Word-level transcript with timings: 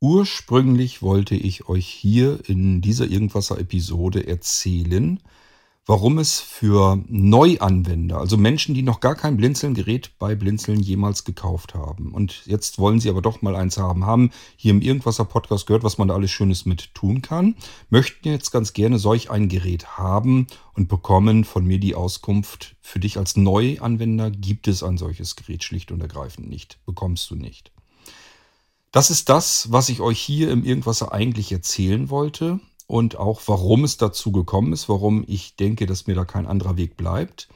Ursprünglich 0.00 1.02
wollte 1.02 1.34
ich 1.34 1.68
euch 1.68 1.86
hier 1.86 2.38
in 2.46 2.80
dieser 2.80 3.10
Irgendwasser-Episode 3.10 4.28
erzählen, 4.28 5.18
warum 5.86 6.18
es 6.18 6.38
für 6.38 7.02
Neuanwender, 7.08 8.18
also 8.18 8.36
Menschen, 8.36 8.76
die 8.76 8.82
noch 8.82 9.00
gar 9.00 9.16
kein 9.16 9.36
Blinzeln-Gerät 9.36 10.12
bei 10.20 10.36
Blinzeln 10.36 10.78
jemals 10.78 11.24
gekauft 11.24 11.74
haben 11.74 12.12
und 12.12 12.46
jetzt 12.46 12.78
wollen 12.78 13.00
sie 13.00 13.10
aber 13.10 13.22
doch 13.22 13.42
mal 13.42 13.56
eins 13.56 13.76
haben, 13.76 14.06
haben 14.06 14.30
hier 14.54 14.70
im 14.70 14.82
Irgendwasser-Podcast 14.82 15.66
gehört, 15.66 15.82
was 15.82 15.98
man 15.98 16.06
da 16.06 16.14
alles 16.14 16.30
Schönes 16.30 16.64
mit 16.64 16.94
tun 16.94 17.20
kann, 17.20 17.56
möchten 17.90 18.28
jetzt 18.28 18.52
ganz 18.52 18.74
gerne 18.74 19.00
solch 19.00 19.32
ein 19.32 19.48
Gerät 19.48 19.98
haben 19.98 20.46
und 20.74 20.88
bekommen 20.88 21.42
von 21.42 21.64
mir 21.64 21.80
die 21.80 21.96
Auskunft, 21.96 22.76
für 22.82 23.00
dich 23.00 23.18
als 23.18 23.36
Neuanwender 23.36 24.30
gibt 24.30 24.68
es 24.68 24.84
ein 24.84 24.96
solches 24.96 25.34
Gerät 25.34 25.64
schlicht 25.64 25.90
und 25.90 26.00
ergreifend 26.00 26.48
nicht, 26.48 26.78
bekommst 26.86 27.28
du 27.32 27.34
nicht. 27.34 27.72
Das 28.90 29.10
ist 29.10 29.28
das, 29.28 29.70
was 29.70 29.90
ich 29.90 30.00
euch 30.00 30.18
hier 30.18 30.50
im 30.50 30.64
Irgendwasser 30.64 31.12
eigentlich 31.12 31.52
erzählen 31.52 32.08
wollte 32.08 32.58
und 32.86 33.18
auch 33.18 33.42
warum 33.46 33.84
es 33.84 33.98
dazu 33.98 34.32
gekommen 34.32 34.72
ist, 34.72 34.88
warum 34.88 35.24
ich 35.26 35.56
denke, 35.56 35.84
dass 35.84 36.06
mir 36.06 36.14
da 36.14 36.24
kein 36.24 36.46
anderer 36.46 36.78
Weg 36.78 36.96
bleibt. 36.96 37.48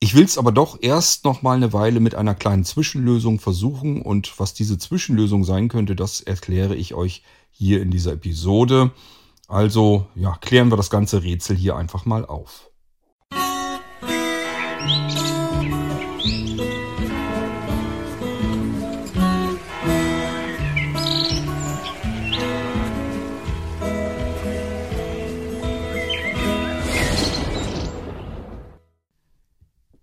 Ich 0.00 0.14
will 0.14 0.24
es 0.24 0.38
aber 0.38 0.52
doch 0.52 0.78
erst 0.80 1.24
noch 1.24 1.42
mal 1.42 1.56
eine 1.56 1.72
Weile 1.72 2.00
mit 2.00 2.14
einer 2.14 2.34
kleinen 2.34 2.64
Zwischenlösung 2.64 3.38
versuchen 3.38 4.00
und 4.00 4.38
was 4.38 4.54
diese 4.54 4.78
Zwischenlösung 4.78 5.44
sein 5.44 5.68
könnte, 5.68 5.94
das 5.94 6.20
erkläre 6.20 6.74
ich 6.74 6.94
euch 6.94 7.22
hier 7.50 7.82
in 7.82 7.90
dieser 7.90 8.12
Episode. 8.12 8.92
Also, 9.48 10.06
ja, 10.14 10.36
klären 10.36 10.70
wir 10.70 10.76
das 10.76 10.90
ganze 10.90 11.22
Rätsel 11.22 11.56
hier 11.56 11.76
einfach 11.76 12.04
mal 12.04 12.24
auf. 12.24 12.70
Musik 14.86 15.35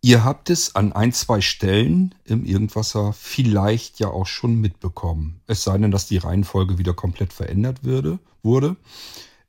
Ihr 0.06 0.26
habt 0.26 0.50
es 0.50 0.76
an 0.76 0.92
ein, 0.92 1.14
zwei 1.14 1.40
Stellen 1.40 2.14
im 2.26 2.44
Irgendwasser 2.44 3.14
vielleicht 3.14 4.02
ja 4.02 4.10
auch 4.10 4.28
schon 4.28 4.60
mitbekommen. 4.60 5.40
Es 5.48 5.64
sei 5.64 5.78
denn, 5.78 5.92
dass 5.92 6.08
die 6.08 6.18
Reihenfolge 6.18 6.78
wieder 6.78 6.94
komplett 6.94 7.32
verändert 7.32 7.86
würde, 7.86 8.20
wurde. 8.42 8.76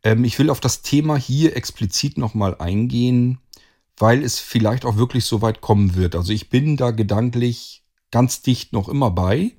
Ähm, 0.04 0.22
ich 0.22 0.38
will 0.38 0.50
auf 0.50 0.60
das 0.60 0.82
Thema 0.82 1.16
hier 1.16 1.56
explizit 1.56 2.18
nochmal 2.18 2.54
eingehen, 2.60 3.40
weil 3.96 4.22
es 4.22 4.38
vielleicht 4.38 4.84
auch 4.84 4.96
wirklich 4.96 5.24
so 5.24 5.42
weit 5.42 5.60
kommen 5.60 5.96
wird. 5.96 6.14
Also 6.14 6.32
ich 6.32 6.50
bin 6.50 6.76
da 6.76 6.92
gedanklich 6.92 7.82
ganz 8.12 8.40
dicht 8.40 8.72
noch 8.72 8.88
immer 8.88 9.10
bei. 9.10 9.56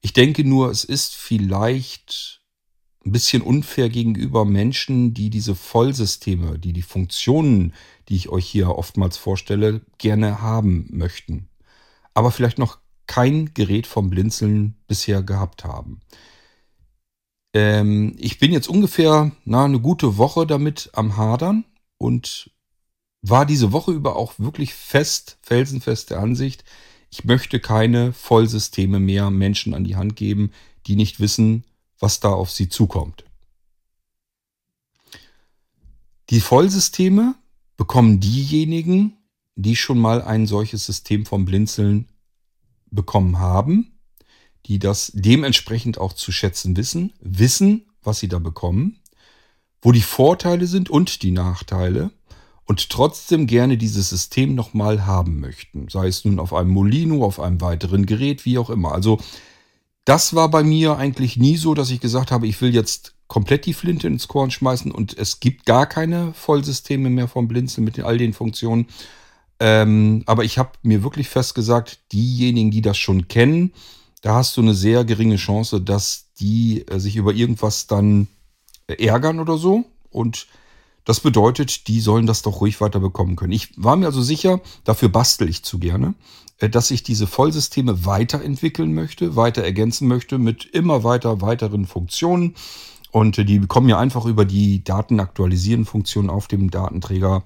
Ich 0.00 0.14
denke 0.14 0.44
nur, 0.44 0.70
es 0.70 0.84
ist 0.84 1.14
vielleicht 1.14 2.40
ein 3.04 3.12
bisschen 3.12 3.42
unfair 3.42 3.88
gegenüber 3.88 4.44
Menschen, 4.44 5.14
die 5.14 5.30
diese 5.30 5.54
Vollsysteme, 5.54 6.58
die 6.58 6.72
die 6.72 6.82
Funktionen, 6.82 7.72
die 8.08 8.16
ich 8.16 8.28
euch 8.28 8.46
hier 8.46 8.70
oftmals 8.70 9.16
vorstelle, 9.16 9.80
gerne 9.98 10.40
haben 10.40 10.86
möchten. 10.90 11.48
Aber 12.14 12.30
vielleicht 12.30 12.58
noch 12.58 12.78
kein 13.06 13.52
Gerät 13.54 13.86
vom 13.86 14.10
Blinzeln 14.10 14.76
bisher 14.86 15.22
gehabt 15.22 15.64
haben. 15.64 16.00
Ähm, 17.54 18.14
ich 18.18 18.38
bin 18.38 18.52
jetzt 18.52 18.68
ungefähr 18.68 19.32
na, 19.44 19.64
eine 19.64 19.80
gute 19.80 20.16
Woche 20.16 20.46
damit 20.46 20.90
am 20.94 21.16
Hadern 21.16 21.64
und 21.98 22.50
war 23.20 23.46
diese 23.46 23.72
Woche 23.72 23.92
über 23.92 24.16
auch 24.16 24.34
wirklich 24.38 24.74
fest, 24.74 25.38
felsenfest 25.42 26.10
der 26.10 26.20
Ansicht, 26.20 26.64
ich 27.10 27.24
möchte 27.24 27.60
keine 27.60 28.12
Vollsysteme 28.14 28.98
mehr 28.98 29.30
Menschen 29.30 29.74
an 29.74 29.84
die 29.84 29.96
Hand 29.96 30.16
geben, 30.16 30.50
die 30.86 30.96
nicht 30.96 31.20
wissen, 31.20 31.64
was 32.02 32.18
da 32.18 32.30
auf 32.30 32.50
sie 32.50 32.68
zukommt. 32.68 33.24
Die 36.30 36.40
Vollsysteme 36.40 37.36
bekommen 37.76 38.18
diejenigen, 38.18 39.16
die 39.54 39.76
schon 39.76 39.98
mal 39.98 40.20
ein 40.20 40.46
solches 40.46 40.84
System 40.84 41.24
vom 41.26 41.44
Blinzeln 41.44 42.08
bekommen 42.90 43.38
haben, 43.38 43.92
die 44.66 44.78
das 44.78 45.12
dementsprechend 45.14 45.98
auch 45.98 46.12
zu 46.12 46.32
schätzen 46.32 46.76
wissen, 46.76 47.12
wissen, 47.20 47.86
was 48.02 48.18
sie 48.18 48.28
da 48.28 48.40
bekommen, 48.40 48.98
wo 49.80 49.92
die 49.92 50.02
Vorteile 50.02 50.66
sind 50.66 50.90
und 50.90 51.22
die 51.22 51.30
Nachteile 51.30 52.10
und 52.64 52.90
trotzdem 52.90 53.46
gerne 53.46 53.76
dieses 53.76 54.08
System 54.08 54.56
nochmal 54.56 55.06
haben 55.06 55.38
möchten. 55.38 55.88
Sei 55.88 56.08
es 56.08 56.24
nun 56.24 56.40
auf 56.40 56.52
einem 56.52 56.70
Molino, 56.70 57.24
auf 57.24 57.38
einem 57.38 57.60
weiteren 57.60 58.06
Gerät, 58.06 58.44
wie 58.44 58.58
auch 58.58 58.70
immer. 58.70 58.92
Also 58.92 59.18
das 60.04 60.34
war 60.34 60.50
bei 60.50 60.62
mir 60.62 60.96
eigentlich 60.96 61.36
nie 61.36 61.56
so, 61.56 61.74
dass 61.74 61.90
ich 61.90 62.00
gesagt 62.00 62.30
habe, 62.30 62.46
ich 62.46 62.60
will 62.60 62.74
jetzt 62.74 63.14
komplett 63.28 63.66
die 63.66 63.74
Flinte 63.74 64.08
ins 64.08 64.28
Korn 64.28 64.50
schmeißen 64.50 64.90
und 64.90 65.16
es 65.16 65.40
gibt 65.40 65.64
gar 65.64 65.86
keine 65.86 66.34
Vollsysteme 66.34 67.08
mehr 67.08 67.28
vom 67.28 67.48
Blinzeln 67.48 67.84
mit 67.84 67.98
all 68.00 68.18
den 68.18 68.32
Funktionen. 68.32 68.88
Ähm, 69.58 70.22
aber 70.26 70.44
ich 70.44 70.58
habe 70.58 70.72
mir 70.82 71.02
wirklich 71.02 71.28
fest 71.28 71.54
gesagt, 71.54 72.00
diejenigen, 72.12 72.70
die 72.70 72.82
das 72.82 72.98
schon 72.98 73.28
kennen, 73.28 73.72
da 74.20 74.34
hast 74.34 74.56
du 74.56 74.60
eine 74.60 74.74
sehr 74.74 75.04
geringe 75.04 75.36
Chance, 75.36 75.80
dass 75.80 76.32
die 76.40 76.86
äh, 76.88 76.98
sich 76.98 77.16
über 77.16 77.32
irgendwas 77.32 77.86
dann 77.86 78.28
äh, 78.88 79.06
ärgern 79.06 79.40
oder 79.40 79.56
so. 79.56 79.84
Und 80.10 80.46
das 81.04 81.20
bedeutet, 81.20 81.88
die 81.88 82.00
sollen 82.00 82.26
das 82.26 82.42
doch 82.42 82.60
ruhig 82.60 82.80
weiter 82.80 83.00
bekommen 83.00 83.36
können. 83.36 83.52
Ich 83.52 83.72
war 83.76 83.96
mir 83.96 84.06
also 84.06 84.22
sicher, 84.22 84.60
dafür 84.84 85.08
bastel 85.08 85.48
ich 85.48 85.64
zu 85.64 85.78
gerne. 85.78 86.14
Äh, 86.62 86.70
dass 86.70 86.90
ich 86.90 87.02
diese 87.02 87.26
Vollsysteme 87.26 88.06
weiterentwickeln 88.06 88.94
möchte, 88.94 89.36
weiter 89.36 89.62
ergänzen 89.62 90.08
möchte 90.08 90.38
mit 90.38 90.64
immer 90.64 91.04
weiter 91.04 91.40
weiteren 91.40 91.86
Funktionen. 91.86 92.54
Und 93.10 93.36
äh, 93.38 93.44
die 93.44 93.60
kommen 93.60 93.88
ja 93.88 93.98
einfach 93.98 94.24
über 94.24 94.44
die 94.44 94.84
Datenaktualisieren-Funktion 94.84 96.30
auf 96.30 96.48
dem 96.48 96.70
Datenträger 96.70 97.42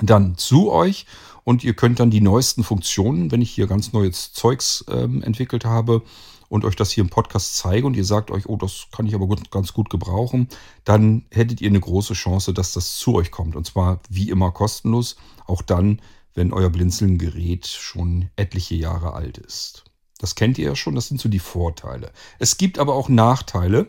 dann 0.00 0.36
zu 0.36 0.72
euch. 0.72 1.06
Und 1.44 1.64
ihr 1.64 1.74
könnt 1.74 2.00
dann 2.00 2.10
die 2.10 2.20
neuesten 2.20 2.64
Funktionen, 2.64 3.30
wenn 3.30 3.42
ich 3.42 3.50
hier 3.50 3.66
ganz 3.66 3.92
neues 3.92 4.32
Zeugs 4.32 4.84
ähm, 4.88 5.22
entwickelt 5.22 5.64
habe 5.64 6.02
und 6.50 6.64
euch 6.64 6.74
das 6.74 6.90
hier 6.90 7.04
im 7.04 7.10
Podcast 7.10 7.56
zeige 7.56 7.86
und 7.86 7.96
ihr 7.96 8.04
sagt 8.04 8.32
euch, 8.32 8.46
oh, 8.46 8.56
das 8.56 8.88
kann 8.90 9.06
ich 9.06 9.14
aber 9.14 9.28
gut, 9.28 9.52
ganz 9.52 9.72
gut 9.72 9.88
gebrauchen, 9.88 10.48
dann 10.84 11.24
hättet 11.30 11.60
ihr 11.60 11.70
eine 11.70 11.78
große 11.78 12.14
Chance, 12.14 12.52
dass 12.52 12.72
das 12.72 12.98
zu 12.98 13.14
euch 13.14 13.30
kommt. 13.30 13.54
Und 13.54 13.66
zwar 13.66 14.00
wie 14.10 14.28
immer 14.30 14.50
kostenlos. 14.50 15.14
Auch 15.46 15.62
dann, 15.62 16.02
wenn 16.34 16.52
euer 16.52 16.68
Blinzeln-Gerät 16.68 17.68
schon 17.68 18.30
etliche 18.34 18.74
Jahre 18.74 19.12
alt 19.12 19.38
ist. 19.38 19.84
Das 20.18 20.34
kennt 20.34 20.58
ihr 20.58 20.66
ja 20.66 20.76
schon, 20.76 20.96
das 20.96 21.06
sind 21.06 21.20
so 21.20 21.28
die 21.28 21.38
Vorteile. 21.38 22.10
Es 22.40 22.58
gibt 22.58 22.80
aber 22.80 22.94
auch 22.94 23.08
Nachteile. 23.08 23.86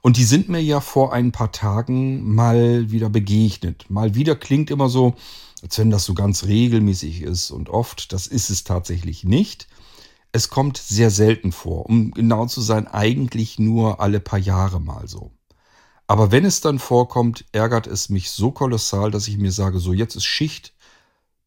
Und 0.00 0.18
die 0.18 0.24
sind 0.24 0.48
mir 0.48 0.62
ja 0.62 0.80
vor 0.80 1.12
ein 1.12 1.32
paar 1.32 1.50
Tagen 1.50 2.32
mal 2.32 2.92
wieder 2.92 3.10
begegnet. 3.10 3.90
Mal 3.90 4.14
wieder 4.14 4.36
klingt 4.36 4.70
immer 4.70 4.88
so, 4.88 5.16
als 5.62 5.76
wenn 5.80 5.90
das 5.90 6.04
so 6.04 6.14
ganz 6.14 6.44
regelmäßig 6.44 7.22
ist 7.22 7.50
und 7.50 7.70
oft. 7.70 8.12
Das 8.12 8.28
ist 8.28 8.50
es 8.50 8.62
tatsächlich 8.62 9.24
nicht. 9.24 9.66
Es 10.38 10.50
kommt 10.50 10.76
sehr 10.76 11.10
selten 11.10 11.52
vor. 11.52 11.86
Um 11.86 12.12
genau 12.12 12.46
zu 12.46 12.60
sein, 12.60 12.86
eigentlich 12.86 13.58
nur 13.58 14.00
alle 14.00 14.20
paar 14.20 14.38
Jahre 14.38 14.80
mal 14.80 15.08
so. 15.08 15.32
Aber 16.06 16.32
wenn 16.32 16.44
es 16.44 16.60
dann 16.60 16.78
vorkommt, 16.78 17.44
ärgert 17.52 17.86
es 17.86 18.08
mich 18.08 18.30
so 18.30 18.50
kolossal, 18.50 19.10
dass 19.10 19.28
ich 19.28 19.36
mir 19.36 19.52
sage, 19.52 19.78
so 19.78 19.92
jetzt 19.92 20.16
ist 20.16 20.24
Schicht, 20.24 20.72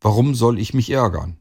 Warum 0.02 0.34
soll 0.34 0.60
ich 0.60 0.74
mich 0.74 0.90
ärgern? 0.90 1.38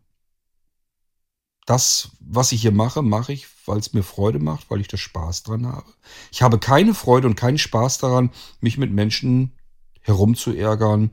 Das, 1.64 2.10
was 2.20 2.52
ich 2.52 2.60
hier 2.60 2.72
mache, 2.72 3.00
mache 3.00 3.32
ich, 3.32 3.46
weil 3.64 3.78
es 3.78 3.94
mir 3.94 4.02
Freude 4.02 4.38
macht, 4.38 4.70
weil 4.70 4.80
ich 4.80 4.88
da 4.88 4.98
Spaß 4.98 5.44
dran 5.44 5.66
habe. 5.66 5.90
Ich 6.30 6.42
habe 6.42 6.58
keine 6.58 6.94
Freude 6.94 7.26
und 7.26 7.36
keinen 7.36 7.58
Spaß 7.58 7.98
daran, 7.98 8.30
mich 8.60 8.76
mit 8.76 8.92
Menschen 8.92 9.52
herumzuärgern, 10.02 11.10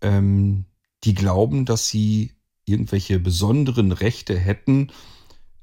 ähm, 0.00 0.64
die 1.04 1.14
glauben, 1.14 1.66
dass 1.66 1.88
sie 1.88 2.34
irgendwelche 2.64 3.18
besonderen 3.18 3.92
Rechte 3.92 4.38
hätten, 4.38 4.90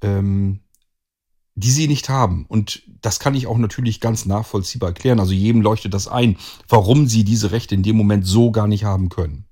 ähm, 0.01 0.61
die 1.55 1.71
sie 1.71 1.87
nicht 1.87 2.07
haben. 2.09 2.45
Und 2.47 2.83
das 3.01 3.19
kann 3.19 3.33
ich 3.33 3.47
auch 3.47 3.57
natürlich 3.57 3.99
ganz 3.99 4.25
nachvollziehbar 4.25 4.89
erklären. 4.89 5.19
Also 5.19 5.33
jedem 5.33 5.61
leuchtet 5.61 5.93
das 5.93 6.07
ein, 6.07 6.37
warum 6.69 7.07
sie 7.07 7.23
diese 7.23 7.51
Rechte 7.51 7.73
in 7.73 7.81
dem 7.81 7.97
Moment 7.97 8.27
so 8.27 8.51
gar 8.51 8.67
nicht 8.67 8.83
haben 8.83 9.09
können. 9.09 9.45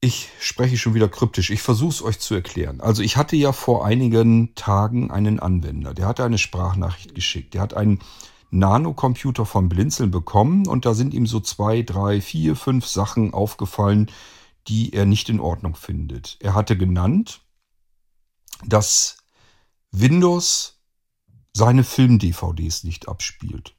Ich 0.00 0.28
spreche 0.40 0.76
schon 0.76 0.94
wieder 0.94 1.08
kryptisch. 1.08 1.50
Ich 1.50 1.62
versuche 1.62 1.90
es 1.90 2.02
euch 2.02 2.18
zu 2.18 2.34
erklären. 2.34 2.80
Also 2.80 3.02
ich 3.02 3.16
hatte 3.16 3.36
ja 3.36 3.52
vor 3.52 3.84
einigen 3.84 4.54
Tagen 4.56 5.10
einen 5.10 5.38
Anwender, 5.38 5.94
der 5.94 6.06
hatte 6.06 6.24
eine 6.24 6.38
Sprachnachricht 6.38 7.14
geschickt. 7.14 7.54
Der 7.54 7.60
hat 7.60 7.74
einen 7.74 8.00
Nanocomputer 8.50 9.44
von 9.44 9.68
Blinzeln 9.68 10.10
bekommen 10.10 10.66
und 10.66 10.84
da 10.84 10.94
sind 10.94 11.14
ihm 11.14 11.26
so 11.26 11.38
zwei, 11.38 11.82
drei, 11.82 12.20
vier, 12.20 12.56
fünf 12.56 12.86
Sachen 12.86 13.34
aufgefallen, 13.34 14.10
die 14.66 14.92
er 14.92 15.06
nicht 15.06 15.28
in 15.28 15.40
Ordnung 15.40 15.74
findet. 15.74 16.38
Er 16.40 16.54
hatte 16.54 16.76
genannt, 16.76 17.40
dass 18.66 19.18
Windows 19.90 20.78
seine 21.52 21.84
Film-DVDs 21.84 22.84
nicht 22.84 23.08
abspielt. 23.08 23.74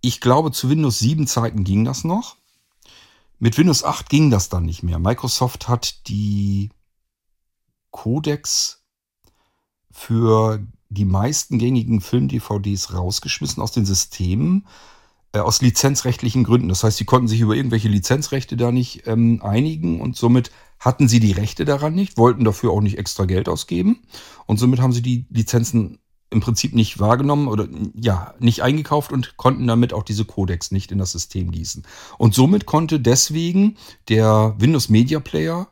Ich 0.00 0.20
glaube, 0.20 0.52
zu 0.52 0.68
Windows 0.68 0.98
7 0.98 1.26
Zeiten 1.26 1.64
ging 1.64 1.84
das 1.84 2.04
noch. 2.04 2.36
Mit 3.38 3.58
Windows 3.58 3.84
8 3.84 4.08
ging 4.08 4.30
das 4.30 4.48
dann 4.48 4.64
nicht 4.64 4.82
mehr. 4.82 4.98
Microsoft 4.98 5.68
hat 5.68 6.08
die 6.08 6.70
Codecs 7.90 8.84
für 9.90 10.66
die 10.88 11.04
meisten 11.04 11.58
gängigen 11.58 12.00
Film-DVDs 12.00 12.94
rausgeschmissen 12.94 13.62
aus 13.62 13.72
den 13.72 13.84
Systemen, 13.84 14.66
äh, 15.32 15.38
aus 15.38 15.60
lizenzrechtlichen 15.60 16.44
Gründen. 16.44 16.68
Das 16.68 16.84
heißt, 16.84 16.96
sie 16.96 17.04
konnten 17.04 17.28
sich 17.28 17.40
über 17.40 17.54
irgendwelche 17.54 17.88
Lizenzrechte 17.88 18.56
da 18.56 18.72
nicht 18.72 19.06
ähm, 19.06 19.40
einigen 19.42 20.00
und 20.00 20.16
somit 20.16 20.50
hatten 20.78 21.08
sie 21.08 21.20
die 21.20 21.32
Rechte 21.32 21.64
daran 21.64 21.94
nicht, 21.94 22.18
wollten 22.18 22.44
dafür 22.44 22.72
auch 22.72 22.80
nicht 22.80 22.98
extra 22.98 23.24
Geld 23.24 23.48
ausgeben 23.48 24.02
und 24.46 24.58
somit 24.58 24.80
haben 24.80 24.92
sie 24.92 25.02
die 25.02 25.26
Lizenzen 25.30 25.98
im 26.30 26.40
Prinzip 26.40 26.74
nicht 26.74 26.98
wahrgenommen 26.98 27.48
oder 27.48 27.68
ja, 27.94 28.34
nicht 28.40 28.62
eingekauft 28.62 29.12
und 29.12 29.36
konnten 29.36 29.66
damit 29.66 29.92
auch 29.92 30.02
diese 30.02 30.24
Codecs 30.24 30.72
nicht 30.72 30.90
in 30.90 30.98
das 30.98 31.12
System 31.12 31.52
gießen. 31.52 31.84
Und 32.18 32.34
somit 32.34 32.66
konnte 32.66 32.98
deswegen 32.98 33.76
der 34.08 34.54
Windows 34.58 34.88
Media 34.88 35.20
Player 35.20 35.68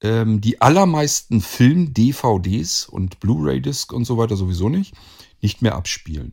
ähm, 0.00 0.40
die 0.40 0.60
allermeisten 0.60 1.40
Film-DVDs 1.40 2.86
und 2.86 3.20
Blu-ray-Disc 3.20 3.92
und 3.92 4.06
so 4.06 4.16
weiter 4.16 4.36
sowieso 4.36 4.68
nicht, 4.68 4.94
nicht 5.42 5.60
mehr 5.60 5.74
abspielen. 5.74 6.32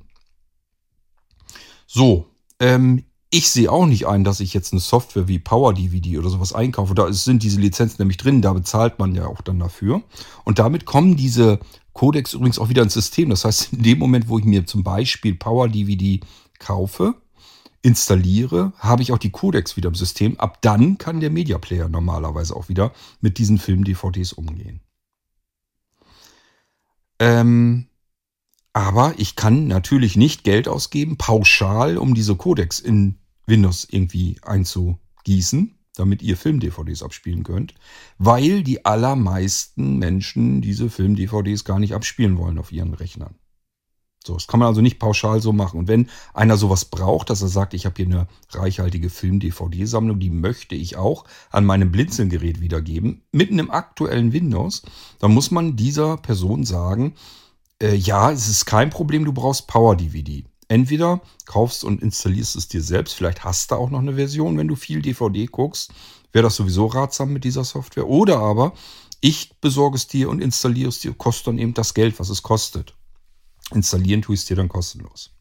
So, 1.86 2.28
ähm, 2.60 3.04
ich 3.34 3.50
sehe 3.50 3.72
auch 3.72 3.86
nicht 3.86 4.08
ein, 4.08 4.26
dass 4.26 4.42
ich 4.42 4.54
jetzt 4.54 4.74
eine 4.74 4.82
Software 4.82 5.30
wie 5.30 5.40
Power 5.40 5.74
DVD 5.74 6.20
oder 6.20 6.30
sowas 6.30 6.54
einkaufe. 6.54 6.94
Da 6.94 7.12
sind 7.14 7.42
diese 7.44 7.62
Lizenzen 7.62 7.96
nämlich 8.00 8.18
drin, 8.18 8.42
da 8.42 8.52
bezahlt 8.52 9.00
man 9.00 9.16
ja 9.16 9.26
auch 9.26 9.42
dann 9.42 9.58
dafür. 9.58 10.04
Und 10.44 10.60
damit 10.60 10.86
kommen 10.86 11.16
diese 11.16 11.60
Codecs 11.94 12.34
übrigens 12.34 12.60
auch 12.60 12.68
wieder 12.68 12.84
ins 12.84 12.94
System. 12.94 13.30
Das 13.30 13.46
heißt, 13.46 13.72
in 13.72 13.84
dem 13.84 14.00
Moment, 14.00 14.28
wo 14.28 14.38
ich 14.38 14.44
mir 14.44 14.66
zum 14.66 14.84
Beispiel 14.84 15.34
Power 15.36 15.70
DVD 15.70 16.20
kaufe, 16.60 17.16
installiere, 17.82 18.74
habe 18.78 19.02
ich 19.02 19.14
auch 19.14 19.18
die 19.18 19.32
Codecs 19.32 19.78
wieder 19.78 19.88
im 19.88 19.96
System. 19.96 20.38
Ab 20.38 20.62
dann 20.62 20.98
kann 20.98 21.22
der 21.22 21.30
Media 21.30 21.58
Player 21.58 21.88
normalerweise 21.88 22.54
auch 22.54 22.68
wieder 22.68 22.92
mit 23.22 23.38
diesen 23.38 23.58
Film-DVDs 23.58 24.34
umgehen. 24.34 24.82
Ähm, 27.18 27.88
aber 28.74 29.14
ich 29.18 29.38
kann 29.38 29.68
natürlich 29.68 30.18
nicht 30.18 30.44
Geld 30.44 30.68
ausgeben, 30.68 31.18
pauschal, 31.18 31.98
um 31.98 32.14
diese 32.14 32.36
Codecs 32.36 32.80
in 32.80 33.21
Windows 33.46 33.88
irgendwie 33.90 34.38
einzugießen, 34.44 35.76
damit 35.96 36.22
ihr 36.22 36.38
Film-DVDs 36.38 37.04
abspielen 37.04 37.44
könnt, 37.44 37.74
weil 38.18 38.64
die 38.64 38.86
allermeisten 38.86 39.98
Menschen 39.98 40.62
diese 40.62 40.90
Film-DVDs 40.90 41.66
gar 41.66 41.80
nicht 41.80 41.94
abspielen 41.94 42.38
wollen 42.38 42.60
auf 42.60 42.72
ihren 42.72 42.94
Rechnern. 42.94 43.36
So, 44.24 44.36
das 44.36 44.46
kann 44.46 44.60
man 44.60 44.68
also 44.68 44.82
nicht 44.82 45.00
pauschal 45.00 45.42
so 45.42 45.52
machen. 45.52 45.80
Und 45.80 45.88
wenn 45.88 46.08
einer 46.34 46.56
sowas 46.56 46.86
braucht, 46.86 47.32
dass 47.32 47.42
er 47.42 47.48
sagt, 47.48 47.74
ich 47.74 47.86
habe 47.86 47.96
hier 47.98 48.06
eine 48.06 48.28
reichhaltige 48.52 49.10
Film-DVD-Sammlung, 49.10 50.20
die 50.20 50.30
möchte 50.30 50.76
ich 50.76 50.96
auch 50.96 51.26
an 51.50 51.66
meinem 51.66 51.92
Blinzelgerät 51.92 52.62
wiedergeben, 52.62 53.24
mitten 53.32 53.58
im 53.58 53.72
aktuellen 53.72 54.32
Windows, 54.32 54.84
dann 55.20 55.34
muss 55.34 55.50
man 55.50 55.76
dieser 55.76 56.18
Person 56.18 56.66
sagen, 56.66 57.16
äh, 57.82 57.96
ja, 57.96 58.32
es 58.32 58.48
ist 58.48 58.66
kein 58.66 58.92
Problem, 58.92 59.26
du 59.26 59.34
brauchst 59.34 59.68
Power-DVD. 59.68 60.46
Entweder 60.72 61.20
kaufst 61.48 61.84
und 61.84 62.02
installierst 62.02 62.56
es 62.56 62.70
dir 62.70 62.82
selbst, 62.82 63.14
vielleicht 63.16 63.44
hast 63.44 63.72
du 63.72 63.76
auch 63.76 63.90
noch 63.90 64.00
eine 64.00 64.16
Version, 64.16 64.58
wenn 64.58 64.70
du 64.70 64.78
viel 64.78 65.02
DVD 65.02 65.46
guckst, 65.46 65.92
wäre 66.32 66.44
das 66.44 66.56
sowieso 66.56 66.86
ratsam 66.86 67.34
mit 67.34 67.44
dieser 67.44 67.66
Software. 67.66 68.08
Oder 68.08 68.40
aber 68.40 68.72
ich 69.20 69.60
besorge 69.60 69.98
es 69.98 70.08
dir 70.08 70.30
und 70.30 70.42
installiere 70.42 70.88
es 70.88 71.00
dir, 71.00 71.14
kostet 71.14 71.48
dann 71.48 71.58
eben 71.58 71.74
das 71.74 71.94
Geld, 71.94 72.22
was 72.22 72.30
es 72.30 72.42
kostet. 72.42 72.96
Installieren 73.74 74.22
tue 74.22 74.36
ich 74.36 74.40
es 74.40 74.46
dir 74.46 74.56
dann 74.56 74.70
kostenlos. 74.70 75.32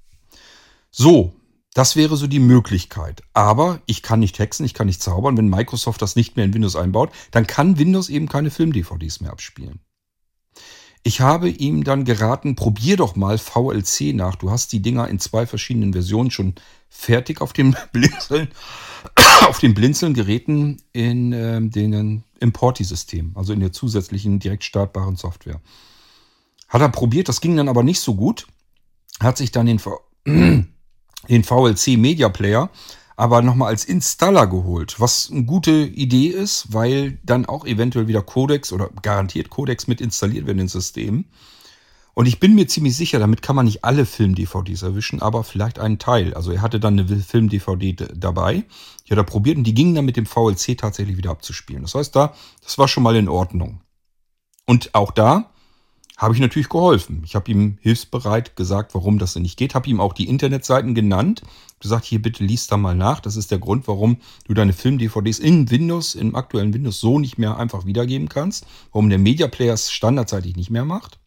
So, 0.90 1.32
das 1.74 1.94
wäre 1.94 2.16
so 2.16 2.26
die 2.26 2.40
Möglichkeit. 2.40 3.22
Aber 3.32 3.80
ich 3.86 4.02
kann 4.02 4.18
nicht 4.18 4.40
hexen, 4.40 4.66
ich 4.66 4.74
kann 4.74 4.88
nicht 4.88 5.00
zaubern. 5.00 5.36
Wenn 5.36 5.48
Microsoft 5.48 6.02
das 6.02 6.16
nicht 6.16 6.34
mehr 6.34 6.44
in 6.44 6.54
Windows 6.54 6.74
einbaut, 6.74 7.12
dann 7.30 7.46
kann 7.46 7.78
Windows 7.78 8.08
eben 8.08 8.28
keine 8.28 8.50
Film-DVDs 8.50 9.20
mehr 9.20 9.30
abspielen. 9.30 9.78
Ich 11.02 11.20
habe 11.20 11.48
ihm 11.48 11.82
dann 11.82 12.04
geraten, 12.04 12.56
probier 12.56 12.96
doch 12.96 13.16
mal 13.16 13.38
VLC 13.38 14.14
nach. 14.14 14.36
Du 14.36 14.50
hast 14.50 14.72
die 14.72 14.82
Dinger 14.82 15.08
in 15.08 15.18
zwei 15.18 15.46
verschiedenen 15.46 15.92
Versionen 15.92 16.30
schon 16.30 16.54
fertig 16.90 17.40
auf 17.40 17.52
dem 17.52 17.74
Blinzeln, 17.92 18.48
auf 19.46 19.58
den 19.58 19.72
Blinzeln-Geräten 19.72 20.82
in 20.92 21.32
äh, 21.32 21.60
den 21.62 22.24
Importi-System, 22.40 23.32
also 23.34 23.52
in 23.52 23.60
der 23.60 23.72
zusätzlichen 23.72 24.40
direkt 24.40 24.64
startbaren 24.64 25.16
Software. 25.16 25.60
Hat 26.68 26.82
er 26.82 26.88
probiert, 26.90 27.28
das 27.28 27.40
ging 27.40 27.56
dann 27.56 27.68
aber 27.68 27.82
nicht 27.82 28.00
so 28.00 28.14
gut. 28.14 28.46
Hat 29.20 29.38
sich 29.38 29.50
dann 29.52 29.66
den, 29.66 29.78
v 29.78 29.98
den 30.26 31.44
VLC 31.44 31.96
Media 31.96 32.28
Player 32.28 32.70
aber 33.20 33.42
nochmal 33.42 33.68
als 33.68 33.84
Installer 33.84 34.46
geholt, 34.46 34.98
was 34.98 35.30
eine 35.30 35.44
gute 35.44 35.72
Idee 35.72 36.28
ist, 36.28 36.72
weil 36.72 37.18
dann 37.22 37.44
auch 37.44 37.66
eventuell 37.66 38.08
wieder 38.08 38.22
Codex 38.22 38.72
oder 38.72 38.88
garantiert 39.02 39.50
Codex 39.50 39.86
mit 39.86 40.00
installiert 40.00 40.46
werden 40.46 40.60
ins 40.60 40.72
System. 40.72 41.26
Und 42.14 42.24
ich 42.24 42.40
bin 42.40 42.54
mir 42.54 42.66
ziemlich 42.66 42.96
sicher, 42.96 43.18
damit 43.18 43.42
kann 43.42 43.56
man 43.56 43.66
nicht 43.66 43.84
alle 43.84 44.06
Film-DVDs 44.06 44.80
erwischen, 44.80 45.20
aber 45.20 45.44
vielleicht 45.44 45.78
einen 45.78 45.98
Teil. 45.98 46.32
Also 46.32 46.50
er 46.50 46.62
hatte 46.62 46.80
dann 46.80 46.98
eine 46.98 47.18
Film-DVD 47.18 48.08
dabei. 48.14 48.64
Die 49.06 49.10
hat 49.10 49.18
er 49.18 49.24
probiert 49.24 49.58
und 49.58 49.64
die 49.64 49.74
gingen 49.74 49.94
dann 49.94 50.06
mit 50.06 50.16
dem 50.16 50.24
VLC 50.24 50.78
tatsächlich 50.78 51.18
wieder 51.18 51.30
abzuspielen. 51.30 51.82
Das 51.82 51.94
heißt, 51.94 52.16
da, 52.16 52.32
das 52.64 52.78
war 52.78 52.88
schon 52.88 53.02
mal 53.02 53.16
in 53.16 53.28
Ordnung. 53.28 53.82
Und 54.64 54.94
auch 54.94 55.10
da 55.10 55.50
habe 56.20 56.34
ich 56.34 56.40
natürlich 56.40 56.68
geholfen. 56.68 57.22
Ich 57.24 57.34
habe 57.34 57.50
ihm 57.50 57.78
hilfsbereit 57.80 58.54
gesagt, 58.54 58.94
warum 58.94 59.18
das 59.18 59.32
denn 59.32 59.40
nicht 59.40 59.56
geht. 59.56 59.74
Habe 59.74 59.88
ihm 59.88 60.02
auch 60.02 60.12
die 60.12 60.28
Internetseiten 60.28 60.94
genannt. 60.94 61.40
Gesagt, 61.80 62.04
hier 62.04 62.20
bitte 62.20 62.44
liest 62.44 62.70
da 62.70 62.76
mal 62.76 62.94
nach. 62.94 63.20
Das 63.20 63.36
ist 63.36 63.50
der 63.50 63.58
Grund, 63.58 63.88
warum 63.88 64.18
du 64.44 64.52
deine 64.52 64.74
Film-DVDs 64.74 65.38
in 65.38 65.70
Windows, 65.70 66.14
im 66.14 66.36
aktuellen 66.36 66.74
Windows 66.74 67.00
so 67.00 67.18
nicht 67.18 67.38
mehr 67.38 67.56
einfach 67.56 67.86
wiedergeben 67.86 68.28
kannst. 68.28 68.66
Warum 68.92 69.08
der 69.08 69.18
Media 69.18 69.48
Player 69.48 69.72
es 69.72 69.90
standardseitig 69.90 70.56
nicht 70.56 70.68
mehr 70.68 70.84
macht. 70.84 71.18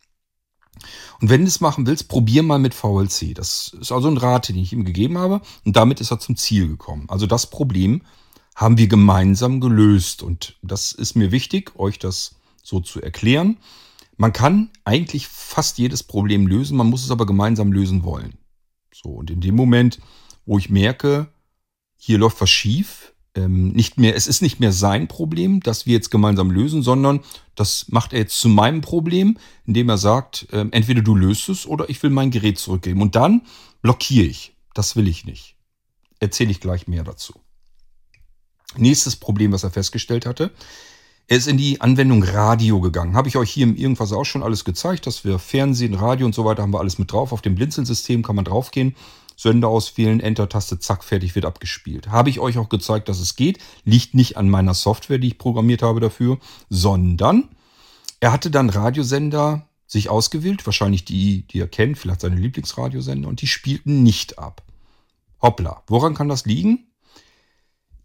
Und 1.20 1.32
wenn 1.32 1.42
du 1.42 1.48
es 1.48 1.60
machen 1.60 1.88
willst, 1.88 2.08
probier 2.08 2.44
mal 2.44 2.60
mit 2.60 2.76
VLC. 2.76 3.34
Das 3.34 3.76
ist 3.82 3.92
also 3.92 4.10
ein 4.10 4.18
Rat, 4.18 4.50
den 4.50 4.58
ich 4.58 4.74
ihm 4.74 4.86
gegeben 4.86 5.18
habe. 5.18 5.42
Und 5.66 5.76
damit 5.76 6.02
ist 6.02 6.12
er 6.12 6.20
zum 6.20 6.36
Ziel 6.36 6.68
gekommen. 6.68 7.06
Also 7.10 7.26
das 7.26 7.50
Problem 7.50 8.04
haben 8.56 8.78
wir 8.78 8.88
gemeinsam 8.88 9.60
gelöst. 9.60 10.22
Und 10.22 10.56
das 10.62 10.92
ist 10.92 11.16
mir 11.16 11.32
wichtig, 11.32 11.72
euch 11.80 11.98
das 11.98 12.36
so 12.62 12.80
zu 12.80 13.02
erklären. 13.02 13.58
Man 14.18 14.34
kann 14.34 14.70
eigentlich 14.86 15.28
fast 15.28 15.78
jedes 15.78 16.04
Problem 16.04 16.48
lösen, 16.48 16.78
man 16.78 16.90
muss 16.90 17.04
es 17.04 17.12
aber 17.12 17.26
gemeinsam 17.26 17.72
lösen 17.72 18.04
wollen. 18.04 18.38
So, 18.94 19.10
und 19.10 19.32
in 19.32 19.42
dem 19.42 19.56
Moment, 19.56 20.00
wo 20.46 20.58
ich 20.58 20.70
merke, 20.70 21.28
hier 21.98 22.18
läuft 22.18 22.40
was 22.42 22.50
schief, 22.50 23.14
ähm, 23.36 23.70
nicht 23.70 23.98
mehr, 23.98 24.16
es 24.16 24.28
ist 24.28 24.42
nicht 24.42 24.60
mehr 24.60 24.72
sein 24.72 25.08
Problem, 25.08 25.60
das 25.62 25.86
wir 25.86 25.94
jetzt 25.94 26.12
gemeinsam 26.12 26.52
lösen, 26.52 26.84
sondern 26.84 27.22
das 27.56 27.88
macht 27.90 28.14
er 28.14 28.20
jetzt 28.20 28.40
zu 28.40 28.50
meinem 28.50 28.82
Problem, 28.82 29.38
indem 29.66 29.90
er 29.90 29.98
sagt, 29.98 30.48
ähm, 30.52 30.70
entweder 30.72 31.02
du 31.02 31.16
löst 31.16 31.50
es 31.50 31.66
oder 31.66 31.90
ich 31.90 32.02
will 32.04 32.12
mein 32.12 32.32
Gerät 32.32 32.60
zurückgeben. 32.60 33.02
Und 33.02 33.16
dann 33.16 33.42
blockiere 33.82 34.28
ich. 34.28 34.56
Das 34.74 34.96
will 34.96 35.08
ich 35.08 35.26
nicht. 35.26 35.56
Erzähle 36.20 36.52
ich 36.52 36.60
gleich 36.60 36.88
mehr 36.88 37.04
dazu. 37.04 37.34
Nächstes 38.76 39.16
Problem, 39.16 39.52
was 39.52 39.64
er 39.64 39.72
festgestellt 39.72 40.26
hatte, 40.26 40.52
er 41.28 41.38
ist 41.38 41.48
in 41.48 41.58
die 41.58 41.80
Anwendung 41.80 42.24
Radio 42.24 42.82
gegangen. 42.82 43.16
Habe 43.16 43.30
ich 43.30 43.38
euch 43.38 43.50
hier 43.50 43.64
im 43.64 43.76
Irgendwas 43.76 44.12
auch 44.12 44.26
schon 44.26 44.44
alles 44.44 44.66
gezeigt, 44.66 45.08
dass 45.08 45.24
wir 45.24 45.40
Fernsehen, 45.40 45.94
Radio 45.94 46.26
und 46.26 46.36
so 46.36 46.44
weiter 46.46 46.62
haben 46.62 46.74
wir 46.74 46.80
alles 46.80 47.00
mit 47.00 47.12
drauf. 47.12 47.32
Auf 47.32 47.42
dem 47.42 47.56
Blinzeln-System 47.56 48.24
kann 48.24 48.36
man 48.36 48.46
draufgehen, 48.46 48.96
Sender 49.36 49.68
auswählen, 49.70 50.20
Enter-Taste, 50.20 50.80
zack, 50.80 51.04
fertig, 51.04 51.34
wird 51.34 51.46
abgespielt. 51.46 52.10
Habe 52.10 52.30
ich 52.30 52.40
euch 52.40 52.58
auch 52.58 52.70
gezeigt, 52.70 53.10
dass 53.10 53.20
es 53.20 53.36
geht. 53.36 53.60
Liegt 53.84 54.14
nicht 54.14 54.38
an 54.38 54.50
meiner 54.50 54.74
Software, 54.74 55.18
die 55.18 55.30
ich 55.30 55.38
programmiert 55.38 55.82
habe 55.82 56.00
dafür, 56.00 56.38
sondern 56.70 57.50
er 58.20 58.32
hatte 58.32 58.52
dann 58.52 58.70
Radiosender 58.70 59.68
sich 59.88 60.10
ausgewählt, 60.10 60.66
wahrscheinlich 60.66 61.06
die, 61.06 61.48
die 61.48 61.60
er 61.60 61.68
kennt, 61.68 61.98
vielleicht 61.98 62.22
seine 62.22 62.36
Lieblingsradiosender, 62.36 63.28
und 63.28 63.42
die 63.42 63.48
spielten 63.48 64.04
nicht 64.04 64.40
ab. 64.40 64.64
Hoppla, 65.42 65.84
woran 65.88 66.16
kann 66.16 66.30
das 66.30 66.46
liegen? 66.46 66.88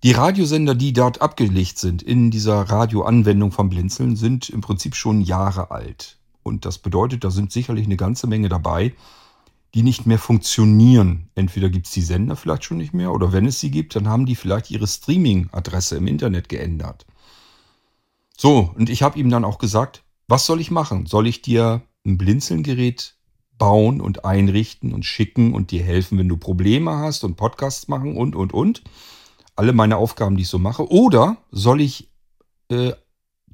Die 0.05 0.13
Radiosender, 0.13 0.77
die 0.77 0.93
dort 0.93 1.21
abgelegt 1.21 1.79
sind 1.79 2.03
in 2.03 2.31
dieser 2.31 2.61
Radioanwendung 2.61 3.51
vom 3.51 3.69
Blinzeln, 3.69 4.15
sind 4.15 4.49
im 4.49 4.61
Prinzip 4.61 4.95
schon 4.95 5.21
Jahre 5.21 5.73
alt. 5.73 6.19
Und 6.45 6.65
das 6.65 6.79
bedeutet, 6.79 7.25
da 7.25 7.31
sind 7.31 7.51
sicherlich 7.51 7.87
eine 7.87 7.97
ganze 7.97 8.29
Menge 8.29 8.49
dabei, 8.49 8.95
die 9.75 9.83
nicht 9.83 10.07
mehr 10.07 10.21
funktionieren. 10.21 11.29
Entweder 11.35 11.69
gibt 11.69 11.87
es 11.87 11.93
die 11.93 12.03
Sender 12.03 12.37
vielleicht 12.37 12.65
schon 12.65 12.79
nicht 12.79 12.95
mehr 12.95 13.13
oder 13.13 13.33
wenn 13.33 13.45
es 13.45 13.59
sie 13.59 13.73
gibt, 13.73 13.97
dann 13.97 14.09
haben 14.09 14.25
die 14.25 14.37
vielleicht 14.37 14.71
ihre 14.71 14.87
Streaming-Adresse 14.87 15.97
im 15.97 16.07
Internet 16.07 16.49
geändert. 16.49 17.05
So, 18.37 18.73
und 18.77 18.89
ich 18.89 19.03
habe 19.03 19.19
ihm 19.19 19.31
dann 19.31 19.45
auch 19.45 19.59
gesagt, 19.59 20.05
was 20.29 20.47
soll 20.47 20.61
ich 20.61 20.71
machen? 20.71 21.07
Soll 21.07 21.27
ich 21.27 21.43
dir 21.43 21.83
ein 22.07 22.19
Blinzeln-Gerät 22.19 23.17
bauen 23.59 24.01
und 24.01 24.25
einrichten 24.25 24.95
und 24.95 25.05
schicken 25.05 25.53
und 25.53 25.73
dir 25.73 25.83
helfen, 25.83 26.19
wenn 26.19 26.29
du 26.29 26.37
Probleme 26.37 26.93
hast 26.99 27.25
und 27.25 27.35
Podcasts 27.35 27.89
machen 27.89 28.17
und, 28.17 28.37
und, 28.37 28.55
und? 28.55 28.85
Alle 29.59 29.73
meine 29.73 29.97
Aufgaben, 29.97 30.37
die 30.37 30.43
ich 30.43 30.49
so 30.49 30.59
mache? 30.59 30.91
Oder 30.91 31.39
soll 31.51 31.81
ich 31.81 32.11
äh, 32.69 32.93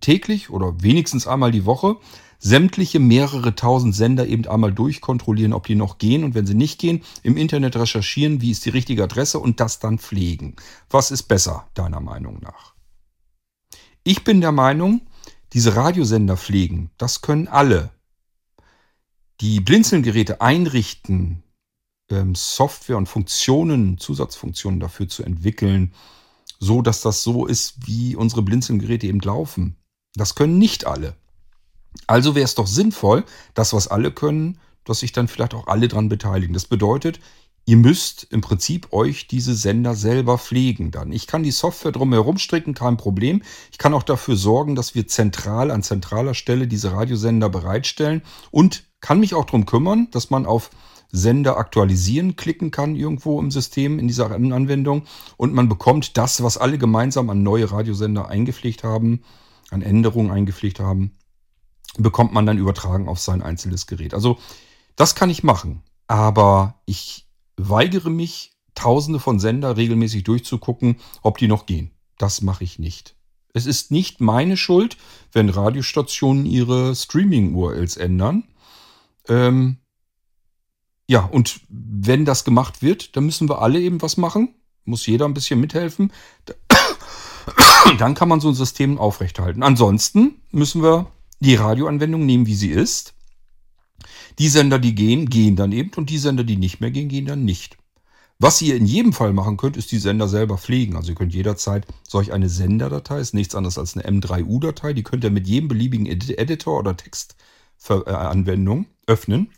täglich 0.00 0.50
oder 0.50 0.82
wenigstens 0.82 1.26
einmal 1.26 1.50
die 1.50 1.64
Woche 1.64 1.96
sämtliche 2.38 3.00
mehrere 3.00 3.54
tausend 3.54 3.94
Sender 3.94 4.26
eben 4.26 4.46
einmal 4.46 4.72
durchkontrollieren, 4.72 5.54
ob 5.54 5.66
die 5.66 5.76
noch 5.76 5.96
gehen 5.96 6.24
und 6.24 6.34
wenn 6.34 6.46
sie 6.46 6.54
nicht 6.54 6.78
gehen, 6.78 7.02
im 7.22 7.38
Internet 7.38 7.76
recherchieren, 7.76 8.42
wie 8.42 8.50
ist 8.50 8.66
die 8.66 8.70
richtige 8.70 9.04
Adresse 9.04 9.38
und 9.38 9.60
das 9.60 9.78
dann 9.78 9.98
pflegen. 9.98 10.56
Was 10.90 11.10
ist 11.10 11.22
besser, 11.22 11.68
deiner 11.72 12.00
Meinung 12.00 12.40
nach? 12.42 12.74
Ich 14.02 14.24
bin 14.24 14.42
der 14.42 14.52
Meinung, 14.52 15.00
diese 15.54 15.74
Radiosender 15.74 16.36
pflegen, 16.36 16.90
das 16.98 17.22
können 17.22 17.48
alle. 17.48 17.90
die 19.40 19.60
Blinzelgeräte 19.60 20.40
einrichten, 20.40 21.43
Software 22.34 22.96
und 22.96 23.08
Funktionen, 23.08 23.98
Zusatzfunktionen 23.98 24.80
dafür 24.80 25.08
zu 25.08 25.22
entwickeln, 25.22 25.94
so 26.58 26.82
dass 26.82 27.00
das 27.00 27.22
so 27.22 27.46
ist, 27.46 27.86
wie 27.86 28.16
unsere 28.16 28.42
Blinzelgeräte 28.42 29.06
eben 29.06 29.20
laufen. 29.20 29.76
Das 30.14 30.34
können 30.34 30.58
nicht 30.58 30.86
alle. 30.86 31.16
Also 32.06 32.34
wäre 32.34 32.44
es 32.44 32.54
doch 32.54 32.66
sinnvoll, 32.66 33.24
das, 33.54 33.72
was 33.72 33.88
alle 33.88 34.10
können, 34.10 34.58
dass 34.84 35.00
sich 35.00 35.12
dann 35.12 35.28
vielleicht 35.28 35.54
auch 35.54 35.66
alle 35.66 35.88
dran 35.88 36.08
beteiligen. 36.08 36.54
Das 36.54 36.66
bedeutet, 36.66 37.20
ihr 37.66 37.76
müsst 37.76 38.24
im 38.30 38.40
Prinzip 38.40 38.92
euch 38.92 39.26
diese 39.26 39.54
Sender 39.54 39.94
selber 39.94 40.38
pflegen 40.38 40.90
dann. 40.90 41.12
Ich 41.12 41.26
kann 41.26 41.42
die 41.42 41.50
Software 41.50 41.92
drumherum 41.92 42.38
stricken, 42.38 42.74
kein 42.74 42.96
Problem. 42.96 43.42
Ich 43.72 43.78
kann 43.78 43.94
auch 43.94 44.02
dafür 44.02 44.36
sorgen, 44.36 44.74
dass 44.74 44.94
wir 44.94 45.08
zentral 45.08 45.70
an 45.70 45.82
zentraler 45.82 46.34
Stelle 46.34 46.66
diese 46.68 46.92
Radiosender 46.92 47.48
bereitstellen 47.48 48.22
und 48.50 48.84
kann 49.00 49.20
mich 49.20 49.34
auch 49.34 49.44
darum 49.44 49.66
kümmern, 49.66 50.08
dass 50.10 50.30
man 50.30 50.46
auf 50.46 50.70
Sender 51.16 51.58
aktualisieren 51.58 52.34
klicken 52.34 52.72
kann 52.72 52.96
irgendwo 52.96 53.38
im 53.38 53.52
System 53.52 54.00
in 54.00 54.08
dieser 54.08 54.32
Anwendung 54.32 55.04
und 55.36 55.54
man 55.54 55.68
bekommt 55.68 56.16
das, 56.16 56.42
was 56.42 56.58
alle 56.58 56.76
gemeinsam 56.76 57.30
an 57.30 57.44
neue 57.44 57.70
Radiosender 57.70 58.28
eingepflegt 58.28 58.82
haben, 58.82 59.22
an 59.70 59.80
Änderungen 59.80 60.32
eingepflegt 60.32 60.80
haben, 60.80 61.16
bekommt 61.96 62.32
man 62.32 62.46
dann 62.46 62.58
übertragen 62.58 63.06
auf 63.06 63.20
sein 63.20 63.42
einzelnes 63.42 63.86
Gerät. 63.86 64.12
Also 64.12 64.38
das 64.96 65.14
kann 65.14 65.30
ich 65.30 65.44
machen, 65.44 65.82
aber 66.08 66.80
ich 66.84 67.28
weigere 67.56 68.10
mich, 68.10 68.50
tausende 68.74 69.20
von 69.20 69.38
Sender 69.38 69.76
regelmäßig 69.76 70.24
durchzugucken, 70.24 70.96
ob 71.22 71.38
die 71.38 71.46
noch 71.46 71.66
gehen. 71.66 71.92
Das 72.18 72.42
mache 72.42 72.64
ich 72.64 72.80
nicht. 72.80 73.14
Es 73.52 73.66
ist 73.66 73.92
nicht 73.92 74.20
meine 74.20 74.56
Schuld, 74.56 74.96
wenn 75.30 75.48
Radiostationen 75.48 76.44
ihre 76.44 76.96
Streaming-URLs 76.96 77.96
ändern. 77.98 78.48
Ähm, 79.28 79.78
ja, 81.06 81.20
und 81.20 81.60
wenn 81.68 82.24
das 82.24 82.44
gemacht 82.44 82.82
wird, 82.82 83.16
dann 83.16 83.26
müssen 83.26 83.48
wir 83.48 83.60
alle 83.60 83.80
eben 83.80 84.00
was 84.00 84.16
machen. 84.16 84.54
Muss 84.84 85.06
jeder 85.06 85.26
ein 85.26 85.34
bisschen 85.34 85.60
mithelfen. 85.60 86.12
Dann 87.98 88.14
kann 88.14 88.28
man 88.28 88.40
so 88.40 88.48
ein 88.48 88.54
System 88.54 88.98
aufrechthalten. 88.98 89.62
Ansonsten 89.62 90.40
müssen 90.50 90.82
wir 90.82 91.10
die 91.40 91.54
Radioanwendung 91.56 92.24
nehmen, 92.24 92.46
wie 92.46 92.54
sie 92.54 92.70
ist. 92.70 93.14
Die 94.38 94.48
Sender, 94.48 94.78
die 94.78 94.94
gehen, 94.94 95.28
gehen 95.28 95.56
dann 95.56 95.72
eben 95.72 95.90
und 95.96 96.10
die 96.10 96.18
Sender, 96.18 96.44
die 96.44 96.56
nicht 96.56 96.80
mehr 96.80 96.90
gehen, 96.90 97.08
gehen 97.08 97.26
dann 97.26 97.44
nicht. 97.44 97.76
Was 98.38 98.60
ihr 98.62 98.74
in 98.74 98.86
jedem 98.86 99.12
Fall 99.12 99.32
machen 99.32 99.56
könnt, 99.56 99.76
ist 99.76 99.92
die 99.92 99.98
Sender 99.98 100.26
selber 100.26 100.58
pflegen. 100.58 100.96
Also 100.96 101.10
ihr 101.10 101.14
könnt 101.14 101.34
jederzeit 101.34 101.86
solch 102.08 102.32
eine 102.32 102.48
Senderdatei, 102.48 103.20
ist 103.20 103.34
nichts 103.34 103.54
anderes 103.54 103.78
als 103.78 103.96
eine 103.96 104.08
M3U-Datei, 104.08 104.92
die 104.92 105.04
könnt 105.04 105.22
ihr 105.24 105.30
mit 105.30 105.46
jedem 105.46 105.68
beliebigen 105.68 106.06
Editor 106.06 106.80
oder 106.80 106.96
Textanwendung 106.96 108.86
öffnen. 109.06 109.50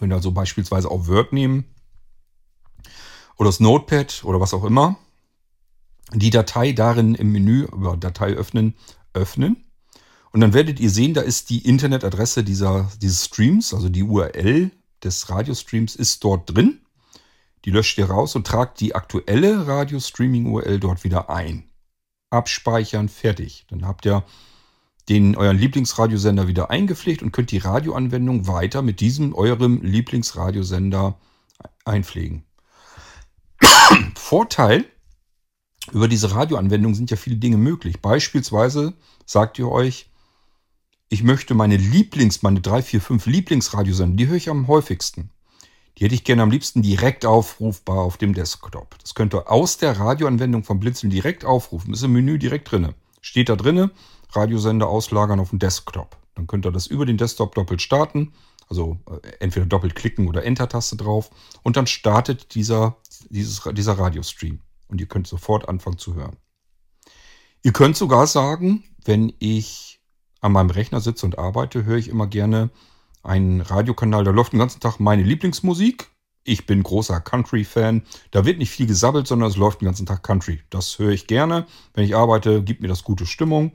Wenn 0.00 0.10
ihr 0.12 0.16
also 0.16 0.32
beispielsweise 0.32 0.90
auch 0.90 1.06
Word 1.06 1.32
nehmen 1.32 1.64
oder 3.36 3.48
das 3.48 3.60
Notepad 3.60 4.22
oder 4.24 4.40
was 4.40 4.54
auch 4.54 4.64
immer, 4.64 4.98
die 6.12 6.30
Datei 6.30 6.72
darin 6.72 7.14
im 7.14 7.32
Menü 7.32 7.64
über 7.64 7.96
Datei 7.96 8.32
öffnen, 8.32 8.74
öffnen. 9.14 9.64
Und 10.32 10.40
dann 10.40 10.54
werdet 10.54 10.78
ihr 10.80 10.90
sehen, 10.90 11.14
da 11.14 11.20
ist 11.22 11.50
die 11.50 11.64
Internetadresse 11.66 12.44
dieser, 12.44 12.90
dieses 13.00 13.24
Streams, 13.24 13.74
also 13.74 13.88
die 13.88 14.02
URL 14.02 14.70
des 15.02 15.28
Radiostreams 15.28 15.96
ist 15.96 16.22
dort 16.22 16.54
drin. 16.54 16.80
Die 17.64 17.70
löscht 17.70 17.98
ihr 17.98 18.08
raus 18.08 18.36
und 18.36 18.46
tragt 18.46 18.80
die 18.80 18.94
aktuelle 18.94 19.66
Radiostreaming-URL 19.66 20.80
dort 20.80 21.04
wieder 21.04 21.30
ein. 21.30 21.70
Abspeichern, 22.30 23.08
fertig. 23.08 23.66
Dann 23.68 23.86
habt 23.86 24.06
ihr 24.06 24.24
den 25.10 25.36
euren 25.36 25.58
Lieblingsradiosender 25.58 26.46
wieder 26.46 26.70
eingepflegt 26.70 27.22
und 27.22 27.32
könnt 27.32 27.50
die 27.50 27.58
Radioanwendung 27.58 28.46
weiter 28.46 28.80
mit 28.80 29.00
diesem 29.00 29.34
eurem 29.34 29.82
Lieblingsradiosender 29.82 31.18
einpflegen. 31.84 32.44
Vorteil 34.14 34.84
über 35.90 36.06
diese 36.06 36.32
Radioanwendung 36.32 36.94
sind 36.94 37.10
ja 37.10 37.16
viele 37.16 37.36
Dinge 37.36 37.56
möglich. 37.56 38.00
Beispielsweise 38.00 38.94
sagt 39.26 39.58
ihr 39.58 39.68
euch, 39.68 40.08
ich 41.08 41.24
möchte 41.24 41.54
meine 41.54 41.76
Lieblings, 41.76 42.42
meine 42.42 42.60
drei, 42.60 42.80
vier, 42.80 43.00
fünf 43.00 43.26
Lieblingsradiosender, 43.26 44.16
die 44.16 44.28
höre 44.28 44.36
ich 44.36 44.48
am 44.48 44.68
häufigsten. 44.68 45.30
Die 45.98 46.04
hätte 46.04 46.14
ich 46.14 46.22
gerne 46.22 46.42
am 46.42 46.52
liebsten 46.52 46.82
direkt 46.82 47.26
aufrufbar 47.26 47.98
auf 47.98 48.16
dem 48.16 48.32
Desktop. 48.32 48.96
Das 49.00 49.16
könnt 49.16 49.34
ihr 49.34 49.50
aus 49.50 49.76
der 49.76 49.98
Radioanwendung 49.98 50.62
vom 50.62 50.78
Blinzeln 50.78 51.10
direkt 51.10 51.44
aufrufen. 51.44 51.92
Ist 51.92 52.04
im 52.04 52.12
Menü 52.12 52.38
direkt 52.38 52.70
drinne. 52.70 52.94
Steht 53.20 53.48
da 53.48 53.56
drinne, 53.56 53.90
Radiosender 54.36 54.88
auslagern 54.88 55.40
auf 55.40 55.50
dem 55.50 55.58
Desktop. 55.58 56.16
Dann 56.34 56.46
könnt 56.46 56.66
ihr 56.66 56.72
das 56.72 56.86
über 56.86 57.06
den 57.06 57.18
Desktop 57.18 57.54
doppelt 57.54 57.82
starten. 57.82 58.32
Also 58.68 58.98
äh, 59.10 59.28
entweder 59.40 59.66
doppelt 59.66 59.94
klicken 59.94 60.28
oder 60.28 60.44
Enter-Taste 60.44 60.96
drauf. 60.96 61.30
Und 61.62 61.76
dann 61.76 61.86
startet 61.86 62.54
dieser, 62.54 62.96
dieses, 63.28 63.62
dieser 63.72 63.98
Radiostream. 63.98 64.60
Und 64.88 65.00
ihr 65.00 65.06
könnt 65.06 65.26
sofort 65.26 65.68
anfangen 65.68 65.98
zu 65.98 66.14
hören. 66.14 66.36
Ihr 67.62 67.72
könnt 67.72 67.96
sogar 67.96 68.26
sagen, 68.26 68.84
wenn 69.04 69.32
ich 69.38 70.00
an 70.40 70.52
meinem 70.52 70.70
Rechner 70.70 71.00
sitze 71.00 71.26
und 71.26 71.38
arbeite, 71.38 71.84
höre 71.84 71.98
ich 71.98 72.08
immer 72.08 72.26
gerne 72.26 72.70
einen 73.22 73.60
Radiokanal, 73.60 74.24
da 74.24 74.30
läuft 74.30 74.52
den 74.52 74.58
ganzen 74.58 74.80
Tag 74.80 74.98
meine 74.98 75.22
Lieblingsmusik. 75.22 76.08
Ich 76.42 76.64
bin 76.64 76.82
großer 76.82 77.20
Country-Fan. 77.20 78.02
Da 78.30 78.46
wird 78.46 78.58
nicht 78.58 78.70
viel 78.70 78.86
gesabbelt, 78.86 79.26
sondern 79.26 79.50
es 79.50 79.56
läuft 79.56 79.82
den 79.82 79.86
ganzen 79.86 80.06
Tag 80.06 80.22
Country. 80.22 80.60
Das 80.70 80.98
höre 80.98 81.10
ich 81.10 81.26
gerne. 81.26 81.66
Wenn 81.92 82.04
ich 82.04 82.16
arbeite, 82.16 82.62
gibt 82.62 82.80
mir 82.80 82.88
das 82.88 83.04
gute 83.04 83.26
Stimmung. 83.26 83.72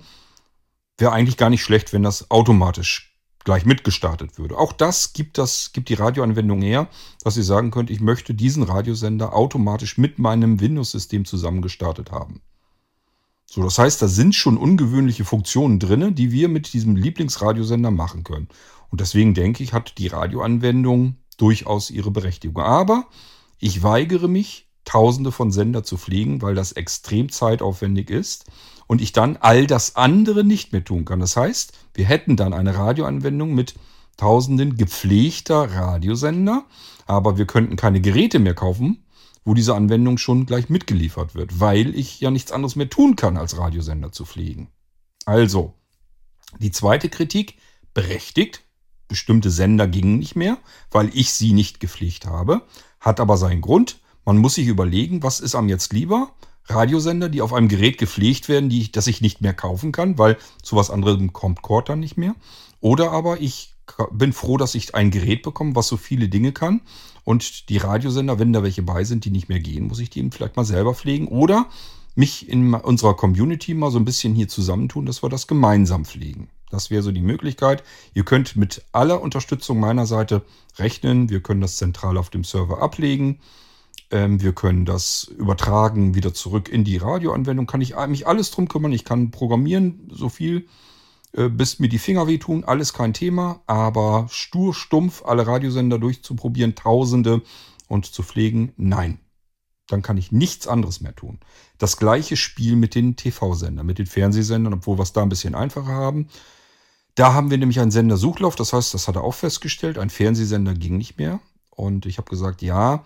Wäre 0.97 1.11
eigentlich 1.11 1.37
gar 1.37 1.49
nicht 1.49 1.63
schlecht, 1.63 1.93
wenn 1.93 2.03
das 2.03 2.31
automatisch 2.31 3.15
gleich 3.43 3.65
mitgestartet 3.65 4.37
würde. 4.37 4.57
Auch 4.57 4.73
das 4.73 5.13
gibt, 5.13 5.37
das 5.37 5.71
gibt 5.71 5.89
die 5.89 5.93
Radioanwendung 5.93 6.61
her, 6.61 6.89
dass 7.23 7.37
ihr 7.37 7.43
sagen 7.43 7.71
könnt, 7.71 7.89
ich 7.89 8.01
möchte 8.01 8.33
diesen 8.33 8.63
Radiosender 8.63 9.33
automatisch 9.33 9.97
mit 9.97 10.19
meinem 10.19 10.59
Windows-System 10.59 11.25
zusammengestartet 11.25 12.11
haben. 12.11 12.41
So, 13.45 13.63
das 13.63 13.77
heißt, 13.77 14.01
da 14.01 14.07
sind 14.07 14.33
schon 14.35 14.57
ungewöhnliche 14.57 15.23
Funktionen 15.23 15.79
drin, 15.79 16.15
die 16.15 16.31
wir 16.31 16.49
mit 16.49 16.73
diesem 16.73 16.95
Lieblingsradiosender 16.95 17.91
machen 17.91 18.23
können. 18.23 18.49
Und 18.89 18.99
deswegen 18.99 19.33
denke 19.33 19.63
ich, 19.63 19.73
hat 19.73 19.97
die 19.99 20.07
Radioanwendung 20.07 21.17
durchaus 21.37 21.91
ihre 21.91 22.11
Berechtigung. 22.11 22.63
Aber 22.63 23.07
ich 23.59 23.83
weigere 23.83 24.27
mich, 24.27 24.67
tausende 24.85 25.31
von 25.31 25.51
Sender 25.51 25.83
zu 25.83 25.97
pflegen, 25.97 26.41
weil 26.41 26.55
das 26.55 26.71
extrem 26.71 27.29
zeitaufwendig 27.29 28.09
ist 28.09 28.45
und 28.87 29.01
ich 29.01 29.13
dann 29.13 29.37
all 29.37 29.67
das 29.67 29.95
andere 29.95 30.43
nicht 30.43 30.71
mehr 30.71 30.83
tun 30.83 31.05
kann. 31.05 31.19
Das 31.19 31.37
heißt, 31.37 31.73
wir 31.93 32.05
hätten 32.05 32.35
dann 32.35 32.53
eine 32.53 32.75
Radioanwendung 32.75 33.53
mit 33.53 33.75
tausenden 34.17 34.77
gepflegter 34.77 35.71
Radiosender, 35.71 36.65
aber 37.05 37.37
wir 37.37 37.45
könnten 37.45 37.75
keine 37.75 38.01
Geräte 38.01 38.39
mehr 38.39 38.53
kaufen, 38.53 39.03
wo 39.43 39.53
diese 39.53 39.75
Anwendung 39.75 40.17
schon 40.17 40.45
gleich 40.45 40.69
mitgeliefert 40.69 41.35
wird, 41.35 41.59
weil 41.59 41.95
ich 41.95 42.19
ja 42.19 42.31
nichts 42.31 42.51
anderes 42.51 42.75
mehr 42.75 42.89
tun 42.89 43.15
kann, 43.15 43.37
als 43.37 43.57
Radiosender 43.57 44.11
zu 44.11 44.25
pflegen. 44.25 44.69
Also, 45.25 45.73
die 46.59 46.71
zweite 46.71 47.09
Kritik 47.09 47.57
berechtigt. 47.93 48.61
Bestimmte 49.07 49.51
Sender 49.51 49.87
gingen 49.87 50.17
nicht 50.17 50.35
mehr, 50.35 50.57
weil 50.89 51.11
ich 51.13 51.31
sie 51.31 51.53
nicht 51.53 51.79
gepflegt 51.79 52.25
habe, 52.25 52.63
hat 52.99 53.19
aber 53.19 53.37
seinen 53.37 53.61
Grund. 53.61 53.99
Man 54.25 54.37
muss 54.37 54.55
sich 54.55 54.67
überlegen, 54.67 55.21
was 55.21 55.39
ist 55.39 55.53
am 55.53 55.69
jetzt 55.69 55.93
lieber? 55.93 56.33
Radiosender, 56.67 57.29
die 57.29 57.41
auf 57.41 57.53
einem 57.53 57.67
Gerät 57.67 57.97
gepflegt 57.97 58.49
werden, 58.49 58.69
die 58.69 58.91
das 58.91 59.07
ich 59.07 59.21
nicht 59.21 59.41
mehr 59.41 59.53
kaufen 59.53 59.91
kann, 59.91 60.17
weil 60.17 60.37
zu 60.61 60.75
was 60.75 60.89
anderem 60.89 61.33
kommt 61.33 61.61
Cord 61.61 61.89
dann 61.89 61.99
nicht 61.99 62.17
mehr. 62.17 62.35
Oder 62.81 63.11
aber 63.11 63.39
ich 63.39 63.75
bin 64.11 64.33
froh, 64.33 64.57
dass 64.57 64.75
ich 64.75 64.95
ein 64.95 65.11
Gerät 65.11 65.43
bekomme, 65.43 65.75
was 65.75 65.87
so 65.87 65.97
viele 65.97 66.27
Dinge 66.27 66.51
kann. 66.51 66.81
Und 67.23 67.69
die 67.69 67.77
Radiosender, 67.77 68.39
wenn 68.39 68.53
da 68.53 68.63
welche 68.63 68.83
bei 68.83 69.03
sind, 69.03 69.25
die 69.25 69.31
nicht 69.31 69.49
mehr 69.49 69.59
gehen, 69.59 69.87
muss 69.87 69.99
ich 69.99 70.09
die 70.09 70.19
eben 70.19 70.31
vielleicht 70.31 70.55
mal 70.55 70.65
selber 70.65 70.93
pflegen. 70.93 71.27
Oder 71.27 71.67
mich 72.15 72.49
in 72.49 72.73
unserer 72.73 73.15
Community 73.15 73.73
mal 73.73 73.91
so 73.91 73.99
ein 73.99 74.05
bisschen 74.05 74.33
hier 74.33 74.47
zusammentun, 74.47 75.05
dass 75.05 75.21
wir 75.21 75.29
das 75.29 75.47
gemeinsam 75.47 76.05
pflegen. 76.05 76.49
Das 76.71 76.89
wäre 76.89 77.03
so 77.03 77.11
die 77.11 77.21
Möglichkeit. 77.21 77.83
Ihr 78.13 78.25
könnt 78.25 78.55
mit 78.55 78.83
aller 78.91 79.21
Unterstützung 79.21 79.79
meiner 79.79 80.05
Seite 80.05 80.43
rechnen. 80.77 81.29
Wir 81.29 81.41
können 81.41 81.61
das 81.61 81.77
zentral 81.77 82.17
auf 82.17 82.29
dem 82.29 82.43
Server 82.43 82.81
ablegen. 82.81 83.39
Ähm, 84.11 84.41
wir 84.41 84.53
können 84.53 84.85
das 84.85 85.23
übertragen 85.37 86.15
wieder 86.15 86.33
zurück 86.33 86.69
in 86.69 86.83
die 86.83 86.97
Radioanwendung. 86.97 87.67
Kann 87.67 87.81
ich 87.81 87.95
mich 88.07 88.27
alles 88.27 88.51
drum 88.51 88.67
kümmern. 88.67 88.91
Ich 88.91 89.05
kann 89.05 89.31
programmieren 89.31 90.09
so 90.11 90.29
viel, 90.29 90.67
äh, 91.33 91.49
bis 91.49 91.79
mir 91.79 91.89
die 91.89 91.99
Finger 91.99 92.27
wehtun. 92.27 92.63
Alles 92.63 92.93
kein 92.93 93.13
Thema. 93.13 93.61
Aber 93.67 94.27
stur, 94.29 94.73
stumpf 94.73 95.23
alle 95.25 95.47
Radiosender 95.47 95.99
durchzuprobieren, 95.99 96.75
Tausende 96.75 97.41
und 97.87 98.05
zu 98.05 98.23
pflegen, 98.23 98.73
nein. 98.77 99.19
Dann 99.87 100.01
kann 100.01 100.17
ich 100.17 100.31
nichts 100.31 100.67
anderes 100.67 101.01
mehr 101.01 101.15
tun. 101.15 101.39
Das 101.77 101.97
gleiche 101.97 102.37
Spiel 102.37 102.75
mit 102.75 102.95
den 102.95 103.15
TV-Sendern, 103.15 103.85
mit 103.85 103.99
den 103.99 104.07
Fernsehsendern, 104.07 104.73
obwohl 104.73 104.97
wir 104.97 105.03
es 105.03 105.13
da 105.13 105.21
ein 105.21 105.29
bisschen 105.29 105.53
einfacher 105.53 105.93
haben. 105.93 106.27
Da 107.13 107.33
haben 107.33 107.51
wir 107.51 107.57
nämlich 107.57 107.79
einen 107.79 107.91
Sendersuchlauf. 107.91 108.55
Das 108.55 108.73
heißt, 108.73 108.93
das 108.93 109.07
hat 109.07 109.15
er 109.15 109.23
auch 109.23 109.35
festgestellt. 109.35 109.97
Ein 109.97 110.09
Fernsehsender 110.09 110.73
ging 110.73 110.97
nicht 110.97 111.17
mehr. 111.17 111.39
Und 111.69 112.05
ich 112.05 112.17
habe 112.17 112.29
gesagt, 112.29 112.61
ja, 112.61 113.03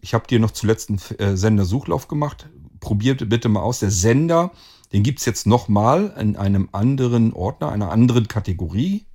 ich 0.00 0.14
habe 0.14 0.26
dir 0.26 0.38
noch 0.40 0.52
zuletzt 0.52 0.90
einen 0.90 1.00
äh, 1.18 1.36
Sendersuchlauf 1.36 2.08
gemacht. 2.08 2.48
Probiert 2.80 3.28
bitte 3.28 3.48
mal 3.48 3.60
aus. 3.60 3.80
Der 3.80 3.90
Sender, 3.90 4.52
den 4.92 5.02
gibt 5.02 5.18
es 5.18 5.24
jetzt 5.24 5.46
nochmal 5.46 6.14
in 6.18 6.36
einem 6.36 6.68
anderen 6.72 7.32
Ordner, 7.32 7.70
einer 7.70 7.90
anderen 7.90 8.28
Kategorie. 8.28 9.06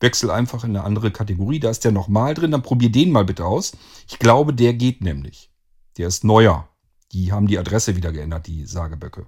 wechsel 0.00 0.30
einfach 0.30 0.64
in 0.64 0.70
eine 0.70 0.84
andere 0.84 1.12
Kategorie. 1.12 1.60
Da 1.60 1.70
ist 1.70 1.84
der 1.84 1.92
nochmal 1.92 2.34
drin, 2.34 2.50
dann 2.50 2.62
probier 2.62 2.90
den 2.90 3.12
mal 3.12 3.24
bitte 3.24 3.44
aus. 3.44 3.72
Ich 4.08 4.18
glaube, 4.18 4.52
der 4.52 4.74
geht 4.74 5.00
nämlich. 5.00 5.50
Der 5.96 6.08
ist 6.08 6.24
neuer. 6.24 6.68
Die 7.12 7.30
haben 7.30 7.46
die 7.46 7.58
Adresse 7.58 7.94
wieder 7.94 8.10
geändert, 8.12 8.46
die 8.46 8.66
Sageböcke. 8.66 9.26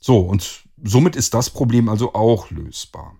So, 0.00 0.20
und 0.20 0.64
somit 0.82 1.16
ist 1.16 1.34
das 1.34 1.50
Problem 1.50 1.88
also 1.88 2.14
auch 2.14 2.50
lösbar. 2.50 3.16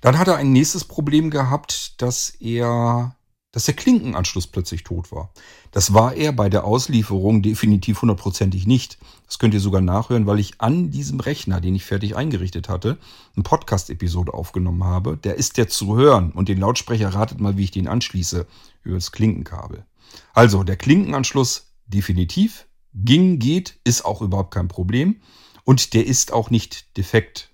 Dann 0.00 0.18
hat 0.18 0.28
er 0.28 0.36
ein 0.36 0.52
nächstes 0.52 0.84
Problem 0.84 1.30
gehabt, 1.30 2.00
dass 2.00 2.30
er, 2.30 3.16
dass 3.52 3.66
der 3.66 3.74
Klinkenanschluss 3.74 4.46
plötzlich 4.46 4.82
tot 4.82 5.12
war. 5.12 5.30
Das 5.70 5.92
war 5.92 6.14
er 6.14 6.32
bei 6.32 6.48
der 6.48 6.64
Auslieferung 6.64 7.42
definitiv 7.42 8.00
hundertprozentig 8.00 8.66
nicht. 8.66 8.98
Das 9.26 9.38
könnt 9.38 9.54
ihr 9.54 9.60
sogar 9.60 9.82
nachhören, 9.82 10.26
weil 10.26 10.38
ich 10.38 10.60
an 10.60 10.90
diesem 10.90 11.20
Rechner, 11.20 11.60
den 11.60 11.74
ich 11.74 11.84
fertig 11.84 12.16
eingerichtet 12.16 12.70
hatte, 12.70 12.98
eine 13.36 13.42
Podcast-Episode 13.42 14.32
aufgenommen 14.32 14.84
habe. 14.84 15.18
Der 15.18 15.36
ist 15.36 15.58
der 15.58 15.68
zu 15.68 15.96
hören 15.96 16.32
und 16.32 16.48
den 16.48 16.58
Lautsprecher 16.58 17.10
ratet 17.10 17.40
mal, 17.40 17.58
wie 17.58 17.64
ich 17.64 17.70
den 17.70 17.88
anschließe 17.88 18.46
über 18.82 18.94
das 18.96 19.12
Klinkenkabel. 19.12 19.84
Also 20.32 20.64
der 20.64 20.76
Klinkenanschluss 20.76 21.72
definitiv 21.86 22.66
ging, 22.94 23.38
geht, 23.38 23.78
ist 23.84 24.04
auch 24.04 24.22
überhaupt 24.22 24.52
kein 24.52 24.68
Problem 24.68 25.16
und 25.64 25.92
der 25.92 26.06
ist 26.06 26.32
auch 26.32 26.50
nicht 26.50 26.96
defekt. 26.96 27.50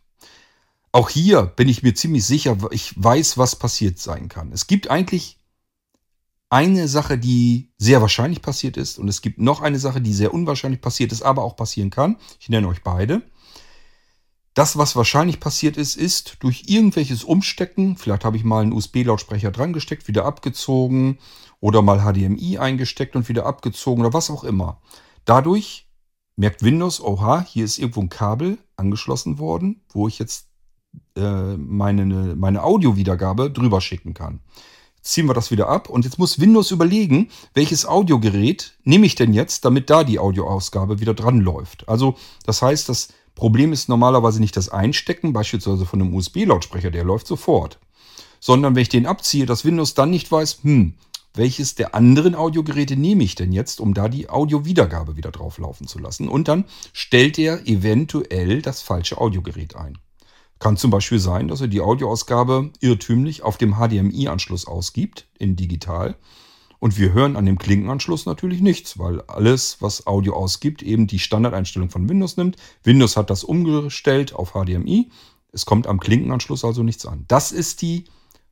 Auch 0.93 1.11
hier 1.11 1.43
bin 1.43 1.69
ich 1.69 1.83
mir 1.83 1.95
ziemlich 1.95 2.25
sicher, 2.25 2.57
ich 2.71 2.93
weiß, 2.97 3.37
was 3.37 3.57
passiert 3.57 3.99
sein 3.99 4.29
kann. 4.29 4.53
Es 4.53 4.67
gibt 4.67 4.91
eigentlich 4.91 5.38
eine 6.51 6.89
Sache, 6.89 7.19
die 7.19 7.73
sehr 7.77 8.01
wahrscheinlich 8.01 8.43
passiert 8.43 8.77
ist 8.77 8.99
und 8.99 9.09
es 9.09 9.21
gibt 9.21 9.39
noch 9.39 9.61
eine 9.61 9.79
Sache, 9.79 10.01
die 10.01 10.13
sehr 10.13 10.33
unwahrscheinlich 10.33 10.81
passiert 10.81 11.13
ist, 11.13 11.23
aber 11.23 11.43
auch 11.45 11.57
passieren 11.57 11.91
kann. 11.91 12.17
Ich 12.41 12.49
nenne 12.49 12.69
euch 12.69 12.83
beide. 12.83 13.23
Das, 14.55 14.77
was 14.77 14.97
wahrscheinlich 14.97 15.41
passiert 15.41 15.77
ist, 15.77 15.97
ist 15.97 16.39
durch 16.41 16.65
irgendwelches 16.67 17.23
Umstecken, 17.23 17.97
vielleicht 17.97 18.25
habe 18.25 18.37
ich 18.37 18.45
mal 18.45 18.63
einen 18.63 18.73
USB-Lautsprecher 18.73 19.53
dran 19.53 19.73
gesteckt, 19.73 20.09
wieder 20.09 20.25
abgezogen 20.25 21.19
oder 21.61 21.83
mal 21.83 22.01
HDMI 22.01 22.59
eingesteckt 22.59 23.15
und 23.15 23.29
wieder 23.29 23.47
abgezogen 23.47 24.05
oder 24.05 24.15
was 24.15 24.31
auch 24.31 24.43
immer. 24.43 24.81
Dadurch 25.25 25.89
merkt 26.35 26.63
Windows, 26.63 27.01
oha, 27.01 27.45
hier 27.47 27.65
ist 27.65 27.79
irgendwo 27.79 28.01
ein 28.01 28.09
Kabel 28.09 28.59
angeschlossen 28.77 29.39
worden, 29.39 29.83
wo 29.91 30.09
ich 30.09 30.19
jetzt 30.19 30.49
äh, 31.17 31.57
meine, 31.57 32.05
meine 32.35 32.63
Audiowiedergabe 32.63 33.51
drüber 33.51 33.81
schicken 33.81 34.15
kann. 34.15 34.41
Ziehen 35.09 35.25
wir 35.25 35.33
das 35.33 35.51
wieder 35.51 35.71
ab 35.71 35.89
und 35.89 36.05
jetzt 36.05 36.19
muss 36.19 36.39
Windows 36.39 36.71
überlegen, 36.71 37.31
welches 37.55 37.87
Audiogerät 37.87 38.75
nehme 38.85 39.07
ich 39.07 39.15
denn 39.15 39.33
jetzt, 39.33 39.65
damit 39.65 39.89
da 39.89 40.05
die 40.05 40.19
Audioausgabe 40.19 41.01
wieder 41.01 41.15
dran 41.15 41.41
läuft. 41.41 41.89
Also 41.89 42.17
das 42.45 42.61
heißt, 42.61 42.91
das 42.91 43.09
Problem 43.35 43.73
ist 43.73 43.89
normalerweise 43.89 44.39
nicht 44.39 44.55
das 44.55 44.69
Einstecken, 44.69 45.33
beispielsweise 45.33 45.87
von 45.87 46.03
einem 46.03 46.15
USB-Lautsprecher, 46.15 46.91
der 46.91 47.05
läuft 47.05 47.27
sofort. 47.27 47.79
Sondern 48.39 48.75
wenn 48.75 48.83
ich 48.83 48.91
den 48.91 49.07
abziehe, 49.07 49.47
dass 49.47 49.65
Windows 49.65 49.95
dann 49.95 50.11
nicht 50.11 50.31
weiß, 50.31 50.59
hm, 50.63 50.93
welches 51.33 51.75
der 51.75 51.95
anderen 51.95 52.35
Audiogeräte 52.35 52.97
nehme 52.97 53.25
ich 53.25 53.35
denn 53.35 53.51
jetzt, 53.51 53.81
um 53.81 53.95
da 53.95 54.11
die 54.11 54.29
Audiowiedergabe 54.29 55.17
wieder 55.17 55.31
drauf 55.31 55.57
laufen 55.57 55.87
zu 55.87 55.99
lassen. 55.99 56.29
Und 56.29 56.49
dann 56.49 56.67
stellt 56.93 57.39
er 57.39 57.67
eventuell 57.67 58.61
das 58.61 58.83
falsche 58.83 59.17
Audiogerät 59.17 59.75
ein. 59.75 59.97
Kann 60.59 60.77
zum 60.77 60.91
Beispiel 60.91 61.19
sein, 61.19 61.49
dass 61.49 61.61
er 61.61 61.69
die 61.69 61.81
Audioausgabe 61.81 62.71
irrtümlich 62.81 63.43
auf 63.43 63.59
dem 63.59 63.75
HDMI-Anschluss 63.75 64.67
ausgibt, 64.67 65.29
in 65.39 65.57
digital. 65.57 66.17
Und 66.81 66.97
wir 66.97 67.13
hören 67.13 67.37
an 67.37 67.47
dem 67.47 67.59
Klinkenanschluss 67.59 68.27
natürlich 68.27 68.61
nichts, 68.61 68.99
weil 68.99 69.21
alles, 69.23 69.79
was 69.81 70.07
Audio 70.07 70.35
ausgibt, 70.35 70.83
eben 70.83 71.07
die 71.07 71.19
Standardeinstellung 71.19 71.91
von 71.91 72.09
Windows 72.09 72.37
nimmt. 72.37 72.57
Windows 72.85 73.17
hat 73.17 73.31
das 73.31 73.43
umgestellt 73.43 74.33
auf 74.33 74.53
HDMI. 74.53 75.11
Es 75.53 75.67
kommt 75.67 75.87
am 75.87 75.99
Klinkenanschluss 75.99 76.65
also 76.65 76.83
nichts 76.83 77.05
an. 77.05 77.25
Das 77.27 77.51
ist 77.51 77.83
die 77.83 78.05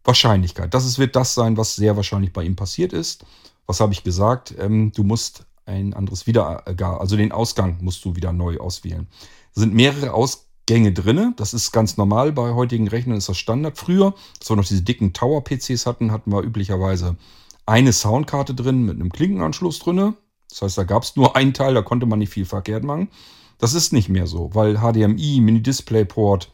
Wahrscheinlichkeit. 0.02 0.74
Das 0.74 0.98
wird 0.98 1.14
das 1.14 1.34
sein, 1.34 1.56
was 1.56 1.76
sehr 1.76 1.96
wahrscheinlich 1.96 2.32
bei 2.32 2.42
ihm 2.42 2.56
passiert 2.56 2.92
ist. 2.92 3.24
Was 3.66 3.80
habe 3.80 3.92
ich 3.92 4.02
gesagt? 4.02 4.54
Ähm, 4.58 4.92
du 4.92 5.04
musst 5.04 5.46
ein 5.64 5.94
anderes 5.94 6.26
wieder, 6.26 6.64
also 7.00 7.16
den 7.16 7.32
Ausgang 7.32 7.78
musst 7.80 8.04
du 8.04 8.14
wieder 8.14 8.32
neu 8.32 8.58
auswählen. 8.58 9.08
Es 9.54 9.60
sind 9.60 9.74
mehrere 9.74 10.14
Ausgänge 10.68 10.92
drinne. 10.92 11.32
Das 11.36 11.54
ist 11.54 11.70
ganz 11.70 11.96
normal. 11.96 12.32
Bei 12.32 12.52
heutigen 12.54 12.88
Rechnern 12.88 13.18
ist 13.18 13.28
das 13.28 13.38
Standard. 13.38 13.78
Früher, 13.78 14.14
als 14.40 14.50
wir 14.50 14.56
noch 14.56 14.64
diese 14.64 14.82
dicken 14.82 15.12
Tower-PCs 15.12 15.86
hatten, 15.86 16.10
hatten 16.10 16.32
wir 16.32 16.42
üblicherweise 16.42 17.16
eine 17.66 17.92
Soundkarte 17.92 18.52
drin 18.52 18.84
mit 18.84 18.96
einem 18.96 19.12
Klinkenanschluss 19.12 19.78
drinne. 19.78 20.14
Das 20.50 20.62
heißt, 20.62 20.78
da 20.78 20.82
gab 20.82 21.04
es 21.04 21.14
nur 21.14 21.36
einen 21.36 21.54
Teil, 21.54 21.74
da 21.74 21.82
konnte 21.82 22.06
man 22.06 22.18
nicht 22.18 22.32
viel 22.32 22.44
verkehrt 22.44 22.82
machen. 22.82 23.08
Das 23.58 23.74
ist 23.74 23.92
nicht 23.92 24.08
mehr 24.08 24.26
so, 24.26 24.50
weil 24.54 24.78
HDMI, 24.78 25.40
Mini-Display-Port, 25.40 26.50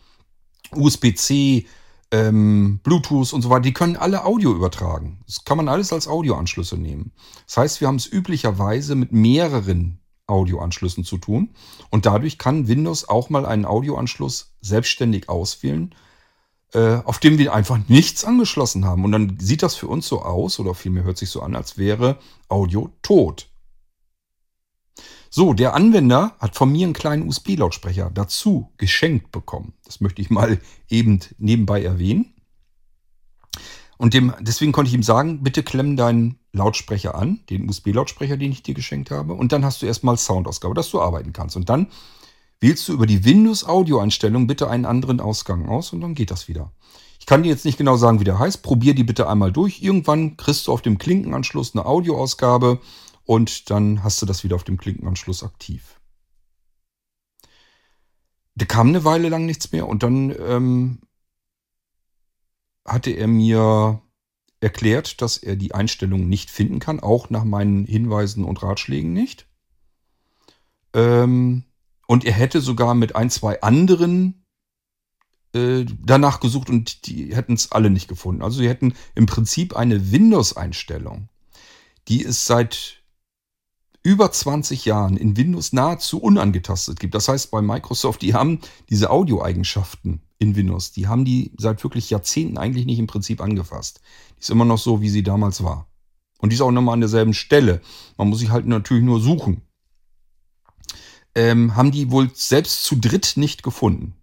USB-C, 0.72 1.66
ähm, 2.11 2.81
Bluetooth 2.83 3.33
und 3.33 3.40
so 3.40 3.48
weiter, 3.48 3.62
die 3.62 3.72
können 3.72 3.96
alle 3.96 4.27
Audio 4.27 4.53
übertragen. 4.53 5.22
Das 5.27 5.44
kann 5.44 5.57
man 5.57 5.68
alles 5.68 5.90
als 5.90 6.07
Audioanschlüsse 6.07 6.77
nehmen. 6.77 7.12
Das 7.46 7.57
heißt, 7.57 7.81
wir 7.81 7.88
haben 7.88 7.96
es 7.96 8.12
üblicherweise 8.12 8.94
mit 8.94 9.12
mehreren 9.12 10.01
Audioanschlüssen 10.26 11.04
zu 11.04 11.18
tun. 11.18 11.50
Und 11.90 12.06
dadurch 12.06 12.38
kann 12.38 12.68
Windows 12.68 13.08
auch 13.08 13.30
mal 13.30 13.46
einen 13.46 13.64
Audioanschluss 13.64 14.54
selbstständig 14.61 15.28
auswählen, 15.28 15.94
äh, 16.72 16.96
auf 17.04 17.18
dem 17.18 17.38
wir 17.38 17.52
einfach 17.52 17.78
nichts 17.88 18.24
angeschlossen 18.24 18.85
haben. 18.85 19.04
Und 19.04 19.12
dann 19.12 19.38
sieht 19.38 19.62
das 19.62 19.74
für 19.74 19.88
uns 19.88 20.06
so 20.06 20.22
aus, 20.22 20.58
oder 20.58 20.74
vielmehr 20.74 21.04
hört 21.04 21.18
sich 21.18 21.30
so 21.30 21.42
an, 21.42 21.54
als 21.56 21.76
wäre 21.76 22.18
Audio 22.48 22.90
tot. 23.02 23.48
So, 25.35 25.54
der 25.54 25.74
Anwender 25.74 26.37
hat 26.38 26.56
von 26.56 26.70
mir 26.70 26.85
einen 26.85 26.92
kleinen 26.92 27.26
USB-Lautsprecher 27.26 28.11
dazu 28.12 28.70
geschenkt 28.76 29.32
bekommen. 29.32 29.72
Das 29.85 30.00
möchte 30.02 30.20
ich 30.20 30.28
mal 30.28 30.61
eben 30.90 31.20
nebenbei 31.38 31.82
erwähnen. 31.82 32.35
Und 34.02 34.14
dem, 34.14 34.34
deswegen 34.40 34.72
konnte 34.72 34.88
ich 34.88 34.96
ihm 34.96 35.04
sagen, 35.04 35.44
bitte 35.44 35.62
klemm 35.62 35.96
deinen 35.96 36.40
Lautsprecher 36.50 37.14
an, 37.14 37.38
den 37.50 37.68
USB-Lautsprecher, 37.68 38.36
den 38.36 38.50
ich 38.50 38.64
dir 38.64 38.74
geschenkt 38.74 39.12
habe. 39.12 39.32
Und 39.32 39.52
dann 39.52 39.64
hast 39.64 39.80
du 39.80 39.86
erstmal 39.86 40.18
Soundausgabe, 40.18 40.74
dass 40.74 40.90
du 40.90 41.00
arbeiten 41.00 41.32
kannst. 41.32 41.54
Und 41.54 41.68
dann 41.68 41.86
wählst 42.58 42.88
du 42.88 42.94
über 42.94 43.06
die 43.06 43.24
Windows-Audio-Einstellung 43.24 44.48
bitte 44.48 44.68
einen 44.68 44.86
anderen 44.86 45.20
Ausgang 45.20 45.68
aus 45.68 45.92
und 45.92 46.00
dann 46.00 46.16
geht 46.16 46.32
das 46.32 46.48
wieder. 46.48 46.72
Ich 47.20 47.26
kann 47.26 47.44
dir 47.44 47.50
jetzt 47.50 47.64
nicht 47.64 47.78
genau 47.78 47.96
sagen, 47.96 48.18
wie 48.18 48.24
der 48.24 48.40
heißt. 48.40 48.64
Probier 48.64 48.96
die 48.96 49.04
bitte 49.04 49.28
einmal 49.28 49.52
durch. 49.52 49.82
Irgendwann 49.82 50.36
kriegst 50.36 50.66
du 50.66 50.72
auf 50.72 50.82
dem 50.82 50.98
Klinkenanschluss 50.98 51.72
eine 51.72 51.86
Audioausgabe 51.86 52.80
und 53.24 53.70
dann 53.70 54.02
hast 54.02 54.20
du 54.20 54.26
das 54.26 54.42
wieder 54.42 54.56
auf 54.56 54.64
dem 54.64 54.78
Klinkenanschluss 54.78 55.44
aktiv. 55.44 56.00
Da 58.56 58.64
kam 58.64 58.88
eine 58.88 59.04
Weile 59.04 59.28
lang 59.28 59.46
nichts 59.46 59.70
mehr 59.70 59.86
und 59.86 60.02
dann 60.02 60.34
ähm, 60.44 60.98
hatte 62.85 63.11
er 63.11 63.29
mir 63.29 64.03
erklärt, 64.61 65.21
dass 65.21 65.38
er 65.38 65.57
die 65.57 65.75
Einstellungen 65.75 66.29
nicht 66.29 66.51
finden 66.51 66.79
kann, 66.79 67.01
auch 67.01 67.31
nach 67.31 67.45
meinen 67.45 67.85
Hinweisen 67.85 68.45
und 68.45 68.62
Ratschlägen 68.62 69.12
nicht. 69.12 69.47
Ähm, 70.95 71.64
und 72.07 72.25
er 72.25 72.33
hätte 72.33 72.61
sogar 72.61 72.95
mit 72.95 73.16
ein, 73.16 73.31
zwei 73.31 73.61
anderen 73.62 74.45
äh, 75.55 75.85
danach 76.01 76.40
gesucht 76.40 76.71
und 76.71 77.07
die 77.07 77.35
hätten 77.35 77.55
es 77.55 77.73
alle 77.73 77.90
nicht 77.90 78.09
gefunden. 78.09 78.42
Also 78.42 78.59
sie 78.59 78.68
hätten 78.68 78.95
im 79.14 79.27
Prinzip 79.27 79.77
eine 79.77 80.12
Windows-Einstellung, 80.12 81.29
die 82.09 82.25
es 82.25 82.47
seit 82.47 83.03
über 84.03 84.33
20 84.33 84.85
Jahren 84.85 85.16
in 85.16 85.37
Windows 85.37 85.73
nahezu 85.73 86.21
unangetastet 86.21 86.99
gibt. 86.99 87.14
Das 87.14 87.29
heißt, 87.29 87.51
bei 87.51 87.62
Microsoft, 87.62 88.23
die 88.23 88.35
haben 88.35 88.61
diese 88.90 89.11
Audioeigenschaften 89.11 90.23
in 90.42 90.57
Windows, 90.57 90.90
die 90.90 91.07
haben 91.07 91.24
die 91.24 91.52
seit 91.57 91.83
wirklich 91.85 92.11
Jahrzehnten 92.11 92.59
eigentlich 92.59 92.85
nicht 92.85 92.98
im 92.98 93.07
Prinzip 93.07 93.40
angefasst. 93.40 94.00
Die 94.37 94.40
ist 94.40 94.50
immer 94.50 94.64
noch 94.64 94.78
so, 94.78 95.00
wie 95.00 95.09
sie 95.09 95.22
damals 95.22 95.62
war. 95.62 95.87
Und 96.38 96.50
die 96.50 96.55
ist 96.55 96.61
auch 96.61 96.72
nochmal 96.72 96.94
an 96.94 97.00
derselben 97.00 97.33
Stelle. 97.33 97.81
Man 98.18 98.28
muss 98.28 98.40
sich 98.40 98.50
halt 98.50 98.66
natürlich 98.66 99.05
nur 99.05 99.20
suchen. 99.20 99.62
Ähm, 101.35 101.76
haben 101.76 101.92
die 101.92 102.11
wohl 102.11 102.31
selbst 102.35 102.85
zu 102.85 102.96
dritt 102.96 103.35
nicht 103.37 103.62
gefunden. 103.62 104.14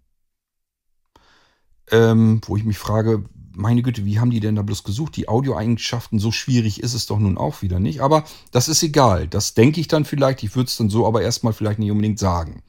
Ähm, 1.90 2.40
wo 2.44 2.56
ich 2.56 2.64
mich 2.64 2.78
frage, 2.78 3.24
meine 3.52 3.82
Güte, 3.82 4.04
wie 4.04 4.20
haben 4.20 4.30
die 4.30 4.40
denn 4.40 4.54
da 4.54 4.62
bloß 4.62 4.84
gesucht? 4.84 5.16
Die 5.16 5.28
Audioeigenschaften, 5.28 6.18
so 6.18 6.30
schwierig 6.30 6.82
ist 6.82 6.94
es 6.94 7.06
doch 7.06 7.18
nun 7.18 7.38
auch 7.38 7.62
wieder 7.62 7.80
nicht. 7.80 8.00
Aber 8.02 8.24
das 8.52 8.68
ist 8.68 8.82
egal. 8.82 9.26
Das 9.26 9.54
denke 9.54 9.80
ich 9.80 9.88
dann 9.88 10.04
vielleicht. 10.04 10.42
Ich 10.42 10.54
würde 10.54 10.68
es 10.68 10.76
dann 10.76 10.90
so 10.90 11.06
aber 11.06 11.22
erstmal 11.22 11.54
vielleicht 11.54 11.78
nicht 11.78 11.90
unbedingt 11.90 12.18
sagen. 12.18 12.62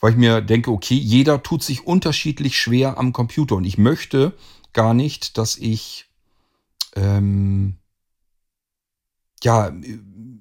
Weil 0.00 0.12
ich 0.12 0.16
mir 0.16 0.40
denke, 0.40 0.70
okay, 0.70 0.94
jeder 0.96 1.42
tut 1.42 1.62
sich 1.62 1.86
unterschiedlich 1.86 2.58
schwer 2.58 2.98
am 2.98 3.12
Computer. 3.12 3.56
Und 3.56 3.64
ich 3.64 3.78
möchte 3.78 4.34
gar 4.72 4.94
nicht, 4.94 5.38
dass 5.38 5.56
ich 5.56 6.06
ähm, 6.96 7.76
ja 9.42 9.72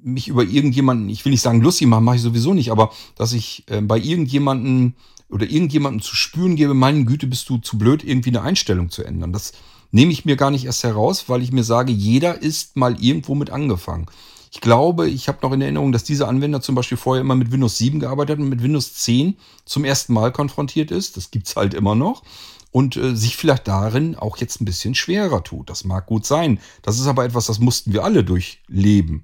mich 0.03 0.27
über 0.27 0.43
irgendjemanden, 0.43 1.09
ich 1.09 1.23
will 1.23 1.31
nicht 1.31 1.41
sagen 1.41 1.61
lustig 1.61 1.87
machen, 1.87 2.03
mache 2.03 2.17
ich 2.17 2.21
sowieso 2.21 2.53
nicht, 2.53 2.71
aber 2.71 2.91
dass 3.15 3.33
ich 3.33 3.63
äh, 3.69 3.81
bei 3.81 3.97
irgendjemanden 3.97 4.95
oder 5.29 5.49
irgendjemandem 5.49 6.01
zu 6.01 6.15
spüren 6.15 6.55
gebe, 6.55 6.73
meine 6.73 7.05
Güte, 7.05 7.27
bist 7.27 7.49
du 7.49 7.57
zu 7.57 7.77
blöd, 7.77 8.03
irgendwie 8.03 8.29
eine 8.29 8.41
Einstellung 8.41 8.89
zu 8.89 9.03
ändern. 9.03 9.33
Das 9.33 9.53
nehme 9.91 10.11
ich 10.11 10.25
mir 10.25 10.35
gar 10.35 10.51
nicht 10.51 10.65
erst 10.65 10.83
heraus, 10.83 11.29
weil 11.29 11.41
ich 11.41 11.51
mir 11.51 11.63
sage, 11.63 11.91
jeder 11.91 12.41
ist 12.41 12.75
mal 12.75 13.01
irgendwo 13.01 13.33
mit 13.33 13.49
angefangen. 13.49 14.07
Ich 14.53 14.61
glaube, 14.61 15.09
ich 15.09 15.27
habe 15.27 15.39
noch 15.41 15.51
in 15.51 15.61
Erinnerung, 15.61 15.91
dass 15.91 16.03
dieser 16.03 16.27
Anwender 16.27 16.61
zum 16.61 16.75
Beispiel 16.75 16.95
vorher 16.95 17.21
immer 17.21 17.33
mit 17.33 17.51
Windows 17.51 17.75
7 17.79 17.99
gearbeitet 17.99 18.37
hat 18.37 18.43
und 18.43 18.49
mit 18.49 18.61
Windows 18.61 18.93
10 18.93 19.35
zum 19.65 19.83
ersten 19.83 20.13
Mal 20.13 20.31
konfrontiert 20.31 20.91
ist. 20.91 21.17
Das 21.17 21.31
gibt's 21.31 21.55
halt 21.55 21.73
immer 21.73 21.95
noch. 21.95 22.21
und 22.69 22.95
äh, 22.95 23.15
sich 23.15 23.35
vielleicht 23.35 23.67
darin 23.67 24.15
auch 24.15 24.37
jetzt 24.37 24.61
ein 24.61 24.65
bisschen 24.65 24.93
schwerer 24.93 25.43
tut. 25.43 25.71
Das 25.71 25.85
mag 25.85 26.05
gut 26.05 26.27
sein. 26.27 26.59
Das 26.83 26.99
ist 26.99 27.07
aber 27.07 27.25
etwas, 27.25 27.47
das 27.47 27.57
mussten 27.59 27.93
wir 27.93 28.03
alle 28.03 28.23
durchleben. 28.23 29.23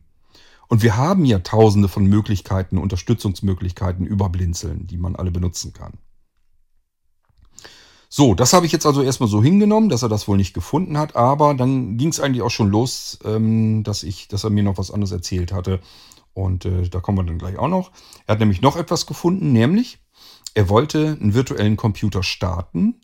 Und 0.68 0.82
wir 0.82 0.98
haben 0.98 1.26
ja 1.26 1.40
tausende 1.40 1.90
von 1.90 2.06
Möglichkeiten, 2.06 2.80
Unterstützungsmöglichkeiten 2.80 4.08
über 4.08 4.30
Blinzeln, 4.30 4.88
die 4.88 4.98
man 4.98 5.16
alle 5.16 5.30
benutzen 5.30 5.74
kann. 5.74 5.94
So, 8.10 8.34
das 8.34 8.54
habe 8.54 8.66
ich 8.66 8.72
jetzt 8.72 8.88
also 8.88 9.04
erstmal 9.04 9.30
so 9.30 9.44
hingenommen, 9.44 9.90
dass 9.90 10.02
er 10.02 10.10
das 10.10 10.28
wohl 10.28 10.38
nicht 10.38 10.54
gefunden 10.54 10.98
hat, 10.98 11.16
aber 11.16 11.54
dann 11.54 11.98
ging 11.98 12.10
es 12.10 12.20
eigentlich 12.20 12.42
auch 12.42 12.50
schon 12.50 12.70
los, 12.70 13.20
ähm, 13.24 13.84
dass 13.84 14.04
ich, 14.04 14.28
dass 14.28 14.44
er 14.44 14.50
mir 14.50 14.64
noch 14.64 14.80
was 14.80 14.92
anderes 14.92 15.12
erzählt 15.12 15.52
hatte. 15.52 15.80
Und 16.34 16.66
äh, 16.66 16.90
da 16.90 17.00
kommen 17.00 17.20
wir 17.20 17.24
dann 17.24 17.38
gleich 17.38 17.58
auch 17.58 17.68
noch. 17.68 17.92
Er 18.26 18.34
hat 18.34 18.40
nämlich 18.40 18.62
noch 18.62 18.78
etwas 18.78 19.06
gefunden, 19.06 19.52
nämlich 19.52 20.00
er 20.56 20.70
wollte 20.70 21.18
einen 21.20 21.36
virtuellen 21.36 21.78
Computer 21.78 22.24
starten, 22.24 23.00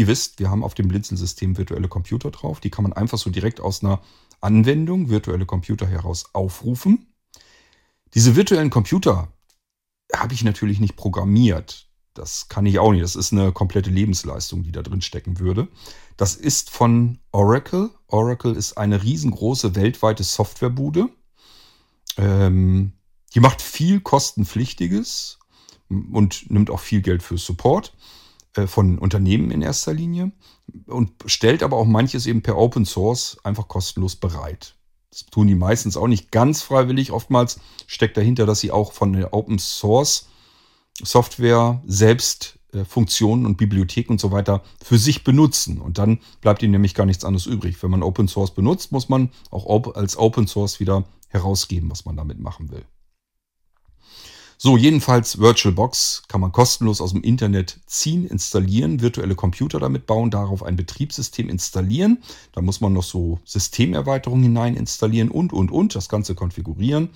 Ihr 0.00 0.06
wisst, 0.06 0.38
wir 0.38 0.48
haben 0.48 0.64
auf 0.64 0.72
dem 0.72 0.88
Blinzeln-System 0.88 1.58
virtuelle 1.58 1.86
Computer 1.86 2.30
drauf. 2.30 2.58
Die 2.60 2.70
kann 2.70 2.84
man 2.84 2.94
einfach 2.94 3.18
so 3.18 3.28
direkt 3.28 3.60
aus 3.60 3.84
einer 3.84 4.00
Anwendung, 4.40 5.10
virtuelle 5.10 5.44
Computer 5.44 5.86
heraus 5.86 6.30
aufrufen. 6.32 7.12
Diese 8.14 8.34
virtuellen 8.34 8.70
Computer 8.70 9.30
habe 10.16 10.32
ich 10.32 10.42
natürlich 10.42 10.80
nicht 10.80 10.96
programmiert. 10.96 11.89
Das 12.14 12.48
kann 12.48 12.66
ich 12.66 12.78
auch 12.78 12.92
nicht. 12.92 13.04
Das 13.04 13.16
ist 13.16 13.32
eine 13.32 13.52
komplette 13.52 13.90
Lebensleistung, 13.90 14.62
die 14.62 14.72
da 14.72 14.82
drin 14.82 15.00
stecken 15.00 15.38
würde. 15.38 15.68
Das 16.16 16.34
ist 16.34 16.70
von 16.70 17.18
Oracle. 17.32 17.90
Oracle 18.08 18.54
ist 18.54 18.76
eine 18.76 19.02
riesengroße 19.02 19.76
weltweite 19.76 20.24
Softwarebude. 20.24 21.08
Ähm, 22.16 22.92
die 23.34 23.40
macht 23.40 23.62
viel 23.62 24.00
kostenpflichtiges 24.00 25.38
und 25.88 26.50
nimmt 26.50 26.70
auch 26.70 26.80
viel 26.80 27.00
Geld 27.00 27.22
für 27.22 27.38
Support. 27.38 27.92
Äh, 28.56 28.66
von 28.66 28.98
Unternehmen 28.98 29.50
in 29.50 29.62
erster 29.62 29.92
Linie 29.92 30.32
und 30.86 31.12
stellt 31.26 31.62
aber 31.62 31.76
auch 31.76 31.86
manches 31.86 32.26
eben 32.26 32.42
per 32.42 32.56
Open 32.56 32.84
Source 32.84 33.38
einfach 33.44 33.68
kostenlos 33.68 34.16
bereit. 34.16 34.74
Das 35.10 35.26
tun 35.26 35.46
die 35.46 35.54
meistens 35.54 35.96
auch 35.96 36.08
nicht 36.08 36.32
ganz 36.32 36.62
freiwillig. 36.62 37.12
Oftmals 37.12 37.60
steckt 37.86 38.16
dahinter, 38.16 38.46
dass 38.46 38.60
sie 38.60 38.70
auch 38.72 38.92
von 38.92 39.12
der 39.12 39.34
Open 39.34 39.58
Source 39.58 40.28
Software 41.02 41.82
selbst 41.86 42.58
äh, 42.72 42.84
Funktionen 42.84 43.46
und 43.46 43.56
Bibliotheken 43.56 44.12
und 44.12 44.20
so 44.20 44.30
weiter 44.30 44.62
für 44.82 44.98
sich 44.98 45.24
benutzen. 45.24 45.80
Und 45.80 45.98
dann 45.98 46.20
bleibt 46.40 46.62
ihnen 46.62 46.72
nämlich 46.72 46.94
gar 46.94 47.06
nichts 47.06 47.24
anderes 47.24 47.46
übrig. 47.46 47.82
Wenn 47.82 47.90
man 47.90 48.02
Open 48.02 48.28
Source 48.28 48.54
benutzt, 48.54 48.92
muss 48.92 49.08
man 49.08 49.30
auch 49.50 49.94
als 49.94 50.16
Open 50.16 50.46
Source 50.46 50.80
wieder 50.80 51.04
herausgeben, 51.28 51.90
was 51.90 52.04
man 52.04 52.16
damit 52.16 52.38
machen 52.40 52.70
will. 52.70 52.84
So, 54.62 54.76
jedenfalls 54.76 55.38
VirtualBox 55.38 56.24
kann 56.28 56.42
man 56.42 56.52
kostenlos 56.52 57.00
aus 57.00 57.12
dem 57.12 57.22
Internet 57.22 57.80
ziehen, 57.86 58.26
installieren, 58.26 59.00
virtuelle 59.00 59.34
Computer 59.34 59.80
damit 59.80 60.04
bauen, 60.04 60.30
darauf 60.30 60.62
ein 60.62 60.76
Betriebssystem 60.76 61.48
installieren. 61.48 62.22
Da 62.52 62.60
muss 62.60 62.82
man 62.82 62.92
noch 62.92 63.02
so 63.02 63.40
Systemerweiterungen 63.46 64.42
hinein 64.42 64.76
installieren 64.76 65.30
und, 65.30 65.54
und, 65.54 65.72
und, 65.72 65.94
das 65.94 66.10
Ganze 66.10 66.34
konfigurieren. 66.34 67.08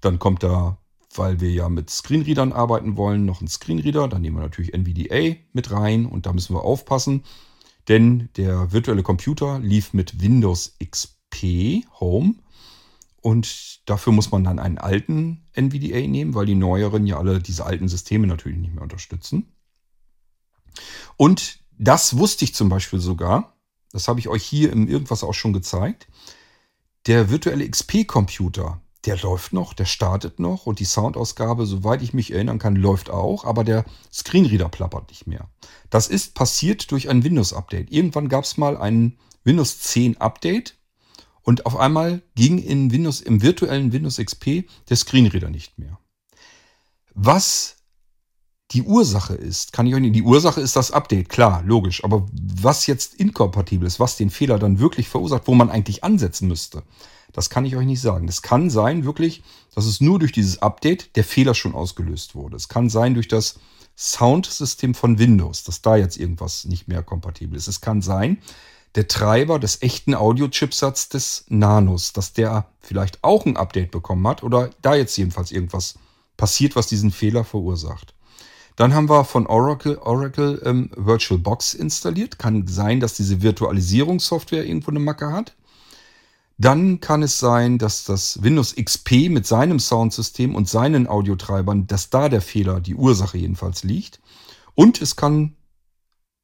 Dann 0.00 0.18
kommt 0.18 0.42
da, 0.42 0.78
weil 1.14 1.40
wir 1.40 1.50
ja 1.50 1.68
mit 1.68 1.90
Screenreadern 1.90 2.52
arbeiten 2.52 2.96
wollen, 2.96 3.24
noch 3.24 3.40
ein 3.40 3.48
Screenreader. 3.48 4.08
Dann 4.08 4.22
nehmen 4.22 4.36
wir 4.36 4.42
natürlich 4.42 4.74
NVDA 4.74 5.36
mit 5.52 5.70
rein 5.70 6.06
und 6.06 6.26
da 6.26 6.32
müssen 6.32 6.54
wir 6.54 6.62
aufpassen, 6.62 7.24
denn 7.88 8.28
der 8.36 8.72
virtuelle 8.72 9.02
Computer 9.02 9.58
lief 9.58 9.94
mit 9.94 10.20
Windows 10.20 10.76
XP 10.84 11.84
Home 12.00 12.34
und 13.20 13.88
dafür 13.88 14.12
muss 14.12 14.30
man 14.30 14.44
dann 14.44 14.58
einen 14.58 14.78
alten 14.78 15.46
NVDA 15.54 16.06
nehmen, 16.06 16.34
weil 16.34 16.46
die 16.46 16.54
neueren 16.54 17.06
ja 17.06 17.18
alle 17.18 17.40
diese 17.40 17.64
alten 17.64 17.88
Systeme 17.88 18.26
natürlich 18.26 18.58
nicht 18.58 18.74
mehr 18.74 18.82
unterstützen. 18.82 19.52
Und 21.16 21.58
das 21.78 22.16
wusste 22.16 22.44
ich 22.44 22.54
zum 22.54 22.68
Beispiel 22.68 23.00
sogar, 23.00 23.56
das 23.92 24.08
habe 24.08 24.20
ich 24.20 24.28
euch 24.28 24.44
hier 24.44 24.72
im 24.72 24.86
Irgendwas 24.86 25.24
auch 25.24 25.34
schon 25.34 25.52
gezeigt. 25.52 26.08
Der 27.06 27.30
virtuelle 27.30 27.68
XP-Computer, 27.68 28.80
der 29.04 29.16
läuft 29.18 29.52
noch, 29.52 29.74
der 29.74 29.84
startet 29.84 30.40
noch 30.40 30.66
und 30.66 30.80
die 30.80 30.84
Soundausgabe, 30.84 31.66
soweit 31.66 32.02
ich 32.02 32.14
mich 32.14 32.32
erinnern 32.32 32.58
kann, 32.58 32.76
läuft 32.76 33.10
auch, 33.10 33.44
aber 33.44 33.64
der 33.64 33.84
Screenreader 34.12 34.68
plappert 34.68 35.10
nicht 35.10 35.26
mehr. 35.26 35.48
Das 35.88 36.08
ist 36.08 36.34
passiert 36.34 36.90
durch 36.90 37.08
ein 37.08 37.22
Windows-Update. 37.22 37.92
Irgendwann 37.92 38.28
gab 38.28 38.44
es 38.44 38.56
mal 38.56 38.76
ein 38.76 39.16
Windows 39.44 39.80
10 39.80 40.20
Update 40.20 40.76
und 41.42 41.64
auf 41.64 41.76
einmal 41.76 42.22
ging 42.34 42.58
in 42.58 42.90
Windows, 42.90 43.20
im 43.20 43.40
virtuellen 43.40 43.92
Windows 43.92 44.18
XP 44.18 44.68
der 44.88 44.96
Screenreader 44.96 45.48
nicht 45.48 45.78
mehr. 45.78 45.98
Was 47.14 47.76
die 48.72 48.82
Ursache 48.82 49.34
ist, 49.34 49.72
kann 49.72 49.86
ich 49.86 49.94
euch 49.94 50.00
nicht. 50.00 50.14
Die 50.14 50.22
Ursache 50.22 50.60
ist 50.60 50.76
das 50.76 50.90
Update, 50.90 51.30
klar, 51.30 51.62
logisch. 51.64 52.04
Aber 52.04 52.26
was 52.32 52.86
jetzt 52.86 53.14
inkompatibel 53.14 53.86
ist, 53.86 53.98
was 53.98 54.16
den 54.16 54.28
Fehler 54.28 54.58
dann 54.58 54.78
wirklich 54.78 55.08
verursacht, 55.08 55.46
wo 55.46 55.54
man 55.54 55.70
eigentlich 55.70 56.04
ansetzen 56.04 56.48
müsste, 56.48 56.82
das 57.32 57.50
kann 57.50 57.64
ich 57.64 57.76
euch 57.76 57.86
nicht 57.86 58.00
sagen. 58.00 58.28
Es 58.28 58.42
kann 58.42 58.70
sein, 58.70 59.04
wirklich, 59.04 59.42
dass 59.74 59.86
es 59.86 60.00
nur 60.00 60.18
durch 60.18 60.32
dieses 60.32 60.62
Update 60.62 61.16
der 61.16 61.24
Fehler 61.24 61.54
schon 61.54 61.74
ausgelöst 61.74 62.34
wurde. 62.34 62.56
Es 62.56 62.68
kann 62.68 62.88
sein 62.88 63.14
durch 63.14 63.28
das 63.28 63.58
Soundsystem 63.96 64.94
von 64.94 65.18
Windows, 65.18 65.64
dass 65.64 65.82
da 65.82 65.96
jetzt 65.96 66.18
irgendwas 66.18 66.64
nicht 66.64 66.88
mehr 66.88 67.02
kompatibel 67.02 67.56
ist. 67.56 67.68
Es 67.68 67.80
kann 67.80 68.00
sein, 68.00 68.38
der 68.94 69.08
Treiber 69.08 69.58
des 69.58 69.82
echten 69.82 70.14
Audio-Chipsatz 70.14 71.08
des 71.08 71.44
Nanos, 71.48 72.12
dass 72.12 72.32
der 72.32 72.66
vielleicht 72.80 73.22
auch 73.22 73.44
ein 73.44 73.56
Update 73.56 73.90
bekommen 73.90 74.26
hat 74.26 74.42
oder 74.42 74.70
da 74.82 74.94
jetzt 74.94 75.16
jedenfalls 75.16 75.52
irgendwas 75.52 75.98
passiert, 76.36 76.76
was 76.76 76.86
diesen 76.86 77.10
Fehler 77.10 77.44
verursacht. 77.44 78.14
Dann 78.76 78.94
haben 78.94 79.08
wir 79.08 79.24
von 79.24 79.48
Oracle, 79.48 79.98
Oracle 79.98 80.62
ähm, 80.64 80.90
VirtualBox 80.96 81.74
installiert. 81.74 82.38
Kann 82.38 82.68
sein, 82.68 83.00
dass 83.00 83.14
diese 83.14 83.42
Virtualisierungssoftware 83.42 84.64
irgendwo 84.64 84.92
eine 84.92 85.00
Macke 85.00 85.32
hat. 85.32 85.56
Dann 86.58 86.98
kann 86.98 87.22
es 87.22 87.38
sein, 87.38 87.78
dass 87.78 88.02
das 88.02 88.42
Windows 88.42 88.74
XP 88.74 89.30
mit 89.30 89.46
seinem 89.46 89.78
Soundsystem 89.78 90.56
und 90.56 90.68
seinen 90.68 91.06
Audiotreibern, 91.06 91.86
dass 91.86 92.10
da 92.10 92.28
der 92.28 92.40
Fehler, 92.42 92.80
die 92.80 92.96
Ursache 92.96 93.38
jedenfalls 93.38 93.84
liegt. 93.84 94.20
Und 94.74 95.00
es 95.00 95.14
kann 95.14 95.54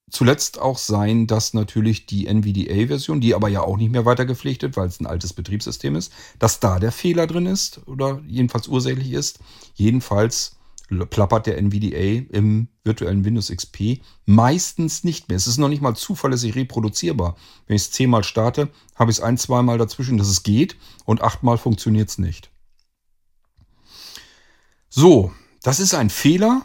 zuletzt 0.09 0.61
auch 0.61 0.79
sein, 0.79 1.27
dass 1.27 1.53
natürlich 1.53 2.07
die 2.07 2.29
NVDA-Version, 2.29 3.21
die 3.21 3.35
aber 3.35 3.49
ja 3.49 3.63
auch 3.63 3.77
nicht 3.77 3.91
mehr 3.91 4.05
weiter 4.05 4.25
gepflichtet, 4.25 4.77
weil 4.77 4.87
es 4.87 5.01
ein 5.01 5.07
altes 5.07 5.33
Betriebssystem 5.33 5.97
ist, 5.97 6.13
dass 6.39 6.61
da 6.61 6.79
der 6.79 6.93
Fehler 6.93 7.27
drin 7.27 7.47
ist 7.47 7.81
oder 7.87 8.23
jedenfalls 8.25 8.69
ursächlich 8.69 9.13
ist. 9.13 9.41
Jedenfalls 9.75 10.57
plappert 10.89 11.47
der 11.47 11.59
NVDA 11.59 12.27
im 12.31 12.69
virtuellen 12.85 13.25
Windows 13.25 13.51
XP 13.51 14.03
meistens 14.27 15.05
nicht 15.05 15.29
mehr. 15.29 15.37
Es 15.37 15.47
ist 15.47 15.59
noch 15.59 15.69
nicht 15.69 15.83
mal 15.83 15.97
zuverlässig 15.97 16.55
reproduzierbar. 16.55 17.37
Wenn 17.67 17.77
ich 17.77 17.83
es 17.83 17.91
zehnmal 17.91 18.25
starte, 18.25 18.71
habe 18.95 19.11
ich 19.11 19.19
es 19.19 19.23
ein, 19.23 19.39
zweimal 19.39 19.79
dazwischen, 19.79 20.19
dass 20.19 20.29
es 20.29 20.43
geht 20.43 20.77
und 21.05 21.23
achtmal 21.23 21.59
funktioniert 21.59 22.11
es 22.11 22.19
nicht. 22.19 22.51
So, 24.91 25.33
das 25.63 25.81
ist 25.81 25.95
ein 25.95 26.11
Fehler, 26.11 26.65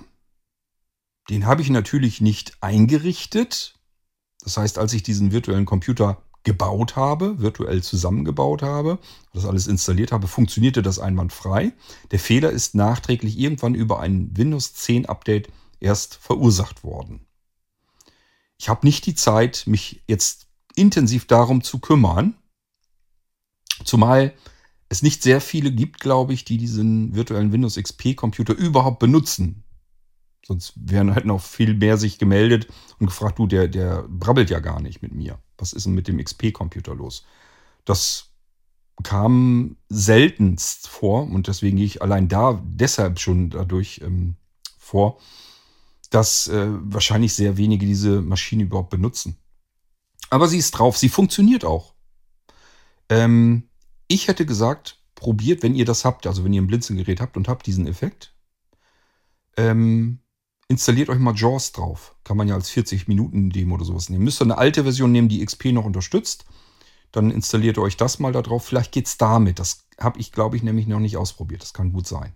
den 1.30 1.46
habe 1.46 1.62
ich 1.62 1.70
natürlich 1.70 2.22
nicht 2.22 2.58
eingerichtet. 2.62 3.80
Das 4.44 4.58
heißt, 4.58 4.78
als 4.78 4.94
ich 4.94 5.04
diesen 5.04 5.32
virtuellen 5.32 5.66
Computer 5.66 6.22
gebaut 6.44 6.96
habe, 6.96 7.40
virtuell 7.40 7.84
zusammengebaut 7.84 8.62
habe, 8.62 9.00
das 9.34 9.46
alles 9.46 9.68
installiert 9.68 10.12
habe, 10.12 10.28
funktionierte 10.28 10.82
das 10.82 11.00
einwandfrei. 11.00 11.74
Der 12.12 12.20
Fehler 12.20 12.52
ist 12.52 12.76
nachträglich 12.76 13.38
irgendwann 13.38 13.76
über 13.76 14.00
ein 14.00 14.36
Windows 14.36 14.74
10 14.74 15.08
Update 15.08 15.50
erst 15.80 16.16
verursacht 16.16 16.84
worden. 16.84 17.26
Ich 18.58 18.70
habe 18.70 18.86
nicht 18.86 19.06
die 19.06 19.16
Zeit, 19.16 19.64
mich 19.68 20.04
jetzt 20.08 20.48
intensiv 20.76 21.26
darum 21.26 21.64
zu 21.64 21.80
kümmern, 21.80 22.36
zumal 23.84 24.34
es 24.90 25.02
nicht 25.02 25.22
sehr 25.24 25.40
viele 25.40 25.72
gibt, 25.72 26.00
glaube 26.00 26.34
ich, 26.34 26.46
die 26.46 26.58
diesen 26.58 27.16
virtuellen 27.16 27.52
Windows 27.52 27.76
XP 27.76 28.16
Computer 28.16 28.54
überhaupt 28.54 29.00
benutzen. 29.00 29.64
Sonst 30.46 30.74
wären 30.76 31.14
halt 31.14 31.26
noch 31.26 31.42
viel 31.42 31.76
mehr 31.76 31.98
sich 31.98 32.18
gemeldet 32.18 32.68
und 33.00 33.08
gefragt, 33.08 33.40
du, 33.40 33.48
der, 33.48 33.68
der 33.68 34.04
brabbelt 34.08 34.50
ja 34.50 34.60
gar 34.60 34.82
nicht 34.82 35.02
mit 35.02 35.14
mir. 35.14 35.40
Was 35.58 35.74
ist 35.74 35.86
denn 35.86 35.94
mit 35.94 36.08
dem 36.08 36.24
XP-Computer 36.24 36.96
los? 36.96 37.26
Das 37.86 38.30
kam 39.04 39.78
seltenst 39.90 40.88
vor 40.88 41.24
und 41.24 41.48
deswegen 41.48 41.78
gehe 41.78 41.86
ich 41.86 42.02
allein 42.02 42.28
da 42.28 42.62
deshalb 42.66 43.20
schon 43.20 43.50
dadurch 43.50 44.02
ähm, 44.04 44.36
vor, 44.78 45.20
dass 46.10 46.48
äh, 46.48 46.68
wahrscheinlich 46.70 47.34
sehr 47.34 47.58
wenige 47.58 47.86
diese 47.86 48.22
Maschine 48.22 48.64
überhaupt 48.64 48.90
benutzen. 48.90 49.38
Aber 50.30 50.48
sie 50.48 50.58
ist 50.58 50.72
drauf, 50.72 50.98
sie 50.98 51.10
funktioniert 51.10 51.64
auch. 51.66 51.94
Ähm, 53.10 53.70
ich 54.08 54.28
hätte 54.28 54.46
gesagt, 54.46 55.00
probiert, 55.16 55.64
wenn 55.64 55.76
ihr 55.76 55.86
das 55.86 56.06
habt, 56.06 56.28
also 56.28 56.44
wenn 56.44 56.54
ihr 56.54 56.62
ein 56.62 56.68
Blinzelgerät 56.68 57.22
habt 57.22 57.38
und 57.38 57.48
habt 57.48 57.66
diesen 57.68 57.88
Effekt, 57.88 58.34
ähm, 59.58 60.20
installiert 60.70 61.10
euch 61.10 61.20
mal 61.20 61.36
JAWS 61.36 61.74
drauf. 61.74 62.16
Kann 62.24 62.38
man 62.38 62.48
ja 62.48 62.56
als 62.56 62.72
40-Minuten-Demo 62.72 63.76
oder 63.76 63.86
sowas 63.86 64.10
nehmen. 64.10 64.24
Müsst 64.24 64.40
ihr 64.42 64.46
eine 64.46 64.58
alte 64.58 64.84
Version 64.84 65.12
nehmen, 65.12 65.28
die 65.28 65.46
XP 65.46 65.66
noch 65.66 65.84
unterstützt. 65.84 66.46
Dann 67.12 67.32
installiert 67.32 67.78
ihr 67.78 67.82
euch 67.82 67.98
das 67.98 68.20
mal 68.20 68.32
da 68.32 68.42
drauf. 68.42 68.66
Vielleicht 68.66 68.92
geht 68.92 69.08
es 69.08 69.18
damit. 69.18 69.60
Das 69.60 69.88
habe 70.00 70.20
ich, 70.20 70.32
glaube 70.32 70.56
ich, 70.56 70.64
nämlich 70.64 70.88
noch 70.88 71.00
nicht 71.00 71.18
ausprobiert. 71.18 71.64
Das 71.64 71.74
kann 71.74 71.92
gut 71.92 72.08
sein. 72.08 72.36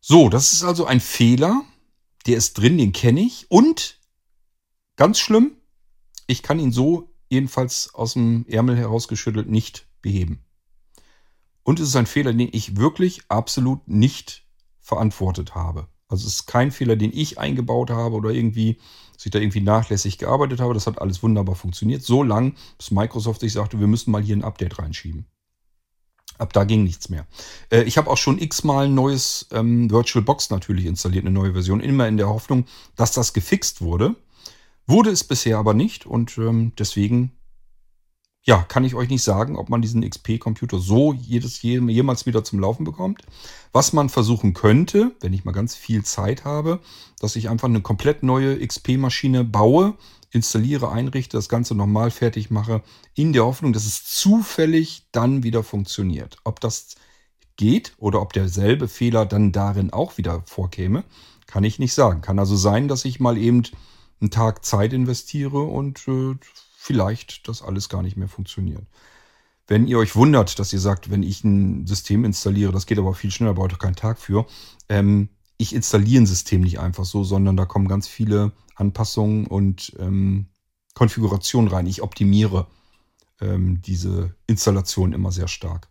So, 0.00 0.28
das 0.28 0.52
ist 0.52 0.62
also 0.62 0.84
ein 0.84 1.00
Fehler, 1.00 1.62
der 2.26 2.36
ist 2.36 2.54
drin, 2.54 2.76
den 2.78 2.92
kenne 2.92 3.20
ich. 3.20 3.50
Und 3.50 3.98
ganz 4.96 5.18
schlimm, 5.18 5.56
ich 6.26 6.42
kann 6.42 6.60
ihn 6.60 6.70
so 6.70 7.14
jedenfalls 7.28 7.94
aus 7.94 8.12
dem 8.12 8.44
Ärmel 8.46 8.76
herausgeschüttelt 8.76 9.48
nicht 9.48 9.88
beheben. 10.02 10.44
Und 11.62 11.80
es 11.80 11.88
ist 11.88 11.96
ein 11.96 12.06
Fehler, 12.06 12.32
den 12.32 12.50
ich 12.52 12.76
wirklich 12.76 13.22
absolut 13.28 13.88
nicht 13.88 14.46
verantwortet 14.80 15.54
habe. 15.54 15.88
Also 16.08 16.26
es 16.26 16.34
ist 16.34 16.46
kein 16.46 16.70
Fehler, 16.70 16.96
den 16.96 17.12
ich 17.12 17.38
eingebaut 17.38 17.90
habe 17.90 18.14
oder 18.14 18.30
irgendwie, 18.30 18.78
dass 19.14 19.26
ich 19.26 19.32
da 19.32 19.38
irgendwie 19.38 19.60
nachlässig 19.60 20.18
gearbeitet 20.18 20.60
habe. 20.60 20.74
Das 20.74 20.86
hat 20.86 21.00
alles 21.00 21.22
wunderbar 21.22 21.56
funktioniert. 21.56 22.02
So 22.02 22.22
lang, 22.22 22.54
bis 22.78 22.90
Microsoft 22.90 23.40
sich 23.40 23.52
sagte, 23.52 23.80
wir 23.80 23.86
müssen 23.86 24.10
mal 24.10 24.22
hier 24.22 24.36
ein 24.36 24.44
Update 24.44 24.78
reinschieben. 24.78 25.26
Ab 26.38 26.52
da 26.52 26.64
ging 26.64 26.84
nichts 26.84 27.08
mehr. 27.08 27.26
Äh, 27.70 27.82
ich 27.84 27.96
habe 27.98 28.10
auch 28.10 28.18
schon 28.18 28.38
x-mal 28.38 28.86
ein 28.86 28.94
neues 28.94 29.48
ähm, 29.52 29.90
VirtualBox 29.90 30.50
natürlich 30.50 30.84
installiert, 30.84 31.24
eine 31.24 31.32
neue 31.32 31.52
Version, 31.52 31.80
immer 31.80 32.08
in 32.08 32.18
der 32.18 32.28
Hoffnung, 32.28 32.66
dass 32.94 33.12
das 33.12 33.32
gefixt 33.32 33.80
wurde. 33.80 34.16
Wurde 34.86 35.10
es 35.10 35.24
bisher 35.24 35.58
aber 35.58 35.74
nicht 35.74 36.06
und 36.06 36.36
ähm, 36.38 36.72
deswegen 36.78 37.32
ja, 38.46 38.62
kann 38.62 38.84
ich 38.84 38.94
euch 38.94 39.08
nicht 39.08 39.24
sagen, 39.24 39.56
ob 39.56 39.68
man 39.68 39.82
diesen 39.82 40.08
XP-Computer 40.08 40.78
so 40.78 41.12
jedes 41.12 41.62
jemals 41.62 42.26
wieder 42.26 42.44
zum 42.44 42.60
Laufen 42.60 42.84
bekommt. 42.84 43.22
Was 43.72 43.92
man 43.92 44.08
versuchen 44.08 44.54
könnte, 44.54 45.16
wenn 45.20 45.32
ich 45.32 45.44
mal 45.44 45.50
ganz 45.50 45.74
viel 45.74 46.04
Zeit 46.04 46.44
habe, 46.44 46.80
dass 47.18 47.34
ich 47.34 47.50
einfach 47.50 47.68
eine 47.68 47.80
komplett 47.80 48.22
neue 48.22 48.64
XP-Maschine 48.64 49.42
baue, 49.42 49.94
installiere, 50.30 50.92
einrichte, 50.92 51.36
das 51.36 51.48
Ganze 51.48 51.74
nochmal 51.74 52.12
fertig 52.12 52.50
mache, 52.50 52.82
in 53.14 53.32
der 53.32 53.44
Hoffnung, 53.44 53.72
dass 53.72 53.84
es 53.84 54.04
zufällig 54.04 55.08
dann 55.10 55.42
wieder 55.42 55.64
funktioniert. 55.64 56.36
Ob 56.44 56.60
das 56.60 56.94
geht 57.56 57.94
oder 57.98 58.22
ob 58.22 58.32
derselbe 58.32 58.86
Fehler 58.86 59.26
dann 59.26 59.50
darin 59.50 59.92
auch 59.92 60.18
wieder 60.18 60.42
vorkäme, 60.46 61.02
kann 61.46 61.64
ich 61.64 61.80
nicht 61.80 61.94
sagen. 61.94 62.20
Kann 62.20 62.38
also 62.38 62.54
sein, 62.54 62.86
dass 62.86 63.04
ich 63.06 63.18
mal 63.18 63.38
eben 63.38 63.64
einen 64.20 64.30
Tag 64.30 64.64
Zeit 64.64 64.92
investiere 64.92 65.62
und 65.62 66.06
äh, 66.06 66.36
vielleicht 66.86 67.48
das 67.48 67.62
alles 67.62 67.88
gar 67.88 68.02
nicht 68.02 68.16
mehr 68.16 68.28
funktioniert. 68.28 68.86
Wenn 69.66 69.88
ihr 69.88 69.98
euch 69.98 70.14
wundert, 70.14 70.60
dass 70.60 70.72
ihr 70.72 70.78
sagt, 70.78 71.10
wenn 71.10 71.24
ich 71.24 71.42
ein 71.42 71.84
System 71.86 72.24
installiere, 72.24 72.70
das 72.70 72.86
geht 72.86 72.98
aber 72.98 73.12
viel 73.14 73.32
schneller, 73.32 73.54
braucht 73.54 73.72
ihr 73.72 73.78
keinen 73.78 73.96
Tag 73.96 74.20
für. 74.20 74.46
Ähm, 74.88 75.28
ich 75.58 75.74
installiere 75.74 76.22
ein 76.22 76.26
System 76.26 76.60
nicht 76.60 76.78
einfach 76.78 77.04
so, 77.04 77.24
sondern 77.24 77.56
da 77.56 77.64
kommen 77.64 77.88
ganz 77.88 78.06
viele 78.06 78.52
Anpassungen 78.76 79.48
und 79.48 79.96
ähm, 79.98 80.46
Konfigurationen 80.94 81.68
rein. 81.68 81.86
Ich 81.86 82.02
optimiere 82.02 82.68
ähm, 83.40 83.82
diese 83.82 84.36
Installation 84.46 85.12
immer 85.12 85.32
sehr 85.32 85.48
stark. 85.48 85.88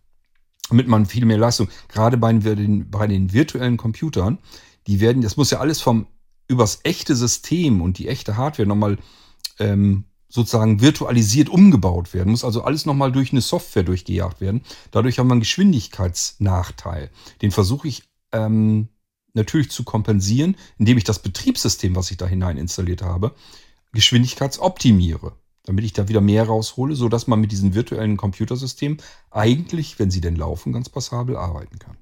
Damit 0.69 0.87
man 0.87 1.05
viel 1.05 1.25
mehr 1.25 1.37
Leistung, 1.37 1.67
gerade 1.89 2.17
bei 2.17 2.31
den, 2.31 2.89
bei 2.89 3.05
den 3.05 3.33
virtuellen 3.33 3.75
Computern, 3.75 4.39
die 4.87 5.01
werden, 5.01 5.21
das 5.21 5.35
muss 5.35 5.51
ja 5.51 5.59
alles 5.59 5.81
vom 5.81 6.07
übers 6.47 6.79
echte 6.83 7.15
System 7.15 7.81
und 7.81 7.97
die 7.97 8.07
echte 8.07 8.37
Hardware 8.37 8.67
nochmal 8.67 8.97
ähm, 9.59 10.05
sozusagen 10.35 10.81
virtualisiert 10.81 11.49
umgebaut 11.49 12.13
werden. 12.13 12.31
Muss 12.31 12.43
also 12.43 12.63
alles 12.63 12.85
nochmal 12.85 13.11
durch 13.11 13.31
eine 13.31 13.41
Software 13.41 13.83
durchgejagt 13.83 14.41
werden. 14.41 14.61
Dadurch 14.91 15.17
haben 15.17 15.27
wir 15.27 15.31
einen 15.31 15.39
Geschwindigkeitsnachteil. 15.39 17.09
Den 17.41 17.51
versuche 17.51 17.87
ich 17.87 18.03
ähm, 18.33 18.89
natürlich 19.33 19.71
zu 19.71 19.83
kompensieren, 19.83 20.57
indem 20.77 20.97
ich 20.97 21.05
das 21.05 21.19
Betriebssystem, 21.19 21.95
was 21.95 22.11
ich 22.11 22.17
da 22.17 22.27
hinein 22.27 22.57
installiert 22.57 23.01
habe, 23.01 23.33
geschwindigkeitsoptimiere. 23.93 25.33
Damit 25.63 25.85
ich 25.85 25.93
da 25.93 26.09
wieder 26.09 26.21
mehr 26.21 26.43
raushole, 26.43 26.95
sodass 26.95 27.25
man 27.27 27.39
mit 27.39 27.51
diesen 27.51 27.73
virtuellen 27.73 28.17
Computersystemen 28.17 29.01
eigentlich, 29.31 29.97
wenn 29.97 30.11
sie 30.11 30.21
denn 30.21 30.35
laufen, 30.35 30.73
ganz 30.73 30.89
passabel 30.89 31.37
arbeiten 31.37 31.79
kann. 31.79 31.97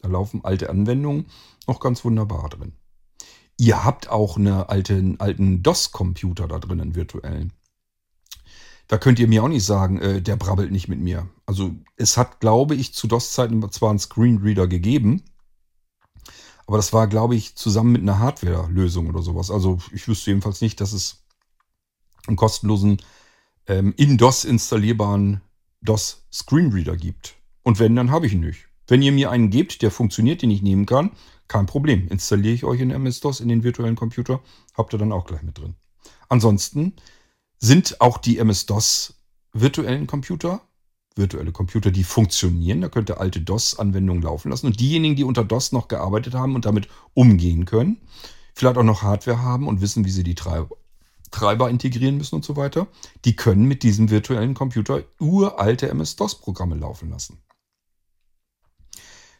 Da 0.00 0.08
laufen 0.08 0.44
alte 0.44 0.68
Anwendungen 0.68 1.26
noch 1.68 1.78
ganz 1.78 2.04
wunderbar 2.04 2.48
drin. 2.50 2.72
Ihr 3.58 3.84
habt 3.84 4.08
auch 4.08 4.36
eine 4.36 4.68
alte, 4.68 4.94
einen 4.94 5.20
alten 5.20 5.62
DOS-Computer 5.62 6.48
da 6.48 6.58
drin, 6.58 6.80
einen 6.80 6.94
virtuellen. 6.94 7.52
Da 8.88 8.98
könnt 8.98 9.18
ihr 9.18 9.28
mir 9.28 9.42
auch 9.42 9.48
nicht 9.48 9.64
sagen, 9.64 9.98
äh, 10.00 10.20
der 10.20 10.36
brabbelt 10.36 10.72
nicht 10.72 10.88
mit 10.88 11.00
mir. 11.00 11.28
Also 11.46 11.74
es 11.96 12.16
hat, 12.16 12.40
glaube 12.40 12.74
ich, 12.74 12.94
zu 12.94 13.06
DOS-Zeiten 13.06 13.70
zwar 13.70 13.90
einen 13.90 13.98
Screenreader 13.98 14.66
gegeben, 14.66 15.22
aber 16.66 16.76
das 16.76 16.92
war, 16.92 17.06
glaube 17.06 17.34
ich, 17.34 17.56
zusammen 17.56 17.92
mit 17.92 18.02
einer 18.02 18.18
Hardware-Lösung 18.18 19.08
oder 19.08 19.22
sowas. 19.22 19.50
Also 19.50 19.78
ich 19.92 20.06
wüsste 20.08 20.30
jedenfalls 20.30 20.60
nicht, 20.60 20.80
dass 20.80 20.92
es 20.92 21.24
einen 22.26 22.36
kostenlosen 22.36 23.00
ähm, 23.66 23.94
in 23.96 24.18
DOS 24.18 24.44
installierbaren 24.44 25.40
DOS 25.80 26.26
Screenreader 26.32 26.96
gibt. 26.96 27.36
Und 27.62 27.78
wenn, 27.78 27.96
dann 27.96 28.10
habe 28.10 28.26
ich 28.26 28.32
ihn 28.32 28.40
nicht. 28.40 28.68
Wenn 28.86 29.02
ihr 29.02 29.12
mir 29.12 29.30
einen 29.30 29.50
gebt, 29.50 29.82
der 29.82 29.90
funktioniert, 29.90 30.42
den 30.42 30.50
ich 30.50 30.62
nehmen 30.62 30.86
kann, 30.86 31.12
kein 31.48 31.66
Problem. 31.66 32.08
Installiere 32.08 32.54
ich 32.54 32.64
euch 32.64 32.80
in 32.80 32.90
MS-DOS 32.90 33.40
in 33.40 33.48
den 33.48 33.62
virtuellen 33.62 33.96
Computer, 33.96 34.40
habt 34.74 34.94
ihr 34.94 34.98
dann 34.98 35.12
auch 35.12 35.26
gleich 35.26 35.42
mit 35.42 35.58
drin. 35.58 35.74
Ansonsten 36.28 36.94
sind 37.58 38.00
auch 38.00 38.18
die 38.18 38.38
MS-DOS 38.38 39.14
virtuellen 39.52 40.06
Computer, 40.06 40.62
virtuelle 41.14 41.52
Computer, 41.52 41.90
die 41.90 42.04
funktionieren. 42.04 42.80
Da 42.80 42.88
könnt 42.88 43.10
ihr 43.10 43.20
alte 43.20 43.40
DOS-Anwendungen 43.40 44.22
laufen 44.22 44.50
lassen. 44.50 44.66
Und 44.66 44.80
diejenigen, 44.80 45.16
die 45.16 45.24
unter 45.24 45.44
DOS 45.44 45.72
noch 45.72 45.88
gearbeitet 45.88 46.34
haben 46.34 46.54
und 46.54 46.64
damit 46.64 46.88
umgehen 47.14 47.66
können, 47.66 47.98
vielleicht 48.54 48.78
auch 48.78 48.82
noch 48.82 49.02
Hardware 49.02 49.42
haben 49.42 49.68
und 49.68 49.80
wissen, 49.80 50.04
wie 50.04 50.10
sie 50.10 50.24
die 50.24 50.34
Treiber, 50.34 50.76
Treiber 51.30 51.70
integrieren 51.70 52.16
müssen 52.16 52.36
und 52.36 52.44
so 52.44 52.56
weiter, 52.56 52.86
die 53.24 53.36
können 53.36 53.64
mit 53.64 53.82
diesem 53.82 54.10
virtuellen 54.10 54.54
Computer 54.54 55.02
uralte 55.20 55.88
MS-DOS-Programme 55.88 56.76
laufen 56.76 57.10
lassen. 57.10 57.38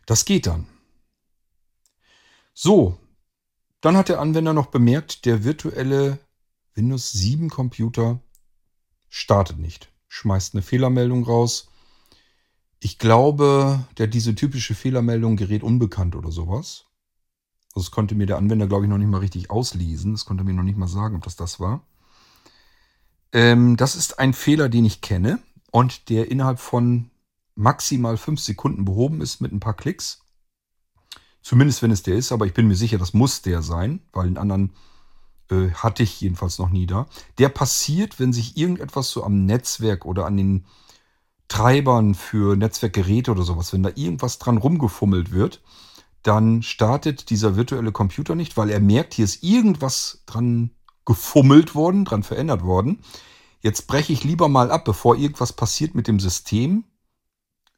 Das 0.07 0.25
geht 0.25 0.47
dann. 0.47 0.67
So, 2.55 2.99
dann 3.81 3.97
hat 3.97 4.09
der 4.09 4.21
Anwender 4.21 4.53
noch 4.53 4.67
bemerkt, 4.67 5.25
der 5.25 5.45
virtuelle 5.45 6.19
Windows 6.75 7.13
7 7.13 7.51
Computer 7.51 8.21
startet 9.09 9.59
nicht. 9.59 9.91
Schmeißt 10.09 10.55
eine 10.55 10.63
Fehlermeldung 10.63 11.25
raus. 11.25 11.69
Ich 12.81 12.99
glaube, 12.99 13.85
der 13.99 14.07
diese 14.07 14.35
typische 14.35 14.75
Fehlermeldung 14.75 15.37
gerät 15.37 15.63
unbekannt 15.63 16.17
oder 16.17 16.31
sowas. 16.31 16.87
Also 17.75 17.87
das 17.87 17.91
konnte 17.91 18.15
mir 18.15 18.27
der 18.27 18.37
Anwender, 18.37 18.67
glaube 18.67 18.85
ich, 18.85 18.91
noch 18.91 18.99
nicht 18.99 19.09
mal 19.09 19.19
richtig 19.19 19.51
auslesen. 19.51 20.13
Das 20.13 20.25
konnte 20.25 20.45
mir 20.45 20.53
noch 20.53 20.63
nicht 20.63 20.77
mal 20.77 20.89
sagen, 20.89 21.17
ob 21.17 21.25
das 21.25 21.37
das 21.37 21.59
war. 21.59 21.87
Ähm, 23.33 23.77
das 23.77 23.97
ist 23.97 24.19
ein 24.19 24.35
Fehler, 24.35 24.69
den 24.69 24.85
ich 24.85 25.01
kenne 25.01 25.39
und 25.71 26.11
der 26.11 26.31
innerhalb 26.31 26.59
von 26.59 27.11
maximal 27.55 28.17
fünf 28.17 28.41
Sekunden 28.41 28.85
behoben 28.85 29.21
ist 29.21 29.41
mit 29.41 29.53
ein 29.53 29.61
paar 29.61 29.75
Klicks. 29.75 30.21
Zumindest 31.43 31.83
wenn 31.83 31.91
es 31.91 32.03
der 32.03 32.17
ist, 32.17 32.33
aber 32.33 32.47
ich 32.47 32.55
bin 32.55 32.69
mir 32.69 32.77
sicher, 32.77 32.99
das 32.99 33.15
muss 33.15 33.43
der 33.43 33.63
sein, 33.63 34.01
weil 34.13 34.27
einen 34.27 34.39
anderen 34.39 34.73
äh, 35.51 35.71
hatte 35.71 36.03
ich 36.03 36.21
jedenfalls 36.21 36.59
noch 36.59 36.71
nie 36.71 36.87
da. 36.87 37.07
Der 37.39 37.49
passiert, 37.49 38.21
wenn 38.21 38.33
sich 38.33 38.57
irgendetwas 38.57 39.11
so 39.11 39.25
am 39.25 39.45
Netzwerk 39.45 40.05
oder 40.05 40.27
an 40.27 40.37
den 40.37 40.67
Treibern 41.49 42.15
für 42.15 42.57
Netzwerkgeräte 42.57 43.31
oder 43.31 43.43
sowas, 43.43 43.73
wenn 43.73 43.83
da 43.83 43.91
irgendwas 43.95 44.39
dran 44.39 44.57
rumgefummelt 44.57 45.33
wird, 45.33 45.61
dann 46.23 46.63
startet 46.63 47.31
dieser 47.31 47.57
virtuelle 47.57 47.93
Computer 47.93 48.35
nicht, 48.35 48.57
weil 48.57 48.71
er 48.71 48.81
merkt, 48.81 49.15
hier 49.15 49.25
ist 49.25 49.43
irgendwas 49.43 50.23
dran 50.27 50.71
gefummelt 51.05 51.75
worden, 51.75 52.05
dran 52.05 52.23
verändert 52.23 52.63
worden. 52.63 53.01
Jetzt 53.61 53.87
breche 53.89 54.13
ich 54.13 54.25
lieber 54.25 54.49
mal 54.49 54.71
ab, 54.71 54.85
bevor 54.85 55.17
irgendwas 55.17 55.53
passiert 55.53 55.95
mit 55.95 56.07
dem 56.07 56.21
System 56.21 56.85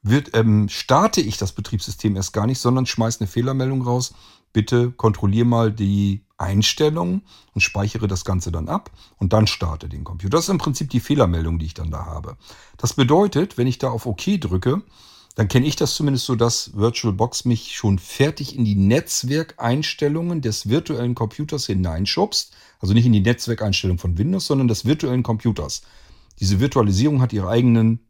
wird, 0.05 0.31
ähm, 0.35 0.69
starte 0.69 1.21
ich 1.21 1.38
das 1.38 1.53
Betriebssystem 1.53 2.14
erst 2.14 2.33
gar 2.33 2.47
nicht, 2.47 2.61
sondern 2.61 2.87
schmeiße 2.87 3.21
eine 3.21 3.27
Fehlermeldung 3.27 3.83
raus. 3.83 4.14
Bitte 4.53 4.93
kontrolliere 4.93 5.47
mal 5.47 5.73
die 5.73 6.25
Einstellungen 6.37 7.23
und 7.55 7.61
speichere 7.62 8.07
das 8.07 8.25
Ganze 8.25 8.53
dann 8.53 8.69
ab 8.69 8.90
und 9.17 9.33
dann 9.33 9.47
starte 9.47 9.88
den 9.88 10.05
Computer. 10.05 10.37
Das 10.37 10.45
ist 10.45 10.51
im 10.51 10.59
Prinzip 10.59 10.90
die 10.90 11.01
Fehlermeldung, 11.01 11.59
die 11.59 11.67
ich 11.67 11.75
dann 11.75 11.90
da 11.90 12.05
habe. 12.05 12.37
Das 12.77 12.93
bedeutet, 12.93 13.57
wenn 13.57 13.67
ich 13.67 13.79
da 13.79 13.88
auf 13.88 14.07
OK 14.07 14.40
drücke, 14.40 14.83
dann 15.37 15.49
kenne 15.49 15.67
ich 15.67 15.75
das 15.75 15.95
zumindest 15.95 16.27
so, 16.27 16.37
dass 16.37 16.77
VirtualBox 16.77 17.45
mich 17.47 17.75
schon 17.75 17.99
fertig 17.99 18.57
in 18.57 18.64
die 18.64 18.77
Netzwerkeinstellungen 18.77 20.43
des 20.43 20.69
virtuellen 20.69 21.17
Computers 21.17 21.67
hineinschubst. 21.67 22.55
Also 22.79 22.95
nicht 22.95 23.07
in 23.07 23.12
die 23.12 23.21
Netzwerkeinstellung 23.21 23.99
von 23.99 24.19
Windows, 24.19 24.47
sondern 24.47 24.69
des 24.69 24.85
virtuellen 24.85 25.25
Computers. 25.25 25.83
Diese 26.38 26.61
Virtualisierung 26.61 27.21
hat 27.21 27.33
ihre 27.33 27.49
eigenen 27.49 28.01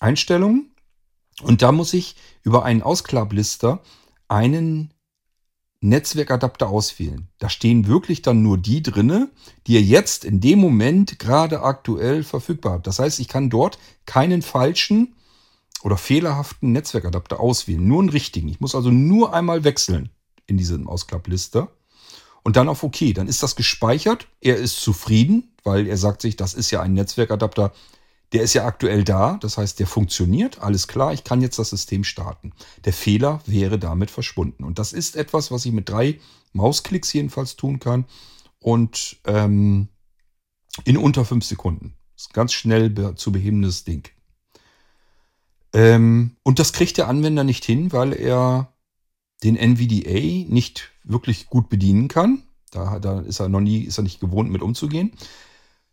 Einstellungen 0.00 0.71
und 1.42 1.62
da 1.62 1.72
muss 1.72 1.92
ich 1.92 2.16
über 2.42 2.64
einen 2.64 2.82
Ausklapplister 2.82 3.80
einen 4.28 4.92
Netzwerkadapter 5.80 6.68
auswählen. 6.68 7.28
Da 7.38 7.48
stehen 7.48 7.88
wirklich 7.88 8.22
dann 8.22 8.42
nur 8.42 8.56
die 8.56 8.82
drinne, 8.82 9.30
die 9.66 9.74
ihr 9.74 9.82
jetzt 9.82 10.24
in 10.24 10.40
dem 10.40 10.60
Moment 10.60 11.18
gerade 11.18 11.62
aktuell 11.62 12.22
verfügbar 12.22 12.74
habt. 12.74 12.86
Das 12.86 13.00
heißt, 13.00 13.18
ich 13.18 13.28
kann 13.28 13.50
dort 13.50 13.78
keinen 14.06 14.42
falschen 14.42 15.16
oder 15.82 15.96
fehlerhaften 15.96 16.70
Netzwerkadapter 16.70 17.40
auswählen, 17.40 17.86
nur 17.86 18.00
einen 18.00 18.10
richtigen. 18.10 18.48
Ich 18.48 18.60
muss 18.60 18.76
also 18.76 18.90
nur 18.90 19.34
einmal 19.34 19.64
wechseln 19.64 20.10
in 20.46 20.56
diesem 20.56 20.88
Ausklapplister 20.88 21.72
und 22.44 22.56
dann 22.56 22.68
auf 22.68 22.84
OK. 22.84 23.12
Dann 23.14 23.26
ist 23.26 23.42
das 23.42 23.56
gespeichert. 23.56 24.28
Er 24.40 24.56
ist 24.56 24.80
zufrieden, 24.80 25.52
weil 25.64 25.88
er 25.88 25.96
sagt 25.96 26.22
sich, 26.22 26.36
das 26.36 26.54
ist 26.54 26.70
ja 26.70 26.80
ein 26.80 26.94
Netzwerkadapter, 26.94 27.72
Der 28.32 28.42
ist 28.42 28.54
ja 28.54 28.64
aktuell 28.64 29.04
da, 29.04 29.36
das 29.40 29.58
heißt, 29.58 29.78
der 29.78 29.86
funktioniert, 29.86 30.60
alles 30.60 30.88
klar, 30.88 31.12
ich 31.12 31.22
kann 31.22 31.42
jetzt 31.42 31.58
das 31.58 31.70
System 31.70 32.02
starten. 32.02 32.52
Der 32.84 32.94
Fehler 32.94 33.40
wäre 33.44 33.78
damit 33.78 34.10
verschwunden. 34.10 34.64
Und 34.64 34.78
das 34.78 34.92
ist 34.94 35.16
etwas, 35.16 35.50
was 35.50 35.66
ich 35.66 35.72
mit 35.72 35.88
drei 35.88 36.18
Mausklicks 36.52 37.12
jedenfalls 37.12 37.56
tun 37.56 37.78
kann 37.78 38.06
und 38.58 39.18
ähm, 39.26 39.88
in 40.84 40.96
unter 40.96 41.24
fünf 41.24 41.44
Sekunden. 41.44 41.94
Das 42.14 42.26
ist 42.26 42.34
ganz 42.34 42.52
schnell 42.52 42.88
be 42.88 43.14
zu 43.16 43.32
behebendes 43.32 43.84
Ding. 43.84 44.08
Ähm, 45.74 46.36
und 46.42 46.58
das 46.58 46.72
kriegt 46.72 46.98
der 46.98 47.08
Anwender 47.08 47.44
nicht 47.44 47.64
hin, 47.64 47.92
weil 47.92 48.12
er 48.12 48.72
den 49.42 49.56
NVDA 49.56 50.48
nicht 50.50 50.90
wirklich 51.04 51.48
gut 51.48 51.68
bedienen 51.68 52.08
kann. 52.08 52.42
Da, 52.70 52.98
da 52.98 53.20
ist 53.20 53.40
er 53.40 53.48
noch 53.48 53.60
nie, 53.60 53.80
ist 53.80 53.98
er 53.98 54.04
nicht 54.04 54.20
gewohnt, 54.20 54.50
mit 54.50 54.62
umzugehen. 54.62 55.12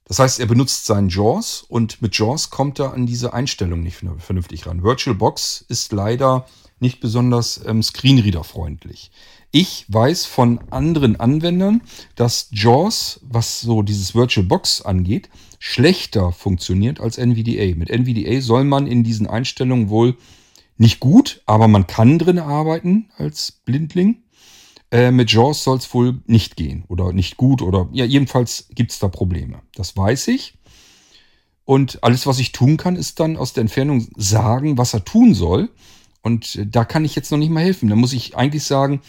Das 0.09 0.17
heißt, 0.17 0.39
er 0.39 0.47
benutzt 0.47 0.87
seinen 0.87 1.09
JAWS 1.09 1.63
und 1.69 2.01
mit 2.01 2.17
JAWS 2.17 2.49
kommt 2.49 2.79
er 2.79 2.93
an 2.93 3.05
diese 3.05 3.31
Einstellung 3.31 3.83
nicht 3.83 4.03
vernünftig 4.17 4.65
ran. 4.65 4.81
VirtualBox 4.81 5.63
ist 5.69 5.91
leider 5.91 6.47
nicht 6.79 6.99
besonders 6.99 7.61
ähm, 7.63 7.83
Screenreader-freundlich. 7.83 9.11
Ich 9.51 9.85
weiß 9.87 10.25
von 10.25 10.61
anderen 10.71 11.19
Anwendern, 11.19 11.81
dass 12.15 12.49
JAWS, 12.51 13.19
was 13.21 13.61
so 13.61 13.83
dieses 13.83 14.15
VirtualBox 14.15 14.81
angeht, 14.81 15.29
schlechter 15.59 16.31
funktioniert 16.31 16.99
als 16.99 17.19
NVDA. 17.19 17.75
Mit 17.75 17.91
NVDA 17.91 18.41
soll 18.41 18.63
man 18.63 18.87
in 18.87 19.03
diesen 19.03 19.27
Einstellungen 19.27 19.89
wohl 19.89 20.17
nicht 20.77 20.99
gut, 20.99 21.43
aber 21.45 21.67
man 21.67 21.85
kann 21.85 22.17
drin 22.17 22.39
arbeiten 22.39 23.11
als 23.15 23.51
Blindling. 23.51 24.23
Äh, 24.91 25.11
mit 25.11 25.31
JAWS 25.31 25.63
soll 25.63 25.77
es 25.77 25.93
wohl 25.93 26.19
nicht 26.25 26.55
gehen 26.55 26.83
oder 26.87 27.13
nicht 27.13 27.37
gut 27.37 27.61
oder 27.61 27.89
ja, 27.91 28.05
jedenfalls 28.05 28.67
gibt 28.73 28.91
es 28.91 28.99
da 28.99 29.07
Probleme. 29.07 29.61
Das 29.75 29.95
weiß 29.95 30.29
ich. 30.29 30.55
Und 31.63 32.03
alles, 32.03 32.25
was 32.25 32.39
ich 32.39 32.51
tun 32.51 32.77
kann, 32.77 32.95
ist 32.95 33.19
dann 33.19 33.37
aus 33.37 33.53
der 33.53 33.61
Entfernung 33.61 34.07
sagen, 34.17 34.79
was 34.79 34.95
er 34.95 35.05
tun 35.05 35.35
soll. 35.35 35.69
Und 36.23 36.55
äh, 36.55 36.65
da 36.65 36.85
kann 36.85 37.05
ich 37.05 37.15
jetzt 37.15 37.31
noch 37.31 37.37
nicht 37.37 37.51
mal 37.51 37.63
helfen. 37.63 37.89
Da 37.89 37.95
muss 37.95 38.13
ich 38.13 38.35
eigentlich 38.35 38.63
sagen, 38.63 39.01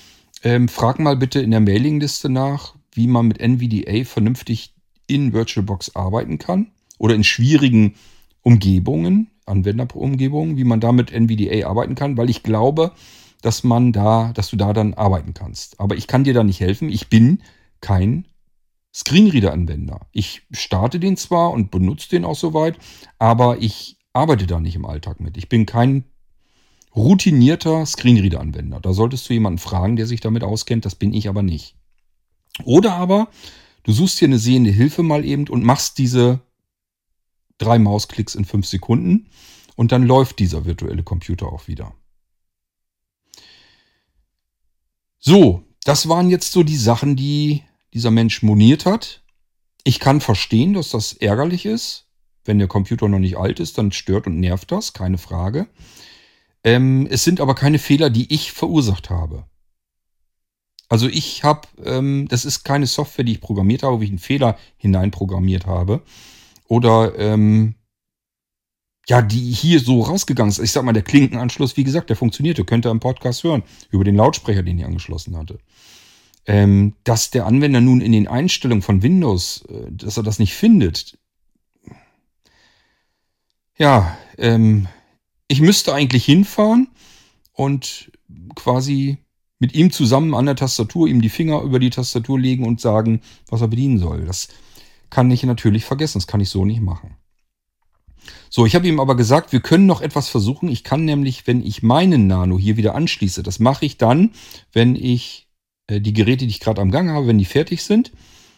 ähm, 0.42 0.68
frag 0.68 0.98
mal 0.98 1.16
bitte 1.16 1.40
in 1.40 1.50
der 1.50 1.60
Mailingliste 1.60 2.28
nach, 2.28 2.74
wie 2.92 3.06
man 3.06 3.28
mit 3.28 3.40
NVDA 3.40 4.04
vernünftig 4.04 4.74
in 5.06 5.32
VirtualBox 5.32 5.96
arbeiten 5.96 6.38
kann 6.38 6.68
oder 6.98 7.14
in 7.14 7.24
schwierigen 7.24 7.94
Umgebungen, 8.42 9.30
Anwenderumgebungen, 9.46 10.56
wie 10.56 10.64
man 10.64 10.80
da 10.80 10.92
mit 10.92 11.12
NVDA 11.12 11.66
arbeiten 11.66 11.94
kann, 11.94 12.16
weil 12.16 12.30
ich 12.30 12.42
glaube, 12.42 12.92
dass 13.40 13.64
man 13.64 13.92
da, 13.92 14.32
dass 14.34 14.50
du 14.50 14.56
da 14.56 14.72
dann 14.72 14.94
arbeiten 14.94 15.34
kannst. 15.34 15.80
Aber 15.80 15.96
ich 15.96 16.06
kann 16.06 16.24
dir 16.24 16.34
da 16.34 16.44
nicht 16.44 16.60
helfen. 16.60 16.88
Ich 16.88 17.08
bin 17.08 17.42
kein 17.80 18.26
Screenreader-Anwender. 18.94 20.06
Ich 20.12 20.42
starte 20.50 21.00
den 21.00 21.16
zwar 21.16 21.52
und 21.52 21.70
benutze 21.70 22.10
den 22.10 22.24
auch 22.24 22.36
soweit, 22.36 22.78
aber 23.18 23.58
ich 23.58 23.98
arbeite 24.12 24.46
da 24.46 24.60
nicht 24.60 24.74
im 24.74 24.84
Alltag 24.84 25.20
mit. 25.20 25.36
Ich 25.36 25.48
bin 25.48 25.66
kein 25.66 26.04
routinierter 26.94 27.86
Screenreader-Anwender. 27.86 28.80
Da 28.80 28.92
solltest 28.92 29.28
du 29.28 29.34
jemanden 29.34 29.58
fragen, 29.58 29.96
der 29.96 30.06
sich 30.06 30.20
damit 30.20 30.42
auskennt. 30.42 30.84
Das 30.84 30.96
bin 30.96 31.14
ich 31.14 31.28
aber 31.28 31.42
nicht. 31.42 31.76
Oder 32.64 32.94
aber 32.94 33.28
du 33.84 33.92
suchst 33.92 34.20
dir 34.20 34.26
eine 34.26 34.38
sehende 34.38 34.70
Hilfe 34.70 35.02
mal 35.02 35.24
eben 35.24 35.48
und 35.48 35.64
machst 35.64 35.98
diese 35.98 36.40
drei 37.58 37.78
Mausklicks 37.78 38.34
in 38.34 38.44
fünf 38.44 38.66
Sekunden 38.66 39.28
und 39.76 39.92
dann 39.92 40.02
läuft 40.02 40.40
dieser 40.40 40.64
virtuelle 40.64 41.02
Computer 41.02 41.46
auch 41.46 41.68
wieder. 41.68 41.94
So, 45.20 45.62
das 45.84 46.08
waren 46.08 46.30
jetzt 46.30 46.52
so 46.52 46.62
die 46.62 46.76
Sachen, 46.76 47.14
die 47.14 47.62
dieser 47.92 48.10
Mensch 48.10 48.42
moniert 48.42 48.86
hat. 48.86 49.22
Ich 49.84 50.00
kann 50.00 50.20
verstehen, 50.20 50.72
dass 50.72 50.90
das 50.90 51.12
ärgerlich 51.12 51.66
ist. 51.66 52.06
Wenn 52.44 52.58
der 52.58 52.68
Computer 52.68 53.06
noch 53.06 53.18
nicht 53.18 53.36
alt 53.36 53.60
ist, 53.60 53.76
dann 53.76 53.92
stört 53.92 54.26
und 54.26 54.40
nervt 54.40 54.72
das, 54.72 54.94
keine 54.94 55.18
Frage. 55.18 55.66
Ähm, 56.64 57.06
es 57.10 57.22
sind 57.22 57.40
aber 57.40 57.54
keine 57.54 57.78
Fehler, 57.78 58.08
die 58.08 58.32
ich 58.32 58.52
verursacht 58.52 59.10
habe. 59.10 59.44
Also 60.88 61.06
ich 61.06 61.44
habe, 61.44 61.68
ähm, 61.84 62.26
das 62.28 62.46
ist 62.46 62.64
keine 62.64 62.86
Software, 62.86 63.24
die 63.24 63.32
ich 63.32 63.40
programmiert 63.40 63.82
habe, 63.82 63.98
wo 63.98 64.02
ich 64.02 64.08
einen 64.08 64.18
Fehler 64.18 64.58
hineinprogrammiert 64.78 65.66
habe. 65.66 66.02
Oder 66.66 67.18
ähm, 67.18 67.74
ja, 69.08 69.22
die 69.22 69.52
hier 69.52 69.80
so 69.80 70.02
rausgegangen 70.02 70.50
ist. 70.50 70.58
Ich 70.58 70.72
sag 70.72 70.84
mal, 70.84 70.92
der 70.92 71.02
Klinkenanschluss, 71.02 71.76
wie 71.76 71.84
gesagt, 71.84 72.10
der 72.10 72.16
funktionierte, 72.16 72.64
könnt 72.64 72.86
ihr 72.86 72.90
im 72.90 73.00
Podcast 73.00 73.44
hören, 73.44 73.62
über 73.90 74.04
den 74.04 74.16
Lautsprecher, 74.16 74.62
den 74.62 74.78
ich 74.78 74.84
angeschlossen 74.84 75.36
hatte. 75.36 75.58
Ähm, 76.46 76.94
dass 77.04 77.30
der 77.30 77.46
Anwender 77.46 77.80
nun 77.80 78.00
in 78.00 78.12
den 78.12 78.28
Einstellungen 78.28 78.82
von 78.82 79.02
Windows, 79.02 79.64
äh, 79.68 79.90
dass 79.90 80.16
er 80.16 80.22
das 80.22 80.38
nicht 80.38 80.54
findet. 80.54 81.18
Ja, 83.76 84.16
ähm, 84.38 84.88
ich 85.48 85.60
müsste 85.60 85.94
eigentlich 85.94 86.24
hinfahren 86.24 86.88
und 87.52 88.12
quasi 88.54 89.18
mit 89.58 89.74
ihm 89.74 89.90
zusammen 89.90 90.34
an 90.34 90.46
der 90.46 90.56
Tastatur, 90.56 91.08
ihm 91.08 91.20
die 91.20 91.28
Finger 91.28 91.62
über 91.62 91.78
die 91.78 91.90
Tastatur 91.90 92.38
legen 92.38 92.66
und 92.66 92.80
sagen, 92.80 93.20
was 93.48 93.60
er 93.60 93.68
bedienen 93.68 93.98
soll. 93.98 94.24
Das 94.24 94.48
kann 95.10 95.30
ich 95.30 95.42
natürlich 95.42 95.84
vergessen, 95.84 96.18
das 96.18 96.26
kann 96.26 96.40
ich 96.40 96.48
so 96.48 96.64
nicht 96.64 96.80
machen. 96.80 97.16
So, 98.52 98.66
ich 98.66 98.74
habe 98.74 98.88
ihm 98.88 98.98
aber 98.98 99.14
gesagt, 99.14 99.52
wir 99.52 99.60
können 99.60 99.86
noch 99.86 100.00
etwas 100.00 100.28
versuchen. 100.28 100.68
Ich 100.68 100.82
kann 100.82 101.04
nämlich, 101.04 101.46
wenn 101.46 101.64
ich 101.64 101.84
meinen 101.84 102.26
Nano 102.26 102.58
hier 102.58 102.76
wieder 102.76 102.96
anschließe, 102.96 103.44
das 103.44 103.60
mache 103.60 103.86
ich 103.86 103.96
dann, 103.96 104.32
wenn 104.72 104.96
ich 104.96 105.48
äh, 105.86 106.00
die 106.00 106.12
Geräte, 106.12 106.46
die 106.46 106.50
ich 106.50 106.58
gerade 106.58 106.82
am 106.82 106.90
Gang 106.90 107.10
habe, 107.10 107.28
wenn 107.28 107.38
die 107.38 107.44
fertig 107.44 107.84
sind, 107.84 108.10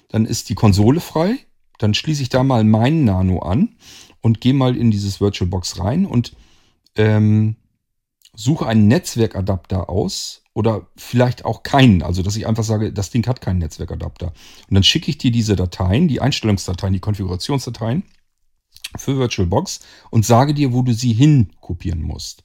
dann 0.09 0.25
ist 0.25 0.49
die 0.49 0.55
Konsole 0.55 1.01
frei. 1.01 1.37
Dann 1.79 1.93
schließe 1.93 2.23
ich 2.23 2.31
da 2.31 2.43
mal 2.43 2.65
meinen 2.65 3.05
Nano 3.05 3.41
an 3.41 3.77
und 4.23 4.41
gehe 4.41 4.55
mal 4.55 4.79
in 4.79 4.91
dieses 4.91 5.21
VirtualBox 5.21 5.79
rein 5.79 6.07
und 6.07 6.33
ähm, 6.97 7.57
suche 8.35 8.67
einen 8.67 8.89
Netzwerkadapter 8.89 9.91
aus 9.91 10.43
oder 10.55 10.87
vielleicht 10.97 11.45
auch 11.45 11.63
keinen. 11.65 12.03
Also, 12.03 12.23
dass 12.23 12.37
ich 12.37 12.47
einfach 12.47 12.65
sage, 12.65 12.95
das 12.95 13.11
Ding 13.11 13.27
hat 13.27 13.43
keinen 13.43 13.59
Netzwerkadapter. 13.59 14.29
Und 14.69 14.75
dann 14.75 14.85
schicke 14.85 15.11
ich 15.11 15.19
dir 15.19 15.31
diese 15.31 15.55
Dateien, 15.55 16.09
die 16.09 16.23
Einstellungsdateien, 16.23 16.95
die 16.95 17.01
Konfigurationsdateien 17.01 18.05
für 18.97 19.19
VirtualBox 19.19 19.81
und 20.11 20.25
sage 20.25 20.55
dir, 20.55 20.73
wo 20.73 20.83
du 20.83 20.93
sie 20.93 21.13
hin 21.13 21.51
kopieren 21.61 22.03
musst. 22.03 22.45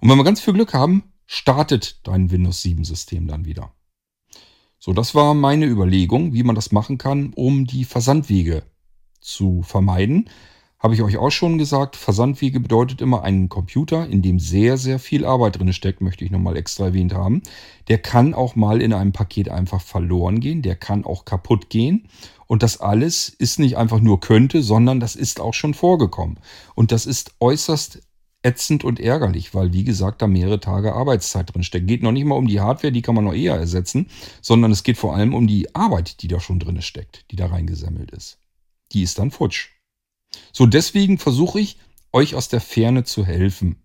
Und 0.00 0.08
wenn 0.08 0.18
wir 0.18 0.24
ganz 0.24 0.40
viel 0.40 0.54
Glück 0.54 0.74
haben, 0.74 1.04
startet 1.26 2.00
dein 2.04 2.30
Windows 2.30 2.62
7 2.62 2.84
System 2.84 3.26
dann 3.26 3.44
wieder. 3.44 3.72
So, 4.78 4.92
das 4.92 5.14
war 5.14 5.34
meine 5.34 5.66
Überlegung, 5.66 6.32
wie 6.32 6.44
man 6.44 6.54
das 6.54 6.72
machen 6.72 6.98
kann, 6.98 7.32
um 7.34 7.66
die 7.66 7.84
Versandwege 7.84 8.62
zu 9.20 9.62
vermeiden. 9.62 10.30
Habe 10.78 10.94
ich 10.94 11.02
euch 11.02 11.16
auch 11.16 11.30
schon 11.30 11.58
gesagt, 11.58 11.96
Versandwege 11.96 12.60
bedeutet 12.60 13.00
immer 13.00 13.22
einen 13.24 13.48
Computer, 13.48 14.06
in 14.06 14.22
dem 14.22 14.38
sehr, 14.38 14.76
sehr 14.76 15.00
viel 15.00 15.24
Arbeit 15.24 15.58
drin 15.58 15.72
steckt, 15.72 16.00
möchte 16.00 16.24
ich 16.24 16.30
nochmal 16.30 16.56
extra 16.56 16.86
erwähnt 16.86 17.12
haben. 17.12 17.42
Der 17.88 17.98
kann 17.98 18.32
auch 18.32 18.54
mal 18.54 18.80
in 18.80 18.92
einem 18.92 19.12
Paket 19.12 19.48
einfach 19.48 19.80
verloren 19.80 20.38
gehen, 20.38 20.62
der 20.62 20.76
kann 20.76 21.04
auch 21.04 21.24
kaputt 21.24 21.68
gehen. 21.68 22.08
Und 22.48 22.62
das 22.64 22.80
alles 22.80 23.28
ist 23.28 23.60
nicht 23.60 23.76
einfach 23.76 24.00
nur 24.00 24.20
könnte, 24.20 24.62
sondern 24.62 24.98
das 24.98 25.14
ist 25.14 25.38
auch 25.38 25.54
schon 25.54 25.74
vorgekommen. 25.74 26.40
Und 26.74 26.90
das 26.90 27.06
ist 27.06 27.34
äußerst 27.38 28.00
ätzend 28.42 28.84
und 28.84 29.00
ärgerlich, 29.00 29.54
weil 29.54 29.72
wie 29.72 29.84
gesagt, 29.84 30.22
da 30.22 30.26
mehrere 30.26 30.58
Tage 30.58 30.94
Arbeitszeit 30.94 31.52
drin 31.52 31.62
steckt. 31.62 31.86
Geht 31.86 32.02
noch 32.02 32.12
nicht 32.12 32.24
mal 32.24 32.36
um 32.36 32.46
die 32.46 32.60
Hardware, 32.60 32.92
die 32.92 33.02
kann 33.02 33.14
man 33.14 33.24
noch 33.24 33.34
eher 33.34 33.54
ersetzen, 33.54 34.08
sondern 34.40 34.72
es 34.72 34.82
geht 34.82 34.96
vor 34.96 35.14
allem 35.14 35.34
um 35.34 35.46
die 35.46 35.74
Arbeit, 35.74 36.22
die 36.22 36.28
da 36.28 36.40
schon 36.40 36.58
drin 36.58 36.80
steckt, 36.80 37.30
die 37.30 37.36
da 37.36 37.46
reingesammelt 37.46 38.10
ist. 38.12 38.38
Die 38.92 39.02
ist 39.02 39.18
dann 39.18 39.30
futsch. 39.30 39.68
So, 40.52 40.66
deswegen 40.66 41.18
versuche 41.18 41.60
ich, 41.60 41.78
euch 42.12 42.34
aus 42.34 42.48
der 42.48 42.62
Ferne 42.62 43.04
zu 43.04 43.26
helfen. 43.26 43.82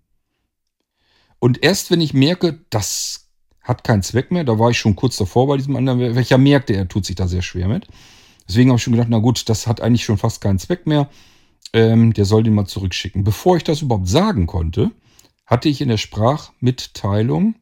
Und 1.40 1.62
erst 1.62 1.92
wenn 1.92 2.00
ich 2.00 2.14
merke, 2.14 2.62
das 2.70 3.30
hat 3.62 3.84
keinen 3.84 4.04
Zweck 4.04 4.32
mehr, 4.32 4.46
da 4.46 4.60
war 4.60 4.70
ich 4.70 4.78
schon 4.78 4.96
kurz 4.96 5.18
davor 5.18 5.48
bei 5.48 5.58
diesem 5.58 5.76
anderen, 5.76 6.16
welcher 6.16 6.38
merkte, 6.38 6.74
er 6.74 6.88
tut 6.88 7.06
sich 7.06 7.18
da 7.18 7.28
sehr 7.28 7.42
schwer 7.42 7.68
mit. 7.68 7.88
Deswegen 8.48 8.70
habe 8.70 8.78
ich 8.78 8.84
schon 8.84 8.94
gedacht, 8.94 9.10
na 9.10 9.20
gut, 9.20 9.48
das 9.50 9.68
hat 9.68 9.82
eigentlich 9.82 10.04
schon 10.04 10.18
fast 10.18 10.42
keinen 10.42 10.60
Zweck 10.60 10.86
mehr. 10.88 11.10
Ähm, 11.74 12.14
der 12.14 12.26
soll 12.26 12.44
den 12.44 12.54
mal 12.54 12.66
zurückschicken. 12.66 13.24
Bevor 13.24 13.58
ich 13.58 13.64
das 13.64 13.82
überhaupt 13.82 14.08
sagen 14.08 14.48
konnte, 14.48 14.92
hatte 15.46 15.70
ich 15.70 15.82
in 15.82 15.90
der 15.90 15.98
Sprachmitteilung, 15.98 17.56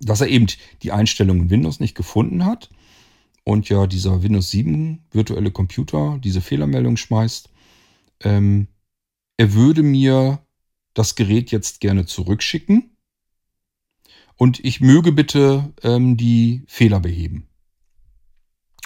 dass 0.00 0.20
er 0.20 0.28
eben 0.28 0.46
die 0.82 0.92
Einstellungen 0.92 1.44
in 1.44 1.50
Windows 1.50 1.80
nicht 1.80 1.94
gefunden 1.94 2.44
hat 2.44 2.70
und 3.44 3.68
ja 3.68 3.86
dieser 3.86 4.22
Windows 4.22 4.50
7 4.50 5.04
virtuelle 5.10 5.50
Computer 5.50 6.18
diese 6.22 6.40
Fehlermeldung 6.40 6.96
schmeißt. 6.96 7.50
Ähm, 8.20 8.68
er 9.36 9.54
würde 9.54 9.82
mir 9.82 10.44
das 10.94 11.14
Gerät 11.14 11.50
jetzt 11.50 11.80
gerne 11.80 12.06
zurückschicken 12.06 12.96
und 14.36 14.64
ich 14.64 14.80
möge 14.80 15.12
bitte 15.12 15.72
ähm, 15.82 16.16
die 16.16 16.62
Fehler 16.66 17.00
beheben. 17.00 17.48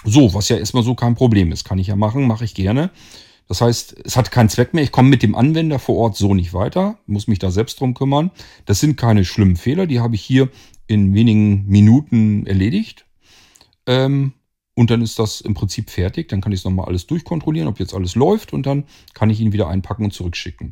So, 0.09 0.33
was 0.33 0.47
ja 0.47 0.55
erstmal 0.55 0.83
so 0.83 0.95
kein 0.95 1.15
Problem 1.15 1.51
ist. 1.51 1.65
Kann 1.65 1.79
ich 1.79 1.87
ja 1.87 1.97
machen, 1.97 2.27
mache 2.27 2.45
ich 2.45 2.53
gerne. 2.53 2.91
Das 3.49 3.59
heißt, 3.59 3.97
es 4.05 4.15
hat 4.15 4.31
keinen 4.31 4.47
Zweck 4.47 4.73
mehr. 4.73 4.83
Ich 4.83 4.93
komme 4.93 5.09
mit 5.09 5.21
dem 5.21 5.35
Anwender 5.35 5.79
vor 5.79 5.97
Ort 5.97 6.15
so 6.15 6.33
nicht 6.33 6.53
weiter, 6.53 6.97
muss 7.07 7.27
mich 7.27 7.39
da 7.39 7.51
selbst 7.51 7.79
drum 7.81 7.93
kümmern. 7.93 8.31
Das 8.65 8.79
sind 8.79 8.95
keine 8.95 9.25
schlimmen 9.25 9.57
Fehler, 9.57 9.85
die 9.85 9.99
habe 9.99 10.15
ich 10.15 10.21
hier 10.21 10.49
in 10.87 11.13
wenigen 11.13 11.65
Minuten 11.67 12.47
erledigt. 12.47 13.05
Ähm, 13.85 14.31
und 14.75 14.91
dann 14.91 15.01
ist 15.01 15.19
das 15.19 15.41
im 15.41 15.55
Prinzip 15.55 15.89
fertig. 15.89 16.29
Dann 16.29 16.39
kann 16.39 16.53
ich 16.53 16.61
es 16.61 16.65
nochmal 16.65 16.85
alles 16.85 17.05
durchkontrollieren, 17.07 17.67
ob 17.67 17.77
jetzt 17.77 17.93
alles 17.93 18.15
läuft 18.15 18.53
und 18.53 18.65
dann 18.65 18.85
kann 19.13 19.29
ich 19.29 19.41
ihn 19.41 19.51
wieder 19.51 19.67
einpacken 19.67 20.05
und 20.05 20.13
zurückschicken. 20.13 20.71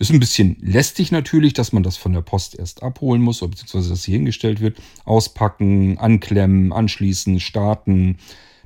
Ist 0.00 0.10
ein 0.10 0.18
bisschen 0.18 0.56
lästig 0.60 1.12
natürlich, 1.12 1.52
dass 1.52 1.72
man 1.72 1.84
das 1.84 1.96
von 1.96 2.12
der 2.12 2.22
Post 2.22 2.58
erst 2.58 2.82
abholen 2.82 3.22
muss, 3.22 3.38
beziehungsweise 3.38 3.90
dass 3.90 4.04
hier 4.04 4.16
hingestellt 4.16 4.60
wird. 4.60 4.78
Auspacken, 5.04 5.98
anklemmen, 5.98 6.72
anschließen, 6.72 7.38
starten, 7.38 8.18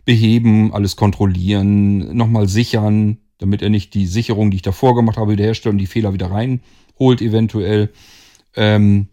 beheben, 0.09 0.73
alles 0.73 0.97
kontrollieren, 0.97 2.17
nochmal 2.17 2.49
sichern, 2.49 3.19
damit 3.37 3.61
er 3.61 3.69
nicht 3.69 3.93
die 3.93 4.07
Sicherung, 4.07 4.51
die 4.51 4.57
ich 4.57 4.63
davor 4.63 4.95
gemacht 4.95 5.19
habe, 5.19 5.33
wiederherstellt 5.33 5.75
und 5.75 5.79
die 5.79 5.87
Fehler 5.87 6.15
wieder 6.15 6.31
reinholt 6.31 7.21
eventuell. 7.21 7.93
Ähm, 8.57 9.09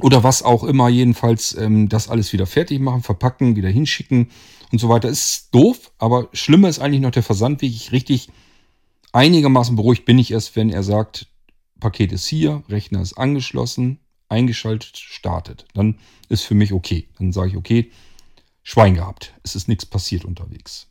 oder 0.00 0.24
was 0.24 0.42
auch 0.42 0.64
immer, 0.64 0.88
jedenfalls 0.88 1.56
ähm, 1.56 1.88
das 1.88 2.08
alles 2.08 2.32
wieder 2.32 2.46
fertig 2.46 2.80
machen, 2.80 3.02
verpacken, 3.02 3.54
wieder 3.54 3.68
hinschicken 3.68 4.30
und 4.72 4.80
so 4.80 4.88
weiter. 4.88 5.08
Ist 5.08 5.54
doof, 5.54 5.92
aber 5.98 6.28
schlimmer 6.32 6.68
ist 6.68 6.80
eigentlich 6.80 7.00
noch 7.00 7.12
der 7.12 7.22
Versandweg. 7.22 7.70
Ich 7.70 7.92
richtig 7.92 8.28
einigermaßen 9.12 9.76
beruhigt 9.76 10.04
bin 10.04 10.18
ich 10.18 10.32
erst, 10.32 10.56
wenn 10.56 10.68
er 10.68 10.82
sagt, 10.82 11.28
Paket 11.78 12.10
ist 12.10 12.26
hier, 12.26 12.64
Rechner 12.68 13.02
ist 13.02 13.12
angeschlossen, 13.12 14.00
eingeschaltet, 14.28 14.96
startet. 14.96 15.64
Dann 15.74 16.00
ist 16.28 16.42
für 16.42 16.56
mich 16.56 16.72
okay. 16.72 17.06
Dann 17.20 17.30
sage 17.30 17.50
ich, 17.50 17.56
okay, 17.56 17.92
Schwein 18.68 18.96
gehabt. 18.96 19.32
Es 19.42 19.56
ist 19.56 19.66
nichts 19.66 19.86
passiert 19.86 20.26
unterwegs. 20.26 20.88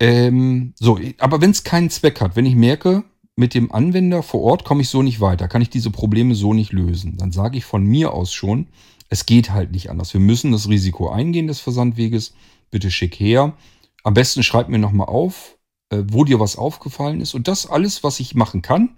Ähm, 0.00 0.72
so, 0.80 0.98
aber 1.18 1.42
wenn 1.42 1.50
es 1.50 1.62
keinen 1.62 1.90
Zweck 1.90 2.22
hat, 2.22 2.36
wenn 2.36 2.46
ich 2.46 2.54
merke, 2.54 3.04
mit 3.36 3.52
dem 3.52 3.70
Anwender 3.70 4.22
vor 4.22 4.40
Ort 4.40 4.64
komme 4.64 4.80
ich 4.80 4.88
so 4.88 5.02
nicht 5.02 5.20
weiter, 5.20 5.48
kann 5.48 5.60
ich 5.60 5.68
diese 5.68 5.90
Probleme 5.90 6.34
so 6.34 6.54
nicht 6.54 6.72
lösen, 6.72 7.18
dann 7.18 7.32
sage 7.32 7.58
ich 7.58 7.66
von 7.66 7.84
mir 7.84 8.14
aus 8.14 8.32
schon, 8.32 8.68
es 9.10 9.26
geht 9.26 9.50
halt 9.50 9.72
nicht 9.72 9.90
anders. 9.90 10.14
Wir 10.14 10.22
müssen 10.22 10.52
das 10.52 10.70
Risiko 10.70 11.10
eingehen 11.10 11.48
des 11.48 11.60
Versandweges. 11.60 12.32
Bitte 12.70 12.90
schick 12.90 13.20
her. 13.20 13.52
Am 14.04 14.14
besten 14.14 14.42
schreib 14.42 14.70
mir 14.70 14.78
nochmal 14.78 15.08
auf, 15.08 15.58
äh, 15.90 16.02
wo 16.06 16.24
dir 16.24 16.40
was 16.40 16.56
aufgefallen 16.56 17.20
ist. 17.20 17.34
Und 17.34 17.46
das 17.46 17.66
alles, 17.66 18.02
was 18.02 18.20
ich 18.20 18.34
machen 18.34 18.62
kann, 18.62 18.96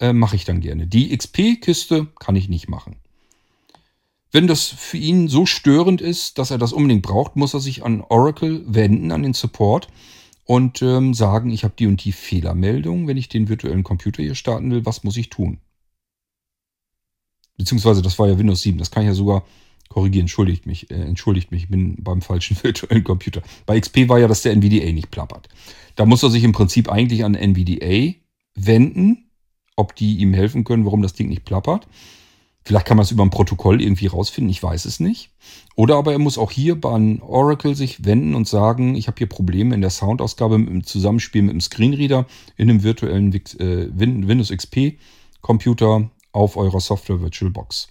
äh, 0.00 0.14
mache 0.14 0.36
ich 0.36 0.46
dann 0.46 0.60
gerne. 0.60 0.86
Die 0.86 1.14
XP-Kiste 1.14 2.06
kann 2.18 2.36
ich 2.36 2.48
nicht 2.48 2.70
machen. 2.70 2.96
Wenn 4.32 4.46
das 4.46 4.66
für 4.66 4.96
ihn 4.96 5.28
so 5.28 5.44
störend 5.44 6.00
ist, 6.00 6.38
dass 6.38 6.50
er 6.50 6.58
das 6.58 6.72
unbedingt 6.72 7.02
braucht, 7.02 7.36
muss 7.36 7.54
er 7.54 7.60
sich 7.60 7.84
an 7.84 8.00
Oracle 8.00 8.62
wenden, 8.66 9.10
an 9.10 9.22
den 9.22 9.34
Support 9.34 9.88
und 10.44 10.82
ähm, 10.82 11.14
sagen, 11.14 11.50
ich 11.50 11.64
habe 11.64 11.74
die 11.76 11.86
und 11.86 12.04
die 12.04 12.12
Fehlermeldung, 12.12 13.08
wenn 13.08 13.16
ich 13.16 13.28
den 13.28 13.48
virtuellen 13.48 13.82
Computer 13.82 14.22
hier 14.22 14.36
starten 14.36 14.70
will, 14.70 14.86
was 14.86 15.02
muss 15.02 15.16
ich 15.16 15.30
tun? 15.30 15.58
Beziehungsweise 17.56 18.02
das 18.02 18.18
war 18.18 18.28
ja 18.28 18.38
Windows 18.38 18.62
7, 18.62 18.78
das 18.78 18.90
kann 18.90 19.02
ich 19.02 19.08
ja 19.08 19.14
sogar 19.14 19.44
korrigieren, 19.88 20.24
entschuldigt 20.24 20.64
mich, 20.64 20.90
äh, 20.90 20.94
entschuldigt 20.94 21.50
mich, 21.50 21.64
ich 21.64 21.68
bin 21.68 21.96
beim 22.02 22.22
falschen 22.22 22.56
virtuellen 22.62 23.04
Computer. 23.04 23.42
Bei 23.66 23.78
XP 23.78 24.08
war 24.08 24.18
ja, 24.18 24.28
dass 24.28 24.42
der 24.42 24.52
NVDA 24.52 24.92
nicht 24.92 25.10
plappert. 25.10 25.48
Da 25.96 26.06
muss 26.06 26.22
er 26.22 26.30
sich 26.30 26.44
im 26.44 26.52
Prinzip 26.52 26.88
eigentlich 26.90 27.24
an 27.24 27.34
NVDA 27.34 28.14
wenden, 28.54 29.30
ob 29.76 29.96
die 29.96 30.18
ihm 30.18 30.32
helfen 30.32 30.64
können, 30.64 30.84
warum 30.84 31.02
das 31.02 31.14
Ding 31.14 31.28
nicht 31.28 31.44
plappert. 31.44 31.88
Vielleicht 32.62 32.86
kann 32.86 32.96
man 32.96 33.04
es 33.04 33.10
über 33.10 33.24
ein 33.24 33.30
Protokoll 33.30 33.80
irgendwie 33.80 34.06
rausfinden, 34.06 34.50
ich 34.50 34.62
weiß 34.62 34.84
es 34.84 35.00
nicht. 35.00 35.30
Oder 35.76 35.96
aber 35.96 36.12
er 36.12 36.18
muss 36.18 36.36
auch 36.36 36.50
hier 36.50 36.78
bei 36.78 37.18
Oracle 37.22 37.74
sich 37.74 38.04
wenden 38.04 38.34
und 38.34 38.46
sagen, 38.46 38.94
ich 38.94 39.06
habe 39.06 39.16
hier 39.18 39.28
Probleme 39.28 39.74
in 39.74 39.80
der 39.80 39.90
Soundausgabe 39.90 40.56
im 40.56 40.84
Zusammenspiel 40.84 41.42
mit 41.42 41.52
dem 41.52 41.60
Screenreader 41.60 42.26
in 42.56 42.68
einem 42.68 42.82
virtuellen 42.82 43.32
äh, 43.32 43.88
Windows 43.92 44.50
XP 44.50 44.98
Computer 45.40 46.10
auf 46.32 46.56
eurer 46.56 46.80
Software 46.80 47.20
VirtualBox. 47.20 47.88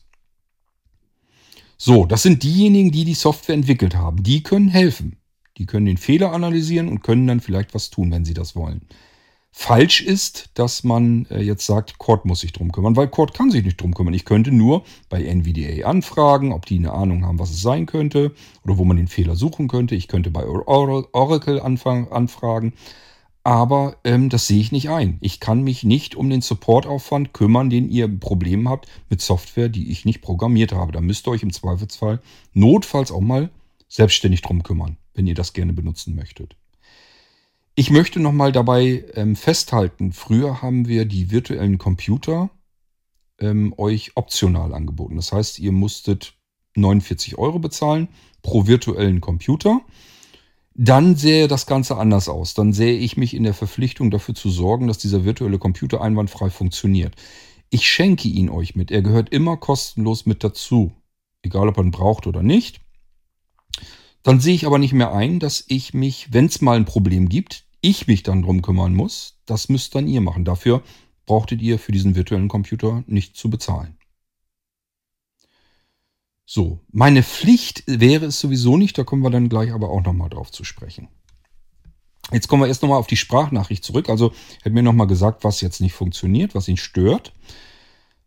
So, 1.78 2.06
das 2.06 2.24
sind 2.24 2.44
diejenigen, 2.44 2.92
die 2.92 3.06
die 3.06 3.14
Software 3.14 3.56
entwickelt 3.56 3.96
haben. 3.96 4.22
Die 4.22 4.44
können 4.44 4.68
helfen. 4.68 5.18
Die 5.58 5.66
können 5.66 5.86
den 5.86 5.98
Fehler 5.98 6.32
analysieren 6.32 6.88
und 6.88 7.02
können 7.02 7.26
dann 7.26 7.40
vielleicht 7.40 7.74
was 7.74 7.90
tun, 7.90 8.12
wenn 8.12 8.26
sie 8.26 8.34
das 8.34 8.56
wollen. 8.56 8.82
Falsch 9.62 10.00
ist, 10.00 10.52
dass 10.54 10.86
man 10.86 11.26
äh, 11.30 11.42
jetzt 11.42 11.66
sagt, 11.66 11.98
Cord 11.98 12.24
muss 12.24 12.40
sich 12.40 12.54
drum 12.54 12.72
kümmern, 12.72 12.96
weil 12.96 13.10
Cord 13.10 13.34
kann 13.34 13.52
sich 13.52 13.66
nicht 13.66 13.80
drum 13.80 13.94
kümmern. 13.94 14.14
Ich 14.14 14.24
könnte 14.24 14.54
nur 14.54 14.86
bei 15.10 15.22
NVDA 15.22 15.86
anfragen, 15.86 16.54
ob 16.54 16.66
die 16.66 16.78
eine 16.78 16.94
Ahnung 16.94 17.26
haben, 17.26 17.40
was 17.40 17.52
es 17.52 17.62
sein 17.62 17.86
könnte 17.86 18.34
oder 18.64 18.78
wo 18.78 18.86
man 18.86 18.96
den 18.96 19.10
Fehler 19.10 19.36
suchen 19.36 19.68
könnte. 19.68 19.96
Ich 19.96 20.08
könnte 20.08 20.32
bei 20.32 20.46
Oracle 20.46 21.60
anfragen. 21.60 22.74
Aber 23.44 23.98
ähm, 24.06 24.30
das 24.30 24.48
sehe 24.48 24.62
ich 24.62 24.72
nicht 24.72 24.90
ein. 24.90 25.18
Ich 25.20 25.42
kann 25.42 25.62
mich 25.62 25.84
nicht 25.84 26.16
um 26.16 26.30
den 26.30 26.42
Supportaufwand 26.42 27.34
kümmern, 27.34 27.70
den 27.70 27.90
ihr 27.90 28.08
Problem 28.08 28.70
habt 28.70 28.88
mit 29.10 29.22
Software, 29.22 29.68
die 29.68 29.92
ich 29.92 30.06
nicht 30.06 30.22
programmiert 30.22 30.72
habe. 30.72 30.94
Da 30.94 31.02
müsst 31.02 31.28
ihr 31.28 31.32
euch 31.32 31.44
im 31.44 31.52
Zweifelsfall 31.52 32.22
notfalls 32.54 33.12
auch 33.12 33.20
mal 33.20 33.50
selbstständig 33.90 34.42
drum 34.42 34.64
kümmern, 34.64 34.96
wenn 35.14 35.28
ihr 35.28 35.36
das 35.36 35.52
gerne 35.52 35.74
benutzen 35.74 36.16
möchtet. 36.16 36.56
Ich 37.80 37.92
möchte 37.92 38.20
nochmal 38.20 38.52
dabei 38.52 39.06
ähm, 39.14 39.38
festhalten, 39.38 40.12
früher 40.12 40.62
haben 40.62 40.90
wir 40.90 41.06
die 41.06 41.32
virtuellen 41.32 41.78
Computer 41.78 42.50
ähm, 43.40 43.74
euch 43.78 44.12
optional 44.16 44.74
angeboten. 44.74 45.16
Das 45.16 45.32
heißt, 45.32 45.60
ihr 45.60 45.72
musstet 45.72 46.34
49 46.76 47.38
Euro 47.38 47.58
bezahlen 47.58 48.10
pro 48.42 48.68
virtuellen 48.68 49.22
Computer. 49.22 49.80
Dann 50.74 51.16
sähe 51.16 51.48
das 51.48 51.68
Ganze 51.68 51.96
anders 51.96 52.28
aus. 52.28 52.54
Dann 52.54 52.74
sähe 52.74 52.98
ich 52.98 53.16
mich 53.16 53.34
in 53.34 53.44
der 53.44 53.54
Verpflichtung 53.54 54.12
dafür 54.12 54.36
zu 54.36 54.50
sorgen, 54.50 54.88
dass 54.88 54.98
dieser 54.98 55.24
virtuelle 55.24 55.58
Computer 55.58 56.02
einwandfrei 56.02 56.50
funktioniert. 56.50 57.16
Ich 57.70 57.88
schenke 57.88 58.28
ihn 58.28 58.50
euch 58.50 58.76
mit. 58.76 58.92
Er 58.92 59.02
gehört 59.02 59.30
immer 59.30 59.56
kostenlos 59.56 60.26
mit 60.26 60.44
dazu. 60.44 60.92
Egal 61.44 61.70
ob 61.70 61.78
man 61.78 61.92
braucht 61.92 62.28
oder 62.28 62.44
nicht. 62.44 62.82
Dann 64.22 64.42
sehe 64.42 64.54
ich 64.54 64.66
aber 64.66 64.80
nicht 64.80 64.92
mehr 64.92 65.14
ein, 65.14 65.40
dass 65.40 65.64
ich 65.70 65.94
mich, 65.94 66.34
wenn 66.34 66.48
es 66.48 66.60
mal 66.60 66.76
ein 66.76 66.84
Problem 66.84 67.30
gibt, 67.30 67.69
ich 67.82 68.08
mich 68.08 68.24
dann 68.24 68.42
drum 68.42 68.62
kümmern 68.62 68.94
muss, 68.94 69.40
das 69.46 69.70
müsst 69.70 69.96
dann 69.96 70.08
ihr 70.08 70.22
machen. 70.22 70.46
Dafür 70.46 70.84
brauchtet 71.26 71.62
ihr 71.62 71.80
für 71.80 71.92
diesen 71.92 72.16
virtuellen 72.16 72.48
Computer 72.48 73.04
nicht 73.08 73.36
zu 73.36 73.50
bezahlen. 73.50 73.98
So, 76.46 76.80
meine 76.92 77.22
Pflicht 77.22 77.84
wäre 77.86 78.26
es 78.26 78.40
sowieso 78.40 78.76
nicht, 78.76 78.98
da 78.98 79.04
kommen 79.04 79.22
wir 79.22 79.30
dann 79.30 79.50
gleich 79.50 79.72
aber 79.72 79.90
auch 79.90 80.04
nochmal 80.04 80.30
drauf 80.30 80.52
zu 80.52 80.64
sprechen. 80.64 81.08
Jetzt 82.32 82.48
kommen 82.48 82.64
wir 82.64 82.68
erst 82.68 82.82
nochmal 82.82 82.98
auf 82.98 83.08
die 83.08 83.18
Sprachnachricht 83.18 83.84
zurück. 83.84 84.10
Also 84.10 84.34
er 84.60 84.66
hat 84.66 84.74
mir 84.74 84.84
nochmal 84.84 85.08
gesagt, 85.08 85.44
was 85.44 85.62
jetzt 85.62 85.82
nicht 85.82 85.94
funktioniert, 85.94 86.56
was 86.56 86.68
ihn 86.68 86.78
stört. 86.78 87.34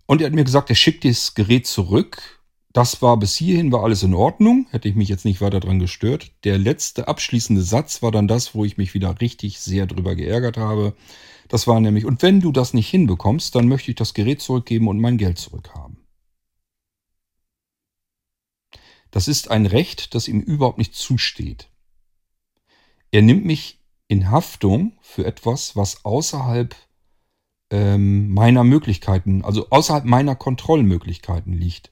Und 0.06 0.20
er 0.20 0.26
hat 0.26 0.34
mir 0.34 0.44
gesagt, 0.44 0.70
er 0.70 0.76
schickt 0.76 1.04
das 1.04 1.34
Gerät 1.34 1.66
zurück 1.66 2.41
das 2.72 3.02
war 3.02 3.18
bis 3.18 3.36
hierhin 3.36 3.70
war 3.70 3.84
alles 3.84 4.02
in 4.02 4.14
Ordnung, 4.14 4.66
hätte 4.70 4.88
ich 4.88 4.94
mich 4.94 5.08
jetzt 5.08 5.26
nicht 5.26 5.40
weiter 5.42 5.60
dran 5.60 5.78
gestört. 5.78 6.32
Der 6.44 6.56
letzte 6.56 7.06
abschließende 7.06 7.62
Satz 7.62 8.02
war 8.02 8.10
dann 8.10 8.28
das, 8.28 8.54
wo 8.54 8.64
ich 8.64 8.78
mich 8.78 8.94
wieder 8.94 9.20
richtig 9.20 9.60
sehr 9.60 9.86
drüber 9.86 10.14
geärgert 10.14 10.56
habe. 10.56 10.94
Das 11.48 11.66
war 11.66 11.80
nämlich, 11.80 12.06
und 12.06 12.22
wenn 12.22 12.40
du 12.40 12.50
das 12.50 12.72
nicht 12.72 12.88
hinbekommst, 12.88 13.54
dann 13.54 13.68
möchte 13.68 13.90
ich 13.90 13.96
das 13.96 14.14
Gerät 14.14 14.40
zurückgeben 14.40 14.88
und 14.88 15.00
mein 15.00 15.18
Geld 15.18 15.38
zurückhaben. 15.38 15.98
Das 19.10 19.28
ist 19.28 19.50
ein 19.50 19.66
Recht, 19.66 20.14
das 20.14 20.26
ihm 20.26 20.40
überhaupt 20.40 20.78
nicht 20.78 20.94
zusteht. 20.94 21.68
Er 23.10 23.20
nimmt 23.20 23.44
mich 23.44 23.80
in 24.08 24.30
Haftung 24.30 24.96
für 25.02 25.26
etwas, 25.26 25.76
was 25.76 26.06
außerhalb 26.06 26.74
ähm, 27.70 28.32
meiner 28.32 28.64
Möglichkeiten, 28.64 29.44
also 29.44 29.68
außerhalb 29.68 30.06
meiner 30.06 30.36
Kontrollmöglichkeiten 30.36 31.52
liegt 31.52 31.91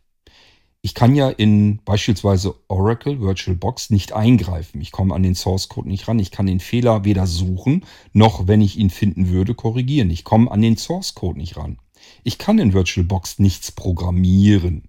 ich 0.82 0.94
kann 0.94 1.14
ja 1.14 1.28
in 1.28 1.80
beispielsweise 1.84 2.54
Oracle 2.68 3.20
VirtualBox 3.20 3.90
nicht 3.90 4.12
eingreifen. 4.12 4.80
Ich 4.80 4.92
komme 4.92 5.14
an 5.14 5.22
den 5.22 5.34
Source 5.34 5.68
Code 5.68 5.88
nicht 5.88 6.08
ran. 6.08 6.18
Ich 6.18 6.30
kann 6.30 6.46
den 6.46 6.60
Fehler 6.60 7.04
weder 7.04 7.26
suchen, 7.26 7.84
noch, 8.12 8.46
wenn 8.46 8.62
ich 8.62 8.78
ihn 8.78 8.88
finden 8.88 9.28
würde, 9.28 9.54
korrigieren. 9.54 10.10
Ich 10.10 10.24
komme 10.24 10.50
an 10.50 10.62
den 10.62 10.78
Source 10.78 11.14
Code 11.14 11.38
nicht 11.38 11.58
ran. 11.58 11.78
Ich 12.24 12.38
kann 12.38 12.58
in 12.58 12.72
VirtualBox 12.72 13.40
nichts 13.40 13.72
programmieren. 13.72 14.88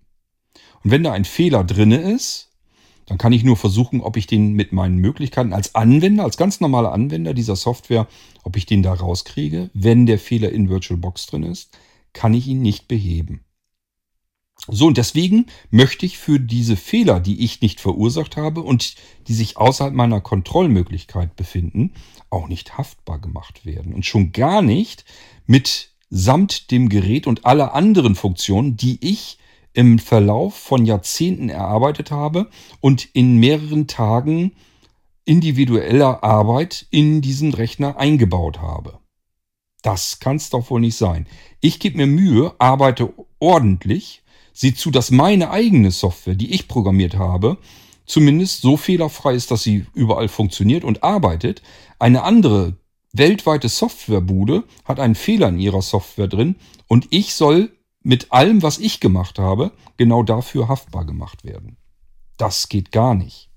Und 0.83 0.91
wenn 0.91 1.03
da 1.03 1.11
ein 1.11 1.25
Fehler 1.25 1.65
drinne 1.65 1.97
ist, 1.97 2.49
dann 3.05 3.17
kann 3.17 3.33
ich 3.33 3.43
nur 3.43 3.57
versuchen, 3.57 3.99
ob 3.99 4.15
ich 4.15 4.27
den 4.27 4.53
mit 4.53 4.71
meinen 4.71 4.95
Möglichkeiten 4.95 5.51
als 5.51 5.75
Anwender, 5.75 6.23
als 6.23 6.37
ganz 6.37 6.61
normaler 6.61 6.93
Anwender 6.93 7.33
dieser 7.33 7.57
Software, 7.57 8.07
ob 8.43 8.55
ich 8.55 8.65
den 8.65 8.81
da 8.81 8.93
rauskriege. 8.93 9.69
Wenn 9.73 10.05
der 10.05 10.19
Fehler 10.19 10.53
in 10.53 10.69
VirtualBox 10.69 11.25
drin 11.25 11.43
ist, 11.43 11.77
kann 12.13 12.33
ich 12.33 12.47
ihn 12.47 12.61
nicht 12.61 12.87
beheben. 12.87 13.43
So, 14.67 14.85
und 14.87 14.97
deswegen 14.97 15.47
möchte 15.71 16.05
ich 16.05 16.17
für 16.17 16.39
diese 16.39 16.75
Fehler, 16.75 17.19
die 17.19 17.43
ich 17.43 17.61
nicht 17.61 17.81
verursacht 17.81 18.37
habe 18.37 18.61
und 18.61 18.95
die 19.27 19.33
sich 19.33 19.57
außerhalb 19.57 19.93
meiner 19.93 20.21
Kontrollmöglichkeit 20.21 21.35
befinden, 21.35 21.93
auch 22.29 22.47
nicht 22.47 22.77
haftbar 22.77 23.19
gemacht 23.19 23.65
werden. 23.65 23.93
Und 23.93 24.05
schon 24.05 24.31
gar 24.31 24.61
nicht 24.61 25.03
mit 25.47 25.89
samt 26.09 26.71
dem 26.71 26.89
Gerät 26.89 27.25
und 27.25 27.45
aller 27.45 27.73
anderen 27.73 28.15
Funktionen, 28.15 28.77
die 28.77 28.99
ich 29.01 29.39
im 29.73 29.97
Verlauf 29.97 30.55
von 30.55 30.85
Jahrzehnten 30.85 31.49
erarbeitet 31.49 32.11
habe 32.11 32.49
und 32.81 33.05
in 33.13 33.37
mehreren 33.37 33.87
Tagen 33.87 34.51
individueller 35.25 36.23
Arbeit 36.23 36.87
in 36.91 37.21
diesen 37.21 37.53
Rechner 37.53 37.97
eingebaut 37.97 38.59
habe. 38.59 38.99
Das 39.81 40.19
kann 40.19 40.35
es 40.35 40.49
doch 40.49 40.69
wohl 40.69 40.81
nicht 40.81 40.97
sein. 40.97 41.25
Ich 41.61 41.79
gebe 41.79 41.97
mir 41.97 42.07
Mühe, 42.07 42.53
arbeite 42.59 43.13
ordentlich, 43.39 44.20
Sieh 44.53 44.73
zu, 44.73 44.91
dass 44.91 45.11
meine 45.11 45.51
eigene 45.51 45.91
Software, 45.91 46.35
die 46.35 46.53
ich 46.53 46.67
programmiert 46.67 47.15
habe, 47.15 47.57
zumindest 48.05 48.61
so 48.61 48.77
fehlerfrei 48.77 49.33
ist, 49.33 49.51
dass 49.51 49.63
sie 49.63 49.85
überall 49.93 50.27
funktioniert 50.27 50.83
und 50.83 51.03
arbeitet. 51.03 51.61
Eine 51.99 52.23
andere 52.23 52.77
weltweite 53.13 53.69
Softwarebude 53.69 54.63
hat 54.85 54.99
einen 54.99 55.15
Fehler 55.15 55.49
in 55.49 55.59
ihrer 55.59 55.81
Software 55.81 56.27
drin 56.27 56.55
und 56.87 57.07
ich 57.09 57.33
soll 57.33 57.71
mit 58.03 58.31
allem, 58.31 58.63
was 58.63 58.79
ich 58.79 58.99
gemacht 58.99 59.39
habe, 59.39 59.71
genau 59.97 60.23
dafür 60.23 60.67
haftbar 60.67 61.05
gemacht 61.05 61.43
werden. 61.43 61.77
Das 62.37 62.69
geht 62.69 62.91
gar 62.91 63.13
nicht. 63.13 63.49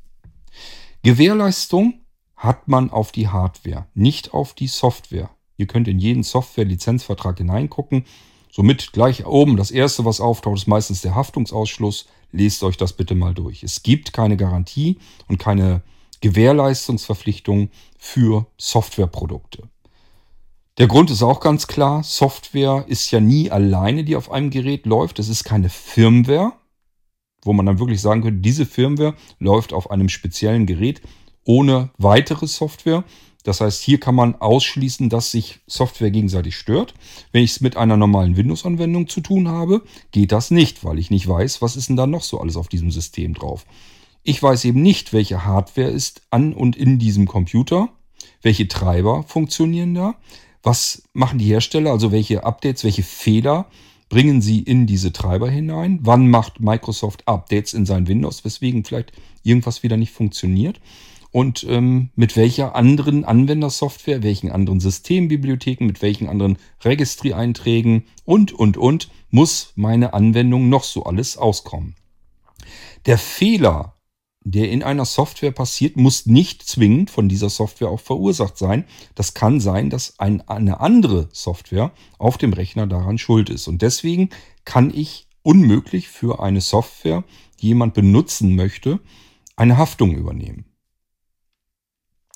Gewährleistung 1.03 2.01
hat 2.36 2.68
man 2.68 2.90
auf 2.90 3.12
die 3.12 3.28
Hardware, 3.28 3.86
nicht 3.95 4.34
auf 4.34 4.55
die 4.55 4.66
Software. 4.66 5.30
Ihr 5.57 5.66
könnt 5.66 5.88
in 5.88 5.99
jeden 5.99 6.22
Software-Lizenzvertrag 6.22 7.38
hineingucken. 7.38 8.05
Somit 8.55 8.93
gleich 8.93 9.27
oben 9.27 9.57
das 9.57 9.73
erste, 9.73 10.05
was 10.05 10.21
auftaucht, 10.21 10.59
ist 10.59 10.69
meistens 10.69 11.01
der 11.01 11.17
Haftungsausschluss. 11.17 12.07
Lest 12.31 12.63
euch 12.63 12.77
das 12.77 12.93
bitte 12.93 13.17
mal 13.17 13.35
durch. 13.35 13.65
Es 13.65 13.83
gibt 13.83 14.13
keine 14.13 14.37
Garantie 14.37 14.99
und 15.27 15.39
keine 15.39 15.83
Gewährleistungsverpflichtung 16.21 17.71
für 17.99 18.47
Softwareprodukte. 18.57 19.69
Der 20.79 20.87
Grund 20.87 21.11
ist 21.11 21.25
auch 21.25 21.41
ganz 21.41 21.67
klar, 21.67 22.05
Software 22.05 22.85
ist 22.87 23.11
ja 23.11 23.19
nie 23.19 23.51
alleine, 23.51 24.05
die 24.05 24.15
auf 24.15 24.31
einem 24.31 24.51
Gerät 24.51 24.87
läuft. 24.87 25.19
Es 25.19 25.29
ist 25.29 25.43
keine 25.43 25.69
Firmware, 25.69 26.53
wo 27.43 27.53
man 27.53 27.67
dann 27.67 27.81
wirklich 27.81 28.01
sagen 28.01 28.23
könnte, 28.23 28.41
diese 28.41 28.67
Firmware 28.67 29.17
läuft 29.41 29.73
auf 29.73 29.91
einem 29.91 30.09
speziellen 30.09 30.67
Gerät 30.67 31.03
ohne 31.45 31.91
weitere 31.99 32.47
Software. 32.47 33.03
Das 33.45 33.61
heißt, 33.61 33.82
hier 33.82 34.01
kann 34.01 34.14
man 34.14 34.34
ausschließen, 34.36 35.11
dass 35.11 35.30
sich 35.30 35.61
Software 35.66 36.11
gegenseitig 36.11 36.57
stört. 36.57 36.95
Wenn 37.30 37.45
ich 37.45 37.53
es 37.53 37.61
mit 37.61 37.76
einer 37.76 37.99
normalen 37.99 38.36
Windows-Anwendung 38.36 39.07
zu 39.07 39.20
tun 39.20 39.49
habe, 39.49 39.82
geht 40.12 40.32
das 40.32 40.51
nicht, 40.51 40.82
weil 40.82 40.99
ich 40.99 41.11
nicht 41.11 41.28
weiß, 41.28 41.62
was 41.62 41.76
ist 41.76 41.90
denn 41.90 41.97
da 41.97 42.07
noch 42.07 42.22
so 42.22 42.40
alles 42.40 42.57
auf 42.57 42.68
diesem 42.68 42.90
System 42.90 43.34
drauf. 43.34 43.66
Ich 44.22 44.42
weiß 44.42 44.64
eben 44.64 44.80
nicht, 44.80 45.12
welche 45.12 45.45
Hardware 45.45 45.90
ist 45.90 46.22
an 46.30 46.55
und 46.55 46.74
in 46.74 46.99
diesem 46.99 47.26
Computer, 47.28 47.90
welche 48.40 48.66
Treiber 48.66 49.22
funktionieren 49.24 49.95
da, 49.95 50.14
was 50.62 51.03
machen 51.12 51.38
die 51.38 51.45
Hersteller, 51.45 51.90
also 51.90 52.11
welche 52.12 52.45
Updates, 52.45 52.82
welche 52.82 53.03
Fehler 53.03 53.66
bringen 54.09 54.40
sie 54.40 54.61
in 54.61 54.86
diese 54.86 55.12
Treiber 55.12 55.51
hinein, 55.51 55.99
wann 56.03 56.30
macht 56.30 56.61
Microsoft 56.61 57.28
Updates 57.28 57.74
in 57.74 57.84
sein 57.84 58.09
Windows, 58.09 58.42
weswegen 58.42 58.84
vielleicht 58.84 59.12
irgendwas 59.42 59.82
wieder 59.82 59.99
nicht 59.99 60.12
funktioniert 60.12 60.80
und 61.35 61.66
ähm, 61.68 62.11
mit 62.14 62.37
welcher 62.37 62.76
anderen 62.76 63.24
Anwendersoftware, 63.24 64.22
welchen 64.22 64.53
anderen 64.53 64.78
Systembibliotheken, 64.78 65.85
mit 65.85 66.01
welchen 66.01 66.28
anderen 66.28 66.59
Registry-Einträgen 66.85 68.05
und, 68.24 68.53
und, 68.53 68.76
und 68.76 69.11
muss 69.30 69.72
meine 69.74 70.14
Anwendung 70.14 70.68
noch 70.68 70.85
so 70.85 71.03
alles 71.03 71.37
auskommen. 71.37 71.97
Der 73.07 73.18
Fehler, 73.18 73.97
der 74.45 74.70
in 74.70 74.85
einer 74.85 75.05
Software 75.05 75.51
passiert, 75.51 75.97
muss 75.97 76.26
nicht 76.26 76.62
zwingend 76.62 77.11
von 77.11 77.28
dieser 77.28 77.51
Software 77.51 77.89
auch 77.89 77.99
verursacht 77.99 78.57
sein. 78.57 78.85
Das 79.16 79.35
kann 79.35 79.59
sein, 79.59 79.91
dass 79.91 80.20
ein, 80.20 80.41
eine 80.49 80.78
andere 80.78 81.30
Software 81.32 81.91
auf 82.16 82.39
dem 82.39 82.53
Rechner 82.53 82.87
daran 82.87 83.18
schuld 83.18 83.51
ist. 83.51 83.66
Und 83.66 83.82
deswegen 83.82 84.28
kann 84.64 84.93
ich 84.95 85.26
unmöglich 85.43 86.07
für 86.07 86.41
eine 86.41 86.61
Software, 86.61 87.24
die 87.61 87.66
jemand 87.66 87.93
benutzen 87.93 88.55
möchte, 88.55 89.01
eine 89.57 89.78
Haftung 89.78 90.14
übernehmen. 90.14 90.66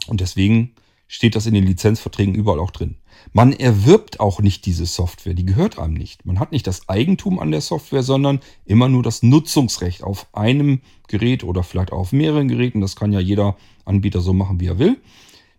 Und 0.09 0.21
deswegen 0.21 0.75
steht 1.07 1.35
das 1.35 1.47
in 1.47 1.55
den 1.55 1.65
Lizenzverträgen 1.67 2.35
überall 2.35 2.61
auch 2.61 2.71
drin. 2.71 2.97
Man 3.33 3.53
erwirbt 3.53 4.21
auch 4.21 4.41
nicht 4.41 4.67
diese 4.67 4.87
Software, 4.87 5.35
die 5.35 5.47
gehört 5.47 5.79
einem 5.79 5.95
nicht. 5.95 6.25
Man 6.25 6.39
hat 6.39 6.53
nicht 6.53 6.67
das 6.67 6.89
Eigentum 6.89 7.39
an 7.39 7.51
der 7.51 7.61
Software, 7.61 8.03
sondern 8.03 8.41
immer 8.65 8.89
nur 8.89 9.03
das 9.03 9.23
Nutzungsrecht 9.23 10.03
auf 10.03 10.27
einem 10.33 10.81
Gerät 11.09 11.45
oder 11.45 11.63
vielleicht 11.63 11.93
auf 11.93 12.13
mehreren 12.13 12.49
Geräten. 12.49 12.81
Das 12.81 12.95
kann 12.95 13.13
ja 13.13 13.21
jeder 13.21 13.57
Anbieter 13.85 14.21
so 14.21 14.33
machen, 14.33 14.61
wie 14.61 14.67
er 14.67 14.79
will. 14.79 15.01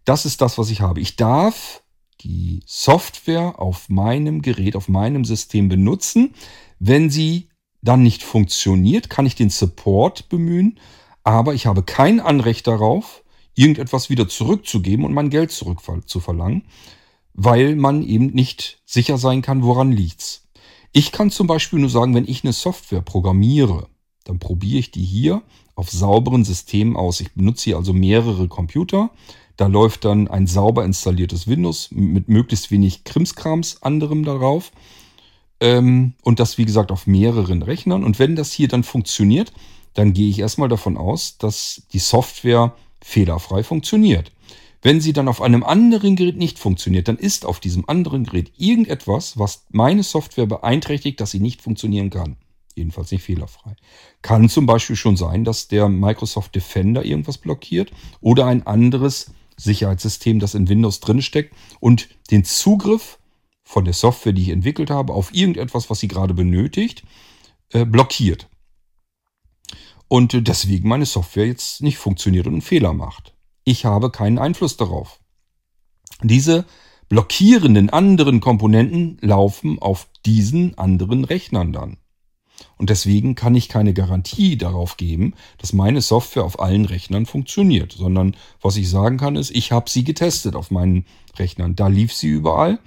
Das 0.05 0.25
ist 0.25 0.41
das, 0.41 0.57
was 0.57 0.69
ich 0.69 0.81
habe. 0.81 1.01
Ich 1.01 1.15
darf 1.15 1.83
die 2.21 2.61
Software 2.65 3.59
auf 3.59 3.89
meinem 3.89 4.41
Gerät, 4.41 4.75
auf 4.75 4.87
meinem 4.87 5.25
System 5.25 5.69
benutzen. 5.69 6.33
Wenn 6.79 7.09
sie 7.09 7.49
dann 7.81 8.03
nicht 8.03 8.23
funktioniert, 8.23 9.09
kann 9.09 9.25
ich 9.25 9.35
den 9.35 9.49
Support 9.49 10.29
bemühen, 10.29 10.79
aber 11.23 11.53
ich 11.53 11.65
habe 11.65 11.83
kein 11.83 12.19
Anrecht 12.19 12.67
darauf, 12.67 13.23
irgendetwas 13.60 14.10
wieder 14.10 14.28
zurückzugeben 14.30 15.03
und 15.03 15.14
mein 15.14 15.30
Geld 15.30 15.51
zurück 15.51 15.82
zu 16.05 16.20
verlangen, 16.20 16.64
weil 17.34 17.76
man 17.76 18.03
eben 18.03 18.28
nicht 18.28 18.82
sicher 18.86 19.18
sein 19.18 19.41
kann, 19.41 19.64
woran 19.64 19.91
liegt's. 19.91 20.47
Ich 20.93 21.12
kann 21.12 21.30
zum 21.30 21.45
Beispiel 21.45 21.80
nur 21.80 21.89
sagen, 21.89 22.16
wenn 22.16 22.28
ich 22.28 22.43
eine 22.43 22.53
Software 22.53 23.01
programmiere, 23.01 23.88
dann 24.24 24.39
probiere 24.39 24.80
ich 24.80 24.91
die 24.91 25.03
hier 25.03 25.41
auf 25.76 25.91
sauberen 25.91 26.45
Systemen 26.45 26.95
aus. 26.95 27.20
Ich 27.20 27.34
benutze 27.34 27.66
hier 27.66 27.78
also 27.78 27.93
mehrere 27.93 28.47
Computer. 28.47 29.12
Da 29.57 29.68
läuft 29.68 30.05
dann 30.05 30.28
ein 30.30 30.47
sauber 30.47 30.86
installiertes 30.86 31.47
Windows 31.47 31.89
mit 31.91 32.30
möglichst 32.30 32.72
wenig 32.72 33.03
Krimskrams 33.03 33.84
anderem 33.84 34.24
darauf. 34.24 34.72
Ähm, 35.60 36.14
und 36.22 36.39
das, 36.39 36.57
wie 36.57 36.66
gesagt, 36.66 36.91
auf 36.91 37.07
mehreren 37.07 37.62
Rechnern. 37.62 38.03
Und 38.03 38.20
wenn 38.20 38.36
das 38.36 38.51
hier 38.53 38.70
dann 38.70 38.84
funktioniert, 38.84 39.51
dann 39.93 40.14
gehe 40.14 40.30
ich 40.30 40.39
erstmal 40.39 40.70
davon 40.70 40.97
aus, 40.97 41.38
dass 41.38 41.84
die 41.91 41.99
Software 41.99 42.74
fehlerfrei 43.01 43.63
funktioniert. 43.63 44.31
Wenn 44.81 45.01
sie 45.01 45.11
dann 45.11 45.27
auf 45.27 45.41
einem 45.41 45.63
anderen 45.63 46.15
Gerät 46.15 46.37
nicht 46.37 46.57
funktioniert, 46.57 47.09
dann 47.09 47.17
ist 47.17 47.45
auf 47.45 47.59
diesem 47.59 47.87
anderen 47.89 48.23
Gerät 48.23 48.53
irgendetwas, 48.57 49.37
was 49.37 49.65
meine 49.69 50.03
Software 50.03 50.45
beeinträchtigt, 50.45 51.19
dass 51.19 51.31
sie 51.31 51.41
nicht 51.41 51.61
funktionieren 51.61 52.09
kann. 52.09 52.37
Jedenfalls 52.75 53.11
nicht 53.11 53.23
fehlerfrei. 53.23 53.75
Kann 54.21 54.47
zum 54.47 54.65
Beispiel 54.65 54.95
schon 54.95 55.17
sein, 55.17 55.43
dass 55.43 55.67
der 55.67 55.89
Microsoft 55.89 56.55
Defender 56.55 57.03
irgendwas 57.03 57.37
blockiert 57.37 57.91
oder 58.21 58.45
ein 58.45 58.65
anderes 58.65 59.31
Sicherheitssystem, 59.57 60.39
das 60.39 60.55
in 60.55 60.69
Windows 60.69 61.01
drin 61.01 61.21
steckt 61.21 61.53
und 61.81 62.07
den 62.31 62.45
Zugriff 62.45 63.19
von 63.65 63.83
der 63.83 63.93
Software, 63.93 64.31
die 64.31 64.43
ich 64.43 64.49
entwickelt 64.49 64.89
habe, 64.89 65.13
auf 65.13 65.33
irgendetwas, 65.33 65.89
was 65.89 65.99
sie 65.99 66.07
gerade 66.07 66.33
benötigt, 66.33 67.03
äh, 67.73 67.85
blockiert 67.85 68.48
und 70.10 70.47
deswegen 70.47 70.89
meine 70.89 71.05
Software 71.05 71.47
jetzt 71.47 71.82
nicht 71.82 71.97
funktioniert 71.97 72.47
und 72.47 72.53
einen 72.53 72.62
Fehler 72.62 72.93
macht. 72.93 73.36
Ich 73.64 73.86
habe 73.86 74.12
keinen 74.12 74.39
Einfluss 74.39 74.76
darauf. 74.76 75.20
Diese 76.22 76.66
blockierenden 77.07 77.89
anderen 77.89 78.41
Komponenten 78.41 79.18
laufen 79.22 79.80
auf 79.80 80.10
diesen 80.26 80.78
anderen 80.78 81.24
Rechnern 81.24 81.72
dann. 81.72 81.97
Und 82.78 82.89
deswegen 82.89 83.36
kann 83.36 83.55
ich 83.55 83.70
keine 83.70 83.93
Garantie 83.93 84.57
darauf 84.57 84.97
geben, 84.97 85.34
dass 85.60 85.74
meine 85.74 86.01
Software 86.01 86.43
auf 86.43 86.60
allen 86.60 86.86
Rechnern 86.86 87.26
funktioniert, 87.26 87.93
sondern 87.93 88.36
was 88.62 88.78
ich 88.78 88.89
sagen 88.89 89.18
kann 89.18 89.36
ist, 89.36 89.51
ich 89.51 89.72
habe 89.72 89.89
sie 89.89 90.03
getestet 90.03 90.55
auf 90.55 90.72
meinen 90.72 91.05
Rechnern. 91.38 91.76
Da 91.76 91.88
lief 91.88 92.14
sie 92.14 92.28
überall. 92.28 92.80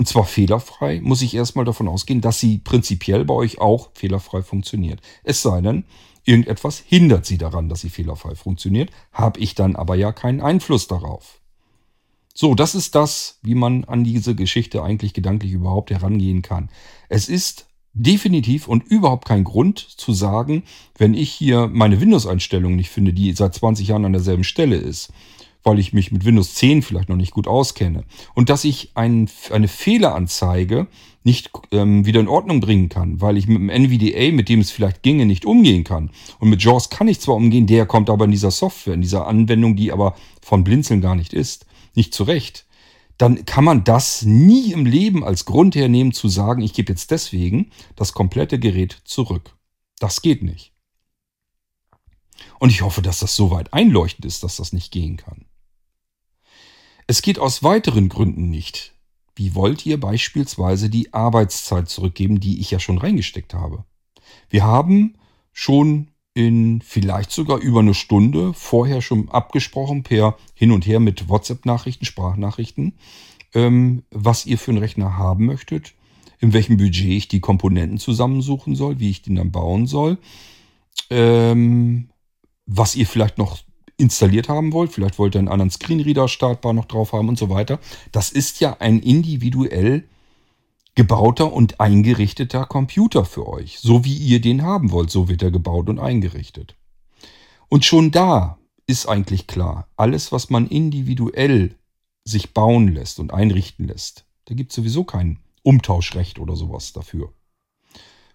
Und 0.00 0.06
zwar 0.06 0.24
fehlerfrei, 0.24 1.02
muss 1.02 1.20
ich 1.20 1.34
erstmal 1.34 1.66
davon 1.66 1.86
ausgehen, 1.86 2.22
dass 2.22 2.40
sie 2.40 2.56
prinzipiell 2.56 3.26
bei 3.26 3.34
euch 3.34 3.60
auch 3.60 3.90
fehlerfrei 3.92 4.40
funktioniert. 4.40 5.02
Es 5.24 5.42
sei 5.42 5.60
denn, 5.60 5.84
irgendetwas 6.24 6.78
hindert 6.78 7.26
sie 7.26 7.36
daran, 7.36 7.68
dass 7.68 7.82
sie 7.82 7.90
fehlerfrei 7.90 8.34
funktioniert, 8.34 8.90
habe 9.12 9.38
ich 9.40 9.54
dann 9.54 9.76
aber 9.76 9.96
ja 9.96 10.12
keinen 10.12 10.40
Einfluss 10.40 10.86
darauf. 10.86 11.42
So, 12.32 12.54
das 12.54 12.74
ist 12.74 12.94
das, 12.94 13.40
wie 13.42 13.54
man 13.54 13.84
an 13.84 14.02
diese 14.02 14.34
Geschichte 14.34 14.82
eigentlich 14.82 15.12
gedanklich 15.12 15.52
überhaupt 15.52 15.90
herangehen 15.90 16.40
kann. 16.40 16.70
Es 17.10 17.28
ist 17.28 17.66
definitiv 17.92 18.68
und 18.68 18.84
überhaupt 18.84 19.28
kein 19.28 19.44
Grund 19.44 19.80
zu 19.80 20.14
sagen, 20.14 20.62
wenn 20.96 21.12
ich 21.12 21.30
hier 21.30 21.66
meine 21.66 22.00
Windows-Einstellung 22.00 22.74
nicht 22.74 22.88
finde, 22.88 23.12
die 23.12 23.34
seit 23.34 23.54
20 23.54 23.88
Jahren 23.88 24.06
an 24.06 24.14
derselben 24.14 24.44
Stelle 24.44 24.76
ist, 24.76 25.12
weil 25.62 25.78
ich 25.78 25.92
mich 25.92 26.10
mit 26.12 26.24
Windows 26.24 26.54
10 26.54 26.82
vielleicht 26.82 27.08
noch 27.08 27.16
nicht 27.16 27.32
gut 27.32 27.46
auskenne. 27.46 28.04
Und 28.34 28.48
dass 28.48 28.64
ich 28.64 28.92
ein, 28.94 29.28
eine 29.50 29.68
Fehleranzeige 29.68 30.86
nicht 31.22 31.50
ähm, 31.70 32.06
wieder 32.06 32.20
in 32.20 32.28
Ordnung 32.28 32.60
bringen 32.60 32.88
kann, 32.88 33.20
weil 33.20 33.36
ich 33.36 33.46
mit 33.46 33.58
dem 33.58 33.68
NVDA, 33.68 34.32
mit 34.32 34.48
dem 34.48 34.60
es 34.60 34.70
vielleicht 34.70 35.02
ginge, 35.02 35.26
nicht 35.26 35.44
umgehen 35.44 35.84
kann. 35.84 36.10
Und 36.38 36.48
mit 36.48 36.62
JAWS 36.62 36.88
kann 36.88 37.08
ich 37.08 37.20
zwar 37.20 37.36
umgehen, 37.36 37.66
der 37.66 37.86
kommt 37.86 38.08
aber 38.08 38.24
in 38.24 38.30
dieser 38.30 38.50
Software, 38.50 38.94
in 38.94 39.02
dieser 39.02 39.26
Anwendung, 39.26 39.76
die 39.76 39.92
aber 39.92 40.14
von 40.40 40.64
Blinzeln 40.64 41.00
gar 41.00 41.14
nicht 41.14 41.34
ist, 41.34 41.66
nicht 41.94 42.14
zurecht. 42.14 42.66
Dann 43.18 43.44
kann 43.44 43.64
man 43.64 43.84
das 43.84 44.22
nie 44.22 44.72
im 44.72 44.86
Leben 44.86 45.22
als 45.24 45.44
Grund 45.44 45.74
hernehmen 45.74 46.12
zu 46.12 46.28
sagen, 46.28 46.62
ich 46.62 46.72
gebe 46.72 46.90
jetzt 46.90 47.10
deswegen 47.10 47.70
das 47.96 48.14
komplette 48.14 48.58
Gerät 48.58 48.96
zurück. 49.04 49.54
Das 49.98 50.22
geht 50.22 50.42
nicht. 50.42 50.72
Und 52.58 52.70
ich 52.70 52.80
hoffe, 52.80 53.02
dass 53.02 53.18
das 53.18 53.36
soweit 53.36 53.74
einleuchtend 53.74 54.24
ist, 54.24 54.42
dass 54.42 54.56
das 54.56 54.72
nicht 54.72 54.90
gehen 54.90 55.18
kann. 55.18 55.44
Es 57.10 57.22
geht 57.22 57.40
aus 57.40 57.64
weiteren 57.64 58.08
Gründen 58.08 58.50
nicht. 58.50 58.94
Wie 59.34 59.56
wollt 59.56 59.84
ihr 59.84 59.98
beispielsweise 59.98 60.88
die 60.88 61.12
Arbeitszeit 61.12 61.88
zurückgeben, 61.88 62.38
die 62.38 62.60
ich 62.60 62.70
ja 62.70 62.78
schon 62.78 62.98
reingesteckt 62.98 63.52
habe? 63.52 63.84
Wir 64.48 64.62
haben 64.62 65.16
schon 65.52 66.12
in 66.34 66.80
vielleicht 66.82 67.32
sogar 67.32 67.58
über 67.58 67.80
eine 67.80 67.94
Stunde 67.94 68.54
vorher 68.54 69.02
schon 69.02 69.28
abgesprochen 69.28 70.04
per 70.04 70.36
hin 70.54 70.70
und 70.70 70.86
her 70.86 71.00
mit 71.00 71.28
WhatsApp-Nachrichten, 71.28 72.04
Sprachnachrichten, 72.04 72.92
ähm, 73.54 74.04
was 74.12 74.46
ihr 74.46 74.56
für 74.56 74.70
einen 74.70 74.78
Rechner 74.78 75.18
haben 75.18 75.46
möchtet, 75.46 75.94
in 76.38 76.52
welchem 76.52 76.76
Budget 76.76 77.10
ich 77.10 77.26
die 77.26 77.40
Komponenten 77.40 77.98
zusammensuchen 77.98 78.76
soll, 78.76 79.00
wie 79.00 79.10
ich 79.10 79.22
den 79.22 79.34
dann 79.34 79.50
bauen 79.50 79.88
soll. 79.88 80.16
Ähm, 81.10 82.10
was 82.66 82.94
ihr 82.94 83.08
vielleicht 83.08 83.36
noch 83.36 83.58
installiert 84.00 84.48
haben 84.48 84.72
wollt. 84.72 84.92
Vielleicht 84.92 85.18
wollt 85.18 85.34
ihr 85.34 85.38
einen 85.38 85.48
anderen 85.48 85.70
Screenreader 85.70 86.28
startbar 86.28 86.72
noch 86.72 86.86
drauf 86.86 87.12
haben 87.12 87.28
und 87.28 87.38
so 87.38 87.50
weiter. 87.50 87.78
Das 88.12 88.30
ist 88.30 88.60
ja 88.60 88.76
ein 88.80 89.00
individuell 89.00 90.08
gebauter 90.94 91.52
und 91.52 91.80
eingerichteter 91.80 92.66
Computer 92.66 93.24
für 93.24 93.46
euch. 93.46 93.78
So 93.78 94.04
wie 94.04 94.16
ihr 94.16 94.40
den 94.40 94.62
haben 94.62 94.90
wollt, 94.90 95.10
so 95.10 95.28
wird 95.28 95.42
er 95.42 95.50
gebaut 95.50 95.88
und 95.88 95.98
eingerichtet. 95.98 96.74
Und 97.68 97.84
schon 97.84 98.10
da 98.10 98.58
ist 98.86 99.06
eigentlich 99.06 99.46
klar, 99.46 99.88
alles, 99.96 100.32
was 100.32 100.50
man 100.50 100.66
individuell 100.66 101.76
sich 102.24 102.52
bauen 102.52 102.88
lässt 102.88 103.20
und 103.20 103.32
einrichten 103.32 103.86
lässt, 103.86 104.26
da 104.46 104.54
gibt 104.54 104.72
es 104.72 104.76
sowieso 104.76 105.04
kein 105.04 105.38
Umtauschrecht 105.62 106.38
oder 106.38 106.56
sowas 106.56 106.92
dafür. 106.92 107.32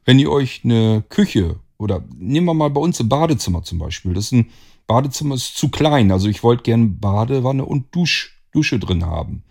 Wenn 0.06 0.20
ihr 0.20 0.32
euch 0.32 0.62
eine 0.64 1.04
Küche 1.10 1.60
oder 1.78 2.04
nehmen 2.16 2.46
wir 2.46 2.54
mal 2.54 2.70
bei 2.70 2.80
uns 2.80 3.00
ein 3.00 3.10
Badezimmer 3.10 3.64
zum 3.64 3.80
Beispiel, 3.80 4.14
das 4.14 4.26
ist 4.26 4.32
ein 4.32 4.50
Badezimmer 4.88 5.36
ist 5.36 5.58
zu 5.58 5.70
klein, 5.70 6.12
also 6.12 6.28
ich 6.28 6.44
wollte 6.44 6.64
gern 6.64 7.00
Badewanne 7.00 7.66
und 7.66 7.94
Dusch, 7.96 8.42
Dusche 8.52 8.80
drin 8.80 9.06
haben. 9.06 9.44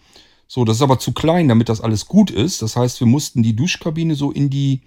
So, 0.47 0.64
das 0.64 0.76
ist 0.76 0.82
aber 0.82 0.99
zu 0.99 1.12
klein, 1.12 1.49
damit 1.49 1.68
das 1.68 1.80
alles 1.80 2.07
gut 2.07 2.30
ist. 2.30 2.62
Das 2.62 2.76
heißt, 2.76 3.01
wir 3.01 3.07
mussten 3.07 3.43
die 3.43 3.57
Duschkabine 3.57 4.14
so 4.14 4.30
in 4.30 4.51
die, 4.51 4.82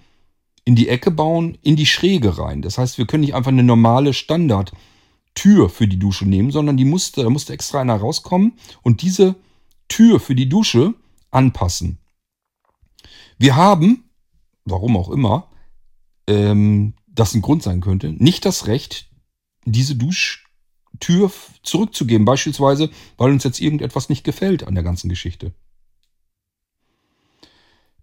in 0.63 0.75
die 0.75 0.87
Ecke 0.87 1.11
bauen, 1.11 1.57
in 1.61 1.75
die 1.75 1.85
Schräge 1.85 2.37
rein. 2.37 2.61
Das 2.61 2.77
heißt, 2.77 2.97
wir 2.97 3.05
können 3.05 3.21
nicht 3.21 3.35
einfach 3.35 3.51
eine 3.51 3.63
normale 3.63 4.13
Standardtür 4.13 5.69
für 5.69 5.87
die 5.87 5.99
Dusche 5.99 6.25
nehmen, 6.25 6.51
sondern 6.51 6.77
die 6.77 6.85
musste, 6.85 7.23
da 7.23 7.29
musste 7.29 7.53
extra 7.53 7.81
einer 7.81 7.97
rauskommen 7.97 8.53
und 8.81 9.01
diese 9.01 9.35
Tür 9.87 10.19
für 10.19 10.35
die 10.35 10.49
Dusche 10.49 10.93
anpassen. 11.31 11.99
Wir 13.37 13.55
haben, 13.55 14.09
warum 14.65 14.97
auch 14.97 15.09
immer, 15.09 15.49
ähm, 16.27 16.93
das 17.07 17.33
ein 17.33 17.41
Grund 17.41 17.63
sein 17.63 17.81
könnte, 17.81 18.11
nicht 18.11 18.45
das 18.45 18.67
Recht, 18.67 19.06
diese 19.71 19.95
Dusch 19.95 20.45
Tür 20.99 21.31
zurückzugeben. 21.63 22.25
Beispielsweise, 22.25 22.89
weil 23.17 23.31
uns 23.31 23.43
jetzt 23.43 23.59
irgendetwas 23.59 24.09
nicht 24.09 24.23
gefällt 24.23 24.67
an 24.67 24.75
der 24.75 24.83
ganzen 24.83 25.09
Geschichte. 25.09 25.53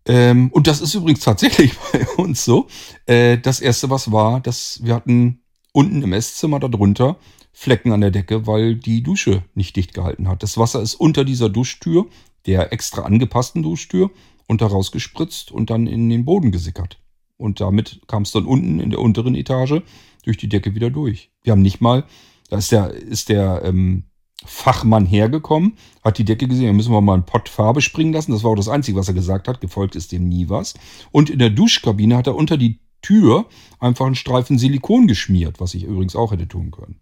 Ähm, 0.06 0.50
und 0.52 0.66
das 0.66 0.80
ist 0.80 0.94
übrigens 0.94 1.20
tatsächlich 1.20 1.72
bei 1.92 2.06
uns 2.16 2.44
so. 2.44 2.66
Äh, 3.06 3.38
das 3.38 3.60
erste, 3.60 3.90
was 3.90 4.12
war, 4.12 4.40
dass 4.40 4.80
wir 4.82 4.94
hatten 4.94 5.40
unten 5.72 6.02
im 6.02 6.12
Esszimmer 6.12 6.60
darunter 6.60 7.16
Flecken 7.52 7.92
an 7.92 8.00
der 8.00 8.10
Decke, 8.10 8.46
weil 8.46 8.74
die 8.74 9.02
Dusche 9.02 9.44
nicht 9.54 9.76
dicht 9.76 9.94
gehalten 9.94 10.28
hat. 10.28 10.42
Das 10.42 10.58
Wasser 10.58 10.82
ist 10.82 10.94
unter 10.94 11.24
dieser 11.24 11.48
Duschtür, 11.48 12.06
der 12.46 12.72
extra 12.72 13.02
angepassten 13.02 13.62
Duschtür, 13.62 14.10
unter 14.46 14.66
rausgespritzt 14.66 15.50
und 15.52 15.70
dann 15.70 15.86
in 15.86 16.10
den 16.10 16.24
Boden 16.24 16.52
gesickert. 16.52 16.98
Und 17.36 17.60
damit 17.60 18.02
kam 18.06 18.22
es 18.22 18.32
dann 18.32 18.44
unten 18.44 18.80
in 18.80 18.90
der 18.90 19.00
unteren 19.00 19.34
Etage 19.34 19.82
durch 20.24 20.36
die 20.36 20.48
Decke 20.48 20.74
wieder 20.74 20.90
durch. 20.90 21.30
Wir 21.42 21.52
haben 21.52 21.62
nicht 21.62 21.80
mal 21.80 22.04
da 22.50 22.58
ist 22.58 22.72
der, 22.72 22.90
ist 22.90 23.28
der 23.28 23.62
ähm, 23.64 24.04
Fachmann 24.44 25.06
hergekommen, 25.06 25.76
hat 26.02 26.18
die 26.18 26.24
Decke 26.24 26.46
gesehen, 26.48 26.66
da 26.66 26.72
müssen 26.72 26.92
wir 26.92 27.00
mal 27.00 27.14
einen 27.14 27.26
Pott 27.26 27.48
Farbe 27.48 27.80
springen 27.80 28.12
lassen. 28.12 28.32
Das 28.32 28.44
war 28.44 28.50
auch 28.50 28.56
das 28.56 28.68
Einzige, 28.68 28.98
was 28.98 29.08
er 29.08 29.14
gesagt 29.14 29.48
hat. 29.48 29.60
Gefolgt 29.60 29.96
ist 29.96 30.12
dem 30.12 30.28
nie 30.28 30.48
was. 30.48 30.74
Und 31.10 31.30
in 31.30 31.38
der 31.38 31.50
Duschkabine 31.50 32.16
hat 32.16 32.26
er 32.26 32.36
unter 32.36 32.56
die 32.56 32.80
Tür 33.00 33.46
einfach 33.80 34.06
einen 34.06 34.14
Streifen 34.14 34.58
Silikon 34.58 35.06
geschmiert, 35.06 35.60
was 35.60 35.74
ich 35.74 35.84
übrigens 35.84 36.16
auch 36.16 36.32
hätte 36.32 36.48
tun 36.48 36.70
können. 36.70 37.00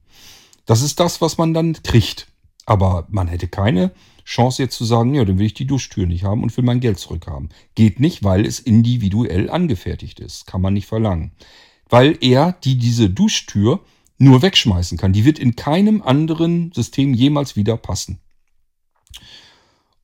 Das 0.66 0.83
ist 0.83 1.01
das, 1.01 1.20
was 1.20 1.39
man 1.39 1.55
dann 1.55 1.75
kriegt. 1.83 2.29
Aber 2.64 3.07
man 3.11 3.27
hätte 3.27 3.49
keine 3.49 3.91
Chance 4.25 4.62
jetzt 4.62 4.77
zu 4.77 4.85
sagen, 4.85 5.14
ja, 5.14 5.25
dann 5.25 5.39
will 5.39 5.47
ich 5.47 5.55
die 5.55 5.66
Duschtür 5.66 6.07
nicht 6.07 6.23
haben 6.23 6.45
und 6.45 6.57
will 6.57 6.64
mein 6.64 6.79
Geld 6.79 6.99
zurückhaben. 6.99 7.49
Geht 7.75 7.99
nicht, 7.99 8.23
weil 8.23 8.47
es 8.47 8.61
individuell 8.61 9.51
angefertigt 9.51 10.20
ist. 10.20 10.47
Kann 10.47 10.61
man 10.61 10.75
nicht 10.75 10.87
verlangen. 10.87 11.33
Weil 11.93 12.16
er 12.22 12.53
die 12.64 12.78
diese 12.78 13.11
Duschtür 13.11 13.84
nur 14.16 14.40
wegschmeißen 14.40 14.97
kann. 14.97 15.12
Die 15.12 15.26
wird 15.26 15.38
in 15.38 15.57
keinem 15.57 16.01
anderen 16.01 16.72
System 16.72 17.12
jemals 17.12 17.55
wieder 17.55 17.76
passen. 17.76 18.18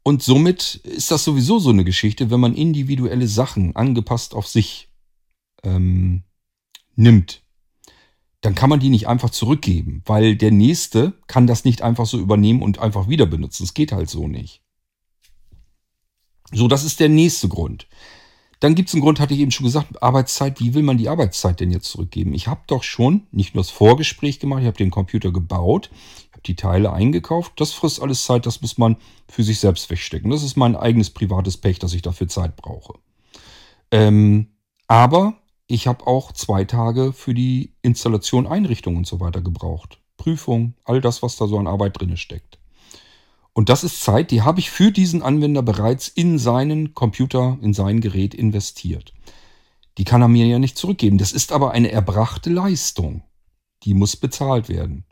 Und 0.02 0.22
somit 0.22 0.74
ist 0.84 1.10
das 1.10 1.24
sowieso 1.24 1.58
so 1.58 1.70
eine 1.70 1.84
Geschichte, 1.84 2.30
wenn 2.30 2.40
man 2.40 2.54
individuelle 2.54 3.26
Sachen 3.26 3.74
angepasst 3.74 4.34
auf 4.34 4.46
sich 4.46 4.90
ähm, 5.62 6.24
nimmt, 6.94 7.42
dann 8.42 8.54
kann 8.54 8.68
man 8.68 8.80
die 8.80 8.90
nicht 8.90 9.08
einfach 9.08 9.30
zurückgeben, 9.30 10.02
weil 10.04 10.36
der 10.36 10.50
Nächste 10.50 11.14
kann 11.26 11.46
das 11.46 11.64
nicht 11.64 11.80
einfach 11.80 12.04
so 12.04 12.18
übernehmen 12.18 12.60
und 12.60 12.80
einfach 12.80 13.08
wieder 13.08 13.24
benutzen. 13.24 13.64
Es 13.64 13.72
geht 13.72 13.92
halt 13.92 14.10
so 14.10 14.28
nicht. 14.28 14.62
So, 16.52 16.68
das 16.68 16.84
ist 16.84 17.00
der 17.00 17.08
nächste 17.08 17.48
Grund. 17.48 17.88
Dann 18.60 18.74
gibt 18.74 18.88
es 18.88 18.94
einen 18.94 19.02
Grund, 19.02 19.20
hatte 19.20 19.34
ich 19.34 19.40
eben 19.40 19.52
schon 19.52 19.66
gesagt, 19.66 20.02
Arbeitszeit. 20.02 20.60
Wie 20.60 20.74
will 20.74 20.82
man 20.82 20.98
die 20.98 21.08
Arbeitszeit 21.08 21.60
denn 21.60 21.70
jetzt 21.70 21.90
zurückgeben? 21.90 22.34
Ich 22.34 22.48
habe 22.48 22.62
doch 22.66 22.82
schon 22.82 23.26
nicht 23.30 23.54
nur 23.54 23.62
das 23.62 23.70
Vorgespräch 23.70 24.40
gemacht, 24.40 24.60
ich 24.62 24.66
habe 24.66 24.76
den 24.76 24.90
Computer 24.90 25.30
gebaut, 25.30 25.90
ich 25.92 26.32
habe 26.32 26.42
die 26.42 26.56
Teile 26.56 26.92
eingekauft. 26.92 27.52
Das 27.56 27.72
frisst 27.72 28.02
alles 28.02 28.24
Zeit, 28.24 28.46
das 28.46 28.60
muss 28.60 28.76
man 28.76 28.96
für 29.28 29.44
sich 29.44 29.60
selbst 29.60 29.88
wegstecken. 29.90 30.30
Das 30.30 30.42
ist 30.42 30.56
mein 30.56 30.74
eigenes 30.74 31.10
privates 31.10 31.56
Pech, 31.56 31.78
dass 31.78 31.94
ich 31.94 32.02
dafür 32.02 32.28
Zeit 32.28 32.56
brauche. 32.56 32.94
Ähm, 33.90 34.48
aber 34.88 35.38
ich 35.68 35.86
habe 35.86 36.06
auch 36.06 36.32
zwei 36.32 36.64
Tage 36.64 37.12
für 37.12 37.34
die 37.34 37.74
Installation, 37.82 38.46
Einrichtung 38.46 38.96
und 38.96 39.06
so 39.06 39.20
weiter 39.20 39.40
gebraucht. 39.40 40.00
Prüfung, 40.16 40.74
all 40.84 41.00
das, 41.00 41.22
was 41.22 41.36
da 41.36 41.46
so 41.46 41.58
an 41.58 41.68
Arbeit 41.68 42.00
drin 42.00 42.16
steckt. 42.16 42.57
Und 43.58 43.70
das 43.70 43.82
ist 43.82 44.04
Zeit, 44.04 44.30
die 44.30 44.42
habe 44.42 44.60
ich 44.60 44.70
für 44.70 44.92
diesen 44.92 45.20
Anwender 45.20 45.62
bereits 45.62 46.06
in 46.06 46.38
seinen 46.38 46.94
Computer, 46.94 47.58
in 47.60 47.74
sein 47.74 48.00
Gerät 48.00 48.32
investiert. 48.32 49.12
Die 49.98 50.04
kann 50.04 50.22
er 50.22 50.28
mir 50.28 50.46
ja 50.46 50.60
nicht 50.60 50.78
zurückgeben. 50.78 51.18
Das 51.18 51.32
ist 51.32 51.50
aber 51.50 51.72
eine 51.72 51.90
erbrachte 51.90 52.50
Leistung. 52.50 53.24
Die 53.82 53.94
muss 53.94 54.14
bezahlt 54.14 54.68
werden. 54.68 55.06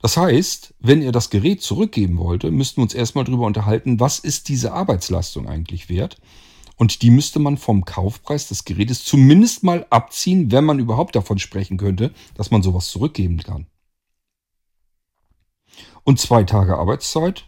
Das 0.00 0.16
heißt, 0.16 0.72
wenn 0.80 1.02
er 1.02 1.12
das 1.12 1.28
Gerät 1.28 1.60
zurückgeben 1.60 2.16
wollte, 2.16 2.50
müssten 2.50 2.78
wir 2.78 2.84
uns 2.84 2.94
erstmal 2.94 3.24
darüber 3.24 3.44
unterhalten, 3.44 4.00
was 4.00 4.18
ist 4.18 4.48
diese 4.48 4.72
Arbeitsleistung 4.72 5.46
eigentlich 5.46 5.90
wert? 5.90 6.16
Und 6.76 7.02
die 7.02 7.10
müsste 7.10 7.38
man 7.38 7.58
vom 7.58 7.84
Kaufpreis 7.84 8.48
des 8.48 8.64
Gerätes 8.64 9.04
zumindest 9.04 9.62
mal 9.62 9.86
abziehen, 9.90 10.50
wenn 10.50 10.64
man 10.64 10.78
überhaupt 10.78 11.16
davon 11.16 11.38
sprechen 11.38 11.76
könnte, 11.76 12.14
dass 12.34 12.50
man 12.50 12.62
sowas 12.62 12.88
zurückgeben 12.88 13.42
kann. 13.42 13.66
Und 16.02 16.18
zwei 16.18 16.44
Tage 16.44 16.78
Arbeitszeit 16.78 17.44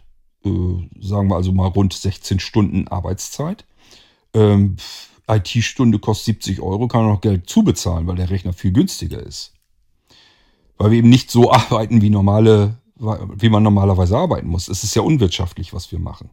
sagen 0.99 1.29
wir 1.29 1.35
also 1.35 1.51
mal 1.51 1.67
rund 1.67 1.93
16 1.93 2.39
Stunden 2.39 2.87
Arbeitszeit. 2.87 3.65
Ähm, 4.33 4.77
IT-Stunde 5.27 5.99
kostet 5.99 6.43
70 6.43 6.61
Euro, 6.61 6.87
kann 6.87 7.03
man 7.03 7.13
noch 7.13 7.21
Geld 7.21 7.49
zubezahlen, 7.49 8.07
weil 8.07 8.15
der 8.15 8.29
Rechner 8.29 8.53
viel 8.53 8.71
günstiger 8.71 9.19
ist. 9.19 9.53
Weil 10.77 10.91
wir 10.91 10.99
eben 10.99 11.09
nicht 11.09 11.31
so 11.31 11.51
arbeiten, 11.51 12.01
wie, 12.01 12.09
normale, 12.09 12.77
wie 12.95 13.49
man 13.49 13.63
normalerweise 13.63 14.17
arbeiten 14.17 14.47
muss. 14.47 14.67
Es 14.67 14.83
ist 14.83 14.95
ja 14.95 15.01
unwirtschaftlich, 15.01 15.73
was 15.73 15.91
wir 15.91 15.99
machen. 15.99 16.29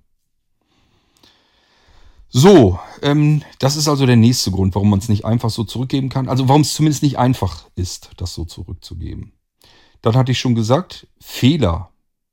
So, 2.36 2.80
ähm, 3.02 3.42
das 3.60 3.76
ist 3.76 3.86
also 3.86 4.06
der 4.06 4.16
nächste 4.16 4.50
Grund, 4.50 4.74
warum 4.74 4.90
man 4.90 4.98
es 4.98 5.08
nicht 5.08 5.24
einfach 5.24 5.50
so 5.50 5.62
zurückgeben 5.62 6.08
kann. 6.08 6.28
Also 6.28 6.48
warum 6.48 6.62
es 6.62 6.74
zumindest 6.74 7.04
nicht 7.04 7.16
einfach 7.16 7.66
ist, 7.76 8.10
das 8.16 8.34
so 8.34 8.44
zurückzugeben. 8.44 9.32
Dann 10.02 10.16
hatte 10.16 10.32
ich 10.32 10.40
schon 10.40 10.56
gesagt, 10.56 11.06
Fehler, 11.20 11.90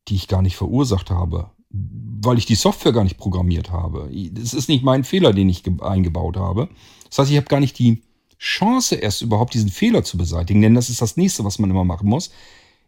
die 0.07 0.15
ich 0.15 0.27
gar 0.27 0.41
nicht 0.41 0.55
verursacht 0.55 1.11
habe, 1.11 1.51
weil 1.73 2.37
ich 2.37 2.45
die 2.45 2.55
Software 2.55 2.91
gar 2.91 3.03
nicht 3.03 3.17
programmiert 3.17 3.71
habe. 3.71 4.09
Es 4.41 4.53
ist 4.53 4.69
nicht 4.69 4.83
mein 4.83 5.03
Fehler, 5.03 5.33
den 5.33 5.49
ich 5.49 5.63
eingebaut 5.81 6.37
habe. 6.37 6.69
Das 7.09 7.19
heißt, 7.19 7.31
ich 7.31 7.37
habe 7.37 7.47
gar 7.47 7.59
nicht 7.59 7.79
die 7.79 8.01
Chance, 8.37 8.95
erst 8.95 9.21
überhaupt 9.21 9.53
diesen 9.53 9.69
Fehler 9.69 10.03
zu 10.03 10.17
beseitigen, 10.17 10.61
denn 10.61 10.75
das 10.75 10.89
ist 10.89 11.01
das 11.01 11.17
nächste, 11.17 11.43
was 11.43 11.59
man 11.59 11.69
immer 11.69 11.83
machen 11.83 12.09
muss. 12.09 12.31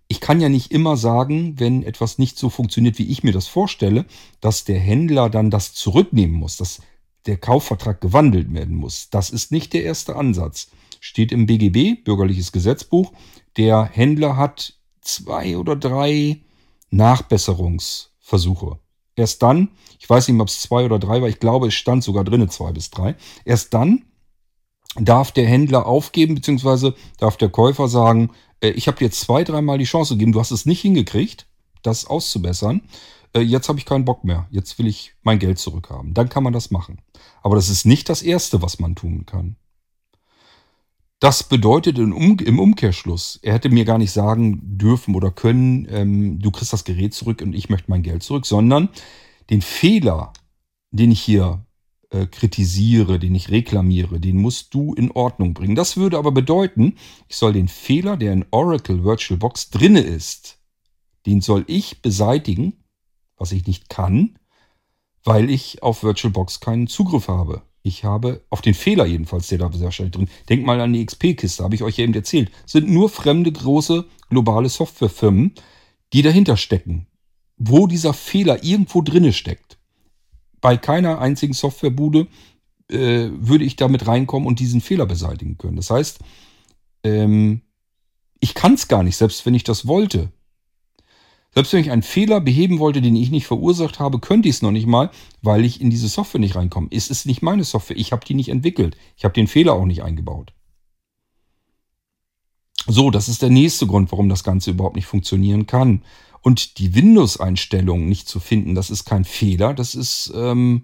Ich 0.07 0.19
kann 0.19 0.41
ja 0.41 0.49
nicht 0.49 0.71
immer 0.71 0.97
sagen, 0.97 1.59
wenn 1.59 1.83
etwas 1.83 2.17
nicht 2.17 2.37
so 2.37 2.49
funktioniert, 2.49 2.99
wie 2.99 3.07
ich 3.07 3.23
mir 3.23 3.31
das 3.31 3.47
vorstelle, 3.47 4.05
dass 4.41 4.65
der 4.65 4.79
Händler 4.79 5.29
dann 5.29 5.49
das 5.49 5.73
zurücknehmen 5.73 6.35
muss, 6.35 6.57
dass 6.57 6.81
der 7.25 7.37
Kaufvertrag 7.37 8.01
gewandelt 8.01 8.53
werden 8.53 8.75
muss. 8.75 9.09
Das 9.09 9.29
ist 9.29 9.51
nicht 9.51 9.73
der 9.73 9.83
erste 9.83 10.15
Ansatz. 10.15 10.69
Steht 10.99 11.31
im 11.31 11.45
BGB, 11.45 12.03
Bürgerliches 12.03 12.51
Gesetzbuch. 12.51 13.13
Der 13.55 13.85
Händler 13.85 14.35
hat 14.35 14.73
zwei 15.01 15.57
oder 15.57 15.75
drei 15.75 16.41
Nachbesserungs- 16.91 18.12
Versuche. 18.33 18.79
Erst 19.15 19.43
dann, 19.43 19.69
ich 19.99 20.09
weiß 20.09 20.27
nicht, 20.27 20.41
ob 20.41 20.47
es 20.47 20.59
zwei 20.63 20.85
oder 20.85 20.97
drei 20.97 21.21
war, 21.21 21.29
ich 21.29 21.39
glaube, 21.39 21.67
es 21.67 21.75
stand 21.75 22.03
sogar 22.03 22.23
drinne 22.23 22.47
zwei 22.47 22.71
bis 22.71 22.89
drei. 22.89 23.15
Erst 23.45 23.75
dann 23.75 24.05
darf 24.95 25.31
der 25.31 25.45
Händler 25.45 25.85
aufgeben, 25.85 26.33
beziehungsweise 26.33 26.95
darf 27.19 27.37
der 27.37 27.49
Käufer 27.49 27.87
sagen, 27.87 28.31
äh, 28.59 28.69
ich 28.69 28.87
habe 28.87 28.97
dir 28.97 29.11
zwei, 29.11 29.43
dreimal 29.43 29.77
die 29.77 29.83
Chance 29.83 30.15
gegeben, 30.15 30.31
du 30.31 30.39
hast 30.39 30.49
es 30.49 30.65
nicht 30.65 30.81
hingekriegt, 30.81 31.45
das 31.83 32.07
auszubessern. 32.07 32.81
Äh, 33.33 33.41
jetzt 33.41 33.69
habe 33.69 33.77
ich 33.77 33.85
keinen 33.85 34.05
Bock 34.05 34.23
mehr. 34.23 34.47
Jetzt 34.49 34.79
will 34.79 34.87
ich 34.87 35.13
mein 35.21 35.37
Geld 35.37 35.59
zurückhaben. 35.59 36.15
Dann 36.15 36.29
kann 36.29 36.41
man 36.41 36.53
das 36.53 36.71
machen. 36.71 36.99
Aber 37.43 37.55
das 37.55 37.69
ist 37.69 37.85
nicht 37.85 38.09
das 38.09 38.23
Erste, 38.23 38.63
was 38.63 38.79
man 38.79 38.95
tun 38.95 39.27
kann. 39.27 39.57
Das 41.23 41.41
bedeutet 41.41 41.97
im, 41.99 42.59
Umkehrschluss, 42.59 43.39
er 43.43 43.53
hätte 43.53 43.69
mir 43.69 43.85
gar 43.85 43.97
nicht 43.97 44.11
sagen 44.11 44.59
dürfen 44.61 45.15
oder 45.15 45.31
können, 45.31 45.87
ähm, 45.89 46.39
du 46.39 46.51
kriegst 46.51 46.73
das 46.73 46.83
Gerät 46.83 47.13
zurück 47.13 47.41
und 47.41 47.55
ich 47.55 47.69
möchte 47.69 47.89
mein 47.89 48.03
Geld 48.03 48.23
zurück, 48.23 48.45
sondern 48.45 48.89
den 49.49 49.61
Fehler, 49.61 50.33
den 50.91 51.13
ich 51.13 51.21
hier 51.21 51.65
äh, 52.09 52.25
kritisiere, 52.25 53.19
den 53.19 53.35
ich 53.35 53.51
reklamiere, 53.51 54.19
den 54.19 54.35
musst 54.35 54.73
du 54.73 54.93
in 54.95 55.11
Ordnung 55.11 55.53
bringen. 55.53 55.75
Das 55.75 55.95
würde 55.95 56.17
aber 56.17 56.33
bedeuten, 56.33 56.97
ich 57.29 57.37
soll 57.37 57.53
den 57.53 57.69
Fehler, 57.69 58.17
der 58.17 58.33
in 58.33 58.45
Oracle 58.51 59.05
VirtualBox 59.05 59.69
drinne 59.69 60.01
ist, 60.01 60.59
den 61.25 61.39
soll 61.39 61.63
ich 61.67 62.01
beseitigen, 62.01 62.83
was 63.37 63.53
ich 63.53 63.65
nicht 63.65 63.87
kann, 63.87 64.37
weil 65.23 65.49
ich 65.49 65.83
auf 65.83 66.03
VirtualBox 66.03 66.59
keinen 66.59 66.87
Zugriff 66.87 67.29
habe. 67.29 67.61
Ich 67.85 68.05
habe 68.05 68.41
auf 68.49 68.61
den 68.61 68.73
Fehler 68.73 69.05
jedenfalls, 69.05 69.49
der 69.49 69.57
da 69.57 69.69
sehr 69.73 69.91
schnell 69.91 70.09
drin. 70.09 70.29
Denkt 70.47 70.65
mal 70.65 70.79
an 70.79 70.93
die 70.93 71.05
XP-Kiste, 71.05 71.63
habe 71.63 71.75
ich 71.75 71.83
euch 71.83 71.97
ja 71.97 72.05
eben 72.05 72.13
erzählt. 72.13 72.49
Sind 72.65 72.89
nur 72.89 73.09
fremde 73.09 73.51
große 73.51 74.05
globale 74.29 74.69
Softwarefirmen, 74.69 75.53
die 76.13 76.21
dahinter 76.21 76.55
stecken. 76.55 77.07
Wo 77.57 77.85
dieser 77.85 78.13
Fehler 78.13 78.63
irgendwo 78.63 79.01
drinne 79.01 79.33
steckt. 79.33 79.77
Bei 80.61 80.77
keiner 80.77 81.19
einzigen 81.19 81.53
Softwarebude 81.53 82.27
äh, 82.89 83.29
würde 83.33 83.65
ich 83.65 83.75
damit 83.75 84.07
reinkommen 84.07 84.47
und 84.47 84.59
diesen 84.59 84.79
Fehler 84.79 85.05
beseitigen 85.05 85.57
können. 85.57 85.75
Das 85.75 85.89
heißt, 85.89 86.19
ähm, 87.03 87.63
ich 88.39 88.53
kann 88.53 88.75
es 88.75 88.87
gar 88.87 89.03
nicht, 89.03 89.17
selbst 89.17 89.45
wenn 89.45 89.55
ich 89.55 89.65
das 89.65 89.87
wollte. 89.87 90.31
Selbst 91.53 91.71
wenn 91.73 91.81
ich 91.81 91.91
einen 91.91 92.01
Fehler 92.01 92.41
beheben 92.41 92.79
wollte, 92.79 93.01
den 93.01 93.15
ich 93.15 93.29
nicht 93.29 93.45
verursacht 93.45 93.99
habe, 93.99 94.19
könnte 94.19 94.49
ich 94.49 94.55
es 94.55 94.61
noch 94.61 94.71
nicht 94.71 94.87
mal, 94.87 95.11
weil 95.41 95.63
ich 95.63 95.81
in 95.81 95.91
diese 95.91 96.07
Software 96.07 96.39
nicht 96.39 96.55
reinkomme. 96.55 96.87
Es 96.91 97.09
ist 97.09 97.25
nicht 97.25 97.43
meine 97.43 97.63
Software. 97.63 97.97
Ich 97.97 98.11
habe 98.11 98.25
die 98.25 98.33
nicht 98.33 98.49
entwickelt. 98.49 98.97
Ich 99.15 99.23
habe 99.23 99.33
den 99.33 99.47
Fehler 99.47 99.73
auch 99.73 99.85
nicht 99.85 100.03
eingebaut. 100.03 100.53
So, 102.87 103.11
das 103.11 103.29
ist 103.29 103.41
der 103.41 103.49
nächste 103.49 103.87
Grund, 103.87 104.11
warum 104.11 104.29
das 104.29 104.43
Ganze 104.43 104.71
überhaupt 104.71 104.95
nicht 104.95 105.05
funktionieren 105.05 105.67
kann. 105.67 106.03
Und 106.41 106.79
die 106.79 106.95
Windows-Einstellungen 106.95 108.09
nicht 108.09 108.27
zu 108.27 108.39
finden, 108.39 108.75
das 108.75 108.89
ist 108.89 109.05
kein 109.05 109.23
Fehler, 109.23 109.73
das 109.73 109.95
ist, 109.95 110.33
ähm, 110.35 110.83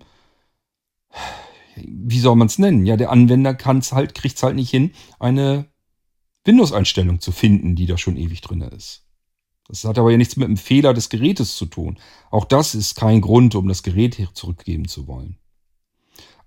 wie 1.76 2.20
soll 2.20 2.38
man 2.38 2.48
es 2.48 2.60
nennen? 2.60 2.86
Ja, 2.86 2.96
der 2.96 3.12
Anwender 3.12 3.54
kann 3.54 3.82
halt, 3.92 4.16
kriegt 4.16 4.38
es 4.38 4.44
halt 4.44 4.56
nicht 4.56 4.70
hin, 4.70 4.92
eine 5.20 5.66
Windows-Einstellung 6.46 7.20
zu 7.20 7.34
finden, 7.34 7.76
die 7.76 7.88
da 7.88 7.98
schon 7.98 8.16
ewig 8.16 8.40
drin 8.40 8.62
ist. 8.62 9.09
Das 9.70 9.86
hat 9.86 10.00
aber 10.00 10.10
ja 10.10 10.18
nichts 10.18 10.36
mit 10.36 10.48
dem 10.48 10.58
Fehler 10.58 10.96
des 10.96 11.10
Gerätes 11.10 11.56
zu 11.56 11.68
tun. 11.68 12.00
Auch 12.32 12.44
das 12.44 12.74
ist 12.74 12.96
kein 12.96 13.22
Grund, 13.22 13.54
um 13.54 13.68
das 13.68 13.84
Gerät 13.84 14.18
zurückgeben 14.34 14.88
zu 14.88 15.08
wollen. 15.08 15.38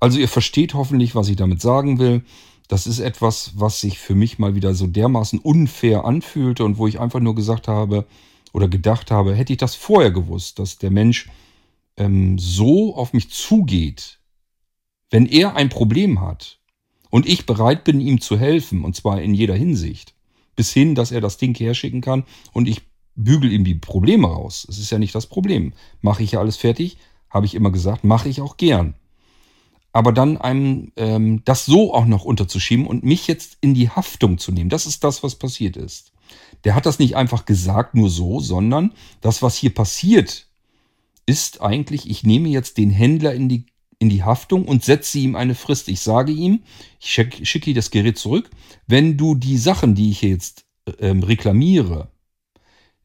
Also 0.00 0.18
ihr 0.18 0.28
versteht 0.28 0.74
hoffentlich, 0.74 1.14
was 1.14 1.28
ich 1.28 1.36
damit 1.36 1.62
sagen 1.62 2.00
will. 2.00 2.24
Das 2.66 2.88
ist 2.88 2.98
etwas, 2.98 3.52
was 3.54 3.80
sich 3.80 4.00
für 4.00 4.16
mich 4.16 4.40
mal 4.40 4.56
wieder 4.56 4.74
so 4.74 4.88
dermaßen 4.88 5.38
unfair 5.38 6.04
anfühlte 6.04 6.64
und 6.64 6.78
wo 6.78 6.88
ich 6.88 6.98
einfach 6.98 7.20
nur 7.20 7.36
gesagt 7.36 7.68
habe 7.68 8.06
oder 8.52 8.66
gedacht 8.66 9.12
habe, 9.12 9.36
hätte 9.36 9.52
ich 9.52 9.58
das 9.58 9.76
vorher 9.76 10.10
gewusst, 10.10 10.58
dass 10.58 10.78
der 10.78 10.90
Mensch 10.90 11.28
ähm, 11.96 12.38
so 12.40 12.96
auf 12.96 13.12
mich 13.12 13.30
zugeht, 13.30 14.18
wenn 15.10 15.26
er 15.26 15.54
ein 15.54 15.68
Problem 15.68 16.20
hat 16.20 16.58
und 17.08 17.28
ich 17.28 17.46
bereit 17.46 17.84
bin, 17.84 18.00
ihm 18.00 18.20
zu 18.20 18.36
helfen, 18.36 18.82
und 18.82 18.96
zwar 18.96 19.22
in 19.22 19.32
jeder 19.32 19.54
Hinsicht, 19.54 20.14
bis 20.56 20.72
hin, 20.72 20.96
dass 20.96 21.12
er 21.12 21.20
das 21.20 21.36
Ding 21.36 21.56
herschicken 21.56 22.00
kann 22.00 22.24
und 22.52 22.66
ich 22.66 22.91
bügel 23.14 23.52
ihm 23.52 23.64
die 23.64 23.74
Probleme 23.74 24.26
raus. 24.26 24.66
Es 24.68 24.78
ist 24.78 24.90
ja 24.90 24.98
nicht 24.98 25.14
das 25.14 25.26
Problem. 25.26 25.72
Mache 26.00 26.22
ich 26.22 26.32
ja 26.32 26.40
alles 26.40 26.56
fertig, 26.56 26.96
habe 27.30 27.46
ich 27.46 27.54
immer 27.54 27.70
gesagt, 27.70 28.04
mache 28.04 28.28
ich 28.28 28.40
auch 28.40 28.56
gern. 28.56 28.94
Aber 29.92 30.12
dann 30.12 30.38
einem 30.38 30.92
ähm, 30.96 31.42
das 31.44 31.66
so 31.66 31.92
auch 31.92 32.06
noch 32.06 32.24
unterzuschieben 32.24 32.86
und 32.86 33.04
mich 33.04 33.26
jetzt 33.26 33.58
in 33.60 33.74
die 33.74 33.90
Haftung 33.90 34.38
zu 34.38 34.50
nehmen, 34.50 34.70
das 34.70 34.86
ist 34.86 35.04
das, 35.04 35.22
was 35.22 35.34
passiert 35.34 35.76
ist. 35.76 36.12
Der 36.64 36.74
hat 36.74 36.86
das 36.86 36.98
nicht 36.98 37.16
einfach 37.16 37.44
gesagt 37.44 37.94
nur 37.94 38.08
so, 38.08 38.40
sondern 38.40 38.92
das, 39.20 39.42
was 39.42 39.56
hier 39.56 39.74
passiert, 39.74 40.46
ist 41.26 41.60
eigentlich, 41.60 42.08
ich 42.08 42.24
nehme 42.24 42.48
jetzt 42.48 42.78
den 42.78 42.90
Händler 42.90 43.34
in 43.34 43.48
die, 43.48 43.66
in 43.98 44.08
die 44.08 44.22
Haftung 44.22 44.64
und 44.66 44.82
setze 44.82 45.18
ihm 45.18 45.36
eine 45.36 45.54
Frist. 45.54 45.88
Ich 45.88 46.00
sage 46.00 46.32
ihm, 46.32 46.62
ich 46.98 47.10
schicke 47.10 47.74
das 47.74 47.90
Gerät 47.90 48.18
zurück, 48.18 48.50
wenn 48.86 49.18
du 49.18 49.34
die 49.34 49.58
Sachen, 49.58 49.94
die 49.94 50.10
ich 50.10 50.20
hier 50.20 50.30
jetzt 50.30 50.64
ähm, 51.00 51.22
reklamiere, 51.22 52.11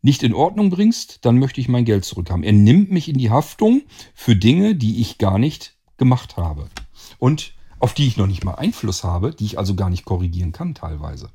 nicht 0.07 0.23
in 0.23 0.33
Ordnung 0.33 0.69
bringst, 0.69 1.25
dann 1.25 1.37
möchte 1.37 1.59
ich 1.59 1.67
mein 1.67 1.83
Geld 1.83 2.05
zurückhaben. 2.05 2.43
Er 2.43 2.53
nimmt 2.53 2.91
mich 2.91 3.09
in 3.09 3.17
die 3.17 3.29
Haftung 3.29 3.81
für 4.15 4.37
Dinge, 4.37 4.73
die 4.73 5.01
ich 5.01 5.17
gar 5.17 5.37
nicht 5.37 5.75
gemacht 5.97 6.37
habe. 6.37 6.69
Und 7.19 7.53
auf 7.79 7.93
die 7.93 8.07
ich 8.07 8.15
noch 8.15 8.25
nicht 8.25 8.45
mal 8.45 8.55
Einfluss 8.55 9.03
habe, 9.03 9.35
die 9.35 9.43
ich 9.43 9.59
also 9.59 9.75
gar 9.75 9.89
nicht 9.89 10.05
korrigieren 10.05 10.53
kann 10.53 10.73
teilweise. 10.73 11.29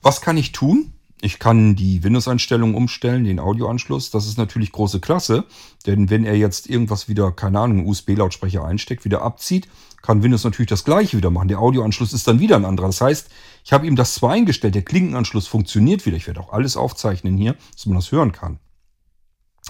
Was 0.00 0.22
kann 0.22 0.38
ich 0.38 0.52
tun? 0.52 0.94
Ich 1.20 1.38
kann 1.38 1.76
die 1.76 2.02
Windows-Einstellungen 2.02 2.74
umstellen, 2.74 3.24
den 3.24 3.40
Audioanschluss. 3.40 4.10
Das 4.10 4.26
ist 4.26 4.38
natürlich 4.38 4.72
große 4.72 5.00
Klasse, 5.00 5.44
denn 5.86 6.08
wenn 6.08 6.24
er 6.24 6.36
jetzt 6.36 6.68
irgendwas 6.68 7.08
wieder, 7.08 7.30
keine 7.32 7.60
Ahnung, 7.60 7.86
USB-Lautsprecher 7.86 8.64
einsteckt, 8.64 9.04
wieder 9.04 9.20
abzieht, 9.20 9.68
kann 10.00 10.22
Windows 10.22 10.44
natürlich 10.44 10.68
das 10.68 10.84
gleiche 10.84 11.16
wieder 11.16 11.30
machen. 11.30 11.48
Der 11.48 11.60
Audioanschluss 11.60 12.12
ist 12.12 12.28
dann 12.28 12.40
wieder 12.40 12.56
ein 12.56 12.66
anderer. 12.66 12.88
Das 12.88 13.00
heißt, 13.00 13.30
ich 13.64 13.72
habe 13.72 13.86
ihm 13.86 13.96
das 13.96 14.14
zwar 14.14 14.32
eingestellt, 14.32 14.74
der 14.74 14.82
Klinkenanschluss 14.82 15.46
funktioniert 15.46 16.04
wieder. 16.04 16.18
Ich 16.18 16.26
werde 16.26 16.40
auch 16.40 16.52
alles 16.52 16.76
aufzeichnen 16.76 17.36
hier, 17.38 17.56
dass 17.72 17.86
man 17.86 17.96
das 17.96 18.12
hören 18.12 18.32
kann. 18.32 18.58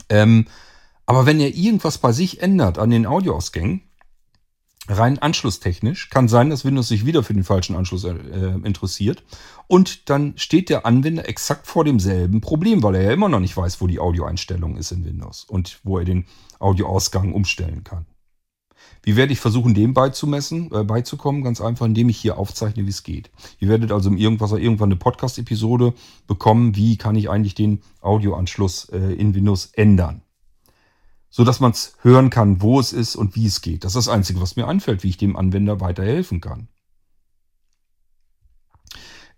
Ähm, 0.09 0.47
aber 1.07 1.27
wenn 1.27 1.39
er 1.39 1.55
irgendwas 1.55 1.99
bei 1.99 2.11
sich 2.11 2.43
ändert 2.43 2.79
an 2.79 2.91
den 2.91 3.07
Audioausgängen, 3.07 3.83
rein 4.89 5.19
anschlusstechnisch, 5.21 6.11
kann 6.11 6.27
sein, 6.27 6.51
dass 6.51 6.65
Windows 6.65 6.89
sich 6.89 7.07
wieder 7.07 7.23
für 7.23 7.35
den 7.35 7.45
falschen 7.45 7.77
Anschluss 7.77 8.03
äh, 8.03 8.15
interessiert. 8.65 9.23
Und 9.69 10.11
dann 10.11 10.37
steht 10.37 10.71
der 10.71 10.87
Anwender 10.87 11.29
exakt 11.29 11.69
vor 11.69 11.85
demselben 11.85 12.41
Problem, 12.41 12.83
weil 12.83 12.97
er 12.97 13.03
ja 13.03 13.13
immer 13.13 13.29
noch 13.29 13.41
nicht 13.41 13.57
weiß, 13.57 13.81
wo 13.81 13.87
die 13.87 14.01
Audioeinstellung 14.01 14.77
ist 14.77 14.91
in 14.91 15.05
Windows 15.05 15.45
und 15.45 15.79
wo 15.85 15.99
er 15.99 16.05
den 16.05 16.27
Audioausgang 16.59 17.33
umstellen 17.33 17.85
kann. 17.85 18.07
Wie 19.05 19.17
werde 19.17 19.33
ich 19.33 19.41
versuchen, 19.41 19.75
dem 19.75 19.93
beizumessen, 19.93 20.73
äh, 20.73 20.83
beizukommen? 20.83 21.45
Ganz 21.45 21.61
einfach, 21.61 21.87
indem 21.87 22.09
ich 22.09 22.17
hier 22.17 22.39
aufzeichne, 22.39 22.87
wie 22.87 22.91
es 22.91 23.03
geht. 23.03 23.31
Ihr 23.59 23.69
werdet 23.69 23.93
also 23.93 24.09
im 24.09 24.17
Irgendwas 24.17 24.53
irgendwann 24.53 24.89
eine 24.89 24.97
Podcast-Episode 24.97 25.93
bekommen, 26.27 26.75
wie 26.75 26.97
kann 26.97 27.15
ich 27.15 27.29
eigentlich 27.29 27.55
den 27.55 27.83
Audioanschluss 28.01 28.89
äh, 28.89 29.13
in 29.13 29.35
Windows 29.35 29.67
ändern. 29.75 30.23
So 31.29 31.45
dass 31.45 31.61
man 31.61 31.73
es 31.73 31.97
hören 32.01 32.31
kann, 32.31 32.63
wo 32.63 32.81
es 32.81 32.93
ist 32.93 33.17
und 33.17 33.37
wie 33.37 33.47
es 33.47 33.61
geht. 33.61 33.85
Das 33.85 33.95
ist 33.95 34.07
das 34.07 34.09
Einzige, 34.09 34.41
was 34.41 34.57
mir 34.57 34.69
einfällt, 34.69 35.03
wie 35.03 35.09
ich 35.09 35.19
dem 35.19 35.37
Anwender 35.37 35.81
weiterhelfen 35.81 36.41
kann. 36.41 36.69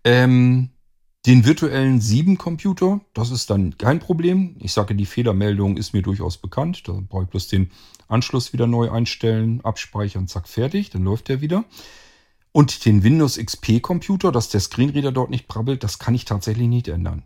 Ähm, 0.05 0.71
den 1.27 1.45
virtuellen 1.45 2.01
7-Computer, 2.01 3.01
das 3.13 3.33
ist 3.33 3.51
dann 3.51 3.77
kein 3.79 3.99
Problem. 3.99 4.55
Ich 4.61 4.73
sage, 4.73 4.95
die 4.95 5.07
Fehlermeldung 5.07 5.77
ist 5.77 5.93
mir 5.93 6.03
durchaus 6.03 6.39
bekannt. 6.39 6.87
Da 6.87 6.93
brauche 6.93 7.25
ich 7.25 7.31
bloß 7.31 7.49
den 7.49 7.71
Anschluss 8.07 8.53
wieder 8.53 8.69
neu 8.69 8.93
einstellen, 8.93 9.61
abspeichern, 9.65 10.29
zack, 10.29 10.47
fertig, 10.47 10.91
dann 10.91 11.03
läuft 11.03 11.29
der 11.29 11.41
wieder. 11.41 11.65
Und 12.53 12.85
den 12.87 13.03
Windows 13.03 13.39
XP 13.39 13.83
Computer, 13.83 14.31
dass 14.31 14.51
der 14.51 14.61
Screenreader 14.61 15.11
dort 15.11 15.31
nicht 15.31 15.49
brabbelt, 15.49 15.83
das 15.83 15.99
kann 15.99 16.15
ich 16.15 16.25
tatsächlich 16.25 16.69
nicht 16.69 16.87
ändern. 16.87 17.25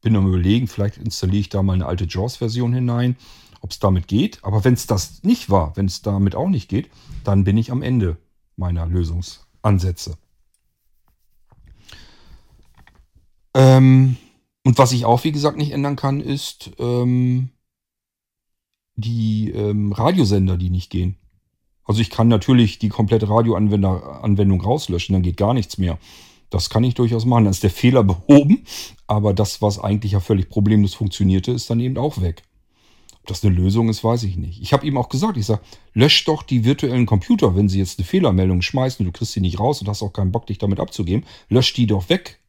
Bin 0.00 0.16
am 0.16 0.26
überlegen, 0.26 0.66
vielleicht 0.66 0.96
installiere 0.96 1.40
ich 1.40 1.48
da 1.50 1.62
mal 1.62 1.74
eine 1.74 1.86
alte 1.86 2.06
JAWS-Version 2.06 2.72
hinein, 2.72 3.16
ob 3.60 3.70
es 3.70 3.78
damit 3.78 4.08
geht. 4.08 4.38
Aber 4.42 4.64
wenn 4.64 4.74
es 4.74 4.86
das 4.86 5.22
nicht 5.22 5.50
war, 5.50 5.76
wenn 5.76 5.86
es 5.86 6.00
damit 6.00 6.34
auch 6.34 6.48
nicht 6.48 6.70
geht, 6.70 6.88
dann 7.22 7.44
bin 7.44 7.58
ich 7.58 7.70
am 7.70 7.82
Ende 7.82 8.16
meiner 8.56 8.86
Lösungsansätze. 8.86 10.16
Ähm, 13.56 14.16
und 14.64 14.78
was 14.78 14.92
ich 14.92 15.06
auch, 15.06 15.24
wie 15.24 15.32
gesagt, 15.32 15.56
nicht 15.56 15.72
ändern 15.72 15.96
kann, 15.96 16.20
ist, 16.20 16.72
ähm, 16.78 17.48
die 18.96 19.50
ähm, 19.50 19.92
Radiosender, 19.92 20.58
die 20.58 20.70
nicht 20.70 20.90
gehen. 20.90 21.16
Also 21.84 22.00
ich 22.00 22.10
kann 22.10 22.28
natürlich 22.28 22.78
die 22.78 22.88
komplette 22.88 23.28
Radioanwendung 23.30 24.60
rauslöschen, 24.60 25.14
dann 25.14 25.22
geht 25.22 25.36
gar 25.38 25.54
nichts 25.54 25.78
mehr. 25.78 25.98
Das 26.50 26.68
kann 26.68 26.84
ich 26.84 26.94
durchaus 26.94 27.24
machen. 27.24 27.44
Dann 27.44 27.52
ist 27.52 27.62
der 27.62 27.70
Fehler 27.70 28.04
behoben, 28.04 28.64
aber 29.06 29.32
das, 29.32 29.62
was 29.62 29.78
eigentlich 29.78 30.12
ja 30.12 30.20
völlig 30.20 30.50
problemlos 30.50 30.94
funktionierte, 30.94 31.52
ist 31.52 31.70
dann 31.70 31.80
eben 31.80 31.96
auch 31.96 32.20
weg. 32.20 32.42
Ob 33.20 33.28
das 33.28 33.42
eine 33.42 33.54
Lösung 33.54 33.88
ist, 33.88 34.04
weiß 34.04 34.24
ich 34.24 34.36
nicht. 34.36 34.60
Ich 34.60 34.72
habe 34.72 34.86
ihm 34.86 34.98
auch 34.98 35.08
gesagt, 35.08 35.36
ich 35.36 35.46
sage, 35.46 35.62
lösch 35.94 36.24
doch 36.24 36.42
die 36.42 36.64
virtuellen 36.64 37.06
Computer, 37.06 37.56
wenn 37.56 37.68
sie 37.68 37.78
jetzt 37.78 37.98
eine 37.98 38.06
Fehlermeldung 38.06 38.60
schmeißen, 38.62 39.06
du 39.06 39.12
kriegst 39.12 39.32
sie 39.32 39.40
nicht 39.40 39.58
raus 39.58 39.80
und 39.80 39.88
hast 39.88 40.02
auch 40.02 40.12
keinen 40.12 40.32
Bock, 40.32 40.46
dich 40.46 40.58
damit 40.58 40.78
abzugeben, 40.78 41.24
lösch 41.48 41.72
die 41.72 41.86
doch 41.86 42.08
weg. 42.10 42.40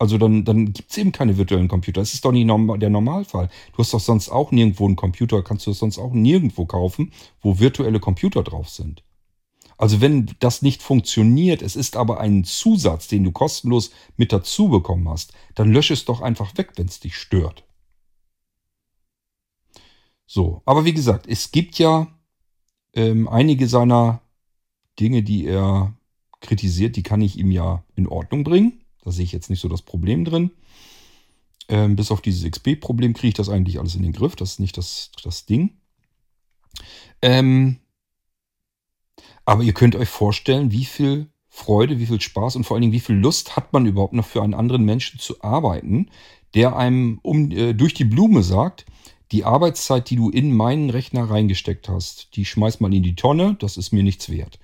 Also 0.00 0.16
dann, 0.16 0.46
dann 0.46 0.72
gibt 0.72 0.90
es 0.90 0.96
eben 0.96 1.12
keine 1.12 1.36
virtuellen 1.36 1.68
Computer. 1.68 2.00
Das 2.00 2.14
ist 2.14 2.24
doch 2.24 2.32
nicht 2.32 2.48
der 2.48 2.88
Normalfall. 2.88 3.50
Du 3.72 3.78
hast 3.78 3.92
doch 3.92 4.00
sonst 4.00 4.30
auch 4.30 4.50
nirgendwo 4.50 4.86
einen 4.86 4.96
Computer, 4.96 5.42
kannst 5.42 5.66
du 5.66 5.74
sonst 5.74 5.98
auch 5.98 6.14
nirgendwo 6.14 6.64
kaufen, 6.64 7.12
wo 7.42 7.58
virtuelle 7.58 8.00
Computer 8.00 8.42
drauf 8.42 8.70
sind. 8.70 9.04
Also 9.76 10.00
wenn 10.00 10.34
das 10.38 10.62
nicht 10.62 10.80
funktioniert, 10.80 11.60
es 11.60 11.76
ist 11.76 11.98
aber 11.98 12.18
ein 12.18 12.44
Zusatz, 12.44 13.08
den 13.08 13.24
du 13.24 13.30
kostenlos 13.30 13.90
mit 14.16 14.32
dazu 14.32 14.70
bekommen 14.70 15.06
hast, 15.06 15.34
dann 15.54 15.70
lösche 15.70 15.92
es 15.92 16.06
doch 16.06 16.22
einfach 16.22 16.56
weg, 16.56 16.72
wenn 16.76 16.86
es 16.86 17.00
dich 17.00 17.16
stört. 17.18 17.64
So, 20.24 20.62
aber 20.64 20.86
wie 20.86 20.94
gesagt, 20.94 21.26
es 21.28 21.52
gibt 21.52 21.78
ja 21.78 22.06
ähm, 22.94 23.28
einige 23.28 23.68
seiner 23.68 24.22
Dinge, 24.98 25.22
die 25.22 25.44
er 25.44 25.92
kritisiert, 26.40 26.96
die 26.96 27.02
kann 27.02 27.20
ich 27.20 27.36
ihm 27.36 27.50
ja 27.50 27.84
in 27.96 28.06
Ordnung 28.06 28.44
bringen. 28.44 28.79
Da 29.04 29.10
sehe 29.12 29.24
ich 29.24 29.32
jetzt 29.32 29.50
nicht 29.50 29.60
so 29.60 29.68
das 29.68 29.82
Problem 29.82 30.24
drin. 30.24 30.50
Ähm, 31.68 31.96
bis 31.96 32.10
auf 32.10 32.20
dieses 32.20 32.50
XP-Problem 32.50 33.14
kriege 33.14 33.28
ich 33.28 33.34
das 33.34 33.48
eigentlich 33.48 33.78
alles 33.78 33.94
in 33.94 34.02
den 34.02 34.12
Griff. 34.12 34.36
Das 34.36 34.52
ist 34.52 34.60
nicht 34.60 34.76
das, 34.76 35.10
das 35.22 35.46
Ding. 35.46 35.70
Ähm, 37.22 37.78
Aber 39.44 39.62
ihr 39.62 39.72
könnt 39.74 39.96
euch 39.96 40.08
vorstellen, 40.08 40.70
wie 40.70 40.84
viel 40.84 41.26
Freude, 41.48 41.98
wie 41.98 42.06
viel 42.06 42.20
Spaß 42.20 42.56
und 42.56 42.64
vor 42.64 42.76
allen 42.76 42.82
Dingen, 42.82 42.92
wie 42.92 43.00
viel 43.00 43.16
Lust 43.16 43.56
hat 43.56 43.72
man 43.72 43.86
überhaupt 43.86 44.12
noch 44.14 44.26
für 44.26 44.42
einen 44.42 44.54
anderen 44.54 44.84
Menschen 44.84 45.18
zu 45.18 45.42
arbeiten, 45.42 46.10
der 46.54 46.76
einem 46.76 47.18
um, 47.22 47.50
äh, 47.50 47.74
durch 47.74 47.94
die 47.94 48.04
Blume 48.04 48.42
sagt, 48.42 48.86
die 49.32 49.44
Arbeitszeit, 49.44 50.10
die 50.10 50.16
du 50.16 50.30
in 50.30 50.54
meinen 50.54 50.90
Rechner 50.90 51.30
reingesteckt 51.30 51.88
hast, 51.88 52.36
die 52.36 52.44
schmeißt 52.44 52.80
mal 52.80 52.92
in 52.94 53.02
die 53.02 53.14
Tonne, 53.16 53.56
das 53.60 53.76
ist 53.76 53.92
mir 53.92 54.02
nichts 54.02 54.30
wert. 54.30 54.58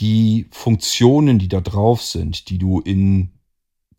Die 0.00 0.46
Funktionen, 0.50 1.38
die 1.38 1.48
da 1.48 1.60
drauf 1.60 2.02
sind, 2.02 2.50
die 2.50 2.58
du 2.58 2.80
in 2.80 3.30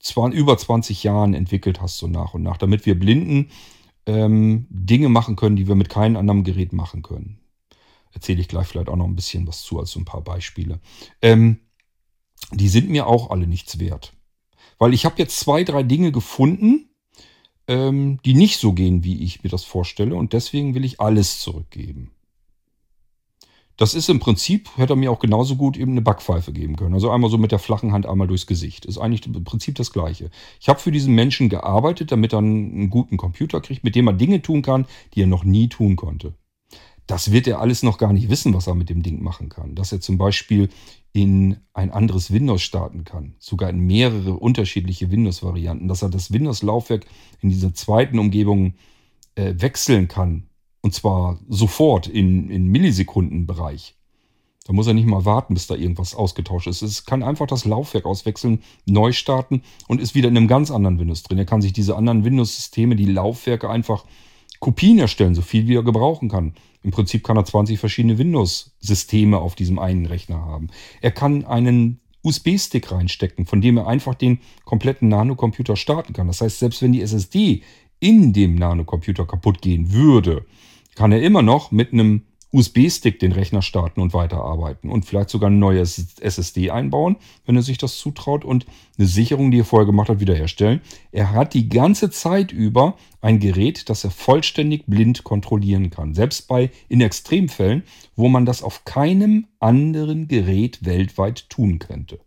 zwar 0.08 0.32
über 0.32 0.58
20 0.58 1.03
Jahren 1.03 1.34
entwickelt 1.34 1.82
hast, 1.82 1.97
so 1.97 2.08
nach 2.08 2.34
und 2.34 2.43
nach, 2.43 2.58
damit 2.58 2.86
wir 2.86 2.97
Blinden 2.97 3.49
ähm, 4.05 4.66
Dinge 4.70 5.10
machen 5.10 5.36
können, 5.36 5.55
die 5.55 5.68
wir 5.68 5.76
mit 5.76 5.89
keinem 5.89 6.18
anderen 6.18 6.43
Gerät 6.43 6.74
machen 6.74 7.03
können. 7.03 7.39
Erzähle 8.14 8.41
ich 8.41 8.47
gleich 8.47 8.68
vielleicht 8.68 8.89
auch 8.89 8.95
noch 8.95 9.05
ein 9.05 9.16
bisschen 9.16 9.45
was 9.47 9.62
zu, 9.62 9.80
als 9.80 9.91
so 9.91 9.99
ein 9.99 10.05
paar 10.05 10.22
Beispiele. 10.22 10.80
Ähm, 11.22 11.60
die 12.51 12.70
sind 12.70 12.89
mir 12.89 13.08
auch 13.08 13.30
alle 13.30 13.47
nichts 13.47 13.80
wert. 13.80 14.14
Weil 14.80 14.93
ich 14.93 15.05
habe 15.05 15.16
jetzt 15.18 15.39
zwei, 15.39 15.64
drei 15.64 15.84
Dinge 15.84 16.12
gefunden, 16.12 16.89
ähm, 17.68 18.20
die 18.24 18.34
nicht 18.34 18.58
so 18.58 18.74
gehen, 18.74 19.03
wie 19.03 19.24
ich 19.24 19.43
mir 19.43 19.49
das 19.49 19.64
vorstelle. 19.64 20.16
Und 20.16 20.34
deswegen 20.34 20.74
will 20.74 20.86
ich 20.86 21.01
alles 21.01 21.39
zurückgeben. 21.39 22.12
Das 23.78 23.93
ist 23.93 24.09
im 24.09 24.19
Prinzip, 24.19 24.69
hätte 24.75 24.93
er 24.93 24.95
mir 24.95 25.11
auch 25.11 25.19
genauso 25.19 25.55
gut 25.55 25.78
eben 25.78 25.91
eine 25.91 26.01
Backpfeife 26.01 26.51
geben 26.51 26.75
können. 26.75 26.95
Also 26.95 27.11
einmal 27.11 27.30
so 27.30 27.38
mit 27.38 27.51
der 27.51 27.59
flachen 27.59 27.93
Hand 27.93 28.07
einmal 28.07 28.28
durchs 28.28 28.47
Gesicht. 28.47 28.86
Ist 28.86 28.97
eigentlich 28.97 29.28
im 29.28 29.43
Prinzip 29.43 29.75
das 29.75 29.93
Gleiche. 29.93 30.32
Ich 30.59 30.67
habe 30.67 30.80
für 30.80 30.91
diesen 30.91 31.13
Menschen 31.13 31.47
gearbeitet, 31.47 32.11
damit 32.11 32.34
er 32.34 32.39
einen 32.39 32.89
guten 32.89 33.17
Computer 33.17 33.61
kriegt, 33.61 33.84
mit 33.84 33.95
dem 33.95 34.07
er 34.07 34.13
Dinge 34.13 34.41
tun 34.41 34.63
kann, 34.63 34.88
die 35.13 35.21
er 35.21 35.28
noch 35.28 35.43
nie 35.43 35.69
tun 35.69 35.95
konnte. 35.95 36.34
Das 37.05 37.32
wird 37.32 37.47
er 37.47 37.61
alles 37.61 37.84
noch 37.84 37.99
gar 37.99 38.13
nicht 38.13 38.30
wissen, 38.30 38.53
was 38.55 38.65
er 38.65 38.73
mit 38.73 38.89
dem 38.89 39.03
Ding 39.03 39.21
machen 39.21 39.47
kann. 39.47 39.75
Dass 39.75 39.91
er 39.91 40.01
zum 40.01 40.17
Beispiel 40.17 40.69
in 41.13 41.57
ein 41.73 41.91
anderes 41.91 42.32
Windows 42.32 42.63
starten 42.63 43.03
kann, 43.03 43.36
sogar 43.38 43.69
in 43.69 43.80
mehrere 43.80 44.34
unterschiedliche 44.34 45.11
Windows-Varianten, 45.11 45.88
dass 45.88 46.01
er 46.01 46.09
das 46.09 46.34
Windows-Laufwerk 46.34 47.05
in 47.41 47.49
dieser 47.49 47.75
zweiten 47.75 48.17
Umgebung 48.17 48.73
äh, 49.36 49.53
wechseln 49.57 50.07
kann, 50.07 50.46
und 50.82 50.93
zwar 50.93 51.39
sofort 51.47 52.07
in, 52.07 52.49
in 52.49 52.67
Millisekundenbereich. 52.67 53.95
Da 54.65 54.73
muss 54.73 54.88
er 54.88 54.93
nicht 54.93 55.07
mal 55.07 55.23
warten, 55.23 55.53
bis 55.53 55.67
da 55.67 55.75
irgendwas 55.75 56.13
ausgetauscht 56.13 56.67
ist. 56.67 56.82
Es 56.82 57.05
kann 57.05 57.23
einfach 57.23 57.47
das 57.47 57.63
Laufwerk 57.63 58.05
auswechseln, 58.05 58.61
neu 58.86 59.13
starten 59.13 59.61
und 59.88 60.01
ist 60.01 60.13
wieder 60.13 60.28
in 60.28 60.36
einem 60.36 60.49
ganz 60.49 60.71
anderen 60.71 60.99
Windows 60.99 61.23
drin. 61.23 61.38
Er 61.38 61.45
kann 61.45 61.61
sich 61.61 61.71
diese 61.71 61.95
anderen 61.95 62.25
Windows-Systeme, 62.25 62.97
die 62.97 63.05
Laufwerke 63.05 63.69
einfach 63.69 64.03
Kopien 64.59 64.99
erstellen, 64.99 65.36
so 65.36 65.41
viel 65.41 65.67
wie 65.67 65.75
er 65.75 65.84
gebrauchen 65.84 66.28
kann. 66.28 66.53
Im 66.84 66.91
Prinzip 66.91 67.23
kann 67.23 67.38
er 67.38 67.45
20 67.45 67.80
verschiedene 67.80 68.17
Windows-Systeme 68.17 69.38
auf 69.38 69.55
diesem 69.55 69.80
einen 69.80 70.05
Rechner 70.05 70.41
haben. 70.41 70.67
Er 71.01 71.11
kann 71.11 71.45
einen 71.45 72.01
USB-Stick 72.23 72.91
reinstecken, 72.91 73.45
von 73.45 73.61
dem 73.61 73.78
er 73.78 73.88
einfach 73.88 74.15
den 74.15 74.39
kompletten 74.65 75.07
Nanocomputer 75.07 75.78
starten 75.78 76.11
kann. 76.11 76.28
Das 76.28 76.41
heißt, 76.41 76.59
selbst 76.59 76.82
wenn 76.82 76.91
die 76.91 77.01
SSD 77.01 77.63
in 77.99 78.33
dem 78.33 78.55
Nanocomputer 78.55 79.25
kaputt 79.25 79.61
gehen 79.61 79.91
würde, 79.91 80.45
kann 80.95 81.11
er 81.11 81.21
immer 81.21 81.41
noch 81.41 81.71
mit 81.71 81.93
einem 81.93 82.23
USB-Stick 82.53 83.19
den 83.19 83.33
Rechner 83.33 83.61
starten 83.61 83.99
und 83.99 84.13
weiterarbeiten 84.13 84.89
und 84.89 85.05
vielleicht 85.05 85.29
sogar 85.29 85.49
ein 85.49 85.59
neues 85.59 86.15
SSD 86.19 86.71
einbauen, 86.71 87.17
wenn 87.45 87.57
er 87.57 87.61
sich 87.61 87.77
das 87.77 87.97
zutraut 87.97 88.45
und 88.45 88.65
eine 88.97 89.07
Sicherung, 89.07 89.51
die 89.51 89.59
er 89.59 89.65
vorher 89.65 89.85
gemacht 89.85 90.07
hat, 90.09 90.21
wiederherstellen. 90.21 90.81
Er 91.11 91.33
hat 91.33 91.53
die 91.53 91.67
ganze 91.67 92.09
Zeit 92.09 92.53
über 92.53 92.95
ein 93.19 93.39
Gerät, 93.39 93.89
das 93.89 94.05
er 94.05 94.11
vollständig 94.11 94.85
blind 94.87 95.25
kontrollieren 95.25 95.89
kann. 95.89 96.13
Selbst 96.13 96.47
bei 96.47 96.71
in 96.87 97.01
Extremfällen, 97.01 97.83
wo 98.15 98.29
man 98.29 98.45
das 98.45 98.63
auf 98.63 98.85
keinem 98.85 99.47
anderen 99.59 100.29
Gerät 100.29 100.85
weltweit 100.85 101.49
tun 101.49 101.79
könnte. 101.79 102.19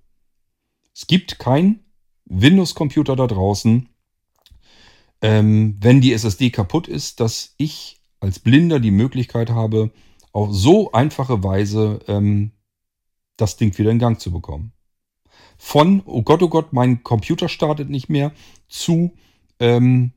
Es 0.94 1.06
gibt 1.06 1.38
kein 1.38 1.80
Windows-Computer 2.26 3.16
da 3.16 3.26
draußen, 3.26 3.88
ähm, 5.22 5.76
wenn 5.80 6.00
die 6.00 6.12
SSD 6.12 6.50
kaputt 6.50 6.88
ist, 6.88 7.20
dass 7.20 7.54
ich 7.56 8.00
als 8.20 8.38
Blinder 8.38 8.80
die 8.80 8.90
Möglichkeit 8.90 9.50
habe, 9.50 9.90
auf 10.32 10.52
so 10.52 10.92
einfache 10.92 11.42
Weise 11.42 12.00
ähm, 12.06 12.52
das 13.36 13.56
Ding 13.56 13.76
wieder 13.78 13.90
in 13.90 13.98
Gang 13.98 14.20
zu 14.20 14.30
bekommen. 14.30 14.72
Von, 15.56 16.02
oh 16.06 16.22
Gott, 16.22 16.42
oh 16.42 16.48
Gott, 16.48 16.72
mein 16.72 17.02
Computer 17.02 17.48
startet 17.48 17.90
nicht 17.90 18.08
mehr, 18.08 18.32
zu, 18.68 19.12
ähm, 19.58 20.12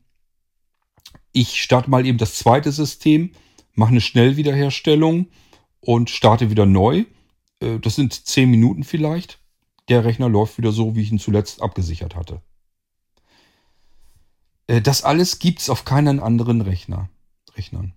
ich 1.32 1.60
starte 1.60 1.90
mal 1.90 2.06
eben 2.06 2.18
das 2.18 2.36
zweite 2.36 2.72
System, 2.72 3.32
mache 3.74 3.90
eine 3.90 4.00
Schnellwiederherstellung 4.00 5.26
und 5.80 6.10
starte 6.10 6.50
wieder 6.50 6.66
neu. 6.66 7.04
Äh, 7.60 7.78
das 7.80 7.96
sind 7.96 8.26
zehn 8.26 8.50
Minuten 8.50 8.84
vielleicht. 8.84 9.40
Der 9.88 10.04
Rechner 10.04 10.28
läuft 10.28 10.56
wieder 10.56 10.72
so, 10.72 10.94
wie 10.94 11.02
ich 11.02 11.12
ihn 11.12 11.18
zuletzt 11.18 11.60
abgesichert 11.60 12.14
hatte. 12.14 12.40
Äh, 14.66 14.80
das 14.80 15.04
alles 15.04 15.38
gibt 15.38 15.60
es 15.60 15.70
auf 15.70 15.84
keinen 15.84 16.20
anderen 16.20 16.60
Rechner. 16.60 17.08
Rechnern. 17.56 17.92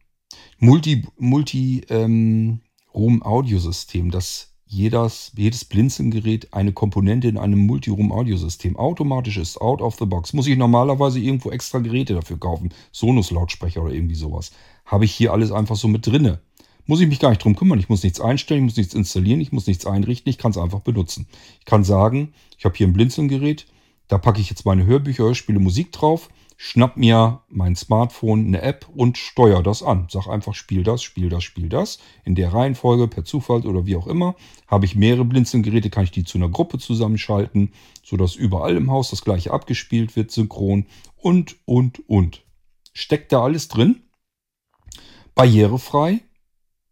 Multi, 0.59 1.05
Multi 1.17 1.81
ähm, 1.89 2.61
Room 2.93 3.21
Audiosystem, 3.23 4.11
dass 4.11 4.53
jedes, 4.67 5.31
jedes 5.35 5.65
Blinzelgerät 5.65 6.53
eine 6.53 6.73
Komponente 6.73 7.27
in 7.27 7.37
einem 7.37 7.59
Multi-Room-Audiosystem 7.65 8.75
automatisch 8.75 9.37
ist, 9.37 9.59
out 9.61 9.81
of 9.81 9.95
the 9.97 10.05
box. 10.05 10.33
Muss 10.33 10.47
ich 10.47 10.57
normalerweise 10.57 11.19
irgendwo 11.19 11.51
extra 11.51 11.79
Geräte 11.79 12.13
dafür 12.13 12.37
kaufen, 12.37 12.73
Sonos-Lautsprecher 12.91 13.81
oder 13.81 13.93
irgendwie 13.93 14.15
sowas. 14.15 14.51
Habe 14.85 15.05
ich 15.05 15.13
hier 15.13 15.31
alles 15.31 15.51
einfach 15.51 15.77
so 15.77 15.87
mit 15.87 16.05
drinne. 16.05 16.41
Muss 16.85 17.01
ich 17.01 17.07
mich 17.07 17.19
gar 17.19 17.29
nicht 17.29 17.43
drum 17.43 17.55
kümmern. 17.55 17.79
Ich 17.79 17.89
muss 17.89 18.03
nichts 18.03 18.19
einstellen, 18.19 18.61
ich 18.61 18.65
muss 18.65 18.77
nichts 18.77 18.93
installieren, 18.93 19.41
ich 19.41 19.51
muss 19.51 19.67
nichts 19.67 19.85
einrichten, 19.85 20.29
ich 20.29 20.37
kann 20.37 20.51
es 20.51 20.57
einfach 20.57 20.81
benutzen. 20.81 21.27
Ich 21.59 21.65
kann 21.65 21.83
sagen, 21.83 22.33
ich 22.57 22.65
habe 22.65 22.75
hier 22.75 22.87
ein 22.87 22.93
Blinzelgerät, 22.93 23.67
da 24.07 24.17
packe 24.17 24.41
ich 24.41 24.49
jetzt 24.49 24.65
meine 24.65 24.85
Hörbücher, 24.85 25.33
spiele 25.33 25.59
Musik 25.59 25.91
drauf 25.91 26.29
schnapp 26.57 26.97
mir 26.97 27.43
mein 27.49 27.75
Smartphone, 27.75 28.47
eine 28.47 28.63
App 28.63 28.89
und 28.93 29.17
steuere 29.19 29.61
das 29.61 29.83
an. 29.83 30.07
Sag 30.09 30.27
einfach, 30.27 30.55
spiel 30.55 30.83
das, 30.83 31.03
spiel 31.03 31.29
das, 31.29 31.43
spiel 31.43 31.69
das. 31.69 31.99
In 32.25 32.33
der 32.33 32.51
Reihenfolge, 32.51 33.07
per 33.07 33.23
Zufall 33.23 33.65
oder 33.65 33.85
wie 33.85 33.95
auch 33.95 34.07
immer. 34.07 34.35
Habe 34.65 34.85
ich 34.85 34.95
mehrere 34.95 35.23
Blinzelgeräte, 35.23 35.91
kann 35.91 36.03
ich 36.03 36.11
die 36.11 36.23
zu 36.23 36.39
einer 36.39 36.49
Gruppe 36.49 36.79
zusammenschalten, 36.79 37.71
sodass 38.03 38.35
überall 38.35 38.75
im 38.75 38.89
Haus 38.89 39.11
das 39.11 39.23
gleiche 39.23 39.51
abgespielt 39.51 40.15
wird, 40.15 40.31
synchron 40.31 40.87
und, 41.15 41.55
und, 41.65 42.09
und. 42.09 42.43
Steckt 42.91 43.31
da 43.31 43.43
alles 43.43 43.67
drin. 43.67 44.01
Barrierefrei, 45.35 46.21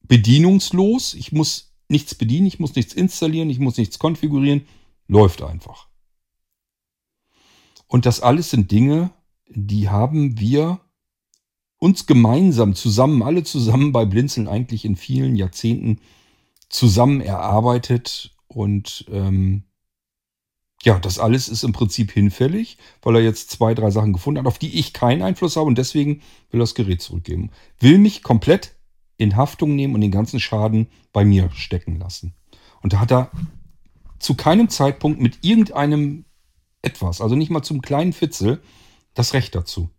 bedienungslos. 0.04 1.16
Ich 1.16 1.32
muss 1.32 1.74
nichts 1.90 2.14
bedienen, 2.14 2.46
ich 2.46 2.60
muss 2.60 2.76
nichts 2.76 2.94
installieren, 2.94 3.50
ich 3.50 3.60
muss 3.60 3.78
nichts 3.78 3.98
konfigurieren. 3.98 4.68
Läuft 5.08 5.42
einfach. 5.42 5.88
Und 7.88 8.06
das 8.06 8.22
alles 8.22 8.52
sind 8.52 8.72
Dinge, 8.72 9.12
die 9.48 9.90
haben 9.90 10.40
wir 10.40 10.80
uns 11.78 12.06
gemeinsam 12.06 12.74
zusammen, 12.74 13.22
alle 13.22 13.44
zusammen 13.44 13.92
bei 13.92 14.06
Blinzeln 14.06 14.48
eigentlich 14.48 14.86
in 14.86 14.96
vielen 14.96 15.36
Jahrzehnten 15.36 16.00
zusammen 16.70 17.22
erarbeitet 17.22 18.36
und 18.48 19.06
ähm, 19.12 19.64
ja, 20.84 21.00
das 21.00 21.20
alles 21.20 21.50
ist 21.50 21.64
im 21.64 21.74
Prinzip 21.74 22.12
hinfällig, 22.12 22.78
weil 23.02 23.16
er 23.16 23.24
jetzt 23.24 23.50
zwei, 23.50 23.74
drei 23.74 23.90
Sachen 23.90 24.14
gefunden 24.14 24.40
hat, 24.40 24.48
auf 24.48 24.60
die 24.60 24.80
ich 24.80 24.94
keinen 24.94 25.24
Einfluss 25.24 25.56
habe 25.56 25.68
und 25.68 25.78
deswegen 25.78 26.22
will 26.52 26.60
er 26.60 26.64
das 26.64 26.76
Gerät 26.76 27.02
zurückgeben. 27.02 27.50
Will 27.80 27.98
mich 27.98 28.24
komplett 28.24 28.76
in 29.18 29.36
Haftung 29.36 29.76
nehmen 29.76 29.96
und 29.96 30.02
den 30.02 30.12
ganzen 30.12 30.40
Schaden 30.40 30.88
bei 31.12 31.26
mir 31.26 31.50
stecken 31.52 31.98
lassen. 31.98 32.34
Und 32.82 32.94
da 32.94 33.00
hat 33.00 33.12
er 33.12 33.32
zu 34.20 34.36
keinem 34.36 34.70
Zeitpunkt 34.70 35.20
mit 35.20 35.40
irgendeinem 35.44 36.26
etwas, 36.82 37.20
also 37.20 37.36
nicht 37.36 37.50
mal 37.50 37.64
zum 37.64 37.82
kleinen 37.82 38.14
Fitzel, 38.14 38.62
das 39.16 39.34
Recht 39.34 39.56
dazu. 39.56 39.90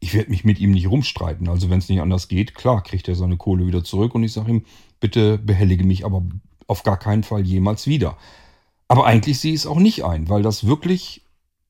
Ich 0.00 0.14
werde 0.14 0.30
mich 0.30 0.44
mit 0.44 0.58
ihm 0.58 0.72
nicht 0.72 0.88
rumstreiten. 0.88 1.48
Also 1.48 1.70
wenn 1.70 1.78
es 1.78 1.88
nicht 1.88 2.00
anders 2.00 2.28
geht, 2.28 2.54
klar, 2.54 2.82
kriegt 2.82 3.06
er 3.08 3.14
seine 3.14 3.36
Kohle 3.36 3.66
wieder 3.66 3.84
zurück 3.84 4.14
und 4.14 4.24
ich 4.24 4.32
sage 4.32 4.50
ihm, 4.50 4.64
bitte 4.98 5.38
behellige 5.38 5.84
mich 5.84 6.04
aber 6.04 6.24
auf 6.66 6.82
gar 6.82 6.98
keinen 6.98 7.22
Fall 7.22 7.46
jemals 7.46 7.86
wieder. 7.86 8.16
Aber 8.88 9.06
eigentlich 9.06 9.38
sehe 9.38 9.52
ich 9.52 9.60
es 9.60 9.66
auch 9.66 9.78
nicht 9.78 10.04
ein, 10.04 10.28
weil 10.28 10.42
das 10.42 10.66
wirklich 10.66 11.22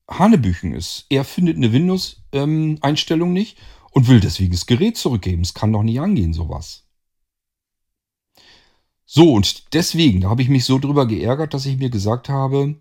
Hanebüchen 0.09 0.73
ist. 0.73 1.05
Er 1.09 1.23
findet 1.23 1.57
eine 1.57 1.71
Windows-Einstellung 1.71 3.29
ähm, 3.29 3.33
nicht 3.33 3.57
und 3.91 4.07
will 4.07 4.19
deswegen 4.19 4.51
das 4.51 4.65
Gerät 4.65 4.97
zurückgeben. 4.97 5.41
Es 5.41 5.53
kann 5.53 5.71
doch 5.71 5.83
nicht 5.83 5.99
angehen, 5.99 6.33
sowas. 6.33 6.87
So, 9.05 9.33
und 9.33 9.73
deswegen, 9.73 10.21
da 10.21 10.29
habe 10.29 10.41
ich 10.41 10.49
mich 10.49 10.65
so 10.65 10.79
drüber 10.79 11.05
geärgert, 11.05 11.53
dass 11.53 11.67
ich 11.67 11.77
mir 11.77 11.89
gesagt 11.89 12.29
habe, 12.29 12.75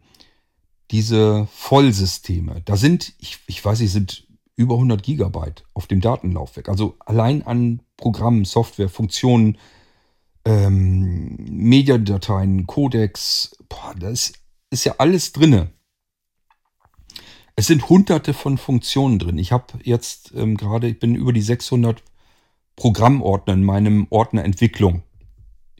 diese 0.93 1.49
Vollsysteme, 1.53 2.63
da 2.65 2.77
sind, 2.77 3.15
ich, 3.19 3.39
ich 3.47 3.65
weiß 3.65 3.81
nicht, 3.81 3.93
sind 3.93 4.27
über 4.57 4.75
100 4.75 5.03
Gigabyte 5.03 5.65
auf 5.73 5.87
dem 5.87 6.01
Datenlaufwerk. 6.01 6.69
Also 6.69 6.97
allein 7.01 7.43
an 7.43 7.81
Programmen, 7.97 8.45
Software, 8.45 8.91
Funktionen, 8.91 9.59
ähm, 10.45 11.37
Mediadateien, 11.51 12.67
Codex, 12.67 13.57
boah, 13.69 13.95
das 13.99 14.35
ist 14.71 14.85
ja 14.85 14.97
alles 14.99 15.33
drinne. 15.33 15.73
Es 17.57 17.67
sind 17.67 17.89
hunderte 17.89 18.35
von 18.35 18.59
Funktionen 18.59 19.19
drin. 19.19 19.39
Ich 19.39 19.53
habe 19.53 19.79
jetzt 19.83 20.33
ähm, 20.35 20.57
gerade, 20.57 20.89
ich 20.89 20.99
bin 20.99 21.15
über 21.15 21.33
die 21.33 21.43
600 21.43 22.03
Programmordner 22.77 23.55
in 23.55 23.65
meinem 23.65 24.07
Ordner 24.11 24.45
Entwicklung. 24.45 25.03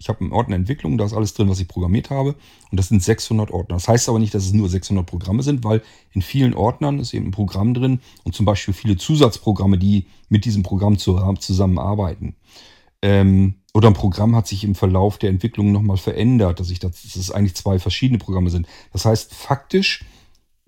Ich 0.03 0.09
habe 0.09 0.21
einen 0.21 0.33
Ordner 0.33 0.57
Entwicklung, 0.57 0.99
da 0.99 1.05
ist 1.05 1.13
alles 1.13 1.33
drin, 1.33 1.49
was 1.49 1.61
ich 1.61 1.69
programmiert 1.69 2.11
habe. 2.11 2.35
Und 2.71 2.81
das 2.81 2.89
sind 2.89 3.01
600 3.01 3.53
Ordner. 3.53 3.77
Das 3.77 3.87
heißt 3.87 4.09
aber 4.09 4.19
nicht, 4.19 4.35
dass 4.35 4.45
es 4.45 4.53
nur 4.53 4.69
600 4.69 5.07
Programme 5.07 5.45
sind, 5.45 5.63
weil 5.63 5.81
in 6.13 6.23
vielen 6.23 6.55
Ordnern 6.55 6.99
ist 6.99 7.15
eben 7.15 7.27
ein 7.27 7.31
Programm 7.31 7.73
drin 7.73 8.01
und 8.25 8.35
zum 8.35 8.45
Beispiel 8.45 8.75
viele 8.75 8.97
Zusatzprogramme, 8.97 9.79
die 9.79 10.07
mit 10.29 10.45
diesem 10.45 10.65
Programm 10.65 10.99
zusammenarbeiten. 10.99 12.35
Ähm, 13.01 13.55
oder 13.75 13.89
ein 13.89 13.95
Programm 13.95 14.35
hat 14.35 14.49
sich 14.49 14.65
im 14.65 14.75
Verlauf 14.75 15.19
der 15.19 15.31
Entwicklung 15.31 15.71
nochmal 15.71 15.99
verändert, 15.99 16.59
dass, 16.59 16.71
ich 16.71 16.81
das, 16.81 17.03
dass 17.03 17.15
es 17.15 17.31
eigentlich 17.31 17.55
zwei 17.55 17.79
verschiedene 17.79 18.19
Programme 18.19 18.51
sind. 18.51 18.67
Das 18.93 19.05
heißt, 19.05 19.33
faktisch, 19.33 20.05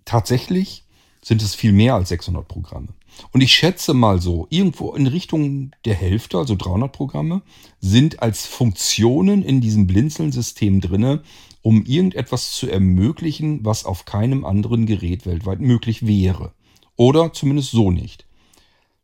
tatsächlich 0.05 0.85
sind 1.22 1.43
es 1.43 1.57
viel 1.57 1.72
mehr 1.72 1.95
als 1.97 2.11
600 2.11 2.47
Programme. 2.47 2.89
Und 3.33 3.41
ich 3.41 3.53
schätze 3.53 3.95
mal 3.95 4.21
so, 4.21 4.47
irgendwo 4.51 4.93
in 4.95 5.07
Richtung 5.07 5.73
der 5.85 5.95
Hälfte, 5.95 6.39
also 6.39 6.55
300 6.55 6.93
Programme, 6.93 7.43
sind 7.81 8.23
als 8.23 8.47
Funktionen 8.47 9.43
in 9.43 9.61
diesem 9.61 9.87
Blinzeln-System 9.87 10.81
drinne, 10.81 11.23
um 11.62 11.85
irgendetwas 11.85 12.53
zu 12.53 12.69
ermöglichen, 12.69 13.65
was 13.65 13.85
auf 13.85 14.05
keinem 14.05 14.45
anderen 14.45 14.87
Gerät 14.87 15.27
weltweit 15.27 15.61
möglich 15.61 16.07
wäre. 16.07 16.53
Oder 16.97 17.33
zumindest 17.33 17.71
so 17.71 17.91
nicht. 17.91 18.27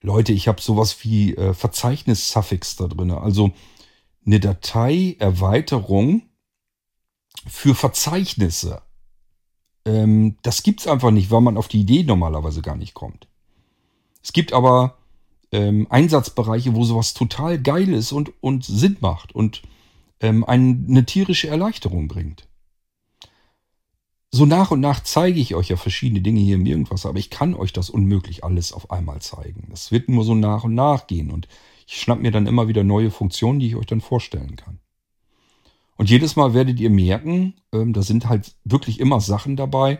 Leute, 0.02 0.32
ich 0.32 0.48
habe 0.48 0.60
sowas 0.60 1.04
wie 1.04 1.34
äh, 1.34 1.52
Verzeichnis-Suffix 1.54 2.76
da 2.76 2.86
drin. 2.86 3.10
Also 3.10 3.52
eine 4.24 4.40
Datei-Erweiterung 4.40 6.22
für 7.46 7.74
Verzeichnisse. 7.74 8.82
Ähm, 9.84 10.36
das 10.42 10.62
gibt's 10.62 10.86
einfach 10.86 11.10
nicht, 11.10 11.30
weil 11.30 11.40
man 11.40 11.56
auf 11.56 11.68
die 11.68 11.80
Idee 11.80 12.02
normalerweise 12.02 12.62
gar 12.62 12.76
nicht 12.76 12.94
kommt. 12.94 13.29
Es 14.22 14.32
gibt 14.32 14.52
aber 14.52 14.96
ähm, 15.52 15.86
Einsatzbereiche, 15.90 16.74
wo 16.74 16.84
sowas 16.84 17.14
total 17.14 17.60
geil 17.60 17.92
ist 17.92 18.12
und, 18.12 18.32
und 18.40 18.64
Sinn 18.64 18.96
macht 19.00 19.34
und 19.34 19.62
ähm, 20.20 20.44
eine 20.44 21.04
tierische 21.06 21.48
Erleichterung 21.48 22.08
bringt. 22.08 22.46
So 24.32 24.46
nach 24.46 24.70
und 24.70 24.80
nach 24.80 25.02
zeige 25.02 25.40
ich 25.40 25.56
euch 25.56 25.70
ja 25.70 25.76
verschiedene 25.76 26.20
Dinge 26.20 26.40
hier 26.40 26.54
im 26.54 26.66
Irgendwas, 26.66 27.04
aber 27.04 27.18
ich 27.18 27.30
kann 27.30 27.54
euch 27.54 27.72
das 27.72 27.90
unmöglich 27.90 28.44
alles 28.44 28.72
auf 28.72 28.90
einmal 28.90 29.20
zeigen. 29.20 29.66
Das 29.70 29.90
wird 29.90 30.08
nur 30.08 30.22
so 30.22 30.36
nach 30.36 30.62
und 30.62 30.74
nach 30.74 31.08
gehen 31.08 31.30
und 31.32 31.48
ich 31.86 32.00
schnapp 32.00 32.20
mir 32.20 32.30
dann 32.30 32.46
immer 32.46 32.68
wieder 32.68 32.84
neue 32.84 33.10
Funktionen, 33.10 33.58
die 33.58 33.66
ich 33.66 33.76
euch 33.76 33.86
dann 33.86 34.00
vorstellen 34.00 34.54
kann. 34.54 34.78
Und 35.96 36.08
jedes 36.08 36.36
Mal 36.36 36.54
werdet 36.54 36.78
ihr 36.78 36.90
merken, 36.90 37.54
ähm, 37.72 37.92
da 37.92 38.02
sind 38.02 38.28
halt 38.28 38.54
wirklich 38.64 39.00
immer 39.00 39.20
Sachen 39.20 39.56
dabei, 39.56 39.98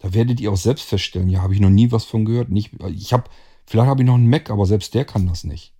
da 0.00 0.12
werdet 0.12 0.40
ihr 0.40 0.50
auch 0.50 0.56
selbst 0.56 0.82
feststellen, 0.82 1.30
ja, 1.30 1.42
habe 1.42 1.54
ich 1.54 1.60
noch 1.60 1.70
nie 1.70 1.92
was 1.92 2.04
von 2.04 2.24
gehört. 2.24 2.50
Nicht, 2.50 2.72
ich 2.90 3.12
habe 3.12 3.30
Vielleicht 3.68 3.88
habe 3.88 4.02
ich 4.02 4.06
noch 4.06 4.14
einen 4.14 4.30
Mac, 4.30 4.50
aber 4.50 4.64
selbst 4.64 4.94
der 4.94 5.04
kann 5.04 5.26
das 5.26 5.44
nicht. 5.44 5.74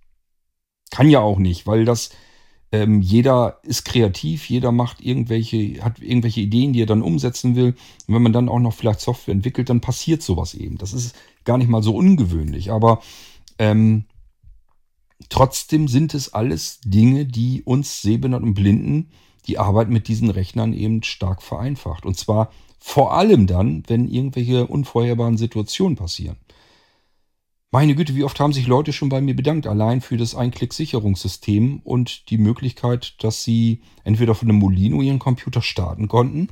Kann 0.91 1.09
ja 1.09 1.21
auch 1.21 1.39
nicht, 1.39 1.65
weil 1.65 1.85
das 1.85 2.11
ähm, 2.71 3.01
jeder 3.01 3.59
ist 3.63 3.83
kreativ, 3.83 4.47
jeder 4.47 4.71
macht 4.71 5.01
irgendwelche, 5.01 5.83
hat 5.83 5.99
irgendwelche 5.99 6.41
Ideen, 6.41 6.71
die 6.71 6.83
er 6.83 6.85
dann 6.85 7.01
umsetzen 7.01 7.55
will. 7.55 7.75
Und 8.07 8.13
wenn 8.13 8.21
man 8.21 8.33
dann 8.33 8.47
auch 8.47 8.59
noch 8.59 8.75
vielleicht 8.75 9.01
Software 9.01 9.33
entwickelt, 9.33 9.69
dann 9.69 9.81
passiert 9.81 10.21
sowas 10.21 10.53
eben. 10.53 10.77
Das 10.77 10.93
ist 10.93 11.15
gar 11.45 11.57
nicht 11.57 11.67
mal 11.67 11.81
so 11.81 11.95
ungewöhnlich. 11.95 12.71
Aber 12.71 13.01
ähm, 13.57 14.05
trotzdem 15.29 15.87
sind 15.87 16.13
es 16.13 16.31
alles 16.31 16.81
Dinge, 16.81 17.25
die 17.25 17.63
uns 17.63 18.03
Sehbehinderten 18.03 18.49
und 18.49 18.53
Blinden 18.53 19.09
die 19.47 19.57
Arbeit 19.57 19.89
mit 19.89 20.07
diesen 20.07 20.29
Rechnern 20.29 20.73
eben 20.73 21.01
stark 21.01 21.41
vereinfacht. 21.41 22.05
Und 22.05 22.19
zwar 22.19 22.51
vor 22.77 23.13
allem 23.15 23.47
dann, 23.47 23.81
wenn 23.87 24.07
irgendwelche 24.07 24.67
unvorherbaren 24.67 25.37
Situationen 25.37 25.97
passieren. 25.97 26.37
Meine 27.71 27.93
Güte, 27.93 28.15
wie 28.15 28.23
oft 28.23 28.39
haben 28.39 28.51
sich 28.51 28.65
Leute 28.65 28.91
schon 28.93 29.09
bei 29.09 29.21
mir 29.21 29.35
bedankt, 29.35 29.67
allein 29.67 30.01
für 30.01 30.17
das 30.17 30.33
Einklick-Sicherungssystem 30.33 31.81
und 31.83 32.31
die 32.31 32.39
Möglichkeit, 32.39 33.23
dass 33.23 33.43
sie 33.43 33.81
entweder 34.03 34.33
von 34.33 34.49
einem 34.49 34.57
Molino 34.57 35.03
ihren 35.03 35.19
Computer 35.19 35.61
starten 35.61 36.07
konnten 36.07 36.49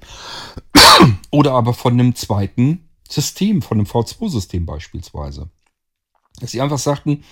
oder 1.31 1.53
aber 1.53 1.73
von 1.73 1.93
einem 1.93 2.13
zweiten 2.13 2.87
System, 3.09 3.63
von 3.63 3.79
einem 3.79 3.87
V2-System 3.87 4.67
beispielsweise. 4.67 5.49
Dass 6.39 6.51
sie 6.51 6.61
einfach 6.61 6.77
sagten, 6.77 7.23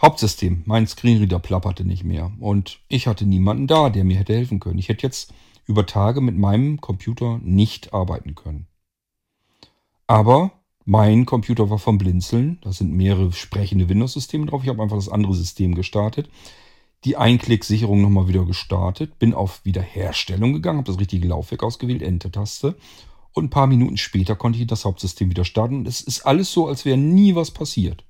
Hauptsystem, 0.00 0.62
mein 0.64 0.86
Screenreader 0.86 1.38
plapperte 1.38 1.84
nicht 1.84 2.04
mehr 2.04 2.32
und 2.40 2.80
ich 2.88 3.06
hatte 3.06 3.26
niemanden 3.26 3.66
da, 3.66 3.90
der 3.90 4.04
mir 4.04 4.16
hätte 4.16 4.34
helfen 4.34 4.60
können. 4.60 4.78
Ich 4.78 4.88
hätte 4.88 5.06
jetzt 5.06 5.34
über 5.66 5.84
Tage 5.84 6.22
mit 6.22 6.38
meinem 6.38 6.80
Computer 6.80 7.38
nicht 7.42 7.92
arbeiten 7.92 8.34
können. 8.34 8.66
Aber 10.06 10.52
mein 10.88 11.26
Computer 11.26 11.68
war 11.68 11.80
vom 11.80 11.98
Blinzeln. 11.98 12.58
Da 12.62 12.72
sind 12.72 12.92
mehrere 12.92 13.32
sprechende 13.32 13.88
Windows-Systeme 13.88 14.46
drauf. 14.46 14.62
Ich 14.62 14.68
habe 14.68 14.80
einfach 14.80 14.96
das 14.96 15.08
andere 15.08 15.34
System 15.34 15.74
gestartet. 15.74 16.30
Die 17.04 17.16
Einklick-Sicherung 17.16 18.00
nochmal 18.00 18.28
wieder 18.28 18.44
gestartet. 18.44 19.18
Bin 19.18 19.34
auf 19.34 19.64
Wiederherstellung 19.64 20.52
gegangen, 20.52 20.78
habe 20.78 20.86
das 20.86 21.00
richtige 21.00 21.26
Laufwerk 21.26 21.64
ausgewählt, 21.64 22.02
Enter-Taste. 22.02 22.76
Und 23.32 23.46
ein 23.46 23.50
paar 23.50 23.66
Minuten 23.66 23.96
später 23.96 24.36
konnte 24.36 24.60
ich 24.60 24.66
das 24.68 24.84
Hauptsystem 24.84 25.28
wieder 25.28 25.44
starten. 25.44 25.84
Es 25.86 26.00
ist 26.00 26.20
alles 26.20 26.52
so, 26.52 26.68
als 26.68 26.84
wäre 26.84 26.96
nie 26.96 27.34
was 27.34 27.50
passiert. 27.50 28.04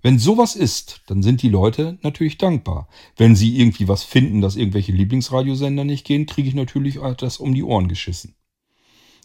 Wenn 0.00 0.18
sowas 0.18 0.56
ist, 0.56 1.02
dann 1.08 1.22
sind 1.22 1.42
die 1.42 1.50
Leute 1.50 1.98
natürlich 2.02 2.38
dankbar. 2.38 2.88
Wenn 3.16 3.36
sie 3.36 3.58
irgendwie 3.58 3.86
was 3.86 4.02
finden, 4.02 4.40
dass 4.40 4.56
irgendwelche 4.56 4.92
Lieblingsradiosender 4.92 5.84
nicht 5.84 6.06
gehen, 6.06 6.24
kriege 6.24 6.48
ich 6.48 6.54
natürlich 6.54 6.98
das 7.18 7.36
um 7.36 7.52
die 7.52 7.64
Ohren 7.64 7.88
geschissen. 7.88 8.37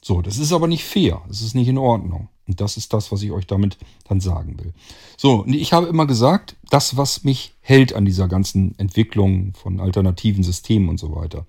So, 0.03 0.21
das 0.21 0.37
ist 0.37 0.51
aber 0.51 0.67
nicht 0.67 0.83
fair. 0.83 1.21
Das 1.29 1.41
ist 1.41 1.55
nicht 1.55 1.69
in 1.69 1.77
Ordnung. 1.77 2.27
Und 2.45 2.59
das 2.59 2.75
ist 2.75 2.91
das, 2.91 3.11
was 3.13 3.21
ich 3.23 3.31
euch 3.31 3.47
damit 3.47 3.77
dann 4.09 4.19
sagen 4.19 4.59
will. 4.59 4.73
So, 5.17 5.43
und 5.43 5.53
ich 5.53 5.71
habe 5.71 5.87
immer 5.87 6.05
gesagt, 6.05 6.57
das, 6.69 6.97
was 6.97 7.23
mich 7.23 7.53
hält 7.61 7.93
an 7.93 8.03
dieser 8.03 8.27
ganzen 8.27 8.77
Entwicklung 8.77 9.53
von 9.53 9.79
alternativen 9.79 10.43
Systemen 10.43 10.89
und 10.89 10.99
so 10.99 11.15
weiter, 11.15 11.45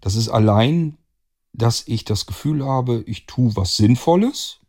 das 0.00 0.14
ist 0.14 0.30
allein, 0.30 0.96
dass 1.52 1.86
ich 1.86 2.06
das 2.06 2.24
Gefühl 2.24 2.64
habe, 2.64 3.04
ich 3.06 3.26
tue 3.26 3.54
was 3.54 3.76
Sinnvolles. 3.76 4.60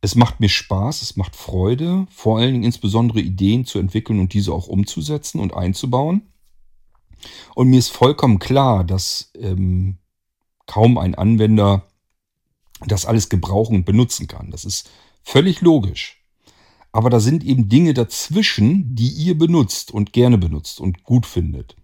Es 0.00 0.16
macht 0.16 0.40
mir 0.40 0.48
Spaß, 0.48 1.00
es 1.02 1.16
macht 1.16 1.36
Freude, 1.36 2.08
vor 2.10 2.38
allen 2.38 2.54
Dingen 2.54 2.64
insbesondere 2.64 3.20
Ideen 3.20 3.66
zu 3.66 3.78
entwickeln 3.78 4.18
und 4.18 4.34
diese 4.34 4.52
auch 4.52 4.66
umzusetzen 4.66 5.38
und 5.38 5.54
einzubauen. 5.54 6.22
Und 7.54 7.68
mir 7.68 7.78
ist 7.78 7.90
vollkommen 7.90 8.40
klar, 8.40 8.82
dass 8.82 9.30
ähm, 9.38 9.98
kaum 10.66 10.98
ein 10.98 11.14
Anwender 11.14 11.86
das 12.86 13.06
alles 13.06 13.28
gebrauchen 13.28 13.76
und 13.76 13.84
benutzen 13.84 14.26
kann. 14.26 14.50
Das 14.50 14.64
ist 14.64 14.90
völlig 15.22 15.60
logisch. 15.60 16.22
Aber 16.92 17.08
da 17.08 17.20
sind 17.20 17.42
eben 17.44 17.68
Dinge 17.68 17.94
dazwischen, 17.94 18.94
die 18.94 19.08
ihr 19.08 19.36
benutzt 19.36 19.92
und 19.92 20.12
gerne 20.12 20.36
benutzt 20.36 20.80
und 20.80 21.04
gut 21.04 21.24
findet. 21.24 21.76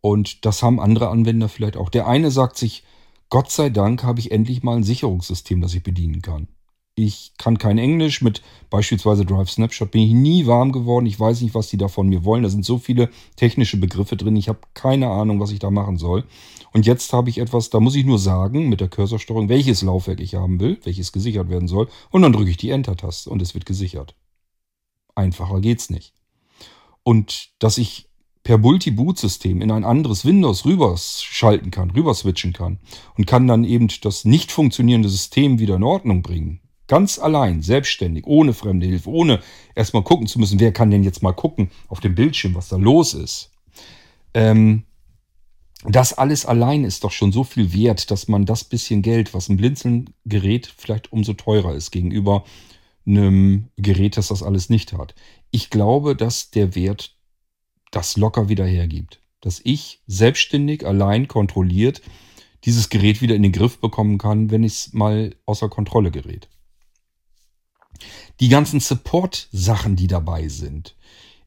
Und 0.00 0.44
das 0.46 0.62
haben 0.62 0.80
andere 0.80 1.08
Anwender 1.08 1.48
vielleicht 1.48 1.76
auch. 1.76 1.90
Der 1.90 2.06
eine 2.06 2.30
sagt 2.30 2.56
sich, 2.56 2.82
Gott 3.30 3.50
sei 3.50 3.68
Dank 3.68 4.04
habe 4.04 4.20
ich 4.20 4.30
endlich 4.30 4.62
mal 4.62 4.76
ein 4.76 4.84
Sicherungssystem, 4.84 5.60
das 5.60 5.74
ich 5.74 5.82
bedienen 5.82 6.22
kann. 6.22 6.48
Ich 6.94 7.32
kann 7.38 7.58
kein 7.58 7.78
Englisch. 7.78 8.22
Mit 8.22 8.42
beispielsweise 8.70 9.24
Drive 9.24 9.50
Snapshot 9.50 9.90
bin 9.90 10.02
ich 10.02 10.12
nie 10.12 10.46
warm 10.46 10.72
geworden. 10.72 11.06
Ich 11.06 11.20
weiß 11.20 11.42
nicht, 11.42 11.54
was 11.54 11.68
die 11.68 11.76
da 11.76 11.88
von 11.88 12.08
mir 12.08 12.24
wollen. 12.24 12.42
Da 12.42 12.48
sind 12.48 12.64
so 12.64 12.78
viele 12.78 13.10
technische 13.36 13.76
Begriffe 13.76 14.16
drin. 14.16 14.34
Ich 14.34 14.48
habe 14.48 14.60
keine 14.74 15.08
Ahnung, 15.08 15.40
was 15.40 15.52
ich 15.52 15.58
da 15.58 15.70
machen 15.70 15.98
soll. 15.98 16.24
Und 16.72 16.86
jetzt 16.86 17.12
habe 17.12 17.30
ich 17.30 17.38
etwas, 17.38 17.70
da 17.70 17.80
muss 17.80 17.94
ich 17.94 18.04
nur 18.04 18.18
sagen, 18.18 18.68
mit 18.68 18.80
der 18.80 18.88
Cursorsteuerung, 18.88 19.48
welches 19.48 19.82
Laufwerk 19.82 20.20
ich 20.20 20.34
haben 20.34 20.60
will, 20.60 20.78
welches 20.84 21.12
gesichert 21.12 21.48
werden 21.48 21.68
soll. 21.68 21.88
Und 22.10 22.22
dann 22.22 22.32
drücke 22.32 22.50
ich 22.50 22.56
die 22.56 22.70
Enter-Taste 22.70 23.30
und 23.30 23.42
es 23.42 23.54
wird 23.54 23.66
gesichert. 23.66 24.14
Einfacher 25.14 25.60
geht's 25.60 25.90
nicht. 25.90 26.14
Und 27.02 27.50
dass 27.58 27.78
ich 27.78 28.08
per 28.44 28.58
Multi-Boot-System 28.58 29.60
in 29.60 29.70
ein 29.70 29.84
anderes 29.84 30.24
Windows 30.24 30.64
rüberschalten 30.64 31.70
kann, 31.70 31.90
rüberswitchen 31.90 32.52
kann 32.52 32.78
und 33.16 33.26
kann 33.26 33.46
dann 33.46 33.64
eben 33.64 33.88
das 34.00 34.24
nicht 34.24 34.52
funktionierende 34.52 35.08
System 35.08 35.58
wieder 35.58 35.76
in 35.76 35.82
Ordnung 35.82 36.22
bringen. 36.22 36.60
Ganz 36.86 37.18
allein, 37.18 37.60
selbstständig, 37.60 38.26
ohne 38.26 38.54
fremde 38.54 38.86
Hilfe, 38.86 39.10
ohne 39.10 39.40
erstmal 39.74 40.02
gucken 40.02 40.26
zu 40.26 40.38
müssen, 40.38 40.60
wer 40.60 40.72
kann 40.72 40.90
denn 40.90 41.04
jetzt 41.04 41.22
mal 41.22 41.32
gucken 41.32 41.70
auf 41.88 42.00
dem 42.00 42.14
Bildschirm, 42.14 42.54
was 42.54 42.70
da 42.70 42.76
los 42.76 43.12
ist. 43.12 43.50
Ähm, 44.32 44.84
das 45.84 46.12
alles 46.12 46.44
allein 46.44 46.84
ist 46.84 47.04
doch 47.04 47.12
schon 47.12 47.32
so 47.32 47.44
viel 47.44 47.72
wert, 47.72 48.10
dass 48.10 48.28
man 48.28 48.46
das 48.46 48.64
bisschen 48.64 49.02
Geld, 49.02 49.32
was 49.34 49.48
ein 49.48 49.56
Blinzeln-Gerät 49.56 50.72
vielleicht 50.76 51.12
umso 51.12 51.34
teurer 51.34 51.74
ist 51.74 51.90
gegenüber 51.90 52.44
einem 53.06 53.68
Gerät, 53.76 54.16
das 54.16 54.28
das 54.28 54.42
alles 54.42 54.70
nicht 54.70 54.92
hat. 54.92 55.14
Ich 55.50 55.70
glaube, 55.70 56.16
dass 56.16 56.50
der 56.50 56.74
Wert 56.74 57.16
das 57.90 58.16
locker 58.16 58.48
wieder 58.48 58.66
hergibt. 58.66 59.22
Dass 59.40 59.60
ich 59.62 60.02
selbstständig, 60.06 60.84
allein 60.84 61.28
kontrolliert 61.28 62.02
dieses 62.64 62.88
Gerät 62.88 63.22
wieder 63.22 63.36
in 63.36 63.44
den 63.44 63.52
Griff 63.52 63.78
bekommen 63.78 64.18
kann, 64.18 64.50
wenn 64.50 64.64
es 64.64 64.92
mal 64.92 65.36
außer 65.46 65.68
Kontrolle 65.68 66.10
gerät 66.10 66.48
die 68.40 68.48
ganzen 68.48 68.80
Support-Sachen, 68.80 69.96
die 69.96 70.06
dabei 70.06 70.48
sind. 70.48 70.96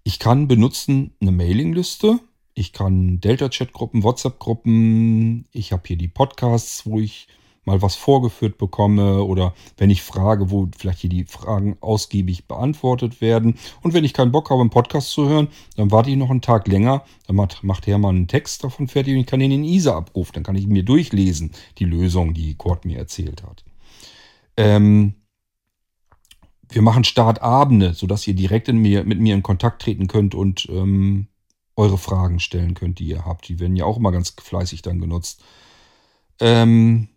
Ich 0.03 0.19
kann 0.19 0.47
benutzen 0.47 1.13
eine 1.21 1.31
Mailingliste, 1.31 2.19
ich 2.53 2.73
kann 2.73 3.19
Delta-Chat-Gruppen, 3.19 4.03
WhatsApp-Gruppen, 4.03 5.45
ich 5.51 5.71
habe 5.71 5.83
hier 5.85 5.97
die 5.97 6.07
Podcasts, 6.07 6.85
wo 6.85 6.99
ich 6.99 7.27
mal 7.65 7.81
was 7.81 7.95
vorgeführt 7.95 8.57
bekomme 8.57 9.23
oder 9.23 9.53
wenn 9.77 9.89
ich 9.89 10.01
frage, 10.01 10.49
wo 10.49 10.67
vielleicht 10.75 10.99
hier 10.99 11.09
die 11.09 11.25
Fragen 11.25 11.77
ausgiebig 11.79 12.47
beantwortet 12.47 13.21
werden. 13.21 13.55
Und 13.81 13.93
wenn 13.93 14.03
ich 14.03 14.13
keinen 14.13 14.31
Bock 14.31 14.49
habe, 14.49 14.61
einen 14.61 14.71
Podcast 14.71 15.11
zu 15.11 15.29
hören, 15.29 15.47
dann 15.75 15.91
warte 15.91 16.09
ich 16.09 16.17
noch 16.17 16.29
einen 16.29 16.41
Tag 16.41 16.67
länger. 16.67 17.05
Dann 17.27 17.35
macht, 17.35 17.63
macht 17.63 17.87
Hermann 17.87 18.15
einen 18.15 18.27
Text 18.27 18.63
davon 18.63 18.87
fertig 18.87 19.13
und 19.13 19.21
ich 19.21 19.27
kann 19.27 19.41
ihn 19.41 19.51
in 19.51 19.63
ISA 19.63 19.95
abrufen. 19.95 20.33
Dann 20.33 20.43
kann 20.43 20.55
ich 20.55 20.67
mir 20.67 20.83
durchlesen, 20.83 21.51
die 21.77 21.85
Lösung, 21.85 22.33
die 22.33 22.55
Kurt 22.55 22.85
mir 22.85 22.97
erzählt 22.97 23.43
hat. 23.43 23.63
Ähm, 24.57 25.13
wir 26.67 26.81
machen 26.81 27.03
Startabende, 27.03 27.93
sodass 27.93 28.25
ihr 28.27 28.33
direkt 28.33 28.69
in 28.69 28.77
mir, 28.77 29.03
mit 29.03 29.19
mir 29.19 29.35
in 29.35 29.43
Kontakt 29.43 29.81
treten 29.81 30.07
könnt 30.07 30.33
und 30.33 30.67
ähm, 30.71 31.27
eure 31.81 31.97
Fragen 31.97 32.39
stellen 32.39 32.75
könnt, 32.75 32.99
die 32.99 33.07
ihr 33.07 33.25
habt. 33.25 33.47
Die 33.47 33.59
werden 33.59 33.75
ja 33.75 33.85
auch 33.85 33.97
immer 33.97 34.11
ganz 34.11 34.35
fleißig 34.39 34.83
dann 34.83 34.99
genutzt. 34.99 35.43
Ähm, 36.39 37.09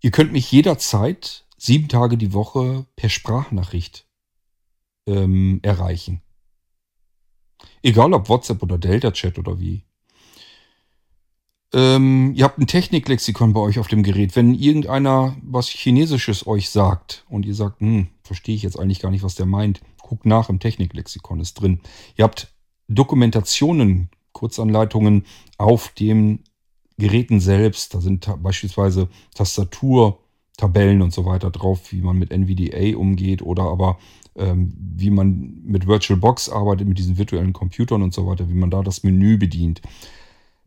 ihr 0.00 0.10
könnt 0.10 0.32
mich 0.32 0.52
jederzeit 0.52 1.46
sieben 1.56 1.88
Tage 1.88 2.18
die 2.18 2.34
Woche 2.34 2.86
per 2.94 3.08
Sprachnachricht 3.08 4.06
ähm, 5.06 5.60
erreichen. 5.62 6.20
Egal 7.82 8.12
ob 8.12 8.28
WhatsApp 8.28 8.62
oder 8.62 8.76
Delta-Chat 8.76 9.38
oder 9.38 9.58
wie. 9.58 9.84
Ähm, 11.72 12.34
ihr 12.34 12.44
habt 12.44 12.58
ein 12.58 12.66
Techniklexikon 12.66 13.52
bei 13.52 13.60
euch 13.60 13.78
auf 13.78 13.88
dem 13.88 14.02
Gerät. 14.02 14.36
Wenn 14.36 14.54
irgendeiner 14.54 15.36
was 15.42 15.68
Chinesisches 15.68 16.46
euch 16.46 16.68
sagt 16.70 17.24
und 17.28 17.46
ihr 17.46 17.54
sagt, 17.54 17.80
hm, 17.80 18.08
verstehe 18.22 18.54
ich 18.54 18.62
jetzt 18.62 18.78
eigentlich 18.78 19.00
gar 19.00 19.10
nicht, 19.10 19.22
was 19.22 19.34
der 19.34 19.46
meint, 19.46 19.80
guckt 20.02 20.26
nach 20.26 20.48
im 20.48 20.60
Techniklexikon, 20.60 21.40
ist 21.40 21.54
drin. 21.54 21.80
Ihr 22.16 22.24
habt 22.24 22.52
Dokumentationen, 22.88 24.08
Kurzanleitungen 24.32 25.24
auf 25.56 25.88
den 25.90 26.40
Geräten 26.96 27.40
selbst. 27.40 27.94
Da 27.94 28.00
sind 28.00 28.28
beispielsweise 28.42 29.08
Tastaturtabellen 29.34 31.02
und 31.02 31.12
so 31.12 31.24
weiter 31.24 31.50
drauf, 31.50 31.92
wie 31.92 32.00
man 32.00 32.18
mit 32.18 32.30
NVDA 32.30 32.96
umgeht 32.96 33.42
oder 33.42 33.64
aber 33.64 33.98
ähm, 34.36 34.72
wie 34.76 35.10
man 35.10 35.62
mit 35.64 35.86
VirtualBox 35.86 36.48
arbeitet, 36.48 36.88
mit 36.88 36.98
diesen 36.98 37.18
virtuellen 37.18 37.52
Computern 37.52 38.02
und 38.02 38.14
so 38.14 38.26
weiter, 38.26 38.48
wie 38.48 38.54
man 38.54 38.70
da 38.70 38.82
das 38.82 39.02
Menü 39.02 39.38
bedient 39.38 39.80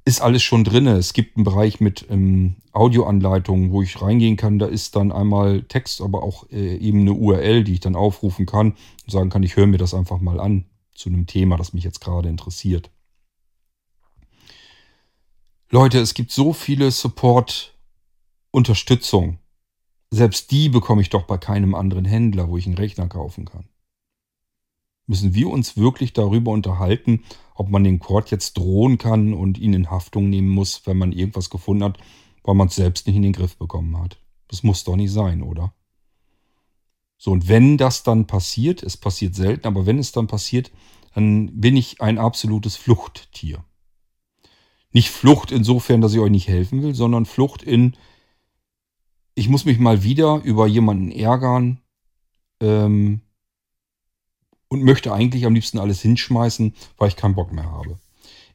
ist 0.06 0.22
alles 0.22 0.42
schon 0.44 0.64
drin. 0.64 0.88
Es 0.88 1.14
gibt 1.14 1.38
einen 1.38 1.44
Bereich 1.44 1.80
mit 1.80 2.08
ähm, 2.10 2.56
Audioanleitungen, 2.72 3.72
wo 3.72 3.82
ich 3.82 4.02
reingehen 4.02 4.36
kann. 4.36 4.58
Da 4.60 4.66
ist 4.66 4.96
dann 4.96 5.12
einmal 5.12 5.64
Text, 5.64 6.02
aber 6.02 6.24
auch 6.24 6.50
äh, 6.52 6.76
eben 6.78 7.02
eine 7.02 7.14
URL, 7.14 7.64
die 7.64 7.74
ich 7.74 7.80
dann 7.82 7.96
aufrufen 7.96 8.46
kann 8.46 8.72
und 8.72 9.12
sagen 9.12 9.30
kann, 9.30 9.44
ich 9.44 9.56
höre 9.56 9.68
mir 9.68 9.78
das 9.78 9.94
einfach 9.94 10.20
mal 10.20 10.40
an 10.40 10.66
zu 10.94 11.10
einem 11.10 11.28
Thema, 11.28 11.58
das 11.58 11.74
mich 11.74 11.84
jetzt 11.84 12.00
gerade 12.02 12.30
interessiert. 12.30 12.89
Leute, 15.70 16.00
es 16.00 16.14
gibt 16.14 16.32
so 16.32 16.54
viele 16.54 16.92
Support-Unterstützung. 16.92 19.39
Selbst 20.10 20.52
die 20.52 20.70
bekomme 20.70 21.02
ich 21.02 21.10
doch 21.10 21.24
bei 21.24 21.38
keinem 21.38 21.76
anderen 21.76 22.06
Händler, 22.06 22.48
wo 22.50 22.58
ich 22.58 22.66
einen 22.66 22.76
Rechner 22.76 23.08
kaufen 23.08 23.46
kann 23.46 23.72
müssen 25.12 25.36
wir 25.36 25.50
uns 25.50 25.76
wirklich 25.76 26.14
darüber 26.14 26.52
unterhalten, 26.52 27.24
ob 27.54 27.70
man 27.70 27.84
den 27.84 28.00
Cord 28.00 28.32
jetzt 28.32 28.58
drohen 28.58 28.98
kann 28.98 29.34
und 29.34 29.58
ihn 29.58 29.74
in 29.74 29.92
Haftung 29.92 30.30
nehmen 30.30 30.50
muss, 30.50 30.88
wenn 30.88 30.98
man 30.98 31.12
irgendwas 31.12 31.50
gefunden 31.50 31.84
hat, 31.84 32.00
weil 32.44 32.56
man 32.56 32.70
es 32.70 32.76
selbst 32.76 33.08
nicht 33.08 33.18
in 33.18 33.22
den 33.22 33.34
Griff 33.34 33.58
bekommen 33.58 34.00
hat. 34.00 34.18
Das 34.48 34.64
muss 34.64 34.86
doch 34.86 34.96
nicht 34.96 35.12
sein, 35.12 35.44
oder? 35.44 35.74
So, 37.24 37.30
und 37.30 37.48
wenn 37.48 37.78
das 37.78 38.02
dann 38.02 38.26
passiert, 38.26 38.82
es 38.82 38.98
passiert 38.98 39.36
selten, 39.36 39.68
aber 39.68 39.86
wenn 39.86 40.00
es 40.00 40.12
dann 40.12 40.26
passiert, 40.26 40.72
dann 41.14 41.62
bin 41.62 41.78
ich 41.78 42.02
ein 42.02 42.18
absolutes 42.18 42.78
Fluchttier. 42.78 43.64
Nicht 44.92 45.12
Flucht 45.12 45.52
insofern, 45.52 46.02
dass 46.02 46.16
ich 46.16 46.20
euch 46.20 46.32
nicht 46.32 46.48
helfen 46.48 46.82
will, 46.82 46.96
sondern 46.96 47.28
Flucht 47.28 47.62
in, 47.62 47.96
ich 49.36 49.50
muss 49.50 49.66
mich 49.66 49.78
mal 49.78 50.02
wieder 50.02 50.42
über 50.44 50.66
jemanden 50.66 51.12
ärgern, 51.12 51.80
ähm, 52.60 53.22
und 54.68 54.84
möchte 54.84 55.14
eigentlich 55.14 55.46
am 55.46 55.54
liebsten 55.54 55.78
alles 55.78 56.02
hinschmeißen, 56.02 56.74
weil 56.98 57.10
ich 57.10 57.18
keinen 57.18 57.36
Bock 57.36 57.52
mehr 57.52 57.70
habe. 57.70 58.00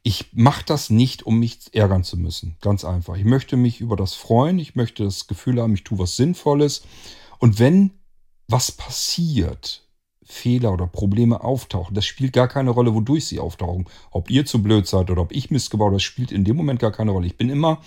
Ich 0.02 0.32
mache 0.32 0.64
das 0.66 0.90
nicht, 0.90 1.22
um 1.24 1.38
mich 1.38 1.72
ärgern 1.72 2.02
zu 2.02 2.16
müssen. 2.16 2.56
Ganz 2.60 2.84
einfach. 2.84 3.14
Ich 3.14 3.24
möchte 3.24 3.56
mich 3.56 3.80
über 3.80 3.94
das 3.94 4.14
freuen. 4.14 4.58
Ich 4.58 4.74
möchte 4.74 5.04
das 5.04 5.28
Gefühl 5.28 5.62
haben, 5.62 5.74
ich 5.74 5.84
tue 5.84 6.00
was 6.00 6.16
Sinnvolles. 6.16 6.82
Und 7.38 7.60
wenn 7.60 7.92
was 8.48 8.72
passiert, 8.72 9.86
Fehler 10.22 10.72
oder 10.72 10.86
Probleme 10.86 11.42
auftauchen, 11.42 11.94
das 11.94 12.04
spielt 12.04 12.32
gar 12.32 12.48
keine 12.48 12.70
Rolle, 12.70 12.94
wodurch 12.94 13.26
sie 13.26 13.38
auftauchen. 13.38 13.86
Ob 14.10 14.30
ihr 14.30 14.44
zu 14.44 14.62
blöd 14.62 14.86
seid 14.86 15.10
oder 15.10 15.22
ob 15.22 15.32
ich 15.32 15.50
Mist 15.50 15.70
gebaut 15.70 15.86
habe, 15.86 15.96
das 15.96 16.02
spielt 16.02 16.32
in 16.32 16.44
dem 16.44 16.56
Moment 16.56 16.80
gar 16.80 16.92
keine 16.92 17.12
Rolle. 17.12 17.26
Ich 17.26 17.36
bin 17.36 17.48
immer 17.48 17.80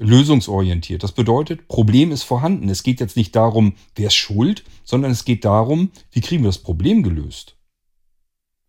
lösungsorientiert. 0.00 1.02
Das 1.02 1.12
bedeutet, 1.12 1.68
Problem 1.68 2.10
ist 2.10 2.22
vorhanden. 2.22 2.68
Es 2.68 2.82
geht 2.82 3.00
jetzt 3.00 3.16
nicht 3.16 3.36
darum, 3.36 3.74
wer 3.94 4.08
ist 4.08 4.14
schuld, 4.14 4.64
sondern 4.84 5.10
es 5.10 5.24
geht 5.24 5.44
darum, 5.44 5.90
wie 6.10 6.20
kriegen 6.20 6.42
wir 6.42 6.48
das 6.48 6.58
Problem 6.58 7.02
gelöst. 7.02 7.56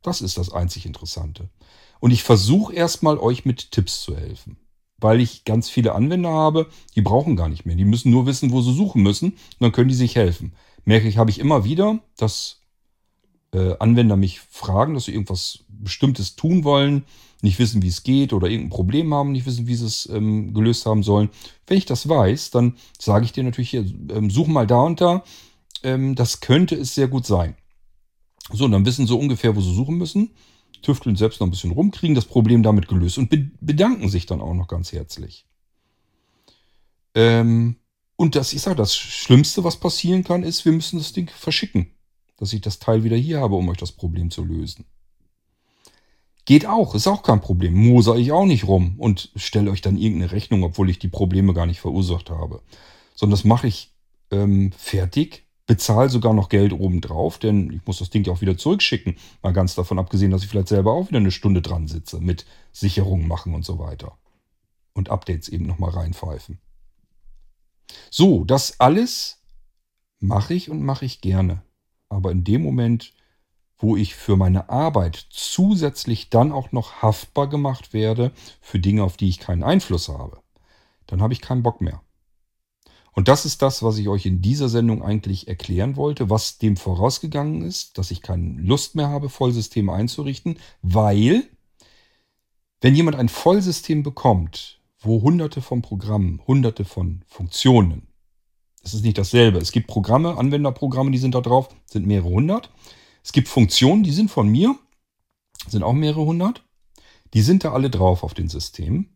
Das 0.02 0.22
ist 0.22 0.38
das 0.38 0.52
einzig 0.52 0.86
Interessante. 0.86 1.50
Und 2.00 2.12
ich 2.12 2.24
versuche 2.24 2.74
erstmal 2.74 3.18
euch 3.18 3.46
mit 3.46 3.72
Tipps 3.72 4.02
zu 4.02 4.16
helfen. 4.16 4.58
Weil 4.98 5.20
ich 5.20 5.46
ganz 5.46 5.70
viele 5.70 5.94
Anwender 5.94 6.30
habe, 6.30 6.70
die 6.96 7.02
brauchen 7.02 7.36
gar 7.36 7.50
nicht 7.50 7.66
mehr. 7.66 7.76
Die 7.76 7.86
müssen 7.86 8.12
nur 8.12 8.26
wissen, 8.26 8.52
wo 8.52 8.62
sie 8.62 8.74
suchen 8.74 9.02
müssen. 9.02 9.32
Und 9.32 9.62
dann 9.62 9.72
können 9.72 9.90
die 9.90 9.96
sich 9.96 10.16
helfen. 10.16 10.54
Merke 10.86 11.08
ich, 11.08 11.18
habe 11.18 11.30
ich 11.30 11.40
immer 11.40 11.64
wieder, 11.64 12.00
dass 12.18 12.62
äh, 13.54 13.76
Anwender 13.80 14.16
mich 14.16 14.40
fragen, 14.40 14.94
dass 14.94 15.06
sie 15.06 15.14
irgendwas 15.14 15.64
Bestimmtes 15.68 16.36
tun 16.36 16.64
wollen, 16.64 17.04
nicht 17.42 17.60
wissen, 17.60 17.82
wie 17.82 17.88
es 17.88 18.04
geht 18.04 18.34
oder 18.34 18.48
irgendein 18.48 18.70
Problem 18.70 19.14
haben, 19.14 19.32
nicht 19.32 19.46
wissen, 19.46 19.68
wie 19.68 19.76
sie 19.76 19.86
es 19.86 20.08
ähm, 20.10 20.54
gelöst 20.54 20.86
haben 20.86 21.04
sollen. 21.04 21.30
Wenn 21.68 21.78
ich 21.78 21.86
das 21.86 22.08
weiß, 22.08 22.52
dann 22.52 22.78
sage 23.00 23.26
ich 23.26 23.32
dir 23.32 23.44
natürlich 23.44 23.72
hier, 23.72 23.86
ähm, 24.10 24.30
such 24.30 24.48
mal 24.48 24.68
da 24.68 24.82
und 24.82 25.02
da. 25.02 25.24
Ähm, 25.84 26.16
das 26.16 26.40
könnte 26.40 26.76
es 26.76 26.94
sehr 26.94 27.08
gut 27.08 27.26
sein. 27.26 27.56
So, 28.52 28.66
und 28.66 28.72
dann 28.72 28.86
wissen 28.86 29.08
sie 29.08 29.16
ungefähr, 29.16 29.56
wo 29.56 29.62
sie 29.62 29.74
suchen 29.74 29.98
müssen, 29.98 30.32
tüfteln 30.82 31.16
selbst 31.16 31.40
noch 31.40 31.48
ein 31.48 31.52
bisschen 31.52 31.72
rum, 31.72 31.92
kriegen 31.92 32.16
das 32.16 32.26
Problem 32.26 32.64
damit 32.64 32.88
gelöst 32.88 33.18
und 33.18 33.30
be 33.30 33.50
bedanken 33.60 34.10
sich 34.10 34.26
dann 34.26 34.42
auch 34.42 34.54
noch 34.54 34.68
ganz 34.68 34.92
herzlich. 34.92 35.46
Ähm, 37.14 37.76
und 38.22 38.36
das, 38.36 38.54
ich 38.54 38.62
sage, 38.62 38.76
das 38.76 38.96
Schlimmste, 38.96 39.64
was 39.64 39.78
passieren 39.78 40.24
kann, 40.24 40.44
ist, 40.44 40.64
wir 40.64 40.72
müssen 40.74 41.00
das 41.00 41.12
Ding 41.12 41.28
verschicken, 41.36 41.88
dass 42.38 42.54
ich 42.54 42.62
das 42.62 42.78
Teil 42.78 43.04
wieder 43.04 43.18
hier 43.18 43.40
habe, 43.40 43.56
um 43.56 43.68
euch 43.68 43.80
das 43.80 43.92
Problem 43.92 44.30
zu 44.30 44.46
lösen. 44.46 44.86
Geht 46.46 46.68
auch, 46.68 46.94
ist 46.94 47.08
auch 47.08 47.24
kein 47.24 47.42
Problem. 47.42 47.74
Moser 47.74 48.18
ich 48.18 48.32
auch 48.32 48.46
nicht 48.46 48.68
rum 48.68 48.94
und 49.00 49.32
stelle 49.36 49.72
euch 49.72 49.82
dann 49.82 49.98
irgendeine 49.98 50.34
Rechnung, 50.34 50.62
obwohl 50.62 50.92
ich 50.92 51.00
die 51.00 51.08
Probleme 51.08 51.56
gar 51.56 51.66
nicht 51.66 51.80
verursacht 51.80 52.30
habe. 52.30 52.62
Sondern 53.16 53.32
das 53.32 53.44
mache 53.44 53.66
ich 53.66 53.92
ähm, 54.30 54.72
fertig 54.78 55.48
bezahle 55.66 56.10
sogar 56.10 56.36
noch 56.36 56.50
Geld 56.50 56.74
obendrauf, 56.74 57.40
denn 57.40 57.74
ich 57.74 57.88
muss 57.88 57.98
das 57.98 58.12
Ding 58.12 58.24
ja 58.24 58.34
auch 58.34 58.42
wieder 58.42 58.56
zurückschicken. 58.56 59.16
Mal 59.42 59.54
ganz 59.54 59.74
davon 59.74 59.98
abgesehen, 59.98 60.30
dass 60.30 60.44
ich 60.44 60.50
vielleicht 60.50 60.68
selber 60.68 60.92
auch 60.94 61.08
wieder 61.08 61.18
eine 61.18 61.32
Stunde 61.32 61.64
dran 61.64 61.88
sitze 61.88 62.20
mit 62.20 62.46
Sicherungen 62.72 63.28
machen 63.28 63.56
und 63.56 63.66
so 63.66 63.80
weiter. 63.80 64.16
Und 64.94 65.10
Updates 65.10 65.50
eben 65.50 65.66
nochmal 65.66 65.90
reinpfeifen. 65.90 66.60
So, 68.10 68.44
das 68.44 68.80
alles 68.80 69.40
mache 70.20 70.54
ich 70.54 70.70
und 70.70 70.84
mache 70.84 71.06
ich 71.06 71.22
gerne. 71.22 71.64
Aber 72.10 72.32
in 72.32 72.44
dem 72.44 72.62
Moment, 72.62 73.14
wo 73.78 73.96
ich 73.96 74.16
für 74.16 74.36
meine 74.36 74.70
Arbeit 74.70 75.28
zusätzlich 75.30 76.30
dann 76.30 76.52
auch 76.52 76.72
noch 76.72 77.02
haftbar 77.02 77.50
gemacht 77.50 77.94
werde 77.94 78.32
für 78.62 78.80
Dinge, 78.80 79.04
auf 79.04 79.18
die 79.18 79.30
ich 79.30 79.40
keinen 79.40 79.64
Einfluss 79.64 80.10
habe, 80.10 80.42
dann 81.08 81.22
habe 81.22 81.34
ich 81.34 81.42
keinen 81.42 81.64
Bock 81.64 81.82
mehr. 81.82 82.02
Und 83.14 83.28
das 83.28 83.46
ist 83.46 83.62
das, 83.62 83.84
was 83.84 83.98
ich 83.98 84.08
euch 84.08 84.26
in 84.26 84.42
dieser 84.42 84.70
Sendung 84.70 85.04
eigentlich 85.04 85.48
erklären 85.48 85.98
wollte, 85.98 86.30
was 86.30 86.60
dem 86.60 86.78
vorausgegangen 86.78 87.62
ist, 87.62 87.98
dass 87.98 88.12
ich 88.12 88.22
keine 88.22 88.62
Lust 88.62 88.96
mehr 88.96 89.10
habe, 89.10 89.30
Vollsysteme 89.30 89.92
einzurichten, 89.92 90.58
weil 90.82 91.44
wenn 92.80 92.96
jemand 92.96 93.18
ein 93.18 93.30
Vollsystem 93.30 94.02
bekommt, 94.02 94.81
wo 95.02 95.22
hunderte 95.22 95.62
von 95.62 95.82
Programmen, 95.82 96.42
hunderte 96.48 96.86
von 96.86 97.24
Funktionen, 97.28 98.08
das 98.84 98.94
ist 98.94 99.04
nicht 99.04 99.18
dasselbe. 99.18 99.60
Es 99.60 99.72
gibt 99.72 99.88
Programme, 99.88 100.38
Anwenderprogramme, 100.38 101.12
die 101.12 101.18
sind 101.18 101.36
da 101.36 101.42
drauf, 101.42 101.70
sind 101.86 102.08
mehrere 102.08 102.30
hundert. 102.30 102.72
Es 103.24 103.32
gibt 103.32 103.48
Funktionen, 103.48 104.04
die 104.04 104.12
sind 104.12 104.32
von 104.32 104.48
mir, 104.48 104.76
sind 105.68 105.84
auch 105.84 105.94
mehrere 105.94 106.26
hundert. 106.26 106.64
Die 107.34 107.42
sind 107.42 107.64
da 107.64 107.72
alle 107.74 107.90
drauf 107.90 108.24
auf 108.24 108.34
den 108.34 108.50
Systemen. 108.50 109.16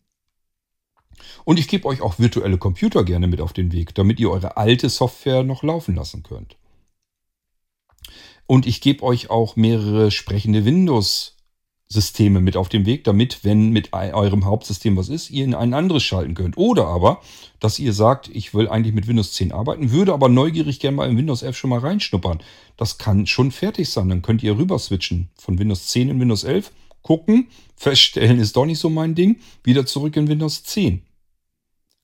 Und 1.43 1.59
ich 1.59 1.67
gebe 1.67 1.87
euch 1.87 2.01
auch 2.01 2.19
virtuelle 2.19 2.57
Computer 2.57 3.03
gerne 3.03 3.27
mit 3.27 3.41
auf 3.41 3.53
den 3.53 3.71
Weg, 3.71 3.95
damit 3.95 4.19
ihr 4.19 4.29
eure 4.29 4.57
alte 4.57 4.89
Software 4.89 5.43
noch 5.43 5.63
laufen 5.63 5.95
lassen 5.95 6.23
könnt. 6.23 6.57
Und 8.45 8.67
ich 8.67 8.81
gebe 8.81 9.03
euch 9.03 9.29
auch 9.29 9.55
mehrere 9.55 10.11
sprechende 10.11 10.65
Windows-Systeme 11.85 12.41
mit 12.41 12.57
auf 12.57 12.69
den 12.69 12.85
Weg, 12.85 13.03
damit, 13.03 13.43
wenn 13.43 13.69
mit 13.69 13.93
eurem 13.93 14.45
Hauptsystem 14.45 14.97
was 14.97 15.09
ist, 15.09 15.29
ihr 15.29 15.43
in 15.43 15.53
ein 15.53 15.73
anderes 15.73 16.03
schalten 16.03 16.33
könnt. 16.33 16.57
Oder 16.57 16.87
aber, 16.87 17.21
dass 17.59 17.79
ihr 17.79 17.93
sagt, 17.93 18.29
ich 18.29 18.53
will 18.53 18.67
eigentlich 18.67 18.93
mit 18.93 19.07
Windows 19.07 19.33
10 19.33 19.51
arbeiten, 19.51 19.91
würde 19.91 20.13
aber 20.13 20.29
neugierig 20.29 20.79
gerne 20.79 20.97
mal 20.97 21.09
in 21.09 21.17
Windows 21.17 21.43
11 21.43 21.57
schon 21.57 21.69
mal 21.69 21.79
reinschnuppern. 21.79 22.41
Das 22.77 22.97
kann 22.97 23.27
schon 23.27 23.51
fertig 23.51 23.89
sein. 23.89 24.09
Dann 24.09 24.21
könnt 24.21 24.43
ihr 24.43 24.57
rüber 24.57 24.79
switchen 24.79 25.29
von 25.35 25.59
Windows 25.59 25.87
10 25.87 26.09
in 26.09 26.19
Windows 26.19 26.43
11, 26.43 26.71
gucken, 27.01 27.47
feststellen, 27.75 28.39
ist 28.39 28.55
doch 28.55 28.65
nicht 28.65 28.79
so 28.79 28.89
mein 28.89 29.15
Ding, 29.15 29.39
wieder 29.63 29.85
zurück 29.85 30.15
in 30.17 30.27
Windows 30.27 30.63
10. 30.63 31.01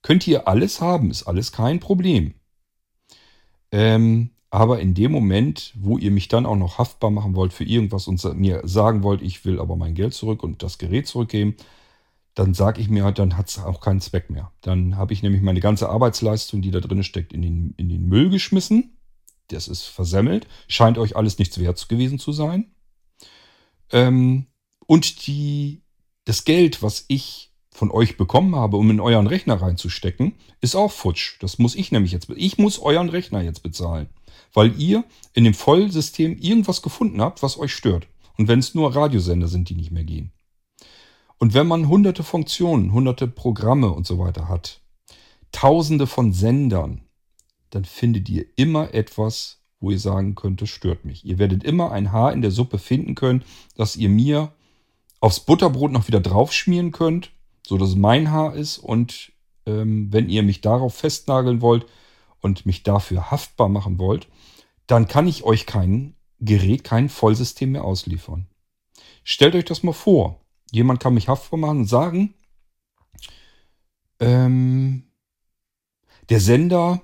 Könnt 0.03 0.28
ihr 0.28 0.48
alles 0.48 0.82
haben, 0.82 1.12
ist 1.12 1.24
alles 1.24 1.52
kein 1.52 1.80
Problem. 1.80 2.34
Ähm, 3.72 4.32
aber 4.52 4.82
in 4.82 4.94
dem 4.94 5.14
Moment, 5.14 5.73
wo 5.78 5.98
ihr 5.98 6.11
mich 6.11 6.28
dann 6.28 6.45
auch 6.45 6.57
noch 6.57 6.78
haftbar 6.78 7.10
machen 7.10 7.36
wollt 7.36 7.53
für 7.53 7.64
irgendwas 7.64 8.07
und 8.07 8.22
mir 8.36 8.61
sagen 8.65 9.02
wollt, 9.02 9.22
ich 9.22 9.45
will 9.45 9.61
aber 9.61 9.78
mein 9.78 9.95
Geld 9.95 10.14
zurück 10.14 10.44
und 10.44 10.61
das 10.61 10.78
Gerät 10.78 11.07
zurückgeben, 11.07 11.56
dann 12.36 12.53
sage 12.53 12.82
ich 12.82 12.90
mir 12.90 13.06
halt, 13.06 13.18
dann 13.18 13.38
hat 13.38 13.48
es 13.48 13.60
auch 13.60 13.80
keinen 13.80 14.02
Zweck 14.02 14.30
mehr. 14.30 14.52
Dann 14.60 14.98
habe 14.98 15.14
ich 15.14 15.23
nämlich 15.23 15.41
meine 15.41 15.61
ganze 15.61 15.90
Arbeitsleistung, 15.90 16.61
die 16.61 16.72
da 16.72 16.82
drin 16.82 17.03
steckt, 17.03 17.32
in 17.32 17.41
den, 17.41 17.73
in 17.78 17.88
den 17.88 18.07
Müll 18.07 18.30
geschmissen. 18.30 18.98
Das 19.48 19.69
ist 19.69 19.84
versemmelt. 19.84 20.48
Scheint 20.68 20.98
euch 20.98 21.15
alles 21.15 21.40
nichts 21.40 21.57
wert 21.57 21.88
gewesen 21.88 22.19
zu 22.19 22.34
sein. 22.34 22.72
Ähm, 23.91 24.48
und 24.86 25.28
die, 25.28 25.82
das 26.26 26.44
Geld, 26.44 26.84
was 26.84 27.06
ich 27.07 27.53
von 27.69 27.90
euch 27.90 28.18
bekommen 28.18 28.56
habe, 28.56 28.76
um 28.78 28.90
in 28.91 28.99
euren 28.99 29.28
Rechner 29.28 29.61
reinzustecken, 29.61 30.34
ist 30.60 30.76
auch 30.76 30.91
futsch. 30.91 31.38
Das 31.40 31.57
muss 31.57 31.76
ich 31.76 31.91
nämlich 31.91 32.11
jetzt. 32.11 32.30
Ich 32.36 32.57
muss 32.57 32.80
euren 32.80 33.10
Rechner 33.10 33.41
jetzt 33.41 33.64
bezahlen, 33.64 34.10
weil 34.53 34.80
ihr 34.80 35.03
in 35.34 35.44
dem 35.44 35.53
Vollsystem 35.53 36.38
irgendwas 36.38 36.82
gefunden 36.82 37.22
habt, 37.22 37.44
was 37.44 37.57
euch 37.57 37.73
stört. 37.73 38.07
Und 38.38 38.48
wenn 38.48 38.60
es 38.60 38.76
nur 38.76 38.95
Radiosender 38.95 39.48
sind, 39.48 39.69
die 39.69 39.76
nicht 39.76 39.91
mehr 39.91 40.03
gehen. 40.03 40.32
Und 41.38 41.53
wenn 41.53 41.68
man 41.68 41.88
hunderte 41.88 42.23
Funktionen, 42.23 42.94
hunderte 42.94 43.28
Programme 43.28 43.91
und 43.91 44.06
so 44.06 44.19
weiter 44.19 44.48
hat, 44.48 44.82
tausende 45.52 46.07
von 46.07 46.34
Sendern, 46.34 47.02
dann 47.72 47.86
findet 47.86 48.30
ihr 48.30 48.45
immer 48.56 48.94
etwas, 48.94 49.61
wo 49.80 49.91
ihr 49.91 49.99
sagen 49.99 50.36
könnt, 50.36 50.61
das 50.61 50.69
stört 50.69 51.06
mich. 51.06 51.26
Ihr 51.26 51.40
werdet 51.40 51.64
immer 51.64 51.91
ein 51.91 52.11
Haar 52.11 52.34
in 52.34 52.41
der 52.41 52.52
Suppe 52.52 52.78
finden 52.78 53.15
können, 53.15 53.44
das 53.76 53.95
ihr 53.95 54.10
mir 54.10 54.53
aufs 55.19 55.40
Butterbrot 55.40 55.91
noch 55.91 56.07
wieder 56.07 56.19
draufschmieren 56.19 56.91
könnt, 56.91 57.32
so 57.65 57.78
dass 57.78 57.90
es 57.90 57.95
mein 57.95 58.32
Haar 58.32 58.56
ist. 58.56 58.78
Und 58.78 59.32
ähm, 59.65 60.11
wenn 60.11 60.30
ihr 60.30 60.44
mich 60.44 60.61
darauf 60.61 60.94
festnageln 60.94 61.61
wollt 61.61 61.86
und 62.41 62.65
mich 62.65 62.84
dafür 62.84 63.31
haftbar 63.31 63.69
machen 63.69 63.97
wollt, 63.99 64.27
dann 64.88 65.07
kann 65.07 65.27
ich 65.27 65.43
euch 65.43 65.65
kein 65.65 66.15
Gerät, 66.39 66.84
kein 66.84 67.09
Vollsystem 67.09 67.72
mehr 67.72 67.84
ausliefern. 67.84 68.47
Stellt 69.23 69.55
euch 69.55 69.65
das 69.65 69.84
mal 69.84 69.93
vor 69.93 70.41
jemand 70.72 70.99
kann 70.99 71.13
mich 71.13 71.27
haftbar 71.27 71.59
machen 71.59 71.80
und 71.80 71.88
sagen, 71.88 72.34
ähm, 74.19 75.03
der 76.30 76.39
Sender 76.39 77.01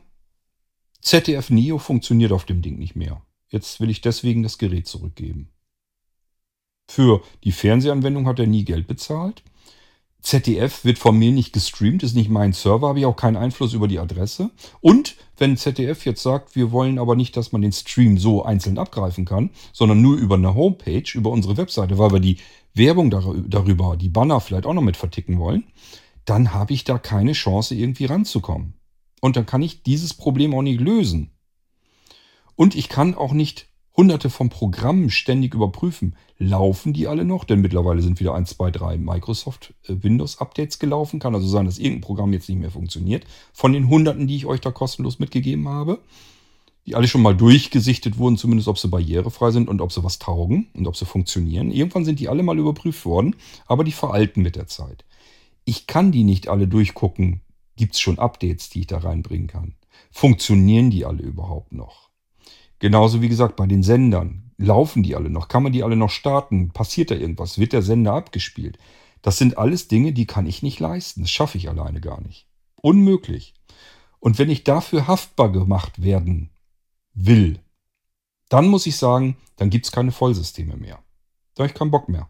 ZDF 1.02 1.50
Neo 1.50 1.78
funktioniert 1.78 2.32
auf 2.32 2.46
dem 2.46 2.62
Ding 2.62 2.80
nicht 2.80 2.96
mehr. 2.96 3.22
Jetzt 3.50 3.80
will 3.80 3.90
ich 3.90 4.02
deswegen 4.02 4.44
das 4.44 4.58
Gerät 4.58 4.88
zurückgeben. 4.88 5.52
Für 6.90 7.22
die 7.44 7.52
Fernsehanwendung 7.52 8.26
hat 8.28 8.40
er 8.40 8.48
nie 8.48 8.64
Geld 8.64 8.88
bezahlt. 8.88 9.44
ZDF 10.22 10.84
wird 10.84 10.98
von 10.98 11.18
mir 11.18 11.32
nicht 11.32 11.54
gestreamt, 11.54 12.04
ist 12.04 12.16
nicht 12.16 12.30
mein 12.30 12.52
Server, 12.52 12.90
habe 12.90 13.00
ich 13.00 13.06
auch 13.06 13.16
keinen 13.16 13.38
Einfluss 13.38 13.74
über 13.74 13.88
die 13.88 14.00
Adresse. 14.00 14.50
Und 14.82 15.16
wenn 15.38 15.56
ZDF 15.56 16.06
jetzt 16.06 16.24
sagt, 16.24 16.56
wir 16.56 16.72
wollen 16.72 17.00
aber 17.00 17.16
nicht, 17.16 17.38
dass 17.38 17.52
man 17.52 17.62
den 17.62 17.72
Stream 17.72 18.18
so 18.18 18.44
einzeln 18.44 18.78
abgreifen 18.78 19.26
kann, 19.26 19.52
sondern 19.72 20.02
nur 20.02 20.18
über 20.18 20.36
eine 20.36 20.56
Homepage, 20.56 21.10
über 21.14 21.30
unsere 21.30 21.58
Webseite, 21.58 21.98
weil 21.98 22.12
wir 22.12 22.20
die 22.20 22.38
Werbung 22.74 23.10
darüber, 23.10 23.96
die 23.96 24.10
Banner 24.10 24.42
vielleicht 24.42 24.66
auch 24.66 24.74
noch 24.74 24.82
mit 24.82 24.98
verticken 24.98 25.40
wollen, 25.40 25.64
dann 26.26 26.54
habe 26.54 26.74
ich 26.74 26.84
da 26.84 26.98
keine 26.98 27.32
Chance, 27.32 27.76
irgendwie 27.76 28.06
ranzukommen. 28.06 28.74
Und 29.22 29.36
dann 29.36 29.46
kann 29.46 29.62
ich 29.62 29.84
dieses 29.84 30.14
Problem 30.14 30.54
auch 30.54 30.62
nicht 30.62 30.80
lösen. 30.80 31.32
Und 32.56 32.76
ich 32.76 32.90
kann 32.90 33.16
auch 33.16 33.34
nicht 33.34 33.68
hunderte 33.98 34.30
von 34.30 34.50
Programmen 34.50 35.10
ständig 35.10 35.56
überprüfen. 35.56 36.16
Laufen 36.38 36.94
die 36.94 37.08
alle 37.08 37.26
noch? 37.26 37.44
Denn 37.44 37.62
mittlerweile 37.62 38.04
sind 38.04 38.20
wieder 38.20 38.36
1, 38.36 38.52
2, 38.52 38.72
3 38.72 38.98
Microsoft 39.00 39.74
äh, 39.88 39.96
Windows 40.02 40.40
Updates 40.40 40.80
gelaufen. 40.80 41.20
Kann 41.20 41.36
also 41.36 41.48
sein, 41.48 41.66
dass 41.66 41.80
irgendein 41.80 42.02
Programm 42.02 42.32
jetzt 42.32 42.48
nicht 42.48 42.60
mehr 42.60 42.72
funktioniert. 42.72 43.26
Von 43.52 43.74
den 43.74 43.90
hunderten, 43.90 44.28
die 44.28 44.36
ich 44.36 44.46
euch 44.46 44.62
da 44.62 44.72
kostenlos 44.72 45.20
mitgegeben 45.20 45.68
habe 45.68 46.00
die 46.88 46.96
alle 46.96 47.08
schon 47.10 47.22
mal 47.22 47.36
durchgesichtet 47.36 48.18
wurden, 48.18 48.38
zumindest 48.38 48.70
ob 48.70 48.80
sie 48.80 48.88
barrierefrei 48.88 49.52
sind 49.52 49.68
und 49.68 49.82
ob 49.82 49.92
sie 49.92 50.06
was 50.06 50.20
taugen 50.20 50.68
und 50.74 50.88
ob 50.88 50.96
sie 50.96 51.06
funktionieren. 51.06 51.70
Irgendwann 51.70 52.06
sind 52.06 52.20
die 52.22 52.30
alle 52.30 52.44
mal 52.44 52.58
überprüft 52.58 53.06
worden, 53.06 53.36
aber 53.66 53.84
die 53.84 53.92
veralten 53.92 54.42
mit 54.42 54.56
der 54.56 54.68
Zeit. 54.68 55.04
Ich 55.66 55.86
kann 55.86 56.14
die 56.14 56.24
nicht 56.24 56.48
alle 56.48 56.66
durchgucken. 56.66 57.42
Gibt 57.76 57.96
es 57.96 58.00
schon 58.00 58.20
Updates, 58.20 58.70
die 58.70 58.80
ich 58.80 58.88
da 58.88 59.00
reinbringen 59.00 59.48
kann? 59.48 59.76
Funktionieren 60.12 60.90
die 60.90 61.04
alle 61.04 61.24
überhaupt 61.24 61.74
noch? 61.74 62.07
Genauso 62.80 63.22
wie 63.22 63.30
gesagt 63.30 63.56
bei 63.56 63.66
den 63.66 63.84
Sendern. 63.84 64.52
Laufen 64.58 65.04
die 65.04 65.16
alle 65.16 65.30
noch? 65.30 65.48
Kann 65.48 65.64
man 65.64 65.72
die 65.72 65.84
alle 65.84 65.96
noch 65.96 66.10
starten? 66.10 66.72
Passiert 66.72 67.12
da 67.12 67.16
irgendwas? 67.16 67.60
Wird 67.60 67.74
der 67.74 67.82
Sender 67.82 68.14
abgespielt? 68.14 68.78
Das 69.22 69.38
sind 69.38 69.58
alles 69.58 69.88
Dinge, 69.88 70.14
die 70.14 70.26
kann 70.26 70.46
ich 70.46 70.64
nicht 70.64 70.80
leisten. 70.80 71.22
Das 71.22 71.32
schaffe 71.32 71.58
ich 71.58 71.70
alleine 71.70 72.02
gar 72.02 72.22
nicht. 72.22 72.48
Unmöglich. 72.82 73.54
Und 74.20 74.40
wenn 74.40 74.50
ich 74.50 74.64
dafür 74.64 75.08
haftbar 75.08 75.52
gemacht 75.52 76.02
werden 76.02 76.50
will, 77.14 77.60
dann 78.50 78.68
muss 78.68 78.86
ich 78.86 78.98
sagen, 78.98 79.38
dann 79.58 79.70
gibt 79.70 79.86
es 79.86 79.92
keine 79.92 80.12
Vollsysteme 80.12 80.78
mehr. 80.78 81.00
Da 81.56 81.64
habe 81.64 81.72
ich 81.72 81.78
keinen 81.78 81.92
Bock 81.92 82.10
mehr. 82.10 82.30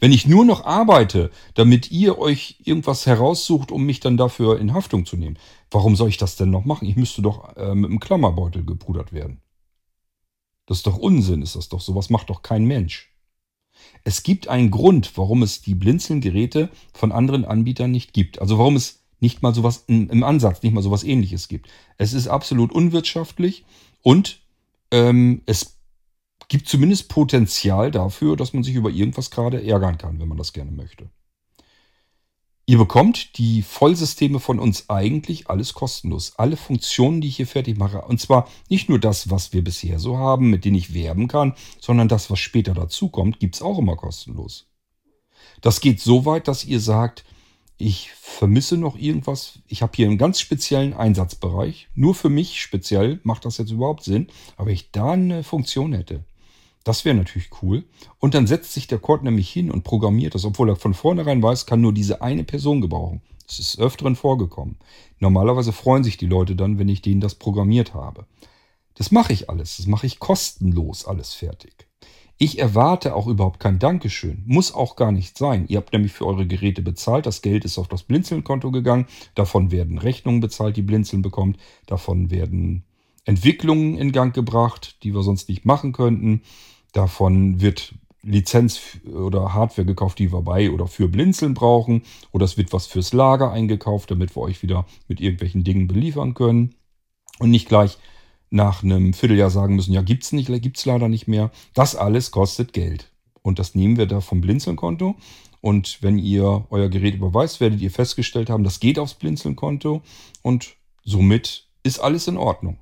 Wenn 0.00 0.12
ich 0.12 0.26
nur 0.26 0.44
noch 0.44 0.64
arbeite, 0.64 1.30
damit 1.54 1.90
ihr 1.90 2.18
euch 2.18 2.56
irgendwas 2.64 3.06
heraussucht, 3.06 3.70
um 3.70 3.84
mich 3.84 4.00
dann 4.00 4.16
dafür 4.16 4.58
in 4.58 4.74
Haftung 4.74 5.06
zu 5.06 5.16
nehmen, 5.16 5.38
warum 5.70 5.96
soll 5.96 6.08
ich 6.08 6.16
das 6.16 6.36
denn 6.36 6.50
noch 6.50 6.64
machen? 6.64 6.88
Ich 6.88 6.96
müsste 6.96 7.22
doch 7.22 7.56
äh, 7.56 7.74
mit 7.74 7.90
einem 7.90 8.00
Klammerbeutel 8.00 8.64
gepudert 8.64 9.12
werden. 9.12 9.40
Das 10.66 10.78
ist 10.78 10.86
doch 10.86 10.98
Unsinn, 10.98 11.42
ist 11.42 11.56
das 11.56 11.68
doch. 11.68 11.80
Sowas 11.80 12.10
macht 12.10 12.30
doch 12.30 12.42
kein 12.42 12.64
Mensch. 12.64 13.12
Es 14.04 14.22
gibt 14.22 14.48
einen 14.48 14.70
Grund, 14.70 15.16
warum 15.16 15.42
es 15.42 15.62
die 15.62 15.74
Blinzeln-Geräte 15.74 16.70
von 16.92 17.12
anderen 17.12 17.44
Anbietern 17.44 17.90
nicht 17.90 18.12
gibt. 18.12 18.40
Also 18.40 18.58
warum 18.58 18.76
es 18.76 19.02
nicht 19.20 19.42
mal 19.42 19.54
sowas 19.54 19.84
im 19.86 20.22
Ansatz, 20.22 20.62
nicht 20.62 20.72
mal 20.72 20.82
sowas 20.82 21.04
ähnliches 21.04 21.48
gibt. 21.48 21.68
Es 21.98 22.12
ist 22.12 22.28
absolut 22.28 22.72
unwirtschaftlich 22.72 23.64
und 24.02 24.40
ähm, 24.90 25.42
es 25.46 25.75
gibt 26.48 26.68
zumindest 26.68 27.08
Potenzial 27.08 27.90
dafür, 27.90 28.36
dass 28.36 28.52
man 28.52 28.62
sich 28.62 28.74
über 28.74 28.90
irgendwas 28.90 29.30
gerade 29.30 29.66
ärgern 29.66 29.98
kann, 29.98 30.20
wenn 30.20 30.28
man 30.28 30.38
das 30.38 30.52
gerne 30.52 30.70
möchte. 30.70 31.10
Ihr 32.68 32.78
bekommt 32.78 33.38
die 33.38 33.62
Vollsysteme 33.62 34.40
von 34.40 34.58
uns 34.58 34.90
eigentlich 34.90 35.48
alles 35.48 35.72
kostenlos. 35.72 36.32
Alle 36.36 36.56
Funktionen, 36.56 37.20
die 37.20 37.28
ich 37.28 37.36
hier 37.36 37.46
fertig 37.46 37.78
mache. 37.78 38.02
Und 38.02 38.20
zwar 38.20 38.48
nicht 38.68 38.88
nur 38.88 38.98
das, 38.98 39.30
was 39.30 39.52
wir 39.52 39.62
bisher 39.62 40.00
so 40.00 40.18
haben, 40.18 40.50
mit 40.50 40.64
denen 40.64 40.76
ich 40.76 40.92
werben 40.92 41.28
kann, 41.28 41.54
sondern 41.80 42.08
das, 42.08 42.28
was 42.28 42.40
später 42.40 42.74
dazukommt, 42.74 43.38
gibt 43.38 43.54
es 43.54 43.62
auch 43.62 43.78
immer 43.78 43.94
kostenlos. 43.94 44.66
Das 45.60 45.80
geht 45.80 46.00
so 46.00 46.24
weit, 46.24 46.48
dass 46.48 46.64
ihr 46.64 46.80
sagt, 46.80 47.24
ich 47.78 48.10
vermisse 48.20 48.76
noch 48.76 48.96
irgendwas. 48.96 49.60
Ich 49.68 49.82
habe 49.82 49.92
hier 49.94 50.08
einen 50.08 50.18
ganz 50.18 50.40
speziellen 50.40 50.92
Einsatzbereich. 50.92 51.88
Nur 51.94 52.16
für 52.16 52.30
mich 52.30 52.60
speziell 52.60 53.20
macht 53.22 53.44
das 53.44 53.58
jetzt 53.58 53.70
überhaupt 53.70 54.02
Sinn. 54.02 54.26
Aber 54.56 54.70
ich 54.70 54.90
da 54.90 55.12
eine 55.12 55.44
Funktion 55.44 55.92
hätte, 55.92 56.24
das 56.86 57.04
wäre 57.04 57.16
natürlich 57.16 57.50
cool. 57.62 57.84
Und 58.20 58.34
dann 58.34 58.46
setzt 58.46 58.72
sich 58.72 58.86
der 58.86 59.00
Cord 59.00 59.24
nämlich 59.24 59.50
hin 59.50 59.72
und 59.72 59.82
programmiert 59.82 60.36
das, 60.36 60.44
obwohl 60.44 60.68
er 60.68 60.76
von 60.76 60.94
vornherein 60.94 61.42
weiß, 61.42 61.66
kann 61.66 61.80
nur 61.80 61.92
diese 61.92 62.22
eine 62.22 62.44
Person 62.44 62.80
gebrauchen. 62.80 63.22
Das 63.44 63.58
ist 63.58 63.80
öfteren 63.80 64.14
vorgekommen. 64.14 64.76
Normalerweise 65.18 65.72
freuen 65.72 66.04
sich 66.04 66.16
die 66.16 66.26
Leute 66.26 66.54
dann, 66.54 66.78
wenn 66.78 66.88
ich 66.88 67.02
denen 67.02 67.20
das 67.20 67.34
programmiert 67.34 67.92
habe. 67.92 68.26
Das 68.94 69.10
mache 69.10 69.32
ich 69.32 69.50
alles. 69.50 69.78
Das 69.78 69.88
mache 69.88 70.06
ich 70.06 70.20
kostenlos 70.20 71.04
alles 71.06 71.34
fertig. 71.34 71.88
Ich 72.38 72.60
erwarte 72.60 73.16
auch 73.16 73.26
überhaupt 73.26 73.58
kein 73.58 73.80
Dankeschön. 73.80 74.44
Muss 74.46 74.72
auch 74.72 74.94
gar 74.94 75.10
nicht 75.10 75.36
sein. 75.36 75.66
Ihr 75.66 75.78
habt 75.78 75.92
nämlich 75.92 76.12
für 76.12 76.26
eure 76.26 76.46
Geräte 76.46 76.82
bezahlt. 76.82 77.26
Das 77.26 77.42
Geld 77.42 77.64
ist 77.64 77.78
auf 77.78 77.88
das 77.88 78.04
Blinzeln-Konto 78.04 78.70
gegangen. 78.70 79.06
Davon 79.34 79.72
werden 79.72 79.98
Rechnungen 79.98 80.40
bezahlt, 80.40 80.76
die 80.76 80.82
Blinzeln 80.82 81.22
bekommt. 81.22 81.58
Davon 81.86 82.30
werden 82.30 82.84
Entwicklungen 83.24 83.98
in 83.98 84.12
Gang 84.12 84.32
gebracht, 84.32 85.02
die 85.02 85.12
wir 85.12 85.24
sonst 85.24 85.48
nicht 85.48 85.64
machen 85.64 85.92
könnten. 85.92 86.42
Davon 86.96 87.60
wird 87.60 87.94
Lizenz 88.22 88.80
oder 89.04 89.52
Hardware 89.52 89.84
gekauft, 89.84 90.18
die 90.18 90.32
wir 90.32 90.40
bei 90.40 90.70
oder 90.70 90.86
für 90.86 91.08
Blinzeln 91.08 91.52
brauchen. 91.52 92.04
Oder 92.32 92.46
es 92.46 92.56
wird 92.56 92.72
was 92.72 92.86
fürs 92.86 93.12
Lager 93.12 93.52
eingekauft, 93.52 94.10
damit 94.10 94.34
wir 94.34 94.40
euch 94.40 94.62
wieder 94.62 94.86
mit 95.06 95.20
irgendwelchen 95.20 95.62
Dingen 95.62 95.88
beliefern 95.88 96.32
können. 96.32 96.74
Und 97.38 97.50
nicht 97.50 97.68
gleich 97.68 97.98
nach 98.48 98.82
einem 98.82 99.12
Vierteljahr 99.12 99.50
sagen 99.50 99.76
müssen, 99.76 99.92
ja, 99.92 100.00
gibt's 100.00 100.32
nicht, 100.32 100.48
gibt's 100.62 100.86
leider 100.86 101.10
nicht 101.10 101.28
mehr. 101.28 101.50
Das 101.74 101.96
alles 101.96 102.30
kostet 102.30 102.72
Geld. 102.72 103.12
Und 103.42 103.58
das 103.58 103.74
nehmen 103.74 103.98
wir 103.98 104.06
da 104.06 104.22
vom 104.22 104.40
Blinzeln-Konto. 104.40 105.16
Und 105.60 105.98
wenn 106.00 106.16
ihr 106.16 106.66
euer 106.70 106.88
Gerät 106.88 107.14
überweist, 107.14 107.60
werdet 107.60 107.82
ihr 107.82 107.90
festgestellt 107.90 108.48
haben, 108.48 108.64
das 108.64 108.80
geht 108.80 108.98
aufs 108.98 109.14
Blinzeln-Konto 109.14 110.00
und 110.40 110.76
somit 111.04 111.66
ist 111.82 111.98
alles 111.98 112.26
in 112.26 112.38
Ordnung. 112.38 112.78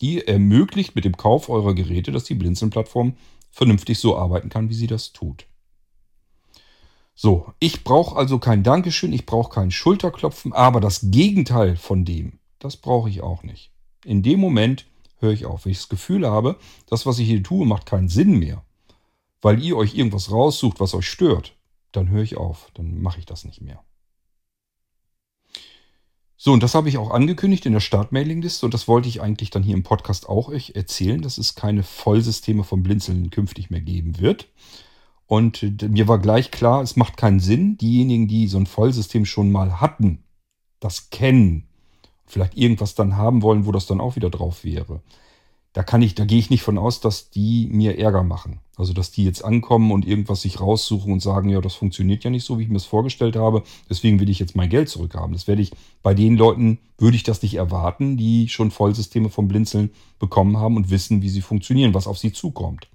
Ihr 0.00 0.28
ermöglicht 0.28 0.94
mit 0.94 1.04
dem 1.04 1.16
Kauf 1.16 1.48
eurer 1.48 1.74
Geräte, 1.74 2.12
dass 2.12 2.24
die 2.24 2.34
Blinzeln-Plattform 2.34 3.14
vernünftig 3.50 3.98
so 3.98 4.16
arbeiten 4.16 4.48
kann, 4.48 4.68
wie 4.68 4.74
sie 4.74 4.86
das 4.86 5.12
tut. 5.12 5.46
So, 7.14 7.52
ich 7.58 7.82
brauche 7.82 8.16
also 8.16 8.38
kein 8.38 8.62
Dankeschön, 8.62 9.12
ich 9.12 9.26
brauche 9.26 9.52
kein 9.52 9.72
Schulterklopfen, 9.72 10.52
aber 10.52 10.80
das 10.80 11.10
Gegenteil 11.10 11.76
von 11.76 12.04
dem, 12.04 12.38
das 12.60 12.76
brauche 12.76 13.10
ich 13.10 13.22
auch 13.22 13.42
nicht. 13.42 13.72
In 14.04 14.22
dem 14.22 14.38
Moment 14.38 14.86
höre 15.18 15.32
ich 15.32 15.46
auf. 15.46 15.64
Wenn 15.64 15.72
ich 15.72 15.78
das 15.78 15.88
Gefühl 15.88 16.28
habe, 16.28 16.56
das, 16.86 17.06
was 17.06 17.18
ich 17.18 17.26
hier 17.26 17.42
tue, 17.42 17.66
macht 17.66 17.86
keinen 17.86 18.08
Sinn 18.08 18.38
mehr, 18.38 18.64
weil 19.42 19.62
ihr 19.62 19.76
euch 19.76 19.94
irgendwas 19.94 20.30
raussucht, 20.30 20.80
was 20.80 20.94
euch 20.94 21.08
stört, 21.08 21.56
dann 21.92 22.08
höre 22.08 22.22
ich 22.22 22.36
auf. 22.36 22.70
Dann 22.74 23.00
mache 23.00 23.18
ich 23.18 23.26
das 23.26 23.44
nicht 23.44 23.60
mehr. 23.60 23.82
So, 26.40 26.52
und 26.52 26.62
das 26.62 26.76
habe 26.76 26.88
ich 26.88 26.98
auch 26.98 27.10
angekündigt 27.10 27.66
in 27.66 27.72
der 27.72 27.80
Startmailingliste 27.80 28.64
und 28.64 28.72
das 28.72 28.86
wollte 28.86 29.08
ich 29.08 29.20
eigentlich 29.20 29.50
dann 29.50 29.64
hier 29.64 29.74
im 29.74 29.82
Podcast 29.82 30.28
auch 30.28 30.48
euch 30.48 30.76
erzählen, 30.76 31.20
dass 31.20 31.36
es 31.36 31.56
keine 31.56 31.82
Vollsysteme 31.82 32.62
vom 32.62 32.84
Blinzeln 32.84 33.30
künftig 33.30 33.70
mehr 33.70 33.80
geben 33.80 34.20
wird. 34.20 34.46
Und 35.26 35.64
äh, 35.64 35.88
mir 35.88 36.06
war 36.06 36.20
gleich 36.20 36.52
klar, 36.52 36.80
es 36.80 36.94
macht 36.94 37.16
keinen 37.16 37.40
Sinn. 37.40 37.76
Diejenigen, 37.76 38.28
die 38.28 38.46
so 38.46 38.56
ein 38.56 38.66
Vollsystem 38.66 39.26
schon 39.26 39.50
mal 39.50 39.80
hatten, 39.80 40.22
das 40.78 41.10
kennen, 41.10 41.66
vielleicht 42.24 42.56
irgendwas 42.56 42.94
dann 42.94 43.16
haben 43.16 43.42
wollen, 43.42 43.66
wo 43.66 43.72
das 43.72 43.86
dann 43.86 44.00
auch 44.00 44.14
wieder 44.14 44.30
drauf 44.30 44.62
wäre 44.62 45.02
da 45.78 45.84
kann 45.84 46.02
ich, 46.02 46.16
da 46.16 46.24
gehe 46.24 46.40
ich 46.40 46.50
nicht 46.50 46.64
von 46.64 46.76
aus, 46.76 46.98
dass 46.98 47.30
die 47.30 47.68
mir 47.70 48.00
Ärger 48.00 48.24
machen. 48.24 48.58
Also 48.76 48.92
dass 48.92 49.12
die 49.12 49.24
jetzt 49.24 49.44
ankommen 49.44 49.92
und 49.92 50.04
irgendwas 50.08 50.42
sich 50.42 50.58
raussuchen 50.58 51.12
und 51.12 51.22
sagen, 51.22 51.50
ja, 51.50 51.60
das 51.60 51.74
funktioniert 51.74 52.24
ja 52.24 52.30
nicht 52.30 52.42
so, 52.42 52.58
wie 52.58 52.64
ich 52.64 52.68
mir 52.68 52.78
es 52.78 52.84
vorgestellt 52.84 53.36
habe, 53.36 53.62
deswegen 53.88 54.18
will 54.18 54.28
ich 54.28 54.40
jetzt 54.40 54.56
mein 54.56 54.70
Geld 54.70 54.88
zurückhaben. 54.88 55.34
Das 55.34 55.46
werde 55.46 55.62
ich 55.62 55.70
bei 56.02 56.14
den 56.14 56.36
Leuten, 56.36 56.80
würde 56.98 57.14
ich 57.14 57.22
das 57.22 57.42
nicht 57.42 57.54
erwarten, 57.54 58.16
die 58.16 58.48
schon 58.48 58.72
Vollsysteme 58.72 59.30
vom 59.30 59.46
Blinzeln 59.46 59.90
bekommen 60.18 60.56
haben 60.56 60.74
und 60.74 60.90
wissen, 60.90 61.22
wie 61.22 61.28
sie 61.28 61.42
funktionieren, 61.42 61.94
was 61.94 62.08
auf 62.08 62.18
sie 62.18 62.32
zukommt. 62.32 62.88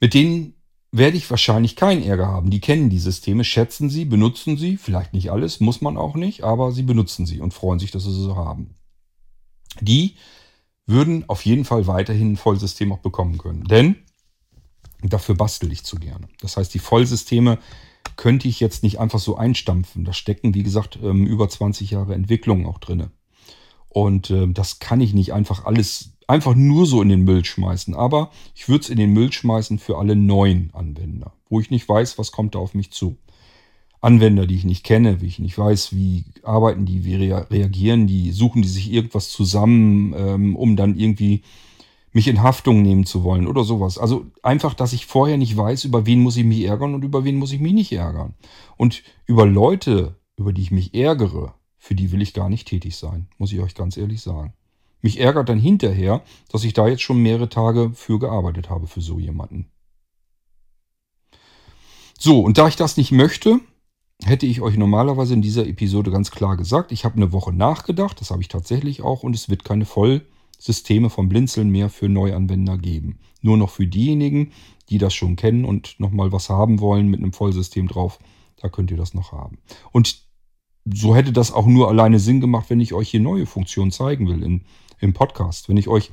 Mit 0.00 0.12
denen 0.12 0.52
werde 0.92 1.16
ich 1.16 1.30
wahrscheinlich 1.30 1.76
keinen 1.76 2.02
Ärger 2.02 2.26
haben. 2.26 2.50
Die 2.50 2.60
kennen 2.60 2.90
die 2.90 2.98
Systeme, 2.98 3.44
schätzen 3.44 3.88
sie, 3.88 4.04
benutzen 4.04 4.58
sie, 4.58 4.76
vielleicht 4.76 5.14
nicht 5.14 5.32
alles, 5.32 5.60
muss 5.60 5.80
man 5.80 5.96
auch 5.96 6.14
nicht, 6.14 6.44
aber 6.44 6.72
sie 6.72 6.82
benutzen 6.82 7.24
sie 7.24 7.40
und 7.40 7.54
freuen 7.54 7.78
sich, 7.78 7.90
dass 7.90 8.04
sie 8.04 8.12
sie 8.12 8.22
so 8.22 8.36
haben. 8.36 8.74
Die 9.80 10.16
würden 10.86 11.28
auf 11.28 11.44
jeden 11.44 11.64
Fall 11.64 11.86
weiterhin 11.86 12.32
ein 12.32 12.36
Vollsystem 12.36 12.92
auch 12.92 12.98
bekommen 12.98 13.38
können. 13.38 13.64
Denn 13.64 13.96
dafür 15.02 15.34
bastel 15.34 15.72
ich 15.72 15.84
zu 15.84 15.96
gerne. 15.96 16.28
Das 16.40 16.56
heißt, 16.56 16.72
die 16.74 16.78
Vollsysteme 16.78 17.58
könnte 18.16 18.48
ich 18.48 18.60
jetzt 18.60 18.82
nicht 18.82 19.00
einfach 19.00 19.18
so 19.18 19.36
einstampfen. 19.36 20.04
Da 20.04 20.12
stecken, 20.12 20.54
wie 20.54 20.62
gesagt, 20.62 20.98
ähm, 21.02 21.26
über 21.26 21.48
20 21.48 21.90
Jahre 21.90 22.14
Entwicklung 22.14 22.66
auch 22.66 22.78
drin. 22.78 23.08
Und 23.88 24.30
äh, 24.30 24.46
das 24.48 24.78
kann 24.78 25.00
ich 25.00 25.14
nicht 25.14 25.32
einfach 25.32 25.64
alles 25.64 26.10
einfach 26.26 26.54
nur 26.54 26.86
so 26.86 27.02
in 27.02 27.08
den 27.08 27.24
Müll 27.24 27.44
schmeißen. 27.44 27.94
Aber 27.94 28.30
ich 28.54 28.68
würde 28.68 28.82
es 28.82 28.90
in 28.90 28.96
den 28.96 29.12
Müll 29.12 29.32
schmeißen 29.32 29.78
für 29.78 29.98
alle 29.98 30.16
neuen 30.16 30.70
Anwender, 30.72 31.32
wo 31.48 31.60
ich 31.60 31.70
nicht 31.70 31.88
weiß, 31.88 32.18
was 32.18 32.32
kommt 32.32 32.54
da 32.54 32.58
auf 32.58 32.74
mich 32.74 32.90
zu. 32.90 33.16
Anwender, 34.04 34.46
die 34.46 34.56
ich 34.56 34.64
nicht 34.64 34.84
kenne, 34.84 35.20
wie 35.20 35.26
ich 35.26 35.38
nicht 35.38 35.56
weiß, 35.56 35.94
wie 35.96 36.24
arbeiten 36.42 36.84
die, 36.84 37.04
wie 37.04 37.16
reagieren 37.16 38.06
die, 38.06 38.32
suchen 38.32 38.60
die 38.60 38.68
sich 38.68 38.92
irgendwas 38.92 39.30
zusammen, 39.30 40.14
ähm, 40.16 40.56
um 40.56 40.76
dann 40.76 40.98
irgendwie 40.98 41.42
mich 42.12 42.28
in 42.28 42.42
Haftung 42.42 42.82
nehmen 42.82 43.06
zu 43.06 43.24
wollen 43.24 43.46
oder 43.46 43.64
sowas. 43.64 43.98
Also 43.98 44.26
einfach, 44.42 44.74
dass 44.74 44.92
ich 44.92 45.06
vorher 45.06 45.38
nicht 45.38 45.56
weiß, 45.56 45.84
über 45.84 46.06
wen 46.06 46.20
muss 46.20 46.36
ich 46.36 46.44
mich 46.44 46.62
ärgern 46.64 46.94
und 46.94 47.02
über 47.02 47.24
wen 47.24 47.36
muss 47.36 47.52
ich 47.52 47.60
mich 47.60 47.72
nicht 47.72 47.92
ärgern. 47.92 48.34
Und 48.76 49.02
über 49.26 49.46
Leute, 49.46 50.14
über 50.36 50.52
die 50.52 50.62
ich 50.62 50.70
mich 50.70 50.94
ärgere, 50.94 51.54
für 51.78 51.94
die 51.94 52.12
will 52.12 52.22
ich 52.22 52.34
gar 52.34 52.48
nicht 52.48 52.68
tätig 52.68 52.96
sein, 52.96 53.26
muss 53.38 53.52
ich 53.52 53.60
euch 53.60 53.74
ganz 53.74 53.96
ehrlich 53.96 54.20
sagen. 54.20 54.52
Mich 55.00 55.18
ärgert 55.18 55.48
dann 55.48 55.58
hinterher, 55.58 56.22
dass 56.50 56.64
ich 56.64 56.72
da 56.72 56.88
jetzt 56.88 57.02
schon 57.02 57.18
mehrere 57.18 57.48
Tage 57.48 57.90
für 57.94 58.18
gearbeitet 58.18 58.70
habe, 58.70 58.86
für 58.86 59.00
so 59.00 59.18
jemanden. 59.18 59.70
So, 62.18 62.40
und 62.40 62.58
da 62.58 62.68
ich 62.68 62.76
das 62.76 62.96
nicht 62.96 63.12
möchte, 63.12 63.60
hätte 64.22 64.46
ich 64.46 64.60
euch 64.60 64.76
normalerweise 64.76 65.34
in 65.34 65.42
dieser 65.42 65.66
Episode 65.66 66.10
ganz 66.10 66.30
klar 66.30 66.56
gesagt, 66.56 66.92
ich 66.92 67.04
habe 67.04 67.16
eine 67.16 67.32
Woche 67.32 67.52
nachgedacht, 67.52 68.20
das 68.20 68.30
habe 68.30 68.42
ich 68.42 68.48
tatsächlich 68.48 69.02
auch, 69.02 69.22
und 69.22 69.34
es 69.34 69.48
wird 69.48 69.64
keine 69.64 69.84
Vollsysteme 69.84 71.10
vom 71.10 71.28
Blinzeln 71.28 71.70
mehr 71.70 71.90
für 71.90 72.08
Neuanwender 72.08 72.78
geben. 72.78 73.18
Nur 73.42 73.56
noch 73.56 73.70
für 73.70 73.86
diejenigen, 73.86 74.52
die 74.88 74.98
das 74.98 75.14
schon 75.14 75.36
kennen 75.36 75.64
und 75.64 75.98
nochmal 75.98 76.32
was 76.32 76.48
haben 76.48 76.80
wollen 76.80 77.08
mit 77.08 77.20
einem 77.20 77.32
Vollsystem 77.32 77.88
drauf, 77.88 78.18
da 78.60 78.68
könnt 78.68 78.90
ihr 78.90 78.96
das 78.96 79.14
noch 79.14 79.32
haben. 79.32 79.58
Und 79.92 80.22
so 80.84 81.16
hätte 81.16 81.32
das 81.32 81.52
auch 81.52 81.66
nur 81.66 81.88
alleine 81.88 82.18
Sinn 82.18 82.40
gemacht, 82.40 82.68
wenn 82.68 82.80
ich 82.80 82.92
euch 82.92 83.10
hier 83.10 83.20
neue 83.20 83.46
Funktionen 83.46 83.90
zeigen 83.90 84.28
will 84.28 84.42
in, 84.42 84.62
im 85.00 85.14
Podcast. 85.14 85.68
Wenn 85.68 85.78
ich 85.78 85.88
euch 85.88 86.10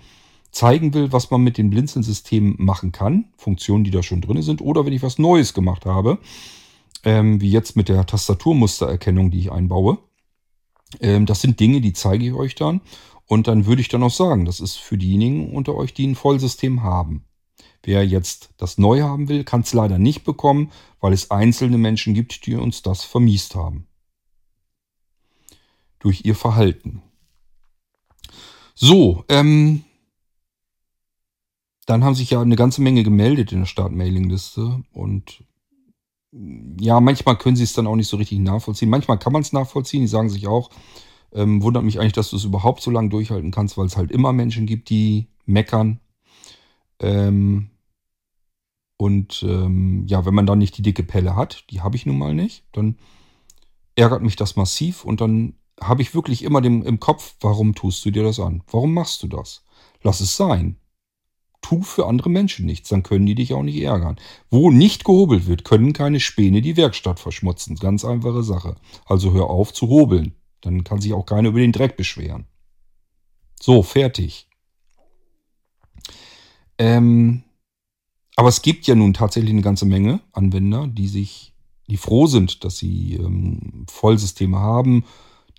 zeigen 0.51 0.93
will, 0.93 1.11
was 1.11 1.31
man 1.31 1.41
mit 1.41 1.57
den 1.57 1.69
Blinzeln-Systemen 1.69 2.55
machen 2.57 2.91
kann, 2.91 3.25
Funktionen, 3.37 3.83
die 3.83 3.91
da 3.91 4.03
schon 4.03 4.21
drin 4.21 4.41
sind, 4.41 4.61
oder 4.61 4.85
wenn 4.85 4.93
ich 4.93 5.03
was 5.03 5.17
Neues 5.17 5.53
gemacht 5.53 5.85
habe, 5.85 6.19
ähm, 7.03 7.41
wie 7.41 7.51
jetzt 7.51 7.75
mit 7.75 7.89
der 7.89 8.05
Tastaturmustererkennung, 8.05 9.31
die 9.31 9.39
ich 9.39 9.51
einbaue. 9.51 9.97
Ähm, 10.99 11.25
das 11.25 11.41
sind 11.41 11.59
Dinge, 11.59 11.81
die 11.81 11.93
zeige 11.93 12.25
ich 12.25 12.33
euch 12.33 12.55
dann. 12.55 12.81
Und 13.25 13.47
dann 13.47 13.65
würde 13.65 13.81
ich 13.81 13.87
dann 13.87 14.03
auch 14.03 14.11
sagen, 14.11 14.45
das 14.45 14.59
ist 14.59 14.75
für 14.75 14.97
diejenigen 14.97 15.53
unter 15.53 15.75
euch, 15.75 15.93
die 15.93 16.05
ein 16.05 16.15
Vollsystem 16.15 16.83
haben. 16.83 17.23
Wer 17.83 18.05
jetzt 18.05 18.49
das 18.57 18.77
neu 18.77 19.01
haben 19.01 19.27
will, 19.27 19.43
kann 19.43 19.61
es 19.61 19.73
leider 19.73 19.97
nicht 19.97 20.23
bekommen, 20.23 20.71
weil 20.99 21.13
es 21.13 21.31
einzelne 21.31 21.77
Menschen 21.77 22.13
gibt, 22.13 22.45
die 22.45 22.55
uns 22.55 22.81
das 22.81 23.03
vermiest 23.03 23.55
haben. 23.55 23.87
Durch 25.99 26.25
ihr 26.25 26.35
Verhalten. 26.35 27.01
So, 28.75 29.23
ähm, 29.29 29.83
dann 31.85 32.03
haben 32.03 32.15
sich 32.15 32.31
ja 32.31 32.41
eine 32.41 32.55
ganze 32.55 32.81
Menge 32.81 33.03
gemeldet 33.03 33.51
in 33.51 33.59
der 33.59 33.65
Start-Mailing-Liste 33.65 34.83
und 34.91 35.43
ja, 36.31 36.99
manchmal 37.01 37.37
können 37.37 37.55
sie 37.55 37.63
es 37.63 37.73
dann 37.73 37.87
auch 37.87 37.95
nicht 37.95 38.07
so 38.07 38.17
richtig 38.17 38.39
nachvollziehen. 38.39 38.89
Manchmal 38.89 39.19
kann 39.19 39.33
man 39.33 39.41
es 39.41 39.53
nachvollziehen. 39.53 40.01
Die 40.01 40.07
sagen 40.07 40.29
sich 40.29 40.47
auch, 40.47 40.69
ähm, 41.33 41.61
wundert 41.61 41.83
mich 41.83 41.99
eigentlich, 41.99 42.13
dass 42.13 42.29
du 42.29 42.37
es 42.37 42.45
überhaupt 42.45 42.81
so 42.81 42.91
lange 42.91 43.09
durchhalten 43.09 43.51
kannst, 43.51 43.77
weil 43.77 43.85
es 43.85 43.97
halt 43.97 44.11
immer 44.11 44.33
Menschen 44.33 44.65
gibt, 44.65 44.89
die 44.89 45.27
meckern. 45.45 45.99
Ähm, 46.99 47.71
und 48.97 49.43
ähm, 49.43 50.05
ja, 50.07 50.25
wenn 50.25 50.35
man 50.35 50.45
dann 50.45 50.59
nicht 50.59 50.77
die 50.77 50.83
dicke 50.83 51.03
Pelle 51.03 51.35
hat, 51.35 51.65
die 51.71 51.81
habe 51.81 51.95
ich 51.95 52.05
nun 52.05 52.17
mal 52.17 52.33
nicht, 52.33 52.65
dann 52.71 52.97
ärgert 53.95 54.21
mich 54.21 54.35
das 54.35 54.55
massiv 54.55 55.03
und 55.03 55.21
dann 55.21 55.55
habe 55.81 56.01
ich 56.03 56.13
wirklich 56.13 56.43
immer 56.43 56.61
dem, 56.61 56.83
im 56.83 56.99
Kopf, 56.99 57.35
warum 57.41 57.73
tust 57.73 58.05
du 58.05 58.11
dir 58.11 58.23
das 58.23 58.39
an? 58.39 58.63
Warum 58.69 58.93
machst 58.93 59.23
du 59.23 59.27
das? 59.27 59.65
Lass 60.03 60.21
es 60.21 60.37
sein 60.37 60.77
tu 61.61 61.81
für 61.83 62.07
andere 62.07 62.29
Menschen 62.29 62.65
nichts, 62.65 62.89
dann 62.89 63.03
können 63.03 63.25
die 63.25 63.35
dich 63.35 63.53
auch 63.53 63.63
nicht 63.63 63.81
ärgern. 63.81 64.17
Wo 64.49 64.71
nicht 64.71 65.05
gehobelt 65.05 65.47
wird, 65.47 65.63
können 65.63 65.93
keine 65.93 66.19
Späne 66.19 66.61
die 66.61 66.77
Werkstatt 66.77 67.19
verschmutzen. 67.19 67.75
Ganz 67.75 68.03
einfache 68.03 68.43
Sache. 68.43 68.75
Also 69.05 69.31
hör 69.31 69.49
auf 69.49 69.73
zu 69.73 69.87
hobeln. 69.87 70.33
Dann 70.61 70.83
kann 70.83 71.01
sich 71.01 71.13
auch 71.13 71.25
keiner 71.25 71.49
über 71.49 71.59
den 71.59 71.71
Dreck 71.71 71.97
beschweren. 71.97 72.45
So, 73.61 73.83
fertig. 73.83 74.47
Ähm, 76.77 77.43
aber 78.35 78.49
es 78.49 78.61
gibt 78.61 78.87
ja 78.87 78.95
nun 78.95 79.13
tatsächlich 79.13 79.51
eine 79.51 79.61
ganze 79.61 79.85
Menge 79.85 80.21
Anwender, 80.31 80.87
die 80.87 81.07
sich, 81.07 81.53
die 81.87 81.97
froh 81.97 82.25
sind, 82.25 82.63
dass 82.63 82.77
sie 82.77 83.15
ähm, 83.15 83.85
Vollsysteme 83.87 84.59
haben, 84.59 85.05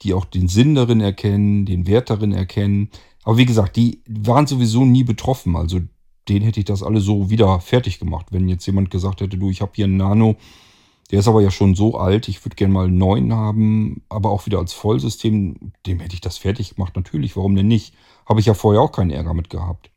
die 0.03 0.15
auch 0.15 0.25
den 0.25 0.49
Sinn 0.49 0.75
darin 0.75 1.01
erkennen, 1.01 1.65
den 1.65 1.87
Wert 1.87 2.11
darin 2.11 2.33
erkennen. 2.33 2.91
Aber 3.23 3.37
wie 3.37 3.47
gesagt, 3.47 3.77
die 3.77 4.03
waren 4.09 4.49
sowieso 4.49 4.85
nie 4.85 5.05
betroffen. 5.05 5.55
Also 5.55 5.81
den 6.29 6.43
hätte 6.43 6.61
ich 6.61 6.67
das 6.67 6.83
alle 6.83 7.01
so 7.01 7.31
wieder 7.31 7.61
fertig 7.61 7.99
gemacht. 7.99 8.27
Wenn 8.31 8.49
jetzt 8.49 8.67
jemand 8.67 8.91
gesagt 8.91 9.21
hätte, 9.21 9.39
du, 9.39 9.51
ich 9.51 9.61
habe 9.61 9.73
hier 9.75 9.87
einen 9.87 9.97
Nano, 9.97 10.37
der 11.11 11.21
ist 11.21 11.29
aber 11.29 11.43
ja 11.43 11.51
schon 11.51 11.75
so 11.75 11.97
alt, 11.97 12.29
ich 12.29 12.45
würde 12.45 12.57
gerne 12.57 12.73
mal 12.73 12.87
einen 12.87 12.99
neuen 12.99 13.33
haben, 13.33 14.03
aber 14.09 14.31
auch 14.31 14.47
wieder 14.47 14.59
als 14.59 14.73
Vollsystem, 14.73 15.73
dem 15.87 16.01
hätte 16.01 16.15
ich 16.15 16.21
das 16.21 16.39
fertig 16.39 16.75
gemacht. 16.75 16.97
Natürlich, 16.97 17.37
warum 17.37 17.55
denn 17.55 17.69
nicht? 17.69 17.95
Habe 18.27 18.41
ich 18.41 18.47
ja 18.47 18.55
vorher 18.55 18.81
auch 18.81 18.93
keinen 18.93 19.11
Ärger 19.11 19.35
mit 19.35 19.51
gehabt. 19.51 19.91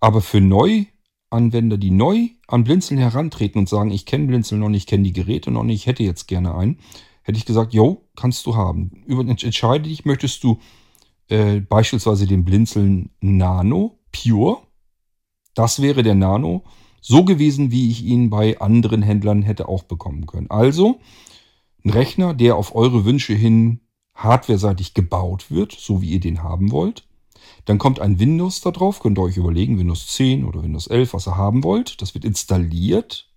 Aber 0.00 0.20
für 0.20 0.40
Neuanwender, 0.40 1.78
die 1.78 1.90
neu 1.90 2.30
an 2.48 2.64
Blinzeln 2.64 2.98
herantreten 2.98 3.60
und 3.60 3.68
sagen, 3.68 3.90
ich 3.90 4.06
kenne 4.06 4.26
Blinzeln 4.26 4.60
noch 4.60 4.68
nicht, 4.68 4.82
ich 4.82 4.86
kenne 4.86 5.04
die 5.04 5.12
Geräte 5.12 5.50
noch 5.50 5.62
nicht, 5.62 5.82
ich 5.82 5.86
hätte 5.86 6.02
jetzt 6.02 6.26
gerne 6.26 6.54
einen, 6.54 6.78
hätte 7.22 7.38
ich 7.38 7.46
gesagt, 7.46 7.72
jo, 7.72 8.02
kannst 8.16 8.44
du 8.46 8.56
haben. 8.56 9.04
Über, 9.06 9.22
entscheide 9.22 9.88
dich, 9.88 10.04
möchtest 10.04 10.42
du 10.42 10.58
äh, 11.28 11.60
beispielsweise 11.60 12.26
den 12.26 12.44
Blinzeln 12.44 13.10
Nano 13.20 13.98
Pure 14.10 14.58
das 15.54 15.80
wäre 15.82 16.02
der 16.02 16.14
Nano 16.14 16.64
so 17.00 17.24
gewesen, 17.24 17.70
wie 17.70 17.90
ich 17.90 18.04
ihn 18.04 18.30
bei 18.30 18.60
anderen 18.60 19.02
Händlern 19.02 19.42
hätte 19.42 19.68
auch 19.68 19.82
bekommen 19.82 20.26
können. 20.26 20.50
Also 20.50 21.00
ein 21.84 21.90
Rechner, 21.90 22.34
der 22.34 22.56
auf 22.56 22.74
eure 22.74 23.04
Wünsche 23.04 23.34
hin 23.34 23.80
hardwareseitig 24.14 24.94
gebaut 24.94 25.50
wird, 25.50 25.72
so 25.72 26.00
wie 26.00 26.10
ihr 26.10 26.20
den 26.20 26.42
haben 26.42 26.70
wollt. 26.70 27.06
Dann 27.66 27.78
kommt 27.78 28.00
ein 28.00 28.18
Windows 28.18 28.60
da 28.60 28.70
drauf, 28.70 29.00
könnt 29.00 29.18
ihr 29.18 29.22
euch 29.22 29.36
überlegen, 29.36 29.78
Windows 29.78 30.06
10 30.08 30.44
oder 30.44 30.62
Windows 30.62 30.86
11, 30.86 31.14
was 31.14 31.26
ihr 31.28 31.36
haben 31.36 31.62
wollt. 31.62 32.00
Das 32.00 32.14
wird 32.14 32.24
installiert 32.24 33.28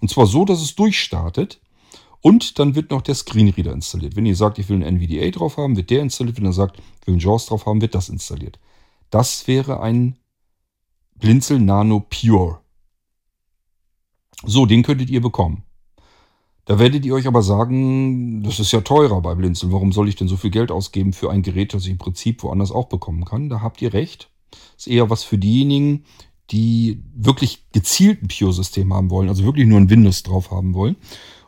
und 0.00 0.10
zwar 0.10 0.26
so, 0.26 0.44
dass 0.44 0.60
es 0.60 0.74
durchstartet. 0.74 1.60
Und 2.20 2.58
dann 2.58 2.74
wird 2.74 2.90
noch 2.90 3.02
der 3.02 3.14
Screenreader 3.14 3.72
installiert. 3.72 4.16
Wenn 4.16 4.26
ihr 4.26 4.34
sagt, 4.34 4.58
ich 4.58 4.68
will 4.68 4.82
einen 4.82 4.96
NVDA 4.96 5.30
drauf 5.30 5.56
haben, 5.56 5.76
wird 5.76 5.90
der 5.90 6.02
installiert. 6.02 6.36
Wenn 6.36 6.46
ihr 6.46 6.52
sagt, 6.52 6.78
ich 7.00 7.06
will 7.06 7.14
einen 7.14 7.20
JAWS 7.20 7.46
drauf 7.46 7.66
haben, 7.66 7.80
wird 7.80 7.94
das 7.94 8.08
installiert. 8.08 8.58
Das 9.10 9.46
wäre 9.46 9.80
ein 9.80 10.18
Blinzel 11.18 11.58
Nano 11.58 12.00
Pure. 12.00 12.60
So, 14.44 14.66
den 14.66 14.82
könntet 14.82 15.10
ihr 15.10 15.20
bekommen. 15.20 15.64
Da 16.64 16.78
werdet 16.78 17.04
ihr 17.06 17.14
euch 17.14 17.26
aber 17.26 17.42
sagen, 17.42 18.42
das 18.42 18.60
ist 18.60 18.72
ja 18.72 18.82
teurer 18.82 19.20
bei 19.20 19.34
Blinzeln. 19.34 19.72
Warum 19.72 19.90
soll 19.90 20.08
ich 20.08 20.16
denn 20.16 20.28
so 20.28 20.36
viel 20.36 20.50
Geld 20.50 20.70
ausgeben 20.70 21.12
für 21.12 21.30
ein 21.30 21.42
Gerät, 21.42 21.74
das 21.74 21.84
ich 21.84 21.90
im 21.90 21.98
Prinzip 21.98 22.42
woanders 22.42 22.70
auch 22.70 22.88
bekommen 22.88 23.24
kann? 23.24 23.48
Da 23.48 23.62
habt 23.62 23.82
ihr 23.82 23.94
recht. 23.94 24.30
Ist 24.76 24.86
eher 24.86 25.10
was 25.10 25.24
für 25.24 25.38
diejenigen, 25.38 26.04
die 26.50 27.02
wirklich 27.14 27.70
gezielt 27.72 28.22
ein 28.22 28.28
Pure-System 28.28 28.92
haben 28.92 29.10
wollen, 29.10 29.28
also 29.28 29.44
wirklich 29.44 29.66
nur 29.66 29.80
ein 29.80 29.90
Windows 29.90 30.22
drauf 30.22 30.50
haben 30.50 30.74
wollen. 30.74 30.96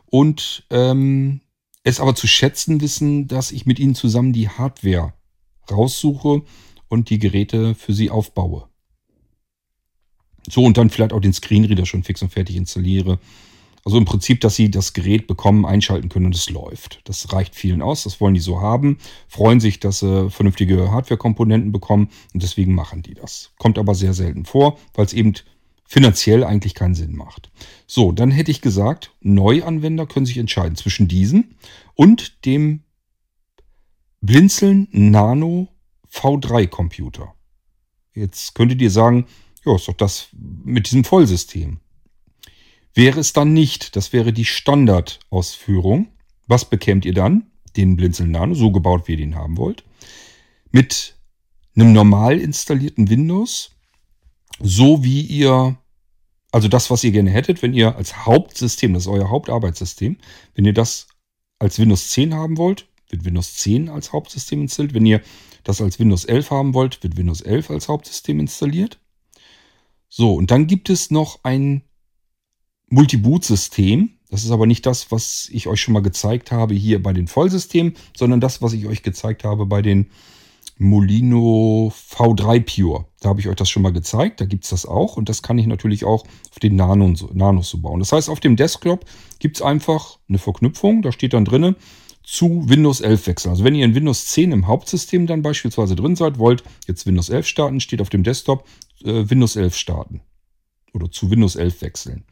Und 0.07 0.65
ähm, 0.69 1.41
es 1.83 1.99
aber 1.99 2.15
zu 2.15 2.27
schätzen 2.27 2.81
wissen, 2.81 3.27
dass 3.27 3.51
ich 3.51 3.65
mit 3.65 3.79
ihnen 3.79 3.95
zusammen 3.95 4.33
die 4.33 4.49
Hardware 4.49 5.13
raussuche 5.69 6.41
und 6.89 7.09
die 7.09 7.19
Geräte 7.19 7.75
für 7.75 7.93
sie 7.93 8.09
aufbaue. 8.09 8.70
So 10.49 10.63
und 10.63 10.77
dann 10.77 10.89
vielleicht 10.89 11.13
auch 11.13 11.19
den 11.21 11.33
Screenreader 11.33 11.85
schon 11.85 12.03
fix 12.03 12.21
und 12.21 12.31
fertig 12.31 12.55
installiere. 12.55 13.19
Also 13.83 13.97
im 13.97 14.05
Prinzip, 14.05 14.41
dass 14.41 14.55
sie 14.55 14.69
das 14.69 14.93
Gerät 14.93 15.25
bekommen, 15.25 15.65
einschalten 15.65 16.09
können 16.09 16.27
und 16.27 16.35
es 16.35 16.49
läuft. 16.49 17.01
Das 17.05 17.33
reicht 17.33 17.55
vielen 17.55 17.81
aus, 17.81 18.03
das 18.03 18.21
wollen 18.21 18.35
die 18.35 18.39
so 18.39 18.61
haben, 18.61 18.99
freuen 19.27 19.59
sich, 19.59 19.79
dass 19.79 19.99
sie 19.99 20.29
vernünftige 20.29 20.91
Hardware-Komponenten 20.91 21.71
bekommen 21.71 22.09
und 22.33 22.43
deswegen 22.43 22.75
machen 22.75 23.01
die 23.01 23.15
das. 23.15 23.51
Kommt 23.57 23.79
aber 23.79 23.95
sehr 23.95 24.13
selten 24.13 24.45
vor, 24.45 24.77
weil 24.93 25.05
es 25.05 25.13
eben 25.13 25.33
finanziell 25.87 26.43
eigentlich 26.43 26.75
keinen 26.75 26.93
Sinn 26.93 27.15
macht. 27.15 27.51
So, 27.87 28.11
dann 28.11 28.31
hätte 28.31 28.51
ich 28.51 28.61
gesagt, 28.61 29.11
Neuanwender 29.19 30.05
können 30.05 30.25
sich 30.25 30.37
entscheiden 30.37 30.75
zwischen 30.75 31.07
diesen 31.07 31.55
und 31.95 32.45
dem 32.45 32.83
Blinzeln 34.21 34.87
Nano 34.91 35.69
V3 36.13 36.67
Computer. 36.67 37.33
Jetzt 38.13 38.55
könntet 38.55 38.81
ihr 38.81 38.91
sagen, 38.91 39.25
ja, 39.65 39.75
ist 39.75 39.87
doch 39.87 39.93
das 39.93 40.29
mit 40.33 40.87
diesem 40.87 41.03
Vollsystem. 41.03 41.79
Wäre 42.93 43.19
es 43.19 43.33
dann 43.33 43.53
nicht, 43.53 43.95
das 43.95 44.11
wäre 44.11 44.33
die 44.33 44.45
Standardausführung. 44.45 46.09
Was 46.47 46.65
bekämt 46.65 47.05
ihr 47.05 47.13
dann? 47.13 47.51
Den 47.77 47.95
Blinzeln 47.95 48.31
Nano, 48.31 48.53
so 48.53 48.71
gebaut, 48.71 49.07
wie 49.07 49.13
ihr 49.13 49.17
den 49.17 49.35
haben 49.35 49.57
wollt. 49.57 49.83
Mit 50.71 51.15
einem 51.75 51.93
normal 51.93 52.39
installierten 52.39 53.09
Windows, 53.09 53.71
so 54.59 55.03
wie 55.03 55.21
ihr, 55.21 55.77
also 56.51 56.67
das, 56.67 56.89
was 56.89 57.03
ihr 57.03 57.11
gerne 57.11 57.29
hättet, 57.29 57.61
wenn 57.61 57.73
ihr 57.73 57.95
als 57.95 58.25
Hauptsystem, 58.25 58.93
das 58.93 59.03
ist 59.03 59.07
euer 59.07 59.29
Hauptarbeitssystem, 59.29 60.17
wenn 60.55 60.65
ihr 60.65 60.73
das 60.73 61.07
als 61.59 61.79
Windows 61.79 62.09
10 62.09 62.33
haben 62.33 62.57
wollt, 62.57 62.87
wird 63.09 63.23
Windows 63.23 63.55
10 63.55 63.89
als 63.89 64.11
Hauptsystem 64.11 64.61
installiert. 64.61 64.95
Wenn 64.95 65.05
ihr 65.05 65.21
das 65.63 65.81
als 65.81 65.99
Windows 65.99 66.25
11 66.25 66.51
haben 66.51 66.73
wollt, 66.73 67.01
wird 67.03 67.17
Windows 67.17 67.41
11 67.41 67.69
als 67.69 67.87
Hauptsystem 67.87 68.39
installiert. 68.39 68.99
So, 70.13 70.33
und 70.33 70.51
dann 70.51 70.67
gibt 70.67 70.89
es 70.89 71.09
noch 71.09 71.39
ein 71.43 71.83
Multiboot-System. 72.89 74.09
Das 74.29 74.43
ist 74.43 74.51
aber 74.51 74.67
nicht 74.67 74.85
das, 74.85 75.09
was 75.09 75.47
ich 75.53 75.67
euch 75.67 75.79
schon 75.79 75.93
mal 75.93 76.01
gezeigt 76.01 76.51
habe 76.51 76.73
hier 76.73 77.01
bei 77.01 77.13
den 77.13 77.27
Vollsystemen, 77.27 77.93
sondern 78.15 78.41
das, 78.41 78.61
was 78.61 78.73
ich 78.73 78.87
euch 78.87 79.03
gezeigt 79.03 79.45
habe 79.45 79.65
bei 79.65 79.81
den 79.81 80.11
Molino 80.77 81.93
V3 81.95 82.59
Pure. 82.59 83.05
Da 83.21 83.29
habe 83.29 83.39
ich 83.39 83.47
euch 83.47 83.55
das 83.55 83.69
schon 83.69 83.83
mal 83.83 83.93
gezeigt. 83.93 84.41
Da 84.41 84.45
gibt 84.45 84.65
es 84.65 84.71
das 84.71 84.85
auch. 84.85 85.15
Und 85.15 85.29
das 85.29 85.43
kann 85.43 85.57
ich 85.57 85.65
natürlich 85.65 86.03
auch 86.03 86.25
auf 86.49 86.59
den 86.61 86.75
Nanos 86.75 87.19
so, 87.19 87.29
Nanos 87.33 87.69
so 87.69 87.77
bauen. 87.77 87.99
Das 87.99 88.11
heißt, 88.11 88.29
auf 88.29 88.41
dem 88.41 88.57
Desktop 88.57 89.05
gibt 89.39 89.57
es 89.57 89.61
einfach 89.61 90.19
eine 90.27 90.39
Verknüpfung. 90.39 91.03
Da 91.03 91.13
steht 91.13 91.31
dann 91.31 91.45
drinne 91.45 91.77
zu 92.23 92.69
Windows 92.69 93.01
11 93.01 93.27
wechseln. 93.27 93.51
Also 93.51 93.63
wenn 93.63 93.75
ihr 93.75 93.85
in 93.85 93.95
Windows 93.95 94.25
10 94.27 94.51
im 94.51 94.67
Hauptsystem 94.67 95.27
dann 95.27 95.41
beispielsweise 95.41 95.95
drin 95.95 96.15
seid, 96.15 96.39
wollt 96.39 96.63
jetzt 96.87 97.05
Windows 97.05 97.29
11 97.29 97.47
starten, 97.47 97.79
steht 97.79 98.01
auf 98.01 98.09
dem 98.09 98.23
Desktop 98.23 98.67
äh, 99.03 99.29
Windows 99.29 99.55
11 99.55 99.75
starten. 99.75 100.21
Oder 100.93 101.09
zu 101.09 101.31
Windows 101.31 101.55
11 101.55 101.81
wechseln. 101.81 102.25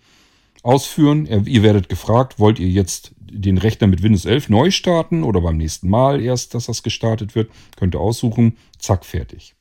Ausführen, 0.61 1.25
ihr 1.25 1.63
werdet 1.63 1.87
gefragt, 1.87 2.37
wollt 2.37 2.59
ihr 2.59 2.67
jetzt 2.67 3.15
den 3.17 3.57
Rechner 3.57 3.87
mit 3.87 4.03
Windows 4.03 4.25
11 4.25 4.49
neu 4.49 4.71
starten 4.71 5.23
oder 5.23 5.39
beim 5.39 5.55
nächsten 5.55 5.89
Mal 5.89 6.21
erst, 6.21 6.53
dass 6.53 6.65
das 6.65 6.83
gestartet 6.83 7.33
wird. 7.33 7.49
Könnt 7.77 7.95
ihr 7.95 8.01
aussuchen, 8.01 8.57
zack, 8.77 9.05
fertig. 9.05 9.55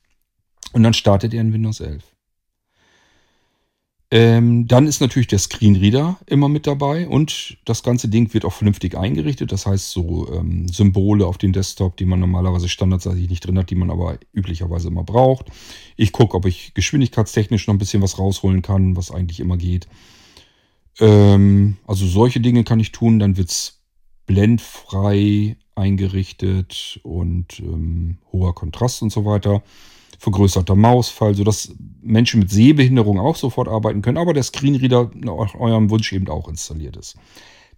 Und 0.73 0.83
dann 0.83 0.93
startet 0.93 1.33
ihr 1.33 1.39
in 1.39 1.53
Windows 1.53 1.79
11. 1.79 2.03
Ähm, 4.11 4.67
dann 4.67 4.87
ist 4.87 5.01
natürlich 5.01 5.27
der 5.27 5.37
Screenreader 5.37 6.17
immer 6.25 6.49
mit 6.49 6.65
dabei 6.65 7.07
und 7.07 7.57
das 7.65 7.83
ganze 7.83 8.09
Ding 8.09 8.33
wird 8.33 8.43
auch 8.43 8.53
vernünftig 8.53 8.97
eingerichtet. 8.97 9.51
Das 9.51 9.67
heißt, 9.67 9.91
so 9.91 10.27
ähm, 10.33 10.67
Symbole 10.67 11.27
auf 11.27 11.37
den 11.37 11.53
Desktop, 11.53 11.95
die 11.97 12.05
man 12.05 12.19
normalerweise 12.19 12.69
standardseitig 12.69 13.29
nicht 13.29 13.45
drin 13.45 13.59
hat, 13.59 13.69
die 13.69 13.75
man 13.75 13.91
aber 13.91 14.17
üblicherweise 14.33 14.87
immer 14.87 15.03
braucht. 15.03 15.51
Ich 15.95 16.11
gucke, 16.11 16.35
ob 16.35 16.47
ich 16.47 16.73
geschwindigkeitstechnisch 16.73 17.67
noch 17.67 17.75
ein 17.75 17.79
bisschen 17.79 18.01
was 18.01 18.17
rausholen 18.17 18.63
kann, 18.63 18.95
was 18.95 19.11
eigentlich 19.11 19.39
immer 19.39 19.57
geht. 19.57 19.87
Ähm, 20.99 21.77
also 21.85 22.07
solche 22.07 22.39
Dinge 22.39 22.63
kann 22.63 22.79
ich 22.79 22.91
tun. 22.91 23.19
Dann 23.19 23.37
wird 23.37 23.49
es 23.49 23.83
blendfrei 24.25 25.55
eingerichtet 25.75 26.99
und 27.03 27.59
ähm, 27.59 28.17
hoher 28.31 28.55
Kontrast 28.55 29.03
und 29.03 29.11
so 29.11 29.23
weiter 29.23 29.61
vergrößerter 30.19 30.75
Mausfall, 30.75 31.33
sodass 31.33 31.73
Menschen 32.01 32.41
mit 32.41 32.51
Sehbehinderung 32.51 33.19
auch 33.19 33.35
sofort 33.35 33.67
arbeiten 33.67 34.01
können, 34.01 34.17
aber 34.17 34.33
der 34.33 34.43
Screenreader 34.43 35.11
nach 35.15 35.55
eurem 35.55 35.89
Wunsch 35.89 36.13
eben 36.13 36.27
auch 36.27 36.47
installiert 36.47 36.97
ist. 36.97 37.15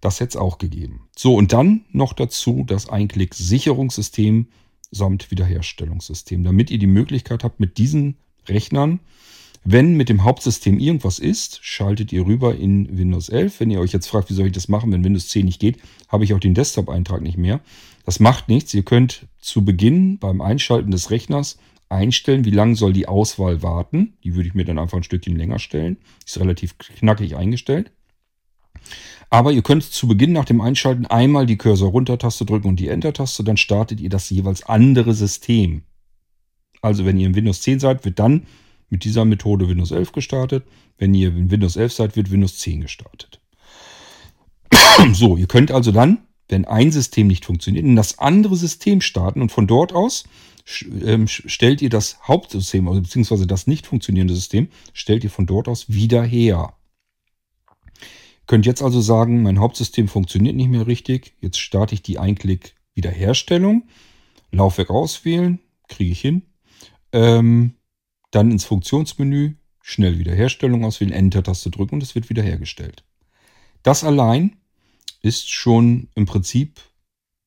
Das 0.01 0.19
hätte 0.19 0.29
es 0.29 0.35
auch 0.35 0.57
gegeben. 0.57 1.07
So, 1.15 1.35
und 1.35 1.53
dann 1.53 1.85
noch 1.91 2.13
dazu 2.13 2.63
das 2.65 2.89
Einklick-Sicherungssystem 2.89 4.47
samt 4.89 5.31
Wiederherstellungssystem, 5.31 6.43
damit 6.43 6.71
ihr 6.71 6.79
die 6.79 6.87
Möglichkeit 6.87 7.43
habt, 7.43 7.59
mit 7.59 7.77
diesen 7.77 8.17
Rechnern, 8.49 8.99
wenn 9.63 9.95
mit 9.95 10.09
dem 10.09 10.23
Hauptsystem 10.23 10.79
irgendwas 10.79 11.19
ist, 11.19 11.59
schaltet 11.61 12.11
ihr 12.11 12.25
rüber 12.25 12.55
in 12.55 12.97
Windows 12.97 13.29
11. 13.29 13.59
Wenn 13.59 13.69
ihr 13.69 13.79
euch 13.79 13.93
jetzt 13.93 14.07
fragt, 14.07 14.31
wie 14.31 14.33
soll 14.33 14.47
ich 14.47 14.53
das 14.53 14.67
machen, 14.67 14.91
wenn 14.91 15.03
Windows 15.03 15.29
10 15.29 15.45
nicht 15.45 15.59
geht, 15.59 15.77
habe 16.07 16.23
ich 16.23 16.33
auch 16.33 16.39
den 16.39 16.55
Desktop-Eintrag 16.55 17.21
nicht 17.21 17.37
mehr. 17.37 17.61
Das 18.03 18.19
macht 18.19 18.49
nichts. 18.49 18.73
Ihr 18.73 18.81
könnt 18.81 19.27
zu 19.39 19.63
Beginn 19.63 20.17
beim 20.17 20.41
Einschalten 20.41 20.89
des 20.89 21.11
Rechners 21.11 21.59
einstellen, 21.91 22.45
wie 22.45 22.51
lange 22.51 22.75
soll 22.75 22.93
die 22.93 23.07
Auswahl 23.07 23.61
warten. 23.61 24.13
Die 24.23 24.35
würde 24.35 24.47
ich 24.47 24.55
mir 24.55 24.65
dann 24.65 24.79
einfach 24.79 24.97
ein 24.97 25.03
Stückchen 25.03 25.35
länger 25.35 25.59
stellen. 25.59 25.97
Ist 26.25 26.39
relativ 26.39 26.77
knackig 26.77 27.35
eingestellt. 27.35 27.91
Aber 29.29 29.51
ihr 29.51 29.61
könnt 29.61 29.83
zu 29.83 30.07
Beginn 30.07 30.33
nach 30.33 30.45
dem 30.45 30.59
Einschalten 30.59 31.05
einmal 31.05 31.45
die 31.45 31.57
Cursor-Runter-Taste 31.57 32.45
drücken 32.45 32.67
und 32.67 32.79
die 32.79 32.89
Enter-Taste, 32.89 33.43
dann 33.43 33.57
startet 33.57 34.01
ihr 34.01 34.09
das 34.09 34.29
jeweils 34.29 34.63
andere 34.63 35.13
System. 35.13 35.83
Also 36.81 37.05
wenn 37.05 37.17
ihr 37.17 37.27
in 37.27 37.35
Windows 37.35 37.61
10 37.61 37.79
seid, 37.79 38.03
wird 38.03 38.19
dann 38.19 38.45
mit 38.89 39.05
dieser 39.05 39.23
Methode 39.23 39.69
Windows 39.69 39.91
11 39.91 40.11
gestartet. 40.11 40.65
Wenn 40.97 41.13
ihr 41.13 41.29
in 41.29 41.49
Windows 41.49 41.77
11 41.77 41.93
seid, 41.93 42.15
wird 42.15 42.29
Windows 42.29 42.57
10 42.57 42.81
gestartet. 42.81 43.39
so, 45.13 45.37
ihr 45.37 45.47
könnt 45.47 45.71
also 45.71 45.91
dann, 45.91 46.19
wenn 46.49 46.65
ein 46.65 46.91
System 46.91 47.27
nicht 47.27 47.45
funktioniert, 47.45 47.85
in 47.85 47.95
das 47.95 48.19
andere 48.19 48.57
System 48.57 48.99
starten 48.99 49.41
und 49.41 49.51
von 49.51 49.67
dort 49.67 49.93
aus 49.93 50.25
ähm, 51.03 51.27
stellt 51.27 51.81
ihr 51.81 51.89
das 51.89 52.27
Hauptsystem, 52.27 52.87
also 52.87 53.01
beziehungsweise 53.01 53.47
das 53.47 53.67
nicht 53.67 53.87
funktionierende 53.87 54.33
System, 54.33 54.69
stellt 54.93 55.23
ihr 55.23 55.29
von 55.29 55.45
dort 55.45 55.67
aus 55.67 55.89
wieder 55.89 56.23
her. 56.23 56.73
Ihr 57.77 58.47
könnt 58.47 58.65
jetzt 58.65 58.81
also 58.81 59.01
sagen, 59.01 59.43
mein 59.43 59.59
Hauptsystem 59.59 60.07
funktioniert 60.07 60.55
nicht 60.55 60.69
mehr 60.69 60.87
richtig. 60.87 61.33
Jetzt 61.39 61.59
starte 61.59 61.95
ich 61.95 62.01
die 62.01 62.19
Einklick-Wiederherstellung. 62.19 63.87
Laufwerk 64.51 64.89
auswählen, 64.89 65.59
kriege 65.87 66.11
ich 66.11 66.21
hin. 66.21 66.43
Ähm, 67.13 67.75
dann 68.31 68.51
ins 68.51 68.65
Funktionsmenü, 68.65 69.55
schnell 69.81 70.19
Wiederherstellung 70.19 70.83
auswählen, 70.85 71.13
Enter-Taste 71.13 71.69
drücken 71.69 71.95
und 71.95 72.03
es 72.03 72.15
wird 72.15 72.29
wiederhergestellt. 72.29 73.03
Das 73.83 74.03
allein 74.03 74.57
ist 75.21 75.49
schon 75.49 76.09
im 76.15 76.25
Prinzip 76.25 76.79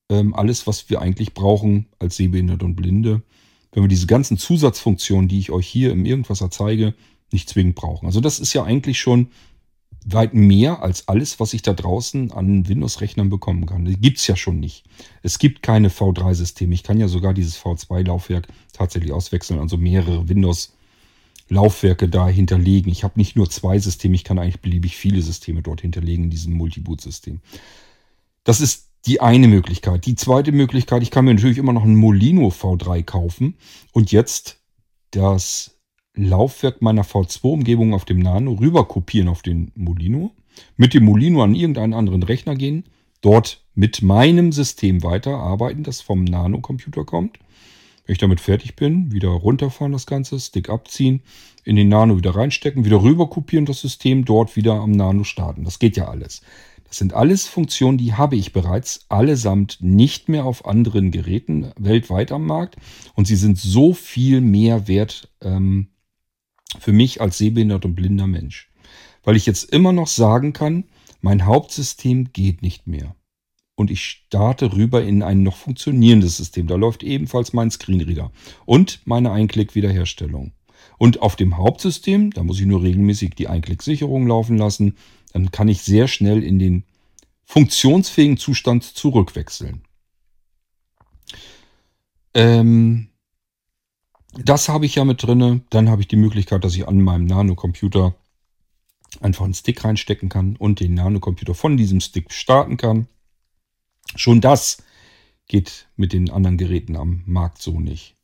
alles, 0.09 0.67
was 0.67 0.89
wir 0.89 1.01
eigentlich 1.01 1.33
brauchen 1.33 1.87
als 1.99 2.17
Sehbehinderte 2.17 2.65
und 2.65 2.75
Blinde. 2.75 3.23
Wenn 3.71 3.83
wir 3.83 3.87
diese 3.87 4.07
ganzen 4.07 4.37
Zusatzfunktionen, 4.37 5.27
die 5.27 5.39
ich 5.39 5.51
euch 5.51 5.67
hier 5.67 5.91
im 5.91 6.05
Irgendwas 6.05 6.43
zeige, 6.51 6.93
nicht 7.31 7.49
zwingend 7.49 7.75
brauchen. 7.75 8.05
Also 8.05 8.21
das 8.21 8.39
ist 8.39 8.53
ja 8.53 8.63
eigentlich 8.63 8.99
schon 8.99 9.27
weit 10.05 10.35
mehr 10.35 10.83
als 10.83 11.07
alles, 11.07 11.39
was 11.39 11.53
ich 11.53 11.63
da 11.63 11.73
draußen 11.73 12.31
an 12.31 12.67
Windows-Rechnern 12.67 13.29
bekommen 13.29 13.65
kann. 13.65 13.85
Die 13.85 13.99
gibt 13.99 14.19
es 14.19 14.27
ja 14.27 14.35
schon 14.35 14.59
nicht. 14.59 14.85
Es 15.23 15.39
gibt 15.39 15.63
keine 15.63 15.89
V3-Systeme. 15.89 16.75
Ich 16.75 16.83
kann 16.83 16.99
ja 16.99 17.07
sogar 17.07 17.33
dieses 17.33 17.57
V2-Laufwerk 17.59 18.47
tatsächlich 18.71 19.11
auswechseln, 19.11 19.59
also 19.59 19.77
mehrere 19.77 20.29
Windows-Laufwerke 20.29 22.07
da 22.07 22.29
hinterlegen. 22.29 22.91
Ich 22.91 23.03
habe 23.03 23.17
nicht 23.17 23.35
nur 23.35 23.49
zwei 23.49 23.79
Systeme, 23.79 24.13
ich 24.13 24.23
kann 24.23 24.37
eigentlich 24.37 24.61
beliebig 24.61 24.95
viele 24.95 25.23
Systeme 25.23 25.63
dort 25.63 25.81
hinterlegen 25.81 26.25
in 26.25 26.29
diesem 26.29 26.53
Multiboot-System. 26.53 27.41
Das 28.43 28.61
ist 28.61 28.84
die 29.05 29.21
eine 29.21 29.47
Möglichkeit. 29.47 30.05
Die 30.05 30.15
zweite 30.15 30.51
Möglichkeit, 30.51 31.03
ich 31.03 31.11
kann 31.11 31.25
mir 31.25 31.33
natürlich 31.33 31.57
immer 31.57 31.73
noch 31.73 31.83
ein 31.83 31.95
Molino 31.95 32.47
V3 32.47 33.03
kaufen 33.03 33.55
und 33.91 34.11
jetzt 34.11 34.59
das 35.11 35.79
Laufwerk 36.15 36.81
meiner 36.81 37.03
V2-Umgebung 37.03 37.93
auf 37.93 38.05
dem 38.05 38.19
Nano 38.19 38.53
rüber 38.53 38.87
kopieren 38.87 39.27
auf 39.27 39.41
den 39.41 39.71
Molino, 39.75 40.31
mit 40.77 40.93
dem 40.93 41.05
Molino 41.05 41.43
an 41.43 41.55
irgendeinen 41.55 41.93
anderen 41.93 42.23
Rechner 42.23 42.55
gehen, 42.55 42.85
dort 43.21 43.63
mit 43.73 44.01
meinem 44.01 44.51
System 44.51 45.03
weiterarbeiten, 45.03 45.83
das 45.83 46.01
vom 46.01 46.23
Nano-Computer 46.23 47.03
kommt. 47.03 47.37
Wenn 48.05 48.13
ich 48.13 48.19
damit 48.19 48.39
fertig 48.39 48.75
bin, 48.75 49.11
wieder 49.11 49.29
runterfahren 49.29 49.91
das 49.91 50.05
Ganze, 50.05 50.39
Stick 50.39 50.69
abziehen, 50.69 51.21
in 51.63 51.75
den 51.75 51.89
Nano 51.89 52.17
wieder 52.17 52.35
reinstecken, 52.35 52.85
wieder 52.85 53.01
rüber 53.01 53.29
kopieren 53.29 53.65
das 53.65 53.81
System, 53.81 54.25
dort 54.25 54.55
wieder 54.55 54.75
am 54.75 54.91
Nano 54.91 55.23
starten. 55.23 55.63
Das 55.63 55.79
geht 55.79 55.97
ja 55.97 56.07
alles. 56.07 56.41
Das 56.87 56.97
sind 56.97 57.13
alles 57.13 57.47
Funktionen, 57.47 57.97
die 57.97 58.13
habe 58.13 58.35
ich 58.35 58.53
bereits 58.53 59.05
allesamt 59.09 59.79
nicht 59.81 60.29
mehr 60.29 60.45
auf 60.45 60.65
anderen 60.65 61.11
Geräten 61.11 61.71
weltweit 61.77 62.31
am 62.31 62.45
Markt. 62.45 62.75
Und 63.15 63.25
sie 63.27 63.35
sind 63.35 63.57
so 63.57 63.93
viel 63.93 64.41
mehr 64.41 64.87
wert 64.87 65.29
ähm, 65.41 65.89
für 66.79 66.93
mich 66.93 67.21
als 67.21 67.37
sehbehindert 67.37 67.85
und 67.85 67.95
blinder 67.95 68.27
Mensch. 68.27 68.71
Weil 69.23 69.35
ich 69.35 69.45
jetzt 69.45 69.63
immer 69.71 69.91
noch 69.91 70.07
sagen 70.07 70.53
kann, 70.53 70.85
mein 71.21 71.45
Hauptsystem 71.45 72.31
geht 72.33 72.61
nicht 72.61 72.87
mehr. 72.87 73.15
und 73.75 73.91
ich 73.91 74.03
starte 74.03 74.73
rüber 74.73 75.03
in 75.03 75.21
ein 75.21 75.43
noch 75.43 75.57
funktionierendes 75.57 76.37
System. 76.37 76.67
Da 76.67 76.75
läuft 76.75 77.03
ebenfalls 77.03 77.53
mein 77.53 77.71
Screenreader 77.71 78.31
und 78.65 79.01
meine 79.05 79.31
Einklick-Wiederherstellung. 79.31 80.53
Und 80.97 81.21
auf 81.21 81.35
dem 81.35 81.57
Hauptsystem, 81.57 82.31
da 82.31 82.43
muss 82.43 82.59
ich 82.59 82.65
nur 82.65 82.83
regelmäßig 82.83 83.35
die 83.35 83.47
Einklick-Sicherung 83.47 84.27
laufen 84.27 84.57
lassen, 84.57 84.95
dann 85.35 85.51
kann 85.51 85.67
ich 85.67 85.81
sehr 85.81 86.07
schnell 86.07 86.41
in 86.43 86.59
den 86.59 86.85
funktionsfähigen 87.43 88.37
Zustand 88.37 88.85
zurückwechseln. 88.85 89.81
Ähm, 92.33 93.09
das 94.37 94.69
habe 94.69 94.85
ich 94.85 94.95
ja 94.95 95.03
mit 95.03 95.21
drinne. 95.21 95.59
Dann 95.71 95.89
habe 95.89 96.01
ich 96.01 96.07
die 96.07 96.15
Möglichkeit, 96.15 96.63
dass 96.63 96.73
ich 96.73 96.87
an 96.87 97.01
meinem 97.01 97.25
Nano-Computer 97.25 98.15
einfach 99.19 99.43
einen 99.43 99.53
Stick 99.53 99.83
reinstecken 99.83 100.29
kann 100.29 100.55
und 100.55 100.79
den 100.79 100.93
Nano-Computer 100.93 101.53
von 101.53 101.75
diesem 101.75 101.99
Stick 101.99 102.31
starten 102.31 102.77
kann. 102.77 103.09
Schon 104.15 104.39
das 104.39 104.83
geht 105.47 105.89
mit 105.97 106.13
den 106.13 106.29
anderen 106.29 106.57
Geräten 106.57 106.95
am 106.95 107.23
Markt 107.25 107.61
so 107.61 107.81
nicht. 107.81 108.15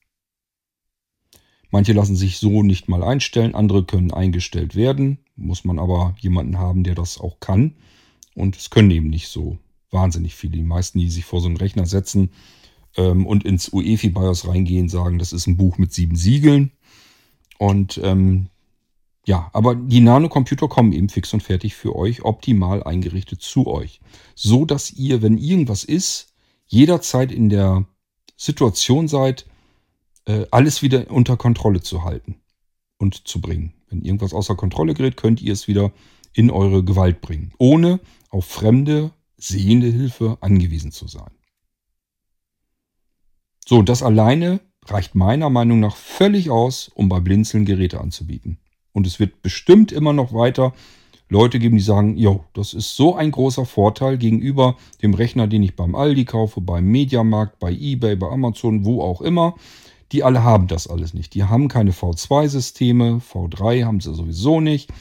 Manche 1.71 1.93
lassen 1.93 2.17
sich 2.17 2.37
so 2.37 2.63
nicht 2.63 2.89
mal 2.89 3.01
einstellen, 3.01 3.55
andere 3.55 3.83
können 3.83 4.11
eingestellt 4.11 4.75
werden. 4.75 5.19
Muss 5.37 5.63
man 5.63 5.79
aber 5.79 6.15
jemanden 6.19 6.59
haben, 6.59 6.83
der 6.83 6.95
das 6.95 7.19
auch 7.19 7.39
kann. 7.39 7.75
Und 8.35 8.57
es 8.57 8.69
können 8.69 8.91
eben 8.91 9.09
nicht 9.09 9.29
so 9.29 9.57
wahnsinnig 9.89 10.35
viele. 10.35 10.57
Die 10.57 10.63
meisten, 10.63 10.99
die 10.99 11.09
sich 11.09 11.25
vor 11.25 11.41
so 11.41 11.47
einen 11.47 11.57
Rechner 11.57 11.85
setzen 11.85 12.31
ähm, 12.97 13.25
und 13.25 13.45
ins 13.45 13.71
UEFI-BIOS 13.71 14.47
reingehen, 14.47 14.89
sagen, 14.89 15.17
das 15.17 15.33
ist 15.33 15.47
ein 15.47 15.57
Buch 15.57 15.77
mit 15.77 15.93
sieben 15.93 16.15
Siegeln. 16.15 16.71
Und 17.57 17.99
ähm, 18.03 18.47
ja, 19.25 19.49
aber 19.53 19.75
die 19.75 20.01
Nanocomputer 20.01 20.67
kommen 20.67 20.93
eben 20.93 21.09
fix 21.09 21.33
und 21.33 21.43
fertig 21.43 21.75
für 21.75 21.95
euch, 21.95 22.23
optimal 22.23 22.83
eingerichtet 22.83 23.41
zu 23.41 23.67
euch. 23.67 24.01
So 24.35 24.65
dass 24.65 24.91
ihr, 24.91 25.21
wenn 25.21 25.37
irgendwas 25.37 25.83
ist, 25.83 26.33
jederzeit 26.67 27.31
in 27.31 27.49
der 27.49 27.85
Situation 28.35 29.07
seid, 29.07 29.45
alles 30.51 30.81
wieder 30.81 31.09
unter 31.11 31.37
Kontrolle 31.37 31.81
zu 31.81 32.03
halten 32.03 32.35
und 32.97 33.27
zu 33.27 33.41
bringen. 33.41 33.73
Wenn 33.89 34.03
irgendwas 34.03 34.33
außer 34.33 34.55
Kontrolle 34.55 34.93
gerät, 34.93 35.17
könnt 35.17 35.41
ihr 35.41 35.53
es 35.53 35.67
wieder 35.67 35.91
in 36.33 36.49
eure 36.51 36.83
Gewalt 36.83 37.21
bringen, 37.21 37.53
ohne 37.57 37.99
auf 38.29 38.45
fremde, 38.45 39.11
sehende 39.37 39.87
Hilfe 39.87 40.37
angewiesen 40.41 40.91
zu 40.91 41.07
sein. 41.07 41.31
So, 43.65 43.81
das 43.81 44.03
alleine 44.03 44.61
reicht 44.85 45.15
meiner 45.15 45.49
Meinung 45.49 45.79
nach 45.79 45.95
völlig 45.95 46.49
aus, 46.49 46.89
um 46.93 47.09
bei 47.09 47.19
Blinzeln 47.19 47.65
Geräte 47.65 47.99
anzubieten. 47.99 48.59
Und 48.93 49.07
es 49.07 49.19
wird 49.19 49.41
bestimmt 49.41 49.91
immer 49.91 50.13
noch 50.13 50.33
weiter 50.33 50.73
Leute 51.29 51.59
geben, 51.59 51.77
die 51.77 51.83
sagen, 51.83 52.17
jo, 52.17 52.43
das 52.53 52.73
ist 52.73 52.95
so 52.95 53.15
ein 53.15 53.31
großer 53.31 53.65
Vorteil 53.65 54.17
gegenüber 54.17 54.75
dem 55.01 55.13
Rechner, 55.13 55.47
den 55.47 55.63
ich 55.63 55.75
beim 55.75 55.95
Aldi 55.95 56.25
kaufe, 56.25 56.59
beim 56.59 56.85
Mediamarkt, 56.85 57.57
bei 57.59 57.71
eBay, 57.71 58.17
bei 58.17 58.27
Amazon, 58.27 58.83
wo 58.83 59.01
auch 59.01 59.21
immer. 59.21 59.55
Die 60.11 60.23
alle 60.23 60.43
haben 60.43 60.67
das 60.67 60.87
alles 60.87 61.13
nicht. 61.13 61.33
Die 61.33 61.45
haben 61.45 61.67
keine 61.67 61.91
V2-Systeme, 61.91 63.21
V3 63.31 63.85
haben 63.85 64.01
sie 64.01 64.13
sowieso 64.13 64.59
nicht, 64.59 64.91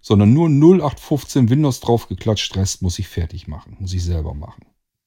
sondern 0.00 0.32
nur 0.32 0.48
0815 0.48 1.48
Windows 1.48 1.80
draufgeklatscht, 1.80 2.56
Rest 2.56 2.82
muss 2.82 2.98
ich 2.98 3.08
fertig 3.08 3.48
machen, 3.48 3.76
muss 3.80 3.94
ich 3.94 4.04
selber 4.04 4.34
machen. 4.34 4.66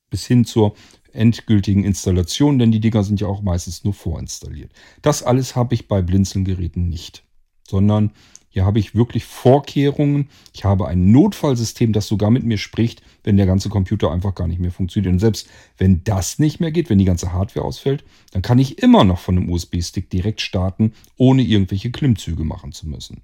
Bis 0.10 0.26
hin 0.26 0.46
zur 0.46 0.76
endgültigen 1.14 1.84
Installation, 1.84 2.60
denn 2.60 2.72
die 2.72 2.80
Dinger 2.80 3.04
sind 3.04 3.22
ja 3.22 3.28
auch 3.28 3.42
meistens 3.42 3.84
nur 3.84 3.94
vorinstalliert. 3.94 4.72
Das 5.02 5.24
alles 5.24 5.56
habe 5.56 5.76
ich 5.76 5.88
bei 5.88 6.02
Blinzeln-Geräten 6.02 6.90
nicht, 6.90 7.24
sondern 7.68 8.12
hier 8.52 8.66
habe 8.66 8.80
ich 8.80 8.94
wirklich 8.96 9.24
Vorkehrungen. 9.24 10.30
Ich 10.54 10.66
habe 10.66 10.88
ein 10.90 11.12
Notfallsystem, 11.12 11.94
das 11.94 12.08
sogar 12.08 12.30
mit 12.32 12.44
mir 12.44 12.58
spricht, 12.58 13.02
wenn 13.24 13.38
der 13.38 13.46
ganze 13.46 13.70
Computer 13.70 14.12
einfach 14.12 14.36
gar 14.36 14.48
nicht 14.48 14.60
mehr 14.60 14.72
funktioniert. 14.72 15.14
Und 15.14 15.20
selbst 15.20 15.48
wenn 15.78 16.04
das 16.04 16.38
nicht 16.38 16.60
mehr 16.60 16.72
geht, 16.72 16.90
wenn 16.90 16.98
die 16.98 17.06
ganze 17.06 17.32
Hardware 17.32 17.66
ausfällt, 17.66 18.04
dann 18.32 18.42
kann 18.42 18.60
ich 18.60 18.80
immer 18.84 19.06
noch 19.06 19.20
von 19.20 19.38
einem 19.38 19.50
USB-Stick 19.50 20.10
direkt 20.10 20.42
starten, 20.42 20.92
ohne 21.16 21.44
irgendwelche 21.44 21.92
Klimmzüge 21.92 22.44
machen 22.44 22.74
zu 22.74 22.90
müssen. 22.90 23.22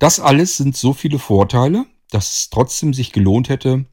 Das 0.00 0.18
alles 0.18 0.56
sind 0.56 0.76
so 0.76 0.92
viele 0.92 1.20
Vorteile, 1.20 1.86
dass 2.10 2.32
es 2.32 2.50
trotzdem 2.50 2.92
sich 2.94 3.12
gelohnt 3.12 3.48
hätte, 3.48 3.84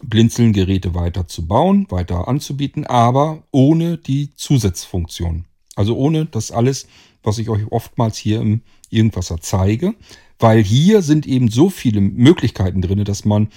Blinzeln-Geräte 0.00 0.94
weiter 0.94 1.26
zu 1.26 1.48
bauen, 1.48 1.90
weiter 1.90 2.28
anzubieten, 2.28 2.86
aber 2.86 3.42
ohne 3.50 3.98
die 3.98 4.32
Zusatzfunktion. 4.36 5.47
Also 5.78 5.96
ohne 5.96 6.26
das 6.26 6.50
alles, 6.50 6.88
was 7.22 7.38
ich 7.38 7.48
euch 7.48 7.70
oftmals 7.70 8.18
hier 8.18 8.40
im 8.40 8.62
Irgendwasser 8.90 9.40
zeige. 9.40 9.94
Weil 10.40 10.60
hier 10.60 11.02
sind 11.02 11.24
eben 11.24 11.52
so 11.52 11.70
viele 11.70 12.00
Möglichkeiten 12.00 12.82
drin, 12.82 13.04
dass 13.04 13.24
man 13.24 13.48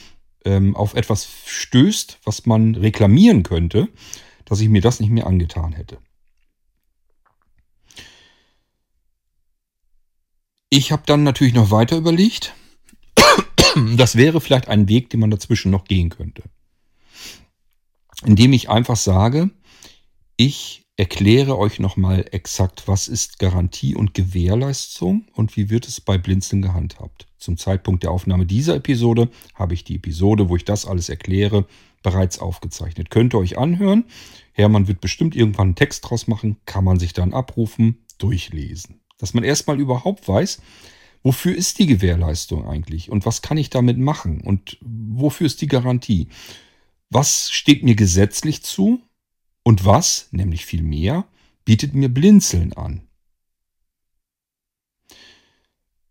ähm, 0.46 0.76
auf 0.76 0.94
etwas 0.94 1.28
stößt, 1.48 2.20
was 2.24 2.46
man 2.46 2.76
reklamieren 2.76 3.42
könnte, 3.42 3.90
dass 4.46 4.62
ich 4.62 4.70
mir 4.70 4.82
das 4.82 5.00
nicht 5.00 5.10
mehr 5.10 5.26
angetan 5.26 5.74
hätte. 5.74 5.98
Ich 10.70 10.92
habe 10.92 11.02
dann 11.08 11.24
natürlich 11.24 11.56
noch 11.56 11.72
weiter 11.72 11.98
überlegt. 11.98 12.54
Das 13.96 14.16
wäre 14.16 14.42
vielleicht 14.42 14.68
ein 14.68 14.90
Weg, 14.90 15.10
den 15.10 15.22
man 15.22 15.32
dazwischen 15.32 15.72
noch 15.72 15.86
gehen 15.86 16.10
könnte. 16.10 16.44
Indem 18.26 18.52
ich 18.52 18.70
einfach 18.70 18.98
sage, 18.98 19.50
ich 20.36 20.81
erkläre 21.02 21.58
euch 21.58 21.80
nochmal 21.80 22.28
exakt, 22.32 22.88
was 22.88 23.08
ist 23.08 23.40
Garantie 23.40 23.96
und 23.96 24.14
Gewährleistung 24.14 25.26
und 25.34 25.58
wie 25.58 25.72
wird 25.72 25.88
es 25.88 26.00
bei 26.00 26.20
Blinzeln 26.20 26.62
gehandhabt. 26.62 27.26
Zum 27.40 27.58
Zeitpunkt 27.58 28.04
der 28.04 28.12
Aufnahme 28.12 28.46
dieser 28.46 28.76
Episode 28.76 29.32
habe 29.56 29.74
ich 29.74 29.84
die 29.84 29.96
Episode, 29.96 30.48
wo 30.48 30.56
ich 30.58 30.64
das 30.64 30.86
alles 30.86 31.10
erkläre, 31.10 31.66
bereits 32.04 32.38
aufgezeichnet. 32.38 33.10
Könnt 33.10 33.34
ihr 33.34 33.40
euch 33.40 33.58
anhören. 33.58 34.06
Hermann 34.54 34.88
wird 34.88 35.02
bestimmt 35.02 35.36
irgendwann 35.36 35.70
einen 35.70 35.76
Text 35.76 36.08
draus 36.08 36.28
machen, 36.28 36.58
kann 36.68 36.84
man 36.84 37.00
sich 37.00 37.14
dann 37.14 37.34
abrufen, 37.34 38.06
durchlesen. 38.20 39.02
Dass 39.18 39.34
man 39.34 39.44
erstmal 39.44 39.80
überhaupt 39.80 40.28
weiß, 40.28 40.62
wofür 41.24 41.56
ist 41.56 41.80
die 41.80 41.88
Gewährleistung 41.88 42.68
eigentlich 42.68 43.10
und 43.10 43.26
was 43.26 43.42
kann 43.42 43.58
ich 43.58 43.72
damit 43.72 43.98
machen 43.98 44.42
und 44.42 44.78
wofür 44.82 45.48
ist 45.48 45.62
die 45.62 45.68
Garantie. 45.68 46.28
Was 47.10 47.50
steht 47.50 47.82
mir 47.82 47.96
gesetzlich 47.96 48.62
zu 48.62 49.02
und 49.64 49.86
was, 49.86 50.28
nämlich 50.32 50.66
viel 50.66 50.84
mehr, 50.84 51.26
bietet 51.66 51.94
mir 51.94 52.10
Blinzeln 52.10 52.74
an? 52.74 53.02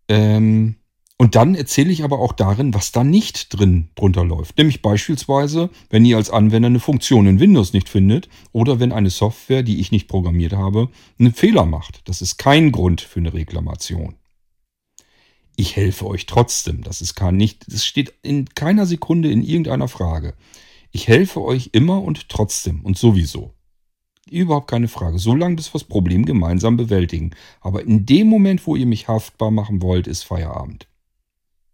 Ähm, 0.09 0.77
und 1.21 1.35
dann 1.35 1.55
erzähle 1.55 1.91
ich 1.91 2.03
aber 2.03 2.19
auch 2.19 2.33
darin, 2.33 2.73
was 2.73 2.93
da 2.93 3.05
nicht 3.05 3.59
drin 3.59 3.91
drunter 3.95 4.25
läuft. 4.25 4.57
Nämlich 4.57 4.81
beispielsweise, 4.81 5.69
wenn 5.91 6.07
ihr 6.07 6.17
als 6.17 6.31
Anwender 6.31 6.69
eine 6.69 6.81
Funktion 6.81 7.27
in 7.27 7.39
Windows 7.39 7.75
nicht 7.75 7.91
findet 7.91 8.31
oder 8.53 8.81
wenn 8.81 8.91
eine 8.91 9.11
Software, 9.11 9.63
die 9.63 9.81
ich 9.81 9.93
nicht 9.93 10.09
programmiert 10.09 10.55
habe, 10.55 10.89
einen 11.19 11.35
Fehler 11.35 11.67
macht. 11.67 12.01
Das 12.09 12.23
ist 12.23 12.39
kein 12.39 12.73
Grund 12.73 13.03
für 13.03 13.21
eine 13.21 13.35
Reklamation. 13.35 14.15
Ich 15.57 15.77
helfe 15.77 16.07
euch 16.07 16.25
trotzdem. 16.25 16.83
Das 16.83 17.03
ist 17.03 17.15
gar 17.17 17.33
nicht, 17.33 17.71
das 17.71 17.85
steht 17.85 18.15
in 18.23 18.47
keiner 18.47 18.87
Sekunde 18.87 19.31
in 19.31 19.43
irgendeiner 19.43 19.89
Frage. 19.89 20.33
Ich 20.93 21.09
helfe 21.09 21.43
euch 21.43 21.71
immer 21.73 22.03
und 22.03 22.29
trotzdem 22.29 22.85
und 22.85 22.99
sowieso. 22.99 23.55
Überhaupt 24.31 24.71
keine 24.71 24.89
Frage. 24.89 25.19
Solange 25.19 25.57
bis 25.57 25.69
wir 25.69 25.81
das 25.81 25.85
Problem 25.85 26.25
gemeinsam 26.25 26.77
bewältigen. 26.77 27.31
Aber 27.61 27.83
in 27.83 28.07
dem 28.07 28.29
Moment, 28.29 28.67
wo 28.67 28.77
ihr 28.77 28.87
mich 28.87 29.09
haftbar 29.09 29.51
machen 29.51 29.83
wollt, 29.83 30.07
ist 30.07 30.23
Feierabend. 30.23 30.87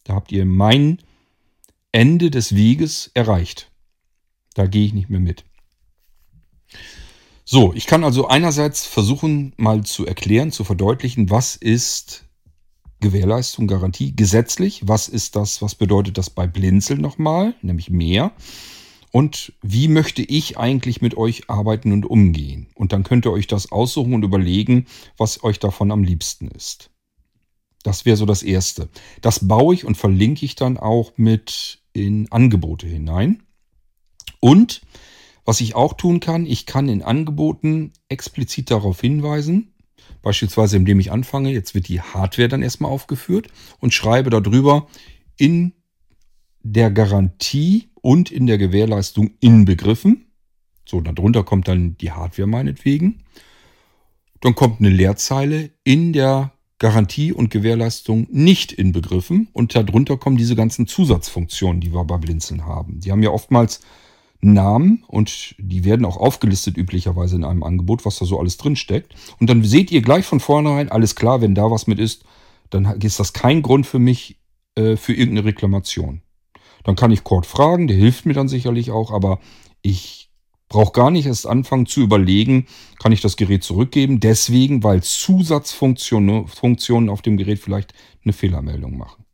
Da 0.05 0.15
habt 0.15 0.33
ihr 0.33 0.45
mein 0.45 0.99
Ende 1.93 2.31
des 2.31 2.55
Weges 2.55 3.11
erreicht. 3.15 3.71
Da 4.55 4.67
gehe 4.67 4.87
ich 4.87 4.95
nicht 4.95 5.11
mehr 5.11 5.21
mit. 5.21 5.45
So, 7.45 7.73
ich 7.75 7.87
kann 7.87 8.05
also 8.05 8.27
einerseits 8.27 8.87
versuchen, 8.87 9.53
mal 9.57 9.85
zu 9.85 10.07
erklären, 10.07 10.51
zu 10.51 10.65
verdeutlichen, 10.65 11.31
was 11.31 11.57
ist 11.57 12.25
Gewährleistung, 13.01 13.67
Garantie 13.67 14.17
gesetzlich, 14.17 14.89
was 14.89 15.09
ist 15.09 15.37
das, 15.37 15.63
was 15.63 15.75
bedeutet 15.75 16.19
das 16.19 16.31
bei 16.31 16.47
Blinzeln 16.47 17.01
nochmal, 17.01 17.55
nämlich 17.63 17.91
mehr 17.91 18.33
und 19.17 19.55
wie 19.63 19.89
möchte 19.89 20.21
ich 20.21 20.59
eigentlich 20.59 21.01
mit 21.01 21.17
euch 21.17 21.49
arbeiten 21.49 21.93
und 21.93 22.05
umgehen. 22.05 22.67
Und 22.75 22.93
dann 22.93 23.03
könnt 23.03 23.25
ihr 23.25 23.33
euch 23.33 23.47
das 23.47 23.73
aussuchen 23.73 24.13
und 24.13 24.25
überlegen, 24.25 24.85
was 25.17 25.43
euch 25.43 25.59
davon 25.59 25.91
am 25.91 26.05
liebsten 26.05 26.49
ist. 26.49 26.91
Das 27.83 28.05
wäre 28.05 28.19
so 28.19 28.27
das 28.27 28.43
Erste. 28.43 28.91
Das 29.23 29.49
baue 29.49 29.73
ich 29.75 29.87
und 29.87 29.97
verlinke 29.97 30.45
ich 30.45 30.55
dann 30.55 30.77
auch 30.77 31.15
mit 31.17 31.79
in 31.95 32.31
Angebote 32.31 32.87
hinein. 32.87 33.43
Und 34.39 34.83
was 35.47 35.63
ich 35.63 35.75
auch 35.75 35.95
tun 35.95 36.21
kann, 36.21 36.45
ich 36.45 36.67
kann 36.67 36.87
in 36.91 37.03
Angeboten 37.03 37.95
explizit 38.11 38.71
darauf 38.71 39.01
hinweisen, 39.01 39.73
beispielsweise 40.21 40.77
indem 40.77 41.01
ich 41.01 41.11
anfange, 41.11 41.53
jetzt 41.53 41.75
wird 41.75 41.89
die 41.89 42.03
Hardware 42.03 42.49
dann 42.49 42.63
erstmal 42.63 42.91
aufgeführt 42.91 43.49
und 43.79 43.95
schreibe 43.95 44.29
darüber 44.29 44.89
in 45.39 45.73
der 46.73 46.91
Garantie 46.91 47.89
und 47.95 48.31
in 48.31 48.47
der 48.47 48.59
Gewährleistung 48.59 49.33
inbegriffen. 49.41 50.27
So, 50.85 51.01
darunter 51.01 51.45
kommt 51.45 51.69
dann 51.69 51.97
die 51.99 52.13
Hardware 52.13 52.49
meinetwegen. 52.49 53.23
Dann 54.41 54.55
kommt 54.55 54.81
eine 54.81 54.91
Leerzeile 54.91 55.71
in 55.85 56.13
der 56.13 56.53
Garantie 56.79 57.33
und 57.33 57.51
Gewährleistung 57.51 58.27
nicht 58.31 58.73
inbegriffen 58.73 59.49
und 59.53 59.75
darunter 59.75 60.19
kommen 60.19 60.37
diese 60.37 60.57
ganzen 60.57 60.87
Zusatzfunktionen, 60.87 61.81
die 61.81 61.95
wir 61.95 62.05
bei 62.05 62.19
Blinzeln 62.19 62.67
haben. 62.67 63.01
Die 63.01 63.11
haben 63.11 63.23
ja 63.23 63.31
oftmals 63.31 63.81
Namen 64.41 65.03
und 65.09 65.55
die 65.59 65.85
werden 65.85 66.05
auch 66.05 66.19
aufgelistet 66.19 66.77
üblicherweise 66.77 67.37
in 67.37 67.45
einem 67.45 67.63
Angebot, 67.63 68.05
was 68.05 68.19
da 68.19 68.27
so 68.27 68.39
alles 68.39 68.59
drin 68.59 68.77
steckt. 68.77 69.15
Und 69.41 69.49
dann 69.49 69.65
seht 69.65 69.91
ihr 69.91 70.03
gleich 70.03 70.27
von 70.27 70.41
vornherein, 70.41 70.91
alles 70.91 71.17
klar, 71.17 71.41
wenn 71.41 71.55
da 71.55 71.71
was 71.71 71.87
mit 71.87 71.99
ist, 71.99 72.25
dann 72.71 72.85
ist 73.01 73.19
das 73.19 73.33
kein 73.33 73.63
Grund 73.63 73.87
für 73.87 73.99
mich 73.99 74.37
äh, 74.75 74.97
für 74.97 75.15
irgendeine 75.15 75.47
Reklamation. 75.47 76.21
Dann 76.87 76.95
kann 76.95 77.11
ich 77.11 77.25
Cord 77.25 77.47
fragen, 77.47 77.89
der 77.89 77.97
hilft 77.97 78.27
mir 78.27 78.33
dann 78.33 78.47
sicherlich 78.47 78.93
auch, 78.93 79.11
aber 79.11 79.41
ich 79.83 80.31
brauche 80.69 80.93
gar 80.93 81.11
nicht 81.11 81.27
erst 81.27 81.45
anfangen 81.45 81.87
zu 81.87 82.01
überlegen, 82.01 82.69
kann 83.01 83.11
ich 83.11 83.21
das 83.21 83.37
Gerät 83.37 83.65
zurückgeben, 83.65 84.21
deswegen, 84.21 84.85
weil 84.85 85.03
Zusatzfunktionen 85.03 86.47
Funktionen 86.47 87.09
auf 87.09 87.23
dem 87.23 87.39
Gerät 87.39 87.59
vielleicht 87.59 87.93
eine 88.23 88.33
Fehlermeldung 88.33 88.97
machen. 88.97 89.25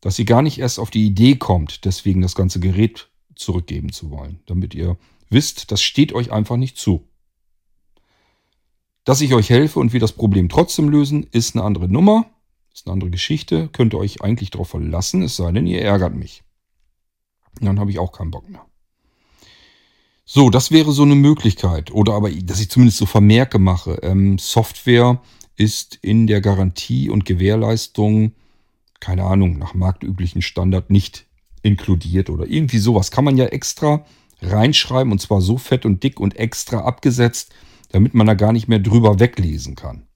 Dass 0.00 0.18
ihr 0.18 0.24
gar 0.24 0.40
nicht 0.40 0.58
erst 0.58 0.78
auf 0.78 0.90
die 0.90 1.04
Idee 1.04 1.36
kommt, 1.36 1.84
deswegen 1.84 2.22
das 2.22 2.34
ganze 2.34 2.60
Gerät 2.60 3.10
zurückgeben 3.34 3.92
zu 3.92 4.10
wollen, 4.10 4.40
damit 4.46 4.74
ihr 4.74 4.96
wisst, 5.28 5.70
das 5.70 5.82
steht 5.82 6.14
euch 6.14 6.32
einfach 6.32 6.56
nicht 6.56 6.78
zu. 6.78 7.10
Dass 9.04 9.20
ich 9.20 9.34
euch 9.34 9.50
helfe 9.50 9.80
und 9.80 9.92
wir 9.92 10.00
das 10.00 10.12
Problem 10.12 10.48
trotzdem 10.48 10.88
lösen, 10.88 11.26
ist 11.30 11.54
eine 11.54 11.64
andere 11.64 11.88
Nummer, 11.88 12.24
ist 12.72 12.86
eine 12.86 12.94
andere 12.94 13.10
Geschichte, 13.10 13.68
könnt 13.68 13.94
ihr 13.94 13.98
euch 13.98 14.22
eigentlich 14.22 14.50
darauf 14.50 14.70
verlassen, 14.70 15.22
es 15.22 15.36
sei 15.36 15.52
denn, 15.52 15.66
ihr 15.66 15.82
ärgert 15.82 16.14
mich. 16.14 16.42
Dann 17.60 17.78
habe 17.78 17.90
ich 17.90 17.98
auch 17.98 18.12
keinen 18.12 18.30
Bock 18.30 18.48
mehr. 18.48 18.64
So, 20.24 20.50
das 20.50 20.70
wäre 20.70 20.92
so 20.92 21.02
eine 21.02 21.14
Möglichkeit. 21.14 21.90
Oder 21.92 22.14
aber, 22.14 22.30
dass 22.30 22.60
ich 22.60 22.70
zumindest 22.70 22.98
so 22.98 23.06
Vermerke 23.06 23.58
mache. 23.58 23.98
Ähm, 24.02 24.38
Software 24.38 25.20
ist 25.56 25.98
in 26.00 26.26
der 26.26 26.40
Garantie 26.40 27.10
und 27.10 27.26
Gewährleistung, 27.26 28.32
keine 29.00 29.24
Ahnung, 29.24 29.58
nach 29.58 29.74
marktüblichen 29.74 30.40
Standard 30.40 30.90
nicht 30.90 31.26
inkludiert 31.62 32.30
oder 32.30 32.46
irgendwie 32.46 32.78
sowas. 32.78 33.10
Kann 33.10 33.24
man 33.24 33.36
ja 33.36 33.46
extra 33.46 34.06
reinschreiben 34.40 35.12
und 35.12 35.20
zwar 35.20 35.40
so 35.40 35.58
fett 35.58 35.84
und 35.84 36.02
dick 36.02 36.18
und 36.18 36.36
extra 36.36 36.80
abgesetzt, 36.80 37.52
damit 37.90 38.14
man 38.14 38.26
da 38.26 38.34
gar 38.34 38.52
nicht 38.52 38.68
mehr 38.68 38.78
drüber 38.78 39.20
weglesen 39.20 39.74
kann. 39.74 40.06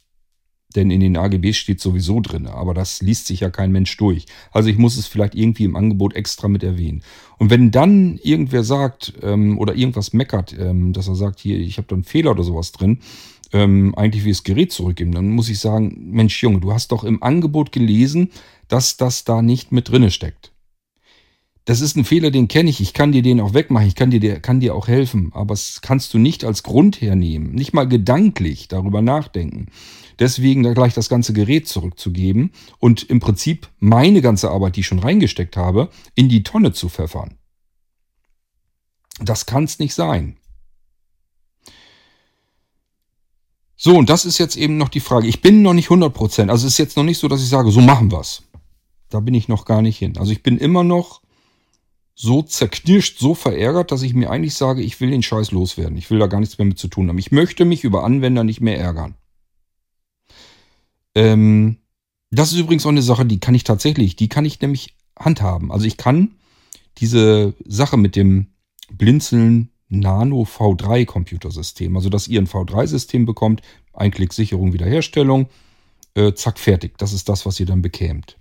Denn 0.77 0.91
in 0.91 1.01
den 1.01 1.17
AGBs 1.17 1.57
steht 1.57 1.81
sowieso 1.81 2.21
drin, 2.21 2.47
aber 2.47 2.75
das 2.75 3.01
liest 3.01 3.27
sich 3.27 3.41
ja 3.41 3.51
kein 3.51 3.73
Mensch 3.73 3.97
durch. 3.97 4.27
Also 4.53 4.69
ich 4.69 4.79
muss 4.79 4.97
es 4.97 5.07
vielleicht 5.07 5.35
irgendwie 5.35 5.65
im 5.65 5.75
Angebot 5.75 6.15
extra 6.15 6.49
mit 6.49 6.63
erwähnen. 6.63 7.03
Und 7.39 7.51
wenn 7.51 7.71
dann 7.71 8.19
irgendwer 8.23 8.63
sagt 8.63 9.15
ähm, 9.23 9.59
oder 9.59 9.75
irgendwas 9.75 10.13
meckert, 10.13 10.55
ähm, 10.59 10.93
dass 10.93 11.09
er 11.09 11.15
sagt, 11.15 11.41
hier, 11.41 11.59
ich 11.59 11.79
habe 11.79 11.89
da 11.89 11.97
einen 11.97 12.05
Fehler 12.05 12.33
oder 12.33 12.45
sowas 12.45 12.73
drin, 12.73 12.99
ähm, 13.53 13.95
eigentlich 13.97 14.25
wie 14.25 14.31
das 14.31 14.45
Gerät 14.45 14.71
zurückgeben, 14.71 15.13
dann 15.13 15.31
muss 15.31 15.49
ich 15.49 15.59
sagen, 15.59 16.11
Mensch 16.11 16.43
Junge, 16.43 16.61
du 16.61 16.73
hast 16.73 16.93
doch 16.93 17.05
im 17.05 17.23
Angebot 17.23 17.73
gelesen, 17.73 18.31
dass 18.69 18.97
das 18.97 19.25
da 19.25 19.43
nicht 19.43 19.73
mit 19.73 19.91
drinne 19.91 20.11
steckt 20.11 20.53
das 21.67 21.81
ist 21.81 21.97
ein 21.97 22.05
Fehler, 22.05 22.31
den 22.31 22.47
kenne 22.47 22.71
ich. 22.71 22.81
Ich 22.81 22.93
kann 22.93 23.11
dir 23.11 23.23
den 23.23 23.41
auch 23.41 23.53
wegmachen. 23.53 23.89
Ich 23.89 23.97
kann 23.97 24.11
dir, 24.11 24.39
kann 24.39 24.61
dir 24.61 24.75
auch 24.75 24.87
helfen. 24.87 25.33
Aber 25.35 25.53
das 25.53 25.81
kannst 25.83 26.15
du 26.15 26.19
nicht 26.19 26.45
als 26.45 26.63
Grund 26.63 27.01
hernehmen. 27.01 27.53
Nicht 27.53 27.75
mal 27.75 27.89
gedanklich 27.89 28.69
darüber 28.69 29.03
nachdenken. 29.03 29.67
Deswegen 30.19 30.63
da 30.63 30.73
gleich 30.73 30.95
das 30.95 31.09
ganze 31.09 31.33
Gerät 31.33 31.69
zurückzugeben 31.69 32.53
und 32.79 33.03
im 33.05 33.21
Prinzip 33.21 33.69
meine 33.79 34.23
ganze 34.23 34.51
Arbeit, 34.51 34.77
die 34.77 34.81
ich 34.81 34.87
schon 34.87 34.99
reingesteckt 34.99 35.57
habe, 35.57 35.91
in 36.15 36.29
die 36.29 36.43
Tonne 36.43 36.73
zu 36.73 36.89
pfeffern. 36.89 37.39
Das 39.21 39.47
kann 39.47 39.65
es 39.65 39.79
nicht 39.79 39.95
sein. 39.95 40.37
So, 43.77 43.95
und 43.97 44.09
das 44.09 44.25
ist 44.25 44.39
jetzt 44.39 44.57
eben 44.57 44.79
noch 44.79 44.89
die 44.89 45.01
Frage. 45.01 45.29
Ich 45.29 45.43
bin 45.43 45.61
noch 45.63 45.75
nicht 45.75 45.91
100%. 45.91 46.49
Also 46.49 46.67
es 46.67 46.75
ist 46.75 46.79
jetzt 46.79 46.97
noch 46.97 47.05
nicht 47.05 47.19
so, 47.19 47.29
dass 47.29 47.43
ich 47.43 47.49
sage, 47.49 47.71
so 47.71 47.83
machen 47.83 48.11
wir's. 48.11 48.43
Da 49.11 49.21
bin 49.21 49.35
ich 49.35 49.49
noch 49.49 49.67
gar 49.67 49.83
nicht 49.83 49.99
hin. 49.99 50.17
Also 50.17 50.33
ich 50.33 50.43
bin 50.43 50.59
immer 50.59 50.83
noch 50.83 51.21
so 52.15 52.43
zerknirscht, 52.43 53.19
so 53.19 53.35
verärgert, 53.35 53.93
dass 53.93 54.03
ich 54.03 54.15
mir 54.15 54.31
eigentlich 54.31 54.55
sage, 54.55 54.83
ich 54.83 54.99
will 55.01 55.11
den 55.11 55.23
Scheiß 55.23 55.51
loswerden. 55.51 55.99
Ich 55.99 56.11
will 56.11 56.19
da 56.19 56.27
gar 56.27 56.41
nichts 56.41 56.57
mehr 56.57 56.65
mit 56.65 56.79
zu 56.79 56.89
tun 56.89 57.09
haben. 57.09 57.19
Ich 57.19 57.31
möchte 57.31 57.67
mich 57.67 57.85
über 57.85 58.05
Anwender 58.05 58.43
nicht 58.43 58.63
mehr 58.63 58.79
ärgern. 58.79 59.15
Ähm, 61.17 61.79
das 62.31 62.53
ist 62.53 62.59
übrigens 62.59 62.87
auch 62.87 62.91
eine 62.91 63.03
Sache, 63.03 63.27
die 63.27 63.41
kann 63.41 63.57
ich 63.57 63.65
tatsächlich, 63.65 64.15
die 64.15 64.29
kann 64.29 64.45
ich 64.45 64.61
nämlich 64.61 64.97
handhaben. 65.19 65.73
Also 65.73 65.87
ich 65.87 65.97
kann 65.97 66.37
diese 66.99 67.55
Sache 67.65 67.97
mit 67.97 68.15
dem 68.15 68.53
Blinzeln 68.93 69.71
Nano 69.89 70.43
V3 70.43 71.05
Computersystem, 71.07 71.97
also 71.97 72.09
dass 72.09 72.29
ihr 72.29 72.41
ein 72.41 72.47
V3-System 72.47 73.27
bekommt, 73.27 73.63
Einklicksicherung, 73.93 74.73
Wiederherstellung, 74.73 75.49
äh, 76.15 76.33
zack, 76.35 76.61
fertig. 76.61 76.99
Das 76.99 77.13
ist 77.13 77.29
das, 77.29 77.47
was 77.47 77.59
ihr 77.59 77.67
dann 77.67 77.83
bekämt 77.83 78.37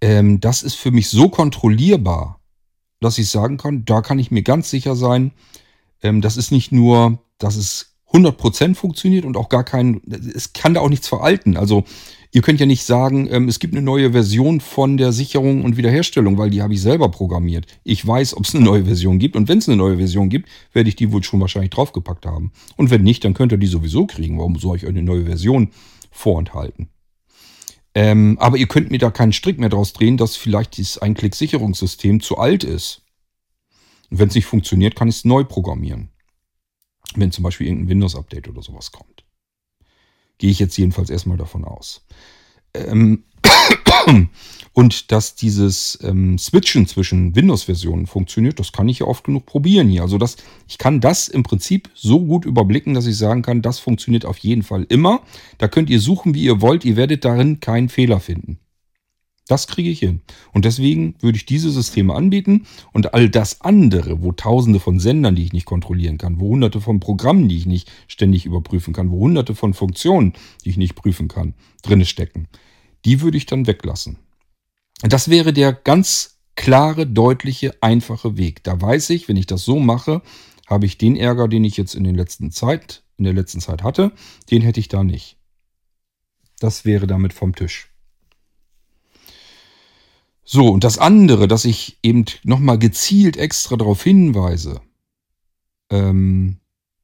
ähm, 0.00 0.40
das 0.40 0.62
ist 0.62 0.74
für 0.74 0.90
mich 0.90 1.08
so 1.08 1.28
kontrollierbar, 1.28 2.40
dass 3.00 3.18
ich 3.18 3.30
sagen 3.30 3.56
kann, 3.56 3.84
da 3.84 4.00
kann 4.00 4.18
ich 4.18 4.30
mir 4.30 4.42
ganz 4.42 4.70
sicher 4.70 4.96
sein, 4.96 5.32
ähm, 6.02 6.20
das 6.20 6.36
ist 6.36 6.52
nicht 6.52 6.72
nur, 6.72 7.18
dass 7.38 7.56
es 7.56 7.96
100% 8.12 8.74
funktioniert 8.74 9.24
und 9.24 9.36
auch 9.36 9.48
gar 9.48 9.64
kein, 9.64 10.00
es 10.34 10.52
kann 10.52 10.74
da 10.74 10.80
auch 10.80 10.88
nichts 10.88 11.08
veralten. 11.08 11.56
Also 11.56 11.84
ihr 12.32 12.42
könnt 12.42 12.60
ja 12.60 12.66
nicht 12.66 12.84
sagen, 12.84 13.28
ähm, 13.30 13.48
es 13.48 13.58
gibt 13.58 13.74
eine 13.74 13.82
neue 13.82 14.12
Version 14.12 14.60
von 14.60 14.96
der 14.96 15.12
Sicherung 15.12 15.62
und 15.64 15.76
Wiederherstellung, 15.76 16.38
weil 16.38 16.50
die 16.50 16.62
habe 16.62 16.72
ich 16.72 16.80
selber 16.80 17.10
programmiert. 17.10 17.66
Ich 17.84 18.06
weiß, 18.06 18.36
ob 18.36 18.44
es 18.44 18.54
eine 18.54 18.64
neue 18.64 18.84
Version 18.84 19.18
gibt 19.18 19.36
und 19.36 19.48
wenn 19.48 19.58
es 19.58 19.68
eine 19.68 19.76
neue 19.76 19.98
Version 19.98 20.30
gibt, 20.30 20.48
werde 20.72 20.88
ich 20.88 20.96
die 20.96 21.12
wohl 21.12 21.22
schon 21.22 21.40
wahrscheinlich 21.40 21.70
draufgepackt 21.70 22.24
haben. 22.24 22.52
Und 22.76 22.90
wenn 22.90 23.02
nicht, 23.02 23.24
dann 23.24 23.34
könnt 23.34 23.52
ihr 23.52 23.58
die 23.58 23.66
sowieso 23.66 24.06
kriegen. 24.06 24.38
Warum 24.38 24.58
soll 24.58 24.76
ich 24.76 24.86
eine 24.86 25.02
neue 25.02 25.26
Version 25.26 25.70
vorenthalten? 26.10 26.88
Ähm, 27.94 28.38
aber 28.38 28.56
ihr 28.56 28.68
könnt 28.68 28.90
mir 28.90 28.98
da 28.98 29.10
keinen 29.10 29.32
Strick 29.32 29.58
mehr 29.58 29.70
draus 29.70 29.92
drehen, 29.92 30.16
dass 30.16 30.36
vielleicht 30.36 30.76
dieses 30.76 30.98
Einklick-Sicherungssystem 30.98 32.20
zu 32.20 32.38
alt 32.38 32.64
ist. 32.64 33.02
Und 34.10 34.18
wenn 34.18 34.28
es 34.28 34.34
nicht 34.34 34.46
funktioniert, 34.46 34.94
kann 34.94 35.08
ich 35.08 35.16
es 35.16 35.24
neu 35.24 35.44
programmieren. 35.44 36.10
Wenn 37.14 37.32
zum 37.32 37.44
Beispiel 37.44 37.66
irgendein 37.66 37.90
Windows-Update 37.90 38.48
oder 38.48 38.62
sowas 38.62 38.92
kommt. 38.92 39.24
Gehe 40.38 40.50
ich 40.50 40.58
jetzt 40.58 40.76
jedenfalls 40.76 41.10
erstmal 41.10 41.36
davon 41.36 41.64
aus. 41.64 42.06
Ähm, 42.74 43.24
und 44.72 45.10
dass 45.10 45.34
dieses 45.34 45.98
ähm, 46.02 46.38
Switchen 46.38 46.86
zwischen 46.86 47.34
Windows-Versionen 47.34 48.06
funktioniert, 48.06 48.58
das 48.58 48.72
kann 48.72 48.88
ich 48.88 49.00
ja 49.00 49.06
oft 49.06 49.24
genug 49.24 49.46
probieren 49.46 49.88
hier. 49.88 50.02
Also 50.02 50.18
das, 50.18 50.36
ich 50.68 50.78
kann 50.78 51.00
das 51.00 51.28
im 51.28 51.42
Prinzip 51.42 51.90
so 51.94 52.24
gut 52.24 52.44
überblicken, 52.44 52.94
dass 52.94 53.06
ich 53.06 53.16
sagen 53.16 53.42
kann, 53.42 53.62
das 53.62 53.78
funktioniert 53.78 54.24
auf 54.24 54.38
jeden 54.38 54.62
Fall 54.62 54.86
immer. 54.88 55.22
Da 55.58 55.68
könnt 55.68 55.90
ihr 55.90 56.00
suchen, 56.00 56.34
wie 56.34 56.44
ihr 56.44 56.60
wollt. 56.60 56.84
Ihr 56.84 56.96
werdet 56.96 57.24
darin 57.24 57.60
keinen 57.60 57.88
Fehler 57.88 58.20
finden. 58.20 58.58
Das 59.48 59.66
kriege 59.66 59.90
ich 59.90 59.98
hin. 59.98 60.20
Und 60.52 60.64
deswegen 60.64 61.14
würde 61.20 61.36
ich 61.36 61.46
diese 61.46 61.70
Systeme 61.70 62.14
anbieten 62.14 62.66
und 62.92 63.14
all 63.14 63.28
das 63.28 63.62
andere, 63.62 64.22
wo 64.22 64.32
tausende 64.32 64.78
von 64.78 65.00
Sendern, 65.00 65.34
die 65.34 65.44
ich 65.44 65.52
nicht 65.52 65.66
kontrollieren 65.66 66.18
kann, 66.18 66.38
wo 66.38 66.50
hunderte 66.50 66.80
von 66.80 67.00
Programmen, 67.00 67.48
die 67.48 67.56
ich 67.56 67.66
nicht 67.66 67.90
ständig 68.06 68.44
überprüfen 68.46 68.92
kann, 68.92 69.10
wo 69.10 69.18
hunderte 69.18 69.54
von 69.54 69.74
Funktionen, 69.74 70.34
die 70.64 70.70
ich 70.70 70.76
nicht 70.76 70.94
prüfen 70.94 71.28
kann, 71.28 71.54
drinne 71.82 72.04
stecken 72.04 72.46
die 73.04 73.20
würde 73.20 73.36
ich 73.36 73.46
dann 73.46 73.66
weglassen. 73.66 74.18
Das 75.00 75.28
wäre 75.30 75.52
der 75.52 75.72
ganz 75.72 76.40
klare, 76.56 77.06
deutliche, 77.06 77.74
einfache 77.82 78.36
Weg. 78.36 78.64
Da 78.64 78.80
weiß 78.80 79.10
ich, 79.10 79.28
wenn 79.28 79.36
ich 79.36 79.46
das 79.46 79.64
so 79.64 79.78
mache, 79.78 80.22
habe 80.66 80.86
ich 80.86 80.98
den 80.98 81.16
Ärger, 81.16 81.48
den 81.48 81.64
ich 81.64 81.76
jetzt 81.76 81.94
in, 81.94 82.04
den 82.04 82.14
letzten 82.14 82.50
Zeit, 82.50 83.04
in 83.16 83.24
der 83.24 83.32
letzten 83.32 83.60
Zeit 83.60 83.82
hatte, 83.82 84.12
den 84.50 84.62
hätte 84.62 84.80
ich 84.80 84.88
da 84.88 85.04
nicht. 85.04 85.36
Das 86.58 86.84
wäre 86.84 87.06
damit 87.06 87.32
vom 87.32 87.54
Tisch. 87.54 87.90
So, 90.50 90.68
und 90.68 90.82
das 90.82 90.96
andere, 90.96 91.46
dass 91.46 91.66
ich 91.66 91.98
eben 92.02 92.24
nochmal 92.42 92.78
gezielt 92.78 93.36
extra 93.36 93.76
darauf 93.76 94.02
hinweise, 94.02 94.80
ähm, 95.90 96.56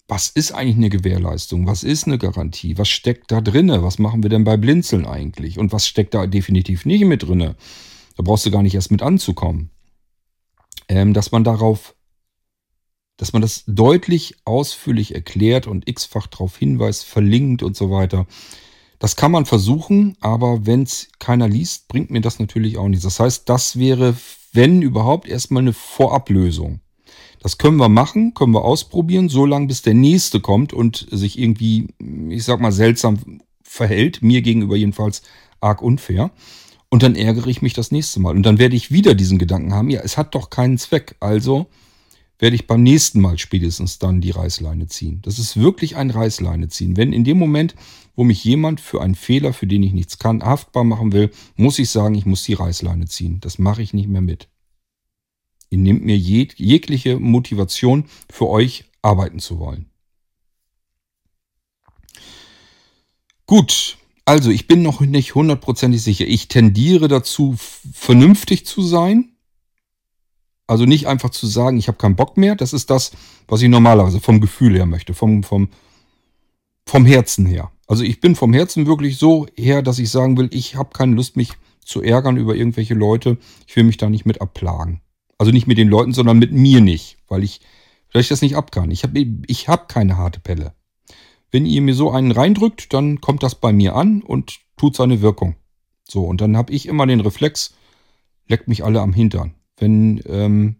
was 0.08 0.28
ist 0.28 0.52
eigentlich 0.52 0.76
eine 0.76 0.88
Gewährleistung? 0.88 1.66
Was 1.66 1.84
ist 1.84 2.06
eine 2.06 2.16
Garantie? 2.16 2.78
Was 2.78 2.88
steckt 2.88 3.30
da 3.30 3.42
drinne? 3.42 3.82
Was 3.82 3.98
machen 3.98 4.22
wir 4.22 4.30
denn 4.30 4.44
bei 4.44 4.56
Blinzeln 4.56 5.04
eigentlich? 5.04 5.58
Und 5.58 5.74
was 5.74 5.86
steckt 5.86 6.14
da 6.14 6.26
definitiv 6.26 6.86
nicht 6.86 7.04
mit 7.04 7.24
drinne? 7.24 7.56
Da 8.16 8.22
brauchst 8.22 8.46
du 8.46 8.50
gar 8.50 8.62
nicht 8.62 8.76
erst 8.76 8.90
mit 8.90 9.02
anzukommen. 9.02 9.68
Ähm, 10.88 11.12
dass 11.12 11.30
man 11.30 11.44
darauf, 11.44 11.94
dass 13.18 13.34
man 13.34 13.42
das 13.42 13.64
deutlich 13.66 14.36
ausführlich 14.46 15.14
erklärt 15.14 15.66
und 15.66 15.86
x-fach 15.86 16.28
darauf 16.28 16.56
hinweist, 16.56 17.04
verlinkt 17.04 17.62
und 17.62 17.76
so 17.76 17.90
weiter. 17.90 18.26
Das 19.04 19.16
kann 19.16 19.32
man 19.32 19.44
versuchen, 19.44 20.16
aber 20.20 20.64
wenn 20.64 20.84
es 20.84 21.08
keiner 21.18 21.46
liest, 21.46 21.88
bringt 21.88 22.10
mir 22.10 22.22
das 22.22 22.38
natürlich 22.38 22.78
auch 22.78 22.88
nichts. 22.88 23.04
Das 23.04 23.20
heißt, 23.20 23.46
das 23.50 23.78
wäre, 23.78 24.16
wenn 24.54 24.80
überhaupt, 24.80 25.28
erstmal 25.28 25.62
eine 25.62 25.74
Vorablösung. 25.74 26.80
Das 27.38 27.58
können 27.58 27.76
wir 27.76 27.90
machen, 27.90 28.32
können 28.32 28.54
wir 28.54 28.64
ausprobieren, 28.64 29.28
so 29.28 29.44
lange 29.44 29.66
bis 29.66 29.82
der 29.82 29.92
nächste 29.92 30.40
kommt 30.40 30.72
und 30.72 31.06
sich 31.10 31.38
irgendwie, 31.38 31.88
ich 32.30 32.44
sag 32.44 32.60
mal, 32.60 32.72
seltsam 32.72 33.42
verhält, 33.62 34.22
mir 34.22 34.40
gegenüber 34.40 34.74
jedenfalls 34.74 35.20
arg 35.60 35.82
unfair. 35.82 36.30
Und 36.88 37.02
dann 37.02 37.14
ärgere 37.14 37.48
ich 37.48 37.60
mich 37.60 37.74
das 37.74 37.90
nächste 37.90 38.20
Mal. 38.20 38.34
Und 38.34 38.44
dann 38.44 38.58
werde 38.58 38.74
ich 38.74 38.90
wieder 38.90 39.14
diesen 39.14 39.36
Gedanken 39.36 39.74
haben, 39.74 39.90
ja, 39.90 40.00
es 40.00 40.16
hat 40.16 40.34
doch 40.34 40.48
keinen 40.48 40.78
Zweck. 40.78 41.16
Also 41.20 41.66
werde 42.44 42.56
ich 42.56 42.66
beim 42.66 42.82
nächsten 42.82 43.22
Mal 43.22 43.38
spätestens 43.38 43.98
dann 43.98 44.20
die 44.20 44.30
Reißleine 44.30 44.86
ziehen. 44.86 45.22
Das 45.22 45.38
ist 45.38 45.58
wirklich 45.58 45.96
ein 45.96 46.10
Reißleine 46.10 46.68
ziehen. 46.68 46.94
Wenn 46.94 47.14
in 47.14 47.24
dem 47.24 47.38
Moment, 47.38 47.74
wo 48.16 48.22
mich 48.22 48.44
jemand 48.44 48.82
für 48.82 49.00
einen 49.00 49.14
Fehler, 49.14 49.54
für 49.54 49.66
den 49.66 49.82
ich 49.82 49.94
nichts 49.94 50.18
kann, 50.18 50.42
haftbar 50.42 50.84
machen 50.84 51.12
will, 51.12 51.30
muss 51.56 51.78
ich 51.78 51.88
sagen, 51.88 52.14
ich 52.14 52.26
muss 52.26 52.44
die 52.44 52.52
Reißleine 52.52 53.06
ziehen. 53.06 53.40
Das 53.40 53.58
mache 53.58 53.80
ich 53.80 53.94
nicht 53.94 54.08
mehr 54.08 54.20
mit. 54.20 54.50
Ihr 55.70 55.78
nehmt 55.78 56.04
mir 56.04 56.18
jeg 56.18 56.52
jegliche 56.58 57.18
Motivation 57.18 58.04
für 58.30 58.50
euch 58.50 58.84
arbeiten 59.00 59.38
zu 59.38 59.58
wollen. 59.58 59.86
Gut, 63.46 63.96
also 64.26 64.50
ich 64.50 64.66
bin 64.66 64.82
noch 64.82 65.00
nicht 65.00 65.34
hundertprozentig 65.34 66.02
sicher. 66.02 66.26
Ich 66.26 66.48
tendiere 66.48 67.08
dazu, 67.08 67.56
vernünftig 67.94 68.66
zu 68.66 68.82
sein. 68.82 69.33
Also 70.66 70.86
nicht 70.86 71.06
einfach 71.06 71.30
zu 71.30 71.46
sagen, 71.46 71.76
ich 71.76 71.88
habe 71.88 71.98
keinen 71.98 72.16
Bock 72.16 72.36
mehr. 72.36 72.56
Das 72.56 72.72
ist 72.72 72.90
das, 72.90 73.12
was 73.48 73.60
ich 73.62 73.68
normalerweise 73.68 74.20
vom 74.20 74.40
Gefühl 74.40 74.74
her 74.76 74.86
möchte, 74.86 75.12
vom, 75.12 75.42
vom, 75.42 75.68
vom 76.86 77.04
Herzen 77.04 77.46
her. 77.46 77.70
Also 77.86 78.02
ich 78.02 78.20
bin 78.20 78.34
vom 78.34 78.52
Herzen 78.52 78.86
wirklich 78.86 79.18
so 79.18 79.46
her, 79.56 79.82
dass 79.82 79.98
ich 79.98 80.10
sagen 80.10 80.38
will, 80.38 80.48
ich 80.52 80.76
habe 80.76 80.90
keine 80.92 81.14
Lust, 81.14 81.36
mich 81.36 81.52
zu 81.84 82.02
ärgern 82.02 82.38
über 82.38 82.54
irgendwelche 82.54 82.94
Leute. 82.94 83.36
Ich 83.66 83.76
will 83.76 83.84
mich 83.84 83.98
da 83.98 84.08
nicht 84.08 84.24
mit 84.24 84.40
abplagen. 84.40 85.00
Also 85.36 85.52
nicht 85.52 85.66
mit 85.66 85.76
den 85.76 85.88
Leuten, 85.88 86.12
sondern 86.12 86.38
mit 86.38 86.52
mir 86.52 86.80
nicht, 86.80 87.18
weil 87.28 87.42
ich, 87.42 87.60
weil 88.12 88.22
ich 88.22 88.28
das 88.28 88.40
nicht 88.40 88.56
ab 88.56 88.72
kann. 88.72 88.90
Ich 88.90 89.02
habe 89.02 89.26
ich 89.46 89.68
hab 89.68 89.88
keine 89.88 90.16
harte 90.16 90.40
Pelle. 90.40 90.72
Wenn 91.50 91.66
ihr 91.66 91.82
mir 91.82 91.94
so 91.94 92.10
einen 92.10 92.32
reindrückt, 92.32 92.92
dann 92.94 93.20
kommt 93.20 93.42
das 93.42 93.54
bei 93.54 93.72
mir 93.72 93.94
an 93.94 94.22
und 94.22 94.60
tut 94.76 94.96
seine 94.96 95.20
Wirkung. 95.20 95.56
So, 96.08 96.24
und 96.24 96.40
dann 96.40 96.56
habe 96.56 96.72
ich 96.72 96.86
immer 96.86 97.06
den 97.06 97.20
Reflex, 97.20 97.74
leckt 98.48 98.68
mich 98.68 98.84
alle 98.84 99.00
am 99.00 99.12
Hintern. 99.12 99.54
Wenn 99.76 100.22
ähm, 100.26 100.76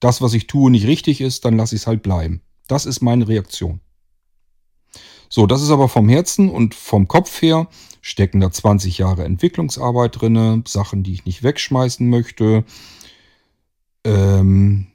das, 0.00 0.20
was 0.20 0.34
ich 0.34 0.46
tue, 0.46 0.70
nicht 0.70 0.86
richtig 0.86 1.20
ist, 1.20 1.44
dann 1.44 1.56
lasse 1.56 1.74
ich 1.74 1.82
es 1.82 1.86
halt 1.86 2.02
bleiben. 2.02 2.42
Das 2.68 2.86
ist 2.86 3.00
meine 3.00 3.28
Reaktion. 3.28 3.80
So, 5.28 5.46
das 5.46 5.62
ist 5.62 5.70
aber 5.70 5.88
vom 5.88 6.08
Herzen 6.08 6.48
und 6.48 6.74
vom 6.74 7.08
Kopf 7.08 7.42
her 7.42 7.68
stecken 8.02 8.40
da 8.40 8.52
20 8.52 8.98
Jahre 8.98 9.24
Entwicklungsarbeit 9.24 10.20
drinne, 10.20 10.62
Sachen, 10.66 11.02
die 11.02 11.14
ich 11.14 11.24
nicht 11.24 11.42
wegschmeißen 11.42 12.08
möchte. 12.08 12.64
Ähm, 14.04 14.88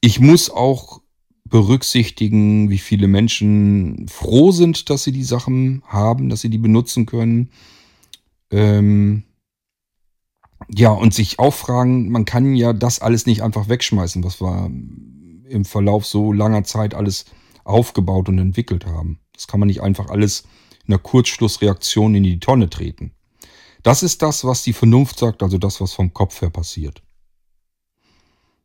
ich 0.00 0.18
muss 0.18 0.50
auch 0.50 1.02
berücksichtigen, 1.44 2.70
wie 2.70 2.78
viele 2.78 3.06
Menschen 3.06 4.08
froh 4.08 4.50
sind, 4.50 4.90
dass 4.90 5.04
sie 5.04 5.12
die 5.12 5.24
Sachen 5.24 5.82
haben, 5.86 6.28
dass 6.28 6.40
sie 6.40 6.50
die 6.50 6.58
benutzen 6.58 7.06
können. 7.06 7.50
Ähm, 8.50 9.24
ja, 10.66 10.90
und 10.90 11.14
sich 11.14 11.38
auch 11.38 11.54
fragen, 11.54 12.10
man 12.10 12.24
kann 12.24 12.54
ja 12.54 12.72
das 12.72 13.00
alles 13.00 13.26
nicht 13.26 13.42
einfach 13.42 13.68
wegschmeißen, 13.68 14.24
was 14.24 14.40
wir 14.40 14.70
im 15.48 15.64
Verlauf 15.64 16.04
so 16.04 16.32
langer 16.32 16.64
Zeit 16.64 16.94
alles 16.94 17.26
aufgebaut 17.64 18.28
und 18.28 18.38
entwickelt 18.38 18.86
haben. 18.86 19.20
Das 19.32 19.46
kann 19.46 19.60
man 19.60 19.68
nicht 19.68 19.82
einfach 19.82 20.08
alles 20.08 20.44
in 20.86 20.92
einer 20.92 21.02
Kurzschlussreaktion 21.02 22.14
in 22.14 22.22
die 22.22 22.40
Tonne 22.40 22.68
treten. 22.68 23.12
Das 23.82 24.02
ist 24.02 24.22
das, 24.22 24.44
was 24.44 24.62
die 24.62 24.72
Vernunft 24.72 25.18
sagt, 25.18 25.42
also 25.42 25.58
das, 25.58 25.80
was 25.80 25.92
vom 25.92 26.12
Kopf 26.12 26.42
her 26.42 26.50
passiert. 26.50 27.02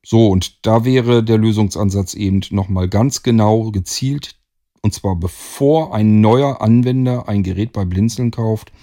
So, 0.06 0.28
und 0.28 0.66
da 0.66 0.84
wäre 0.84 1.24
der 1.24 1.38
Lösungsansatz 1.38 2.14
eben 2.14 2.42
nochmal 2.50 2.90
ganz 2.90 3.24
genau 3.24 3.72
gezielt, 3.72 4.36
und 4.82 4.94
zwar 4.94 5.16
bevor 5.16 5.96
ein 5.96 6.20
neuer 6.20 6.60
Anwender 6.62 7.30
ein 7.30 7.44
Gerät 7.44 7.72
bei 7.72 7.86
Blinzeln 7.86 8.32
kauft, 8.32 8.74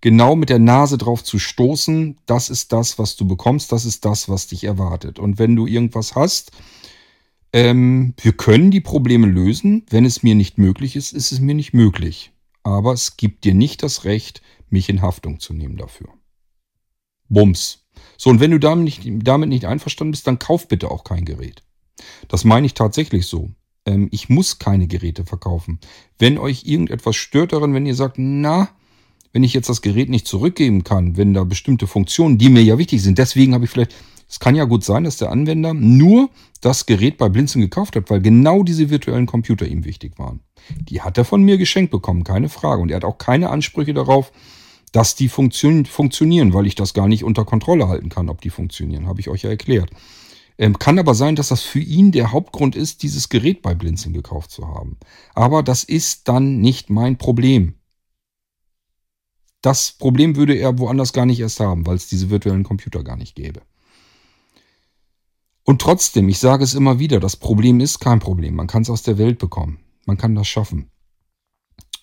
genau 0.00 0.36
mit 0.36 0.48
der 0.48 0.58
Nase 0.58 0.98
drauf 0.98 1.24
zu 1.24 1.38
stoßen, 1.38 2.18
das 2.26 2.50
ist 2.50 2.72
das, 2.72 2.98
was 2.98 3.16
du 3.16 3.26
bekommst, 3.26 3.72
das 3.72 3.84
ist 3.84 4.04
das, 4.04 4.28
was 4.28 4.46
dich 4.46 4.64
erwartet. 4.64 5.18
Und 5.18 5.38
wenn 5.38 5.56
du 5.56 5.66
irgendwas 5.66 6.14
hast, 6.14 6.52
ähm, 7.52 8.14
wir 8.20 8.32
können 8.32 8.70
die 8.70 8.80
Probleme 8.80 9.26
lösen. 9.26 9.84
Wenn 9.88 10.04
es 10.04 10.22
mir 10.22 10.34
nicht 10.34 10.58
möglich 10.58 10.96
ist, 10.96 11.12
ist 11.12 11.32
es 11.32 11.40
mir 11.40 11.54
nicht 11.54 11.72
möglich. 11.72 12.32
Aber 12.62 12.92
es 12.92 13.16
gibt 13.16 13.44
dir 13.44 13.54
nicht 13.54 13.82
das 13.82 14.04
Recht, 14.04 14.42
mich 14.68 14.88
in 14.88 15.00
Haftung 15.00 15.40
zu 15.40 15.54
nehmen 15.54 15.76
dafür. 15.76 16.08
Bums. 17.28 17.86
So, 18.16 18.30
und 18.30 18.40
wenn 18.40 18.50
du 18.50 18.58
damit 18.58 18.84
nicht, 18.84 19.02
damit 19.26 19.48
nicht 19.48 19.64
einverstanden 19.64 20.12
bist, 20.12 20.26
dann 20.26 20.38
kauf 20.38 20.68
bitte 20.68 20.90
auch 20.90 21.04
kein 21.04 21.24
Gerät. 21.24 21.62
Das 22.28 22.44
meine 22.44 22.66
ich 22.66 22.74
tatsächlich 22.74 23.26
so. 23.26 23.50
Ähm, 23.86 24.08
ich 24.12 24.28
muss 24.28 24.58
keine 24.58 24.86
Geräte 24.86 25.24
verkaufen. 25.24 25.80
Wenn 26.18 26.38
euch 26.38 26.64
irgendetwas 26.64 27.16
stört 27.16 27.52
daran, 27.52 27.74
wenn 27.74 27.86
ihr 27.86 27.94
sagt, 27.94 28.16
na, 28.18 28.68
wenn 29.38 29.44
ich 29.44 29.54
jetzt 29.54 29.68
das 29.68 29.82
Gerät 29.82 30.08
nicht 30.08 30.26
zurückgeben 30.26 30.82
kann, 30.82 31.16
wenn 31.16 31.32
da 31.32 31.44
bestimmte 31.44 31.86
Funktionen, 31.86 32.38
die 32.38 32.48
mir 32.48 32.60
ja 32.60 32.76
wichtig 32.76 33.00
sind, 33.00 33.18
deswegen 33.18 33.54
habe 33.54 33.66
ich 33.66 33.70
vielleicht, 33.70 33.94
es 34.28 34.40
kann 34.40 34.56
ja 34.56 34.64
gut 34.64 34.82
sein, 34.82 35.04
dass 35.04 35.16
der 35.16 35.30
Anwender 35.30 35.74
nur 35.74 36.28
das 36.60 36.86
Gerät 36.86 37.18
bei 37.18 37.28
Blinzen 37.28 37.60
gekauft 37.60 37.94
hat, 37.94 38.10
weil 38.10 38.20
genau 38.20 38.64
diese 38.64 38.90
virtuellen 38.90 39.26
Computer 39.26 39.64
ihm 39.64 39.84
wichtig 39.84 40.18
waren. 40.18 40.40
Die 40.80 41.02
hat 41.02 41.18
er 41.18 41.24
von 41.24 41.44
mir 41.44 41.56
geschenkt 41.56 41.92
bekommen, 41.92 42.24
keine 42.24 42.48
Frage. 42.48 42.82
Und 42.82 42.90
er 42.90 42.96
hat 42.96 43.04
auch 43.04 43.18
keine 43.18 43.50
Ansprüche 43.50 43.94
darauf, 43.94 44.32
dass 44.90 45.14
die 45.14 45.28
funktio 45.28 45.84
funktionieren, 45.84 46.52
weil 46.52 46.66
ich 46.66 46.74
das 46.74 46.92
gar 46.92 47.06
nicht 47.06 47.22
unter 47.22 47.44
Kontrolle 47.44 47.86
halten 47.86 48.08
kann, 48.08 48.30
ob 48.30 48.40
die 48.40 48.50
funktionieren, 48.50 49.06
habe 49.06 49.20
ich 49.20 49.28
euch 49.28 49.42
ja 49.42 49.50
erklärt. 49.50 49.90
Ähm, 50.58 50.80
kann 50.80 50.98
aber 50.98 51.14
sein, 51.14 51.36
dass 51.36 51.46
das 51.46 51.62
für 51.62 51.78
ihn 51.78 52.10
der 52.10 52.32
Hauptgrund 52.32 52.74
ist, 52.74 53.04
dieses 53.04 53.28
Gerät 53.28 53.62
bei 53.62 53.76
Blinzeln 53.76 54.14
gekauft 54.14 54.50
zu 54.50 54.66
haben. 54.66 54.96
Aber 55.36 55.62
das 55.62 55.84
ist 55.84 56.26
dann 56.26 56.60
nicht 56.60 56.90
mein 56.90 57.18
Problem. 57.18 57.74
Das 59.60 59.92
Problem 59.92 60.36
würde 60.36 60.54
er 60.54 60.78
woanders 60.78 61.12
gar 61.12 61.26
nicht 61.26 61.40
erst 61.40 61.60
haben, 61.60 61.86
weil 61.86 61.96
es 61.96 62.08
diese 62.08 62.30
virtuellen 62.30 62.64
Computer 62.64 63.02
gar 63.02 63.16
nicht 63.16 63.34
gäbe. 63.34 63.62
Und 65.64 65.82
trotzdem, 65.82 66.28
ich 66.28 66.38
sage 66.38 66.64
es 66.64 66.74
immer 66.74 66.98
wieder, 66.98 67.20
das 67.20 67.36
Problem 67.36 67.80
ist 67.80 67.98
kein 67.98 68.20
Problem. 68.20 68.54
Man 68.54 68.68
kann 68.68 68.82
es 68.82 68.90
aus 68.90 69.02
der 69.02 69.18
Welt 69.18 69.38
bekommen. 69.38 69.80
Man 70.06 70.16
kann 70.16 70.34
das 70.34 70.48
schaffen. 70.48 70.90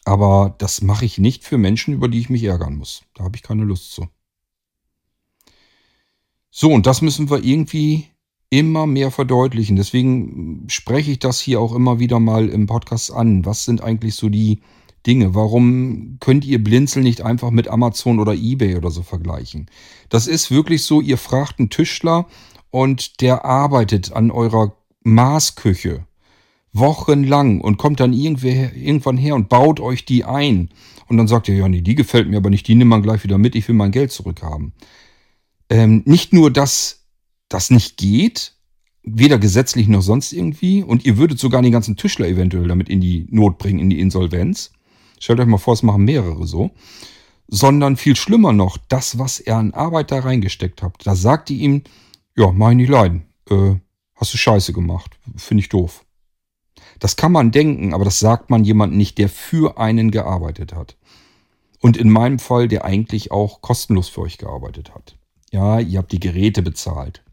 Aber 0.03 0.53
das 0.59 0.83
mache 0.83 1.05
ich 1.05 1.17
nicht 1.17 1.43
für 1.43 1.57
Menschen, 1.57 1.93
über 1.93 2.07
die 2.07 2.19
ich 2.19 2.29
mich 2.29 2.43
ärgern 2.43 2.75
muss. 2.75 3.03
Da 3.15 3.23
habe 3.23 3.35
ich 3.35 3.41
keine 3.41 3.63
Lust 3.63 3.91
zu. 3.91 4.07
So, 6.51 6.71
und 6.71 6.85
das 6.85 7.01
müssen 7.01 7.29
wir 7.31 7.43
irgendwie 7.43 8.05
immer 8.51 8.85
mehr 8.85 9.09
verdeutlichen. 9.09 9.75
Deswegen 9.75 10.65
spreche 10.69 11.11
ich 11.11 11.19
das 11.19 11.39
hier 11.39 11.59
auch 11.59 11.73
immer 11.73 11.99
wieder 11.99 12.19
mal 12.19 12.49
im 12.49 12.67
Podcast 12.67 13.11
an. 13.11 13.45
Was 13.45 13.65
sind 13.65 13.81
eigentlich 13.81 14.15
so 14.15 14.29
die 14.29 14.61
Dinge? 15.05 15.35
Warum 15.35 16.17
könnt 16.19 16.45
ihr 16.45 16.63
Blinzel 16.63 17.03
nicht 17.03 17.21
einfach 17.21 17.51
mit 17.51 17.67
Amazon 17.67 18.19
oder 18.19 18.33
eBay 18.33 18.75
oder 18.75 18.91
so 18.91 19.03
vergleichen? 19.03 19.69
Das 20.09 20.27
ist 20.27 20.51
wirklich 20.51 20.83
so, 20.83 21.01
ihr 21.01 21.17
fragt 21.17 21.59
einen 21.59 21.69
Tischler 21.69 22.27
und 22.71 23.21
der 23.21 23.45
arbeitet 23.45 24.13
an 24.13 24.31
eurer 24.31 24.75
Maßküche 25.03 26.05
wochenlang 26.73 27.61
und 27.61 27.77
kommt 27.77 27.99
dann 27.99 28.13
irgendwann 28.13 29.17
her 29.17 29.35
und 29.35 29.49
baut 29.49 29.79
euch 29.79 30.05
die 30.05 30.25
ein. 30.25 30.69
Und 31.07 31.17
dann 31.17 31.27
sagt 31.27 31.47
ihr, 31.47 31.55
ja, 31.55 31.69
nee, 31.69 31.81
die 31.81 31.95
gefällt 31.95 32.27
mir 32.27 32.37
aber 32.37 32.49
nicht, 32.49 32.67
die 32.67 32.75
nimmt 32.75 32.89
man 32.89 33.01
gleich 33.01 33.23
wieder 33.23 33.37
mit, 33.37 33.55
ich 33.55 33.67
will 33.67 33.75
mein 33.75 33.91
Geld 33.91 34.11
zurückhaben. 34.11 34.73
Ähm, 35.69 36.03
nicht 36.05 36.33
nur, 36.33 36.51
dass 36.51 37.05
das 37.47 37.69
nicht 37.69 37.97
geht, 37.97 38.53
weder 39.03 39.37
gesetzlich 39.37 39.87
noch 39.87 40.01
sonst 40.01 40.33
irgendwie, 40.33 40.83
und 40.83 41.05
ihr 41.05 41.17
würdet 41.17 41.39
sogar 41.39 41.61
den 41.61 41.71
ganzen 41.71 41.95
Tischler 41.95 42.27
eventuell 42.27 42.67
damit 42.67 42.89
in 42.89 42.99
die 43.01 43.27
Not 43.29 43.57
bringen, 43.57 43.79
in 43.79 43.89
die 43.89 43.99
Insolvenz. 43.99 44.71
Stellt 45.25 45.39
euch 45.39 45.47
mal 45.47 45.57
vor, 45.57 45.73
es 45.73 45.81
machen 45.81 46.03
mehrere 46.03 46.45
so. 46.45 46.69
Sondern 47.47 47.97
viel 47.97 48.15
schlimmer 48.15 48.53
noch, 48.53 48.77
das, 48.77 49.17
was 49.17 49.39
er 49.39 49.57
an 49.57 49.73
Arbeit 49.73 50.11
da 50.11 50.19
reingesteckt 50.19 50.83
hat. 50.83 50.93
Da 51.03 51.15
sagt 51.15 51.49
ihr 51.49 51.57
ihm, 51.57 51.81
ja, 52.35 52.51
mach 52.51 52.69
ich 52.69 52.75
nicht 52.75 52.89
leiden. 52.89 53.25
Äh, 53.49 53.73
hast 54.13 54.35
du 54.35 54.37
Scheiße 54.37 54.71
gemacht. 54.71 55.17
Finde 55.35 55.61
ich 55.61 55.69
doof. 55.69 56.05
Das 56.99 57.15
kann 57.15 57.31
man 57.31 57.49
denken, 57.49 57.95
aber 57.95 58.05
das 58.05 58.19
sagt 58.19 58.51
man 58.51 58.65
jemandem 58.65 58.99
nicht, 58.99 59.17
der 59.17 59.27
für 59.27 59.79
einen 59.79 60.11
gearbeitet 60.11 60.75
hat. 60.75 60.95
Und 61.81 61.97
in 61.97 62.11
meinem 62.11 62.37
Fall, 62.37 62.67
der 62.67 62.85
eigentlich 62.85 63.31
auch 63.31 63.61
kostenlos 63.61 64.09
für 64.09 64.21
euch 64.21 64.37
gearbeitet 64.37 64.93
hat. 64.93 65.17
Ja, 65.51 65.79
ihr 65.79 65.97
habt 65.97 66.11
die 66.11 66.19
Geräte 66.19 66.61
bezahlt. 66.61 67.23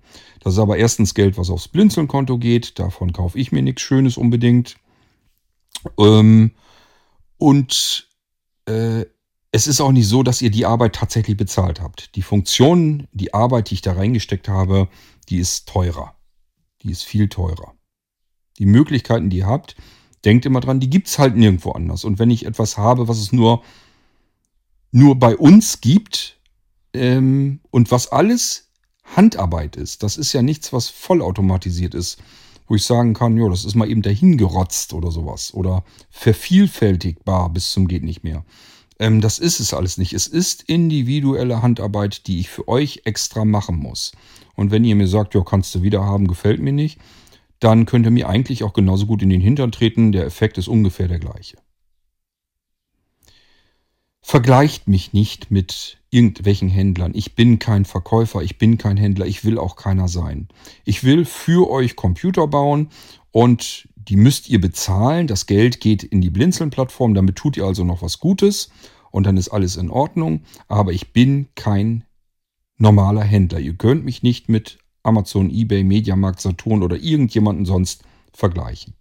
Das 0.41 0.55
ist 0.55 0.59
aber 0.59 0.79
erstens 0.79 1.13
Geld, 1.13 1.37
was 1.37 1.51
aufs 1.51 1.69
Blinzeln-Konto 1.69 2.39
geht. 2.39 2.79
Davon 2.79 3.13
kaufe 3.13 3.39
ich 3.39 3.53
mir 3.53 3.61
nichts 3.61 3.83
Schönes 3.83 4.17
unbedingt. 4.17 4.77
Ähm, 5.99 6.53
und 7.43 8.09
äh, 8.67 9.05
es 9.51 9.67
ist 9.67 9.81
auch 9.81 9.91
nicht 9.91 10.07
so, 10.07 10.23
dass 10.23 10.43
ihr 10.43 10.51
die 10.51 10.65
Arbeit 10.65 10.95
tatsächlich 10.95 11.37
bezahlt 11.37 11.81
habt. 11.81 12.15
Die 12.15 12.23
Funktion, 12.23 13.09
die 13.13 13.35
Arbeit, 13.35 13.71
die 13.71 13.75
ich 13.75 13.83
da 13.83 13.95
reingesteckt 13.95 14.49
habe, 14.49 14.89
die 15.29 15.39
ist 15.39 15.69
teurer. 15.69 16.15
Die 16.83 16.93
ist 16.93 17.03
viel 17.03 17.29
teurer. 17.29 17.75
Die 18.61 18.67
Möglichkeiten, 18.67 19.29
die 19.29 19.39
ihr 19.39 19.47
habt, 19.47 19.75
denkt 20.25 20.47
immer 20.47 20.61
dran, 20.61 20.79
die 20.79 20.89
gibt 20.89 21.09
es 21.09 21.19
halt 21.19 21.37
nirgendwo 21.37 21.73
anders. 21.73 22.05
Und 22.05 22.21
wenn 22.21 22.31
ich 22.31 22.47
etwas 22.47 22.79
habe, 22.79 23.09
was 23.09 23.19
es 23.19 23.33
nur, 23.33 23.65
nur 24.93 25.19
bei 25.19 25.37
uns 25.37 25.81
gibt 25.81 26.39
ähm, 26.95 27.59
und 27.73 27.91
was 27.91 28.07
alles 28.13 28.71
Handarbeit 29.17 29.75
ist, 29.75 30.05
das 30.05 30.17
ist 30.17 30.33
ja 30.33 30.43
nichts, 30.43 30.73
was 30.73 30.91
vollautomatisiert 30.91 31.97
ist, 31.97 32.23
wo 32.67 32.75
ich 32.75 32.85
sagen 32.85 33.15
kann, 33.15 33.37
ja, 33.37 33.49
das 33.49 33.65
ist 33.65 33.75
mal 33.75 33.91
eben 33.91 34.03
dahingerotzt 34.03 34.93
oder 34.95 35.11
sowas 35.11 35.53
oder 35.55 35.85
vervielfältigbar 36.11 37.51
bis 37.51 37.71
zum 37.71 37.89
geht 37.89 38.03
nicht 38.03 38.25
mehr. 38.25 38.45
Ähm, 38.99 39.21
das 39.21 39.39
ist 39.39 39.61
es 39.61 39.75
alles 39.75 39.99
nicht. 39.99 40.13
Es 40.13 40.27
ist 40.27 40.63
individuelle 40.63 41.63
Handarbeit, 41.63 42.27
die 42.27 42.41
ich 42.41 42.51
für 42.51 42.69
euch 42.69 43.03
extra 43.05 43.45
machen 43.45 43.77
muss. 43.77 44.13
Und 44.55 44.71
wenn 44.71 44.85
ihr 44.85 44.95
mir 44.95 45.09
sagt, 45.09 45.35
ja, 45.35 45.43
kannst 45.43 45.75
du 45.75 45.83
wieder 45.83 46.05
haben, 46.05 46.29
gefällt 46.29 46.61
mir 46.61 46.73
nicht, 46.73 47.01
dann 47.59 47.87
könnt 47.87 48.07
ihr 48.07 48.11
mir 48.11 48.29
eigentlich 48.29 48.65
auch 48.65 48.73
genauso 48.73 49.07
gut 49.07 49.23
in 49.23 49.31
den 49.31 49.41
Hintern 49.41 49.73
treten. 49.73 50.13
Der 50.13 50.27
Effekt 50.27 50.59
ist 50.59 50.69
ungefähr 50.69 51.09
der 51.09 51.19
gleiche. 51.19 51.59
Vergleicht 54.21 54.89
mich 54.89 55.13
nicht 55.13 55.51
mit 55.51 56.02
irgendwelchen 56.13 56.69
Händlern. 56.69 57.13
Ich 57.15 57.35
bin 57.35 57.59
kein 57.59 57.85
Verkäufer, 57.85 58.43
ich 58.43 58.59
bin 58.59 58.79
kein 58.79 58.97
Händler, 58.97 59.27
ich 59.27 59.45
will 59.45 59.59
auch 59.59 59.77
keiner 59.77 60.09
sein. 60.09 60.49
Ich 60.85 61.05
will 61.05 61.25
für 61.25 61.71
euch 61.71 61.97
Computer 61.97 62.47
bauen 62.47 62.91
und 63.31 63.89
die 63.97 64.17
müsst 64.17 64.49
ihr 64.49 64.61
bezahlen. 64.61 65.27
Das 65.27 65.47
Geld 65.47 65.81
geht 65.81 66.05
in 66.05 66.21
die 66.21 66.31
Blinzeln-Plattform, 66.31 67.15
damit 67.15 67.37
tut 67.37 67.57
ihr 67.57 67.65
also 67.65 67.83
noch 67.83 68.03
was 68.03 68.19
Gutes 68.19 68.71
und 69.11 69.25
dann 69.25 69.39
ist 69.39 69.49
alles 69.49 69.77
in 69.77 69.91
Ordnung. 69.91 70.43
Aber 70.69 70.93
ich 70.93 71.13
bin 71.13 71.49
kein 71.55 72.05
normaler 72.77 73.25
Händler. 73.25 73.61
Ihr 73.61 73.75
könnt 73.75 74.05
mich 74.05 74.23
nicht 74.23 74.51
mit 74.51 74.79
Amazon, 75.03 75.51
eBay, 75.51 75.83
Mediamarkt, 75.83 76.41
Saturn 76.41 76.83
oder 76.83 76.97
irgendjemanden 76.97 77.65
sonst 77.65 78.05
vergleichen. 78.33 78.95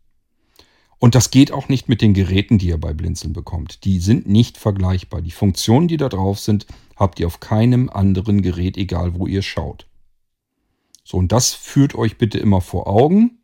Und 1.01 1.15
das 1.15 1.31
geht 1.31 1.51
auch 1.51 1.67
nicht 1.67 1.89
mit 1.89 2.03
den 2.03 2.13
Geräten, 2.13 2.59
die 2.59 2.67
ihr 2.67 2.77
bei 2.77 2.93
Blinzeln 2.93 3.33
bekommt. 3.33 3.85
Die 3.85 3.97
sind 3.97 4.29
nicht 4.29 4.59
vergleichbar. 4.59 5.23
Die 5.23 5.31
Funktionen, 5.31 5.87
die 5.87 5.97
da 5.97 6.09
drauf 6.09 6.39
sind, 6.39 6.67
habt 6.95 7.19
ihr 7.19 7.25
auf 7.25 7.39
keinem 7.39 7.89
anderen 7.89 8.43
Gerät, 8.43 8.77
egal 8.77 9.15
wo 9.15 9.25
ihr 9.25 9.41
schaut. 9.41 9.87
So, 11.03 11.17
und 11.17 11.31
das 11.31 11.55
führt 11.55 11.95
euch 11.95 12.19
bitte 12.19 12.37
immer 12.37 12.61
vor 12.61 12.85
Augen. 12.85 13.39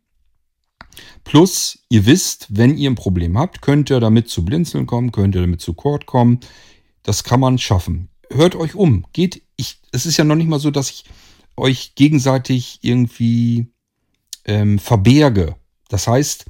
Plus, 1.24 1.80
ihr 1.88 2.06
wisst, 2.06 2.46
wenn 2.48 2.78
ihr 2.78 2.88
ein 2.88 2.94
Problem 2.94 3.36
habt, 3.36 3.60
könnt 3.60 3.90
ihr 3.90 3.98
damit 3.98 4.28
zu 4.28 4.44
Blinzeln 4.44 4.86
kommen, 4.86 5.10
könnt 5.10 5.34
ihr 5.34 5.40
damit 5.40 5.60
zu 5.60 5.74
Cord 5.74 6.06
kommen. 6.06 6.38
Das 7.02 7.24
kann 7.24 7.40
man 7.40 7.58
schaffen. 7.58 8.08
Hört 8.30 8.54
euch 8.54 8.76
um. 8.76 9.04
Geht, 9.12 9.42
ich, 9.56 9.80
es 9.90 10.06
ist 10.06 10.16
ja 10.16 10.22
noch 10.22 10.36
nicht 10.36 10.48
mal 10.48 10.60
so, 10.60 10.70
dass 10.70 10.90
ich 10.90 11.06
euch 11.56 11.96
gegenseitig 11.96 12.78
irgendwie 12.82 13.66
ähm, 14.44 14.78
verberge. 14.78 15.56
Das 15.88 16.06
heißt, 16.06 16.44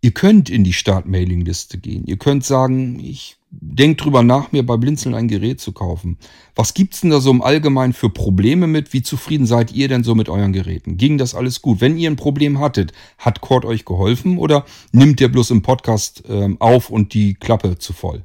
ihr 0.00 0.12
könnt 0.12 0.50
in 0.50 0.64
die 0.64 0.72
Start-Mailing-Liste 0.72 1.78
gehen. 1.78 2.04
Ihr 2.06 2.16
könnt 2.16 2.44
sagen, 2.44 3.00
ich 3.00 3.36
denke 3.50 4.02
drüber 4.02 4.22
nach, 4.22 4.52
mir 4.52 4.64
bei 4.64 4.76
Blinzeln 4.76 5.14
ein 5.14 5.28
Gerät 5.28 5.60
zu 5.60 5.72
kaufen. 5.72 6.18
Was 6.54 6.74
gibt's 6.74 7.00
denn 7.00 7.10
da 7.10 7.20
so 7.20 7.30
im 7.30 7.42
Allgemeinen 7.42 7.92
für 7.92 8.10
Probleme 8.10 8.66
mit? 8.66 8.92
Wie 8.92 9.02
zufrieden 9.02 9.46
seid 9.46 9.72
ihr 9.72 9.88
denn 9.88 10.04
so 10.04 10.14
mit 10.14 10.28
euren 10.28 10.52
Geräten? 10.52 10.96
Ging 10.98 11.18
das 11.18 11.34
alles 11.34 11.62
gut? 11.62 11.80
Wenn 11.80 11.98
ihr 11.98 12.10
ein 12.10 12.16
Problem 12.16 12.60
hattet, 12.60 12.92
hat 13.16 13.40
Cord 13.40 13.64
euch 13.64 13.84
geholfen 13.84 14.38
oder 14.38 14.64
nimmt 14.92 15.20
ihr 15.20 15.32
bloß 15.32 15.50
im 15.50 15.62
Podcast 15.62 16.24
ähm, 16.28 16.60
auf 16.60 16.90
und 16.90 17.14
die 17.14 17.34
Klappe 17.34 17.78
zu 17.78 17.92
voll? 17.92 18.24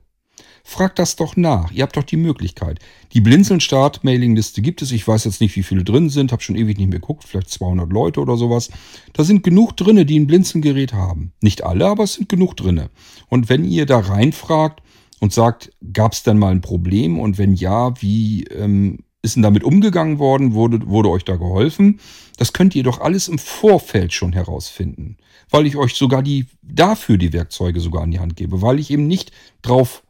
Fragt 0.65 0.97
das 0.97 1.17
doch 1.17 1.35
nach. 1.35 1.71
Ihr 1.71 1.83
habt 1.83 1.97
doch 1.97 2.03
die 2.03 2.17
Möglichkeit. 2.17 2.79
Die 3.11 3.19
Blinzeln-Start-Mailing-Liste 3.19 4.61
gibt 4.61 4.81
es. 4.81 4.91
Ich 4.91 5.05
weiß 5.05 5.25
jetzt 5.25 5.41
nicht, 5.41 5.55
wie 5.57 5.63
viele 5.63 5.83
drin 5.83 6.09
sind. 6.09 6.31
Habe 6.31 6.41
schon 6.41 6.55
ewig 6.55 6.77
nicht 6.77 6.89
mehr 6.89 6.99
geguckt. 6.99 7.25
Vielleicht 7.25 7.49
200 7.49 7.91
Leute 7.91 8.21
oder 8.21 8.37
sowas. 8.37 8.69
Da 9.11 9.25
sind 9.25 9.43
genug 9.43 9.75
drinne, 9.75 10.05
die 10.05 10.17
ein 10.17 10.25
Blinzeln-Gerät 10.25 10.93
haben. 10.93 11.33
Nicht 11.41 11.65
alle, 11.65 11.87
aber 11.87 12.05
es 12.05 12.13
sind 12.13 12.29
genug 12.29 12.55
drinne. 12.55 12.89
Und 13.27 13.49
wenn 13.49 13.65
ihr 13.65 13.85
da 13.85 13.99
reinfragt 13.99 14.81
und 15.19 15.33
sagt, 15.33 15.73
gab 15.91 16.13
es 16.13 16.23
denn 16.23 16.39
mal 16.39 16.51
ein 16.51 16.61
Problem? 16.61 17.19
Und 17.19 17.37
wenn 17.37 17.55
ja, 17.55 18.01
wie 18.01 18.45
ähm, 18.45 18.99
ist 19.21 19.35
denn 19.35 19.43
damit 19.43 19.65
umgegangen 19.65 20.17
worden? 20.17 20.53
Wurde, 20.53 20.87
wurde 20.87 21.09
euch 21.09 21.25
da 21.25 21.35
geholfen? 21.35 21.99
Das 22.37 22.53
könnt 22.53 22.73
ihr 22.73 22.83
doch 22.83 23.01
alles 23.01 23.27
im 23.27 23.37
Vorfeld 23.37 24.13
schon 24.13 24.31
herausfinden. 24.31 25.17
Weil 25.49 25.65
ich 25.65 25.75
euch 25.75 25.93
sogar 25.95 26.23
die, 26.23 26.47
dafür 26.61 27.17
die 27.17 27.33
Werkzeuge 27.33 27.81
sogar 27.81 28.03
an 28.03 28.11
die 28.11 28.19
Hand 28.19 28.37
gebe. 28.37 28.61
Weil 28.61 28.79
ich 28.79 28.91
eben 28.91 29.07
nicht 29.07 29.31
drauf 29.61 30.02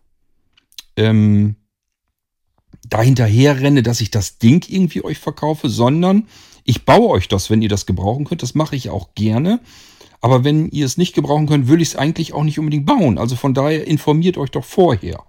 ähm, 0.96 1.56
dahinterher 2.90 3.60
renne, 3.60 3.84
dass 3.84 4.02
ich 4.02 4.12
das 4.12 4.38
Ding 4.38 4.66
irgendwie 4.68 5.04
euch 5.04 5.20
verkaufe, 5.20 5.70
sondern 5.70 6.28
ich 6.64 6.86
baue 6.86 7.10
euch 7.10 7.28
das, 7.28 7.50
wenn 7.50 7.62
ihr 7.62 7.70
das 7.70 7.86
gebrauchen 7.86 8.26
könnt. 8.26 8.44
Das 8.44 8.56
mache 8.56 8.76
ich 8.76 8.90
auch 8.90 9.14
gerne. 9.16 9.60
Aber 10.22 10.44
wenn 10.44 10.70
ihr 10.70 10.86
es 10.86 10.98
nicht 10.98 11.14
gebrauchen 11.14 11.48
könnt, 11.48 11.68
will 11.68 11.82
ich 11.82 11.90
es 11.90 11.96
eigentlich 11.98 12.34
auch 12.34 12.44
nicht 12.44 12.58
unbedingt 12.58 12.86
bauen. 12.86 13.18
Also 13.18 13.36
von 13.36 13.54
daher 13.54 13.86
informiert 13.86 14.38
euch 14.38 14.52
doch 14.52 14.64
vorher. 14.64 15.24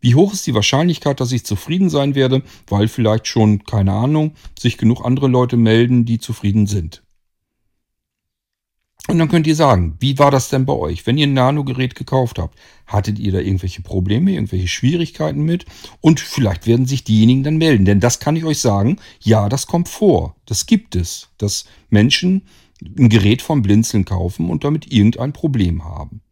Wie 0.00 0.14
hoch 0.14 0.32
ist 0.32 0.46
die 0.46 0.54
Wahrscheinlichkeit, 0.54 1.20
dass 1.20 1.32
ich 1.32 1.44
zufrieden 1.44 1.90
sein 1.90 2.14
werde, 2.14 2.42
weil 2.66 2.88
vielleicht 2.88 3.26
schon, 3.26 3.64
keine 3.64 3.92
Ahnung, 3.92 4.34
sich 4.58 4.78
genug 4.78 5.04
andere 5.04 5.28
Leute 5.28 5.56
melden, 5.56 6.04
die 6.04 6.18
zufrieden 6.18 6.66
sind. 6.66 7.02
Und 9.06 9.18
dann 9.18 9.28
könnt 9.28 9.46
ihr 9.46 9.54
sagen, 9.54 9.96
wie 10.00 10.18
war 10.18 10.30
das 10.30 10.48
denn 10.48 10.64
bei 10.64 10.72
euch? 10.72 11.06
Wenn 11.06 11.18
ihr 11.18 11.26
ein 11.26 11.34
Nano-Gerät 11.34 11.94
gekauft 11.94 12.38
habt, 12.38 12.58
hattet 12.86 13.18
ihr 13.18 13.32
da 13.32 13.38
irgendwelche 13.38 13.82
Probleme, 13.82 14.32
irgendwelche 14.32 14.68
Schwierigkeiten 14.68 15.42
mit? 15.42 15.66
Und 16.00 16.20
vielleicht 16.20 16.66
werden 16.66 16.86
sich 16.86 17.04
diejenigen 17.04 17.42
dann 17.42 17.58
melden. 17.58 17.84
Denn 17.84 18.00
das 18.00 18.18
kann 18.18 18.34
ich 18.34 18.44
euch 18.44 18.60
sagen, 18.60 18.98
ja, 19.20 19.50
das 19.50 19.66
kommt 19.66 19.90
vor. 19.90 20.36
Das 20.46 20.64
gibt 20.64 20.96
es, 20.96 21.28
dass 21.36 21.66
Menschen 21.90 22.46
ein 22.98 23.10
Gerät 23.10 23.42
vom 23.42 23.60
Blinzeln 23.60 24.06
kaufen 24.06 24.48
und 24.48 24.64
damit 24.64 24.90
irgendein 24.90 25.34
Problem 25.34 25.84
haben. 25.84 26.22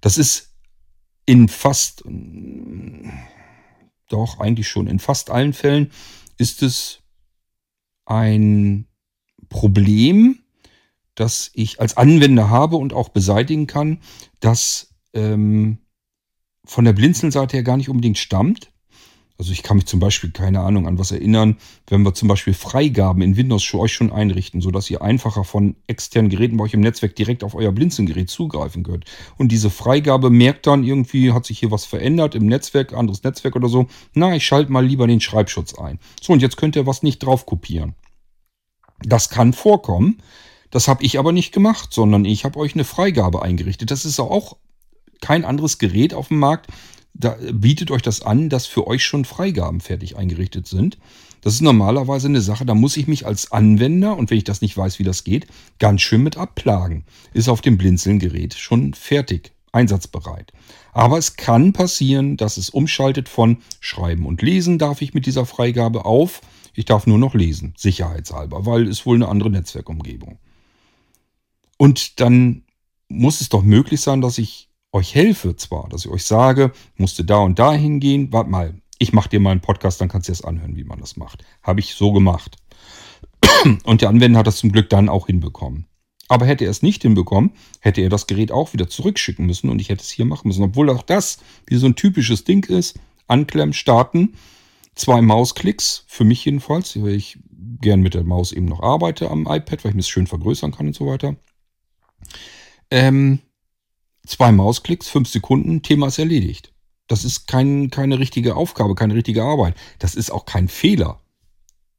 Das 0.00 0.16
ist 0.16 0.54
in 1.26 1.48
fast, 1.48 2.04
doch 4.08 4.38
eigentlich 4.38 4.68
schon, 4.68 4.86
in 4.86 5.00
fast 5.00 5.30
allen 5.30 5.52
Fällen 5.52 5.90
ist 6.38 6.62
es 6.62 7.00
ein 8.06 8.86
Problem, 9.48 10.43
das 11.14 11.50
ich 11.54 11.80
als 11.80 11.96
Anwender 11.96 12.48
habe 12.50 12.76
und 12.76 12.92
auch 12.92 13.08
beseitigen 13.08 13.66
kann, 13.66 14.00
das 14.40 14.94
ähm, 15.12 15.78
von 16.64 16.84
der 16.84 16.92
Blinzeln-Seite 16.92 17.56
her 17.56 17.62
gar 17.62 17.76
nicht 17.76 17.88
unbedingt 17.88 18.18
stammt. 18.18 18.70
Also 19.36 19.50
ich 19.50 19.64
kann 19.64 19.76
mich 19.76 19.86
zum 19.86 19.98
Beispiel, 19.98 20.30
keine 20.30 20.60
Ahnung, 20.60 20.86
an 20.86 20.96
was 20.96 21.10
erinnern, 21.10 21.56
wenn 21.88 22.02
wir 22.02 22.14
zum 22.14 22.28
Beispiel 22.28 22.54
Freigaben 22.54 23.20
in 23.20 23.36
Windows 23.36 23.64
für 23.64 23.80
euch 23.80 23.92
schon 23.92 24.12
einrichten, 24.12 24.60
sodass 24.60 24.88
ihr 24.90 25.02
einfacher 25.02 25.42
von 25.42 25.74
externen 25.88 26.30
Geräten 26.30 26.56
bei 26.56 26.64
euch 26.64 26.74
im 26.74 26.80
Netzwerk 26.80 27.16
direkt 27.16 27.42
auf 27.42 27.56
euer 27.56 27.72
Blinzeln-Gerät 27.72 28.30
zugreifen 28.30 28.84
könnt. 28.84 29.06
Und 29.36 29.50
diese 29.50 29.70
Freigabe 29.70 30.30
merkt 30.30 30.68
dann 30.68 30.84
irgendwie, 30.84 31.32
hat 31.32 31.46
sich 31.46 31.58
hier 31.58 31.72
was 31.72 31.84
verändert 31.84 32.36
im 32.36 32.46
Netzwerk, 32.46 32.92
anderes 32.92 33.24
Netzwerk 33.24 33.56
oder 33.56 33.68
so. 33.68 33.88
Na, 34.12 34.36
ich 34.36 34.46
schalte 34.46 34.70
mal 34.70 34.86
lieber 34.86 35.08
den 35.08 35.20
Schreibschutz 35.20 35.74
ein. 35.74 35.98
So, 36.22 36.32
und 36.32 36.40
jetzt 36.40 36.56
könnt 36.56 36.76
ihr 36.76 36.86
was 36.86 37.02
nicht 37.02 37.18
drauf 37.18 37.44
kopieren. 37.44 37.94
Das 39.00 39.30
kann 39.30 39.52
vorkommen. 39.52 40.22
Das 40.74 40.88
habe 40.88 41.04
ich 41.04 41.20
aber 41.20 41.30
nicht 41.30 41.52
gemacht, 41.52 41.92
sondern 41.92 42.24
ich 42.24 42.44
habe 42.44 42.58
euch 42.58 42.74
eine 42.74 42.82
Freigabe 42.82 43.42
eingerichtet. 43.42 43.92
Das 43.92 44.04
ist 44.04 44.18
auch 44.18 44.56
kein 45.20 45.44
anderes 45.44 45.78
Gerät 45.78 46.14
auf 46.14 46.28
dem 46.28 46.40
Markt. 46.40 46.66
Da 47.12 47.36
bietet 47.52 47.92
euch 47.92 48.02
das 48.02 48.22
an, 48.22 48.48
dass 48.48 48.66
für 48.66 48.88
euch 48.88 49.04
schon 49.04 49.24
Freigaben 49.24 49.80
fertig 49.80 50.16
eingerichtet 50.16 50.66
sind. 50.66 50.98
Das 51.42 51.54
ist 51.54 51.60
normalerweise 51.60 52.26
eine 52.26 52.40
Sache, 52.40 52.66
da 52.66 52.74
muss 52.74 52.96
ich 52.96 53.06
mich 53.06 53.24
als 53.24 53.52
Anwender, 53.52 54.16
und 54.16 54.30
wenn 54.30 54.38
ich 54.38 54.42
das 54.42 54.62
nicht 54.62 54.76
weiß, 54.76 54.98
wie 54.98 55.04
das 55.04 55.22
geht, 55.22 55.46
ganz 55.78 56.02
schön 56.02 56.24
mit 56.24 56.36
abplagen. 56.36 57.04
Ist 57.34 57.48
auf 57.48 57.60
dem 57.60 57.78
Blinzeln-Gerät 57.78 58.54
schon 58.54 58.94
fertig, 58.94 59.52
einsatzbereit. 59.70 60.52
Aber 60.92 61.18
es 61.18 61.36
kann 61.36 61.72
passieren, 61.72 62.36
dass 62.36 62.56
es 62.56 62.68
umschaltet 62.68 63.28
von 63.28 63.58
Schreiben 63.78 64.26
und 64.26 64.42
Lesen 64.42 64.80
darf 64.80 65.02
ich 65.02 65.14
mit 65.14 65.26
dieser 65.26 65.46
Freigabe 65.46 66.04
auf. 66.04 66.40
Ich 66.74 66.84
darf 66.84 67.06
nur 67.06 67.18
noch 67.18 67.34
lesen, 67.34 67.74
sicherheitshalber, 67.76 68.66
weil 68.66 68.88
es 68.88 69.06
wohl 69.06 69.14
eine 69.14 69.28
andere 69.28 69.50
Netzwerkumgebung. 69.50 70.40
Und 71.76 72.20
dann 72.20 72.62
muss 73.08 73.40
es 73.40 73.48
doch 73.48 73.62
möglich 73.62 74.00
sein, 74.00 74.20
dass 74.20 74.38
ich 74.38 74.70
euch 74.92 75.14
helfe 75.14 75.56
zwar, 75.56 75.88
dass 75.88 76.04
ich 76.04 76.10
euch 76.10 76.24
sage, 76.24 76.72
musste 76.96 77.24
da 77.24 77.38
und 77.38 77.58
da 77.58 77.72
hingehen, 77.72 78.32
warte 78.32 78.50
mal, 78.50 78.74
ich 78.98 79.12
mache 79.12 79.28
dir 79.28 79.40
mal 79.40 79.50
einen 79.50 79.60
Podcast, 79.60 80.00
dann 80.00 80.08
kannst 80.08 80.28
du 80.28 80.32
das 80.32 80.44
anhören, 80.44 80.76
wie 80.76 80.84
man 80.84 81.00
das 81.00 81.16
macht. 81.16 81.44
Habe 81.62 81.80
ich 81.80 81.94
so 81.94 82.12
gemacht. 82.12 82.56
Und 83.84 84.00
der 84.00 84.08
Anwender 84.08 84.38
hat 84.38 84.46
das 84.46 84.58
zum 84.58 84.72
Glück 84.72 84.88
dann 84.88 85.08
auch 85.08 85.26
hinbekommen. 85.26 85.86
Aber 86.28 86.46
hätte 86.46 86.64
er 86.64 86.70
es 86.70 86.82
nicht 86.82 87.02
hinbekommen, 87.02 87.50
hätte 87.80 88.00
er 88.00 88.08
das 88.08 88.26
Gerät 88.26 88.50
auch 88.50 88.72
wieder 88.72 88.88
zurückschicken 88.88 89.44
müssen 89.44 89.68
und 89.68 89.78
ich 89.78 89.90
hätte 89.90 90.02
es 90.02 90.10
hier 90.10 90.24
machen 90.24 90.48
müssen. 90.48 90.62
Obwohl 90.62 90.88
auch 90.88 91.02
das 91.02 91.38
wie 91.66 91.76
so 91.76 91.86
ein 91.86 91.96
typisches 91.96 92.44
Ding 92.44 92.64
ist. 92.64 92.98
Anklemmen, 93.26 93.74
starten, 93.74 94.34
zwei 94.94 95.20
Mausklicks, 95.20 96.04
für 96.06 96.24
mich 96.24 96.44
jedenfalls, 96.44 97.00
weil 97.02 97.14
ich 97.14 97.38
gern 97.80 98.00
mit 98.00 98.14
der 98.14 98.24
Maus 98.24 98.52
eben 98.52 98.66
noch 98.66 98.82
arbeite 98.82 99.30
am 99.30 99.42
iPad, 99.42 99.84
weil 99.84 99.90
ich 99.90 99.94
mir 99.94 100.00
es 100.00 100.08
schön 100.08 100.26
vergrößern 100.26 100.72
kann 100.72 100.86
und 100.86 100.94
so 100.94 101.06
weiter. 101.06 101.36
Ähm, 102.90 103.40
zwei 104.26 104.52
Mausklicks, 104.52 105.08
fünf 105.08 105.28
Sekunden, 105.28 105.82
Thema 105.82 106.08
ist 106.08 106.18
erledigt. 106.18 106.72
Das 107.06 107.24
ist 107.24 107.46
kein, 107.46 107.90
keine 107.90 108.18
richtige 108.18 108.56
Aufgabe, 108.56 108.94
keine 108.94 109.14
richtige 109.14 109.42
Arbeit. 109.42 109.74
Das 109.98 110.14
ist 110.14 110.30
auch 110.30 110.46
kein 110.46 110.68
Fehler. 110.68 111.20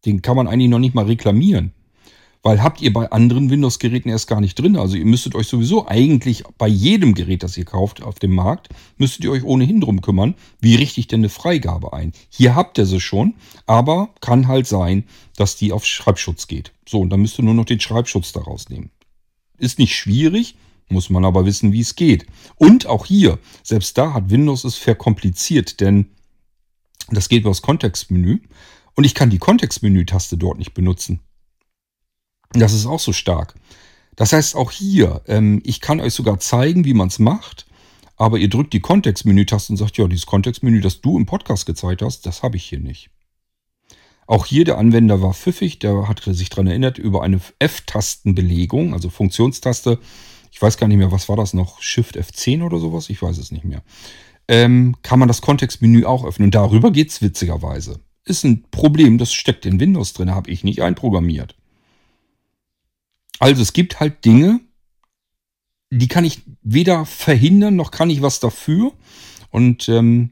Den 0.06 0.22
kann 0.22 0.36
man 0.36 0.48
eigentlich 0.48 0.70
noch 0.70 0.80
nicht 0.80 0.96
mal 0.96 1.06
reklamieren. 1.06 1.74
Weil 2.42 2.62
habt 2.62 2.80
ihr 2.80 2.94
bei 2.94 3.12
anderen 3.12 3.50
Windows-Geräten 3.50 4.10
erst 4.10 4.28
gar 4.28 4.40
nicht 4.40 4.54
drin. 4.54 4.78
Also 4.78 4.98
ihr 4.98 5.06
müsstet 5.06 5.34
euch 5.34 5.48
sowieso 5.48 5.88
eigentlich 5.88 6.44
bei 6.60 6.68
jedem 6.68 7.16
Gerät, 7.16 7.42
das 7.42 7.58
ihr 7.58 7.66
kauft 7.66 8.04
auf 8.04 8.20
dem 8.20 8.36
Markt, 8.36 8.70
müsstet 8.98 9.24
ihr 9.24 9.32
euch 9.32 9.44
ohnehin 9.44 9.82
drum 9.82 10.02
kümmern, 10.02 10.36
wie 10.60 10.76
richte 10.76 11.00
ich 11.00 11.08
denn 11.08 11.22
eine 11.22 11.30
Freigabe 11.30 11.94
ein. 11.94 12.14
Hier 12.30 12.54
habt 12.54 12.78
ihr 12.78 12.86
sie 12.86 13.00
schon, 13.00 13.34
aber 13.66 14.10
kann 14.22 14.48
halt 14.48 14.68
sein, 14.68 15.06
dass 15.36 15.56
die 15.56 15.72
auf 15.72 15.86
Schreibschutz 15.86 16.46
geht. 16.46 16.72
So, 16.88 17.00
und 17.00 17.10
dann 17.10 17.22
müsst 17.22 17.40
ihr 17.40 17.44
nur 17.44 17.56
noch 17.56 17.66
den 17.66 17.80
Schreibschutz 17.80 18.32
daraus 18.32 18.70
nehmen. 18.70 18.92
Ist 19.58 19.80
nicht 19.80 19.96
schwierig, 19.96 20.56
muss 20.90 21.10
man 21.10 21.26
aber 21.26 21.46
wissen, 21.46 21.72
wie 21.72 21.82
es 21.82 21.96
geht. 21.96 22.26
Und 22.56 22.86
auch 22.86 23.06
hier, 23.06 23.40
selbst 23.64 23.98
da 23.98 24.14
hat 24.14 24.30
Windows 24.30 24.64
es 24.64 24.76
verkompliziert, 24.76 25.80
denn 25.82 26.12
das 27.10 27.30
geht 27.30 27.42
über 27.42 27.52
das 27.52 27.62
Kontextmenü 27.62 28.40
und 28.96 29.04
ich 29.04 29.14
kann 29.14 29.30
die 29.30 29.38
Kontextmenü-Taste 29.38 30.38
dort 30.38 30.58
nicht 30.58 30.74
benutzen. 30.74 31.20
Das 32.54 32.74
ist 32.74 32.86
auch 32.86 33.00
so 33.00 33.14
stark. 33.14 33.56
Das 34.16 34.32
heißt 34.32 34.56
auch 34.56 34.72
hier, 34.72 35.22
ähm, 35.28 35.62
ich 35.66 35.82
kann 35.82 36.00
euch 36.00 36.14
sogar 36.14 36.40
zeigen, 36.40 36.86
wie 36.86 36.94
man 36.94 37.10
es 37.10 37.20
macht, 37.20 37.66
aber 38.16 38.38
ihr 38.38 38.50
drückt 38.50 38.74
die 38.74 38.80
Kontextmenü-Taste 38.80 39.74
und 39.74 39.78
sagt, 39.78 39.98
ja, 39.98 40.08
dieses 40.08 40.26
Kontextmenü, 40.26 40.80
das 40.80 41.02
du 41.02 41.18
im 41.18 41.26
Podcast 41.26 41.66
gezeigt 41.66 42.02
hast, 42.02 42.26
das 42.26 42.44
habe 42.44 42.56
ich 42.56 42.66
hier 42.66 42.80
nicht. 42.80 43.10
Auch 44.28 44.46
hier 44.46 44.64
der 44.66 44.78
Anwender 44.78 45.22
war 45.22 45.34
pfiffig, 45.34 45.80
der 45.80 46.08
hat 46.08 46.22
sich 46.24 46.50
daran 46.50 46.68
erinnert, 46.68 46.98
über 46.98 47.22
eine 47.24 47.40
F-Tastenbelegung, 47.60 48.94
also 48.94 49.10
Funktionstaste, 49.10 50.00
ich 50.56 50.62
weiß 50.62 50.78
gar 50.78 50.88
nicht 50.88 50.96
mehr, 50.96 51.12
was 51.12 51.28
war 51.28 51.36
das 51.36 51.54
noch, 51.54 51.82
Shift 51.82 52.18
F10 52.18 52.64
oder 52.64 52.80
sowas, 52.80 53.10
ich 53.10 53.22
weiß 53.22 53.38
es 53.40 53.52
nicht 53.52 53.66
mehr, 53.66 53.84
ähm, 54.48 54.96
kann 55.02 55.20
man 55.20 55.28
das 55.28 55.42
Kontextmenü 55.42 56.06
auch 56.06 56.24
öffnen. 56.24 56.46
Und 56.46 56.56
darüber 56.56 56.92
geht 56.92 57.10
es 57.10 57.22
witzigerweise. 57.22 58.00
Ist 58.24 58.46
ein 58.46 58.64
Problem, 58.72 59.18
das 59.18 59.34
steckt 59.34 59.66
in 59.66 59.82
Windows 59.82 60.14
drin, 60.14 60.32
habe 60.32 60.50
ich 60.50 60.64
nicht 60.64 60.82
einprogrammiert. 60.82 61.58
Also 63.40 63.62
es 63.62 63.74
gibt 63.74 64.00
halt 64.00 64.24
Dinge, 64.24 64.62
die 65.90 66.08
kann 66.08 66.24
ich 66.24 66.44
weder 66.62 67.06
verhindern, 67.06 67.76
noch 67.76 67.92
kann 67.92 68.10
ich 68.10 68.22
was 68.22 68.40
dafür. 68.40 68.94
Und 69.52 69.90
ähm, 69.90 70.32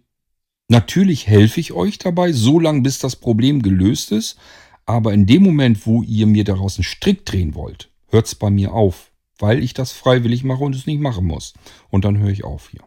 natürlich 0.70 1.28
helfe 1.28 1.60
ich 1.60 1.74
euch 1.74 1.98
dabei, 1.98 2.32
so 2.32 2.62
lange 2.62 2.80
bis 2.80 2.98
das 2.98 3.18
Problem 3.18 3.62
gelöst 3.62 4.14
ist. 4.14 4.38
Aber 4.86 5.12
in 5.12 5.26
dem 5.26 5.44
Moment, 5.44 5.86
wo 5.86 6.02
ihr 6.02 6.28
mir 6.28 6.46
daraus 6.46 6.78
einen 6.78 6.86
Strick 6.86 7.26
drehen 7.26 7.56
wollt, 7.56 7.90
hört 8.08 8.28
es 8.28 8.36
bei 8.36 8.50
mir 8.50 8.72
auf, 8.72 9.10
weil 9.40 9.64
ich 9.64 9.74
das 9.74 9.92
freiwillig 9.92 10.44
mache 10.44 10.64
und 10.64 10.76
es 10.76 10.86
nicht 10.86 11.02
machen 11.02 11.26
muss. 11.26 11.54
Und 11.90 12.06
dann 12.06 12.18
höre 12.18 12.30
ich 12.30 12.44
auf 12.44 12.70
hier. 12.70 12.84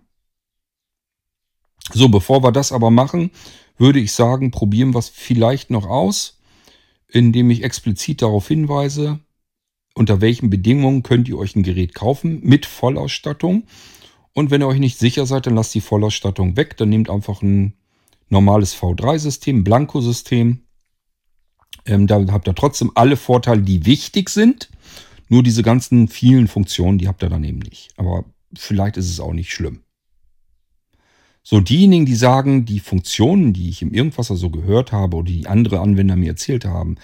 So, 1.93 2.09
bevor 2.09 2.43
wir 2.43 2.53
das 2.53 2.73
aber 2.73 2.91
machen, 2.91 3.31
würde 3.79 4.01
ich 4.01 4.13
sagen, 4.13 4.51
probieren 4.51 4.95
wir 4.95 4.99
es 4.99 5.09
vielleicht 5.09 5.71
noch 5.71 5.87
aus, 5.87 6.41
indem 7.09 7.51
ich 7.51 7.63
explizit 7.63 8.23
darauf 8.23 8.49
hinweise, 8.49 9.21
unter 9.95 10.21
welchen 10.21 10.51
Bedingungen 10.51 11.03
könnt 11.03 11.29
ihr 11.29 11.39
euch 11.39 11.57
ein 11.57 11.63
Gerät 11.63 11.95
kaufen 11.95 12.41
mit 12.43 12.67
Vollausstattung. 12.67 13.65
Und 14.35 14.51
wenn 14.51 14.61
ihr 14.61 14.69
euch 14.69 14.79
nicht 14.79 14.99
sicher 14.99 15.25
seid, 15.25 15.47
dann 15.47 15.55
lasst 15.55 15.75
die 15.75 15.81
Vollausstattung 15.81 16.57
weg. 16.57 16.77
Dann 16.77 16.91
nehmt 16.91 17.09
einfach 17.09 17.41
ein 17.41 17.73
normales 18.29 18.77
V3-System, 18.77 19.65
Blanko-System. 19.65 20.61
Ähm, 21.87 22.07
da 22.07 22.23
habt 22.31 22.47
ihr 22.47 22.55
trotzdem 22.55 22.93
alle 22.95 23.17
Vorteile, 23.17 23.63
die 23.63 23.87
wichtig 23.87 24.29
sind. 24.29 24.69
Nur 25.29 25.43
diese 25.43 25.63
ganzen 25.63 26.09
vielen 26.09 26.49
Funktionen, 26.49 26.99
die 26.99 27.09
habt 27.09 27.23
ihr 27.23 27.29
dann 27.29 27.45
eben 27.45 27.59
nicht. 27.59 27.89
Aber 27.97 28.25
vielleicht 28.55 28.97
ist 28.97 29.11
es 29.11 29.21
auch 29.21 29.33
nicht 29.33 29.53
schlimm. 29.53 29.81
So, 31.43 31.61
diejenigen, 31.61 32.07
die 32.07 32.17
sagen, 32.17 32.65
die 32.65 32.81
Funktionen, 32.81 33.53
die 33.53 33.69
ich 33.69 33.81
im 33.81 33.93
Irgendwasser 33.95 34.35
so 34.35 34.51
gehört 34.51 34.91
habe 34.91 35.17
oder 35.17 35.31
die 35.31 35.47
andere 35.47 35.79
Anwender 35.81 36.17
mir 36.17 36.31
erzählt 36.31 36.65
haben, 36.65 36.97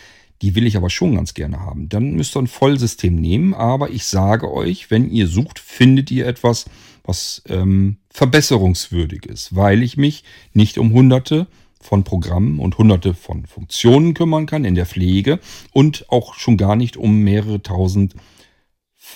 die 0.43 0.57
will 0.57 0.67
ich 0.67 0.77
aber 0.77 0.91
schon 0.91 1.15
ganz 1.15 1.35
gerne 1.35 1.61
haben. 1.61 1.89
Dann 1.89 2.15
müsst 2.15 2.37
ihr 2.37 2.41
ein 2.41 2.49
Vollsystem 2.49 3.15
nehmen, 3.15 3.55
aber 3.55 3.91
ich 3.91 4.05
sage 4.05 4.53
euch, 4.53 4.91
wenn 4.91 5.09
ihr 5.09 5.29
sucht, 5.29 5.61
findet 5.61 6.11
ihr 6.11 6.27
etwas, 6.27 6.65
was 7.05 7.43
ähm, 7.49 7.99
verbesserungswürdig 8.11 9.27
ist, 9.27 9.55
weil 9.55 9.83
ich 9.83 9.97
mich 9.97 10.25
nicht 10.53 10.79
um 10.79 10.93
hunderte 10.93 11.47
von 11.83 12.05
Programmen 12.05 12.59
und 12.59 12.79
hunderte 12.79 13.15
von 13.15 13.47
Funktionen 13.47 14.15
kümmern 14.15 14.47
kann 14.47 14.65
in 14.65 14.75
der 14.75 14.87
Pflege 14.87 15.41
und 15.73 16.07
auch 16.09 16.35
schon 16.35 16.57
gar 16.57 16.77
nicht 16.77 16.97
um 16.97 17.21
mehrere 17.21 17.63
tausend 17.63 18.15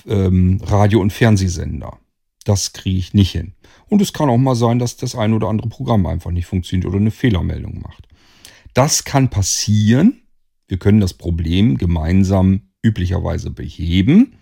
ähm, 0.07 0.61
Radio- 0.63 1.01
und 1.01 1.13
Fernsehsender. 1.13 1.99
Das 2.45 2.73
kriege 2.73 2.99
ich 2.99 3.15
nicht 3.15 3.33
hin. 3.33 3.55
Und 3.89 4.03
es 4.03 4.13
kann 4.13 4.29
auch 4.29 4.37
mal 4.37 4.55
sein, 4.55 4.79
dass 4.79 4.97
das 4.97 5.15
ein 5.15 5.33
oder 5.33 5.49
andere 5.49 5.69
Programm 5.69 6.07
einfach 6.07 6.31
nicht 6.31 6.47
funktioniert 6.47 6.87
oder 6.87 6.99
eine 6.99 7.11
Fehlermeldung 7.11 7.81
macht. 7.81 8.07
Das 8.75 9.05
kann 9.05 9.31
passieren, 9.31 10.23
wir 10.69 10.79
können 10.79 11.01
das 11.01 11.15
Problem 11.15 11.79
gemeinsam 11.79 12.63
üblicherweise 12.83 13.51
beheben. 13.51 14.39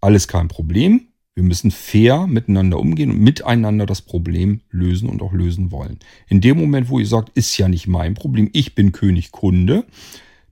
Alles 0.00 0.28
kein 0.28 0.48
Problem. 0.48 1.11
Wir 1.34 1.44
müssen 1.44 1.70
fair 1.70 2.26
miteinander 2.26 2.78
umgehen 2.78 3.10
und 3.10 3.20
miteinander 3.20 3.86
das 3.86 4.02
Problem 4.02 4.60
lösen 4.70 5.08
und 5.08 5.22
auch 5.22 5.32
lösen 5.32 5.70
wollen. 5.70 5.98
In 6.28 6.42
dem 6.42 6.58
Moment, 6.58 6.90
wo 6.90 6.98
ihr 6.98 7.06
sagt, 7.06 7.30
ist 7.36 7.56
ja 7.56 7.68
nicht 7.68 7.86
mein 7.86 8.14
Problem, 8.14 8.50
ich 8.52 8.74
bin 8.74 8.92
König 8.92 9.32
Kunde, 9.32 9.86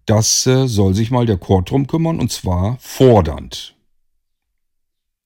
das 0.07 0.47
äh, 0.47 0.67
soll 0.67 0.95
sich 0.95 1.11
mal 1.11 1.27
der 1.27 1.37
Chord 1.37 1.71
drum 1.71 1.87
kümmern 1.87 2.19
und 2.19 2.33
zwar 2.33 2.79
fordernd. 2.81 3.77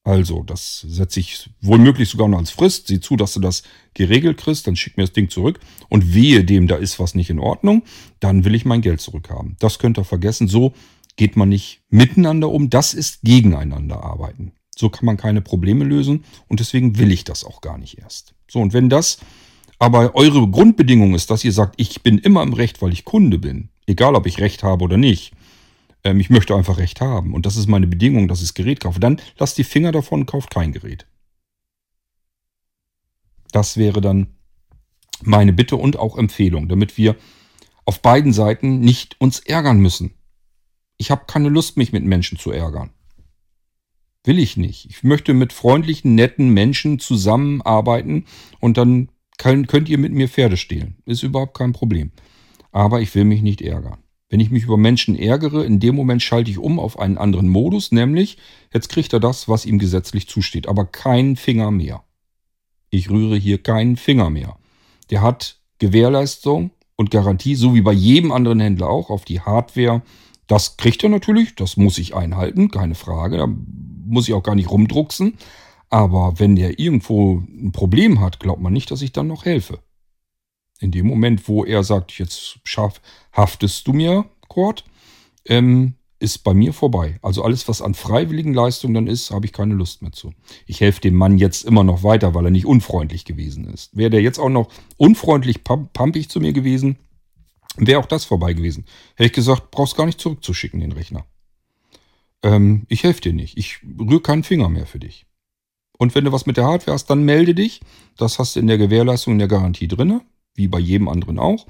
Also, 0.07 0.43
das 0.43 0.81
setze 0.87 1.21
ich 1.21 1.49
wohlmöglich 1.63 2.11
sogar 2.11 2.29
noch 2.29 2.37
als 2.37 2.51
Frist. 2.51 2.89
Sieh 2.89 3.01
zu, 3.01 3.17
dass 3.17 3.33
du 3.33 3.41
das 3.41 3.63
geregelt 3.95 4.37
kriegst, 4.37 4.67
dann 4.67 4.77
schick 4.77 4.99
mir 4.99 5.05
das 5.05 5.15
Ding 5.15 5.31
zurück. 5.31 5.61
Und 5.89 6.13
wehe 6.13 6.45
dem, 6.45 6.67
da 6.67 6.77
ist 6.77 7.01
was 7.01 7.15
nicht 7.15 7.31
in 7.31 7.39
Ordnung, 7.39 7.85
dann 8.21 8.45
will 8.45 8.55
ich 8.55 8.67
mein 8.67 8.83
Geld 8.83 9.01
zurückhaben. 9.01 9.57
Das 9.61 9.79
könnt 9.79 9.99
ihr 9.99 10.05
vergessen. 10.05 10.47
So 10.47 10.75
geht 11.17 11.37
man 11.37 11.49
nicht 11.49 11.81
miteinander 11.89 12.51
um. 12.51 12.69
Das 12.69 12.93
ist 12.93 13.23
gegeneinander 13.23 14.05
arbeiten. 14.05 14.53
So 14.79 14.89
kann 14.89 15.07
man 15.07 15.17
keine 15.17 15.41
Probleme 15.41 15.85
lösen 15.85 16.25
und 16.49 16.61
deswegen 16.61 16.99
will 16.99 17.13
ich 17.13 17.25
das 17.25 17.45
auch 17.45 17.61
gar 17.61 17.79
nicht 17.79 17.99
erst. 17.99 18.35
So, 18.49 18.61
und 18.61 18.73
wenn 18.73 18.89
das 18.89 19.19
aber 19.79 20.15
eure 20.15 20.49
Grundbedingung 20.49 21.15
ist, 21.15 21.31
dass 21.31 21.45
ihr 21.45 21.53
sagt, 21.53 21.75
ich 21.79 22.03
bin 22.03 22.19
immer 22.19 22.43
im 22.43 22.53
Recht, 22.53 22.81
weil 22.81 22.93
ich 22.93 23.05
Kunde 23.05 23.39
bin, 23.39 23.69
egal 23.87 24.15
ob 24.15 24.27
ich 24.27 24.41
Recht 24.41 24.63
habe 24.63 24.85
oder 24.85 24.97
nicht, 24.97 25.33
ähm, 26.05 26.21
ich 26.21 26.31
möchte 26.31 26.55
einfach 26.55 26.79
Recht 26.79 27.01
haben. 27.01 27.35
Und 27.35 27.47
das 27.47 27.57
ist 27.57 27.69
meine 27.69 27.87
Bedingung, 27.87 28.29
dass 28.29 28.41
ich 28.41 28.49
das 28.49 28.55
Gerät 28.55 28.81
kaufe. 28.81 29.01
Dann 29.01 29.21
lasst 29.39 29.59
die 29.59 29.65
Finger 29.65 29.93
davon 29.93 30.21
und 30.21 30.27
kauft 30.27 30.51
kein 30.51 30.73
Gerät. 30.73 31.07
Das 33.53 33.77
wäre 33.77 34.01
dann 34.01 34.29
meine 35.23 35.53
Bitte 35.53 35.77
und 35.77 35.97
auch 35.99 36.19
Empfehlung, 36.19 36.69
damit 36.69 36.97
wir 36.99 37.17
auf 37.85 38.01
beiden 38.01 38.33
Seiten 38.33 38.81
nicht 38.81 39.21
uns 39.21 39.41
ärgern 39.41 39.79
müssen. 39.79 40.15
Ich 40.97 41.11
habe 41.11 41.25
keine 41.27 41.49
Lust, 41.49 41.77
mich 41.77 41.93
mit 41.93 42.05
Menschen 42.05 42.39
zu 42.39 42.51
ärgern. 42.51 42.91
Will 44.25 44.39
ich 44.39 44.57
nicht. 44.57 44.87
Ich 44.87 45.05
möchte 45.05 45.35
mit 45.35 45.53
freundlichen, 45.53 46.15
netten 46.15 46.49
Menschen 46.49 46.99
zusammenarbeiten 46.99 48.25
und 48.59 48.79
dann 48.79 49.11
könnt 49.37 49.89
ihr 49.89 49.99
mit 49.99 50.13
mir 50.13 50.29
Pferde 50.29 50.57
stehlen. 50.57 50.97
Ist 51.05 51.23
überhaupt 51.23 51.57
kein 51.57 51.73
Problem. 51.73 52.11
Aber 52.73 53.01
ich 53.03 53.15
will 53.15 53.25
mich 53.25 53.43
nicht 53.43 53.61
ärgern. 53.61 53.99
Wenn 54.31 54.41
ich 54.41 54.51
mich 54.51 54.65
über 54.65 54.79
Menschen 54.79 55.17
ärgere, 55.17 55.65
in 55.65 55.79
dem 55.79 55.95
Moment 55.95 56.23
schalte 56.23 56.51
ich 56.51 56.59
um 56.59 56.81
auf 56.81 56.99
einen 56.99 57.19
anderen 57.19 57.49
Modus, 57.49 57.93
nämlich 57.93 58.39
jetzt 58.73 58.89
kriegt 58.89 59.13
er 59.13 59.21
das, 59.21 59.49
was 59.49 59.67
ihm 59.67 59.79
gesetzlich 59.79 60.27
zusteht, 60.27 60.67
aber 60.67 60.87
keinen 60.87 61.37
Finger 61.37 61.71
mehr. 61.71 62.03
Ich 62.91 63.11
rühre 63.11 63.37
hier 63.37 63.63
keinen 63.63 63.97
Finger 63.97 64.31
mehr. 64.31 64.57
Der 65.11 65.21
hat 65.21 65.61
Gewährleistung 65.79 66.71
und 66.97 67.11
Garantie, 67.11 67.55
so 67.55 67.75
wie 67.75 67.83
bei 67.83 67.93
jedem 67.93 68.33
anderen 68.33 68.61
Händler 68.61 68.89
auch, 68.89 69.11
auf 69.11 69.25
die 69.25 69.41
Hardware. 69.41 70.03
Das 70.47 70.77
kriegt 70.79 71.03
er 71.03 71.11
natürlich, 71.11 71.55
das 71.55 71.77
muss 71.77 71.99
ich 71.99 72.15
einhalten, 72.15 72.71
keine 72.71 72.95
Frage. 72.95 73.37
Da 73.37 73.49
muss 74.05 74.29
ich 74.29 74.35
auch 74.35 74.43
gar 74.43 74.55
nicht 74.55 74.71
rumdrucksen. 74.71 75.39
Aber 75.91 76.39
wenn 76.39 76.57
der 76.57 76.79
irgendwo 76.79 77.43
ein 77.49 77.73
Problem 77.73 78.21
hat, 78.21 78.41
glaubt 78.41 78.61
man 78.61 78.73
nicht, 78.73 78.91
dass 78.91 79.03
ich 79.03 79.13
dann 79.13 79.29
noch 79.29 79.45
helfe. 79.45 79.79
In 80.81 80.91
dem 80.91 81.07
Moment, 81.07 81.49
wo 81.49 81.65
er 81.65 81.85
sagt, 81.85 82.19
jetzt 82.19 82.59
schaff, 82.65 83.01
haftest 83.33 83.87
du 83.87 83.93
mir, 83.93 84.25
Kurt, 84.49 84.85
ähm, 85.47 85.95
ist 86.19 86.39
bei 86.39 86.55
mir 86.55 86.73
vorbei. 86.73 87.19
Also 87.23 87.45
alles, 87.45 87.69
was 87.69 87.83
an 87.83 87.95
freiwilligen 87.95 88.55
Leistungen 88.55 88.95
dann 88.95 89.07
ist, 89.07 89.31
habe 89.31 89.47
ich 89.47 89.53
keine 89.53 89.75
Lust 89.75 90.03
mehr 90.03 90.13
zu. 90.13 90.33
Ich 90.67 90.81
helfe 90.81 91.01
dem 91.01 91.15
Mann 91.15 91.39
jetzt 91.39 91.65
immer 91.65 91.85
noch 91.85 92.03
weiter, 92.03 92.35
weil 92.35 92.47
er 92.47 92.51
nicht 92.51 92.67
unfreundlich 92.67 93.25
gewesen 93.25 93.67
ist. 93.67 93.97
Wäre 93.97 94.11
der 94.11 94.23
jetzt 94.23 94.39
auch 94.39 94.49
noch 94.49 94.69
unfreundlich 94.97 95.63
pampig 95.65 96.29
zu 96.29 96.41
mir 96.41 96.53
gewesen, 96.53 96.97
wäre 97.77 98.01
auch 98.01 98.07
das 98.07 98.25
vorbei 98.25 98.53
gewesen. 98.55 98.85
Hätte 99.17 99.27
ich 99.27 99.33
gesagt, 99.33 99.71
brauchst 99.71 99.97
gar 99.97 100.07
nicht 100.07 100.21
zurückzuschicken, 100.21 100.81
den 100.81 100.93
Rechner. 100.93 101.27
Ähm, 102.45 102.87
ich 102.89 103.03
helfe 103.03 103.23
dir 103.23 103.33
nicht. 103.33 103.59
Ich 103.59 103.81
rühre 103.99 104.21
keinen 104.21 104.45
Finger 104.45 104.69
mehr 104.69 104.87
für 104.87 105.01
dich. 105.01 105.27
Und 105.99 106.15
wenn 106.15 106.25
du 106.25 106.33
was 106.33 106.47
mit 106.47 106.57
der 106.57 106.67
Hardware 106.67 106.95
hast, 106.95 107.07
dann 107.07 107.25
melde 107.25 107.55
dich. 107.55 107.81
Das 108.17 108.39
hast 108.39 108.55
du 108.55 108.61
in 108.61 108.69
der 108.69 108.79
Gewährleistung, 108.79 109.33
in 109.33 109.39
der 109.41 109.49
Garantie 109.49 109.89
drinne 109.89 110.21
wie 110.55 110.69
bei 110.69 110.79
jedem 110.79 111.09
anderen 111.09 111.39
auch. 111.39 111.67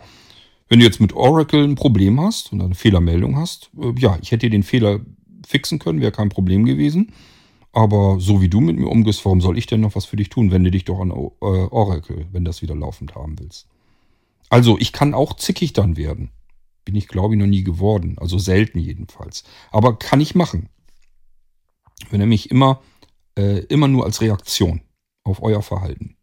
Wenn 0.69 0.79
du 0.79 0.85
jetzt 0.85 1.01
mit 1.01 1.13
Oracle 1.15 1.65
ein 1.65 1.75
Problem 1.75 2.21
hast 2.21 2.53
und 2.53 2.63
eine 2.63 2.75
Fehlermeldung 2.75 3.37
hast, 3.37 3.71
äh, 3.81 3.93
ja, 3.99 4.19
ich 4.21 4.31
hätte 4.31 4.47
dir 4.47 4.51
den 4.51 4.63
Fehler 4.63 5.01
fixen 5.47 5.79
können, 5.79 6.01
wäre 6.01 6.13
kein 6.13 6.29
Problem 6.29 6.65
gewesen. 6.65 7.13
Aber 7.73 8.19
so 8.21 8.41
wie 8.41 8.49
du 8.49 8.61
mit 8.61 8.79
mir 8.79 8.89
umgehst, 8.89 9.25
warum 9.25 9.41
soll 9.41 9.59
ich 9.59 9.67
denn 9.67 9.81
noch 9.81 9.97
was 9.97 10.05
für 10.05 10.17
dich 10.17 10.29
tun? 10.29 10.53
Wende 10.53 10.71
dich 10.71 10.85
doch 10.85 11.01
an 11.01 11.11
äh, 11.11 11.15
Oracle, 11.15 12.27
wenn 12.31 12.45
du 12.45 12.49
das 12.49 12.63
wieder 12.63 12.77
laufend 12.77 13.15
haben 13.15 13.39
willst. 13.39 13.67
Also, 14.49 14.79
ich 14.79 14.93
kann 14.93 15.15
auch 15.15 15.35
zickig 15.35 15.73
dann 15.73 15.97
werden. 15.97 16.31
Bin 16.85 16.95
ich, 16.95 17.09
glaube 17.09 17.35
ich, 17.35 17.41
noch 17.41 17.47
nie 17.47 17.65
geworden. 17.65 18.17
Also 18.19 18.39
selten 18.39 18.79
jedenfalls. 18.79 19.45
Aber 19.71 19.99
kann 19.99 20.21
ich 20.21 20.35
machen. 20.35 20.69
Wenn 22.11 22.29
mich 22.29 22.51
immer, 22.51 22.83
äh, 23.39 23.61
immer 23.67 23.89
nur 23.89 24.05
als 24.05 24.21
Reaktion 24.21 24.83
auf 25.23 25.43
euer 25.43 25.63
Verhalten. 25.63 26.17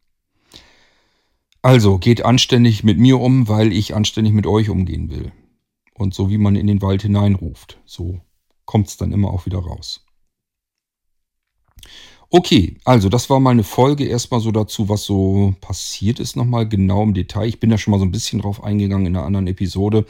Also 1.61 1.97
geht 1.99 2.25
anständig 2.25 2.83
mit 2.83 2.97
mir 2.97 3.19
um, 3.19 3.47
weil 3.47 3.71
ich 3.71 3.95
anständig 3.95 4.33
mit 4.33 4.47
euch 4.47 4.69
umgehen 4.69 5.09
will. 5.09 5.31
Und 5.93 6.13
so 6.13 6.29
wie 6.29 6.37
man 6.37 6.55
in 6.55 6.67
den 6.67 6.81
Wald 6.81 7.03
hineinruft, 7.03 7.79
so 7.85 8.21
kommt 8.65 8.87
es 8.87 8.97
dann 8.97 9.11
immer 9.11 9.31
auch 9.31 9.45
wieder 9.45 9.59
raus. 9.59 10.05
Okay, 12.33 12.77
also 12.85 13.09
das 13.09 13.29
war 13.29 13.41
mal 13.41 13.51
eine 13.51 13.63
Folge 13.63 14.05
erstmal 14.05 14.39
so 14.39 14.51
dazu, 14.51 14.87
was 14.87 15.03
so 15.03 15.53
passiert 15.59 16.19
ist, 16.21 16.37
nochmal 16.37 16.67
genau 16.67 17.03
im 17.03 17.13
Detail. 17.13 17.47
Ich 17.47 17.59
bin 17.59 17.69
da 17.69 17.77
schon 17.77 17.91
mal 17.91 17.99
so 17.99 18.05
ein 18.05 18.11
bisschen 18.11 18.39
drauf 18.39 18.63
eingegangen 18.63 19.07
in 19.07 19.15
einer 19.17 19.25
anderen 19.25 19.47
Episode. 19.47 20.05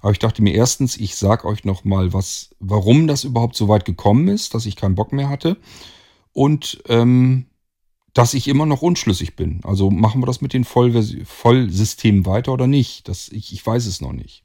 Aber 0.00 0.12
ich 0.12 0.18
dachte 0.18 0.42
mir 0.42 0.54
erstens, 0.54 0.96
ich 0.96 1.16
sage 1.16 1.46
euch 1.46 1.64
noch 1.64 1.84
mal 1.84 2.12
was, 2.12 2.50
warum 2.60 3.06
das 3.06 3.24
überhaupt 3.24 3.56
so 3.56 3.68
weit 3.68 3.84
gekommen 3.84 4.28
ist, 4.28 4.54
dass 4.54 4.66
ich 4.66 4.76
keinen 4.76 4.94
Bock 4.94 5.12
mehr 5.12 5.28
hatte 5.28 5.56
und 6.32 6.82
ähm, 6.88 7.46
dass 8.14 8.34
ich 8.34 8.48
immer 8.48 8.66
noch 8.66 8.82
unschlüssig 8.82 9.36
bin. 9.36 9.60
Also 9.64 9.90
machen 9.90 10.22
wir 10.22 10.26
das 10.26 10.40
mit 10.40 10.52
den 10.52 10.64
Vollsystemen 10.64 12.26
weiter 12.26 12.52
oder 12.52 12.66
nicht? 12.66 13.08
Das, 13.08 13.28
ich, 13.28 13.52
ich 13.52 13.64
weiß 13.64 13.86
es 13.86 14.00
noch 14.00 14.12
nicht. 14.12 14.44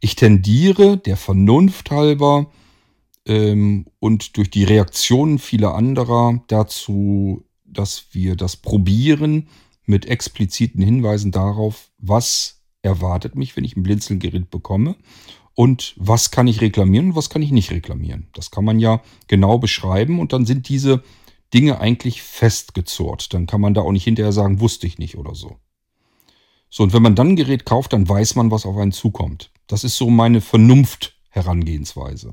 Ich 0.00 0.16
tendiere 0.16 0.98
der 0.98 1.16
Vernunft 1.16 1.90
halber 1.90 2.50
ähm, 3.26 3.86
und 4.00 4.36
durch 4.36 4.50
die 4.50 4.64
Reaktionen 4.64 5.38
vieler 5.38 5.74
anderer 5.74 6.42
dazu, 6.48 7.44
dass 7.64 8.06
wir 8.12 8.36
das 8.36 8.56
probieren 8.56 9.48
mit 9.86 10.06
expliziten 10.06 10.82
Hinweisen 10.82 11.30
darauf, 11.30 11.90
was 11.98 12.61
erwartet 12.82 13.36
mich, 13.36 13.56
wenn 13.56 13.64
ich 13.64 13.76
ein 13.76 13.82
Blinzelgerät 13.82 14.50
bekomme 14.50 14.96
und 15.54 15.94
was 15.96 16.30
kann 16.30 16.46
ich 16.46 16.60
reklamieren 16.60 17.10
und 17.10 17.16
was 17.16 17.30
kann 17.30 17.42
ich 17.42 17.52
nicht 17.52 17.70
reklamieren. 17.70 18.28
Das 18.34 18.50
kann 18.50 18.64
man 18.64 18.80
ja 18.80 19.00
genau 19.28 19.58
beschreiben 19.58 20.18
und 20.18 20.32
dann 20.32 20.46
sind 20.46 20.68
diese 20.68 21.02
Dinge 21.54 21.80
eigentlich 21.80 22.22
festgezurrt. 22.22 23.32
Dann 23.34 23.46
kann 23.46 23.60
man 23.60 23.74
da 23.74 23.82
auch 23.82 23.92
nicht 23.92 24.04
hinterher 24.04 24.32
sagen, 24.32 24.60
wusste 24.60 24.86
ich 24.86 24.98
nicht 24.98 25.16
oder 25.16 25.34
so. 25.34 25.56
So, 26.70 26.82
und 26.82 26.94
wenn 26.94 27.02
man 27.02 27.14
dann 27.14 27.28
ein 27.28 27.36
Gerät 27.36 27.66
kauft, 27.66 27.92
dann 27.92 28.08
weiß 28.08 28.34
man, 28.34 28.50
was 28.50 28.64
auf 28.64 28.76
einen 28.78 28.92
zukommt. 28.92 29.50
Das 29.66 29.84
ist 29.84 29.98
so 29.98 30.08
meine 30.08 30.40
Vernunft-Herangehensweise. 30.40 32.32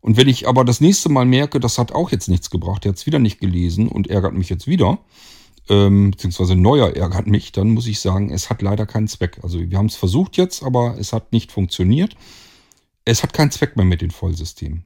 Und 0.00 0.16
wenn 0.16 0.28
ich 0.28 0.48
aber 0.48 0.64
das 0.64 0.80
nächste 0.80 1.08
Mal 1.08 1.24
merke, 1.24 1.60
das 1.60 1.78
hat 1.78 1.92
auch 1.92 2.10
jetzt 2.10 2.28
nichts 2.28 2.50
gebracht, 2.50 2.84
der 2.84 2.90
hat 2.90 2.98
es 2.98 3.06
wieder 3.06 3.20
nicht 3.20 3.40
gelesen 3.40 3.88
und 3.88 4.08
ärgert 4.08 4.34
mich 4.34 4.48
jetzt 4.48 4.66
wieder, 4.66 4.98
ähm, 5.68 6.12
beziehungsweise 6.12 6.56
neuer 6.56 6.96
ärgert 6.96 7.26
mich, 7.26 7.52
dann 7.52 7.70
muss 7.70 7.86
ich 7.86 8.00
sagen, 8.00 8.30
es 8.30 8.50
hat 8.50 8.62
leider 8.62 8.86
keinen 8.86 9.08
Zweck. 9.08 9.38
Also 9.42 9.58
wir 9.60 9.78
haben 9.78 9.86
es 9.86 9.96
versucht 9.96 10.36
jetzt, 10.36 10.62
aber 10.62 10.96
es 10.98 11.12
hat 11.12 11.32
nicht 11.32 11.52
funktioniert. 11.52 12.16
Es 13.04 13.22
hat 13.22 13.32
keinen 13.32 13.50
Zweck 13.50 13.76
mehr 13.76 13.84
mit 13.84 14.02
den 14.02 14.10
Vollsystemen. 14.10 14.84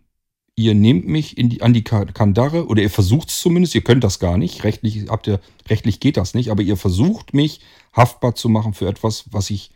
Ihr 0.54 0.74
nehmt 0.74 1.06
mich 1.06 1.34
die, 1.36 1.62
an 1.62 1.72
die 1.72 1.82
Kandare 1.82 2.66
oder 2.66 2.82
ihr 2.82 2.90
versucht 2.90 3.30
es 3.30 3.40
zumindest, 3.40 3.74
ihr 3.74 3.82
könnt 3.82 4.04
das 4.04 4.18
gar 4.18 4.36
nicht, 4.36 4.64
rechtlich, 4.64 5.09
habt 5.09 5.26
ihr, 5.26 5.40
rechtlich 5.68 5.98
geht 5.98 6.18
das 6.18 6.34
nicht, 6.34 6.50
aber 6.50 6.62
ihr 6.62 6.76
versucht 6.76 7.32
mich 7.32 7.60
haftbar 7.94 8.34
zu 8.34 8.50
machen 8.50 8.74
für 8.74 8.86
etwas, 8.86 9.24
was 9.30 9.48
ich, 9.48 9.70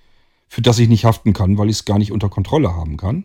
für 0.49 0.61
das 0.61 0.79
ich 0.79 0.89
nicht 0.89 1.07
haften 1.07 1.33
kann, 1.33 1.57
weil 1.57 1.71
ich 1.71 1.77
es 1.77 1.85
gar 1.87 1.99
nicht 1.99 2.13
unter 2.13 2.29
Kontrolle 2.29 2.75
haben 2.75 2.99
kann. 2.99 3.25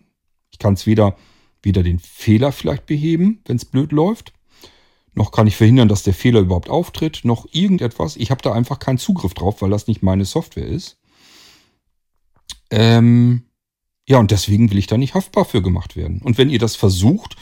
Ich 0.50 0.58
kann 0.58 0.74
es 0.74 0.86
weder, 0.86 1.14
weder 1.62 1.82
den 1.82 1.98
Fehler 1.98 2.52
vielleicht 2.52 2.86
beheben, 2.86 3.42
wenn 3.44 3.56
es 3.56 3.66
blöd 3.66 3.92
läuft, 3.92 4.32
noch 5.14 5.30
kann 5.30 5.46
ich 5.46 5.56
verhindern, 5.56 5.88
dass 5.88 6.02
der 6.02 6.14
Fehler 6.14 6.40
überhaupt 6.40 6.70
auftritt, 6.70 7.20
noch 7.24 7.46
irgendetwas. 7.52 8.16
Ich 8.16 8.30
habe 8.30 8.42
da 8.42 8.52
einfach 8.52 8.78
keinen 8.78 8.98
Zugriff 8.98 9.34
drauf, 9.34 9.60
weil 9.60 9.70
das 9.70 9.86
nicht 9.86 10.02
meine 10.02 10.24
Software 10.24 10.66
ist. 10.66 10.98
Ähm, 12.70 13.44
ja, 14.08 14.18
und 14.18 14.30
deswegen 14.30 14.70
will 14.70 14.78
ich 14.78 14.86
da 14.86 14.96
nicht 14.96 15.14
haftbar 15.14 15.44
für 15.44 15.62
gemacht 15.62 15.96
werden. 15.96 16.22
Und 16.22 16.38
wenn 16.38 16.50
ihr 16.50 16.58
das 16.58 16.76
versucht, 16.76 17.36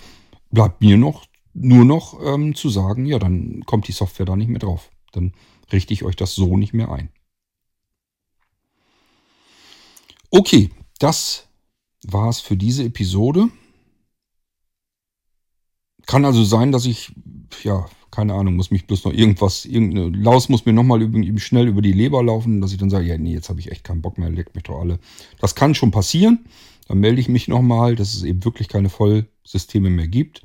bleibt 0.50 0.80
mir 0.80 0.96
noch 0.96 1.26
nur 1.52 1.84
noch 1.84 2.20
ähm, 2.22 2.54
zu 2.54 2.68
sagen, 2.68 3.06
ja, 3.06 3.18
dann 3.18 3.64
kommt 3.66 3.88
die 3.88 3.92
Software 3.92 4.26
da 4.26 4.36
nicht 4.36 4.48
mehr 4.48 4.60
drauf. 4.60 4.90
Dann 5.12 5.32
richte 5.72 5.92
ich 5.92 6.04
euch 6.04 6.16
das 6.16 6.34
so 6.34 6.56
nicht 6.56 6.72
mehr 6.72 6.90
ein. 6.90 7.10
Okay, 10.30 10.70
das 10.98 11.48
war's 12.04 12.40
für 12.40 12.56
diese 12.56 12.84
Episode. 12.84 13.48
Kann 16.06 16.24
also 16.24 16.44
sein, 16.44 16.72
dass 16.72 16.86
ich, 16.86 17.12
ja, 17.64 17.86
keine 18.10 18.34
Ahnung, 18.34 18.56
muss 18.56 18.70
mich 18.70 18.86
bloß 18.86 19.04
noch 19.04 19.12
irgendwas, 19.12 19.64
irgendeine 19.64 20.08
Laus 20.16 20.48
muss 20.48 20.66
mir 20.66 20.72
nochmal 20.72 21.08
schnell 21.38 21.68
über 21.68 21.82
die 21.82 21.92
Leber 21.92 22.22
laufen, 22.22 22.60
dass 22.60 22.72
ich 22.72 22.78
dann 22.78 22.90
sage, 22.90 23.06
ja, 23.06 23.18
nee, 23.18 23.32
jetzt 23.32 23.48
habe 23.48 23.60
ich 23.60 23.70
echt 23.70 23.84
keinen 23.84 24.02
Bock 24.02 24.18
mehr, 24.18 24.30
leckt 24.30 24.54
mich 24.54 24.64
doch 24.64 24.80
alle. 24.80 24.98
Das 25.40 25.54
kann 25.54 25.74
schon 25.74 25.90
passieren. 25.90 26.44
Dann 26.88 26.98
melde 26.98 27.20
ich 27.20 27.28
mich 27.28 27.46
nochmal, 27.46 27.94
dass 27.94 28.14
es 28.14 28.24
eben 28.24 28.44
wirklich 28.44 28.66
keine 28.66 28.88
Vollsysteme 28.88 29.90
mehr 29.90 30.08
gibt. 30.08 30.42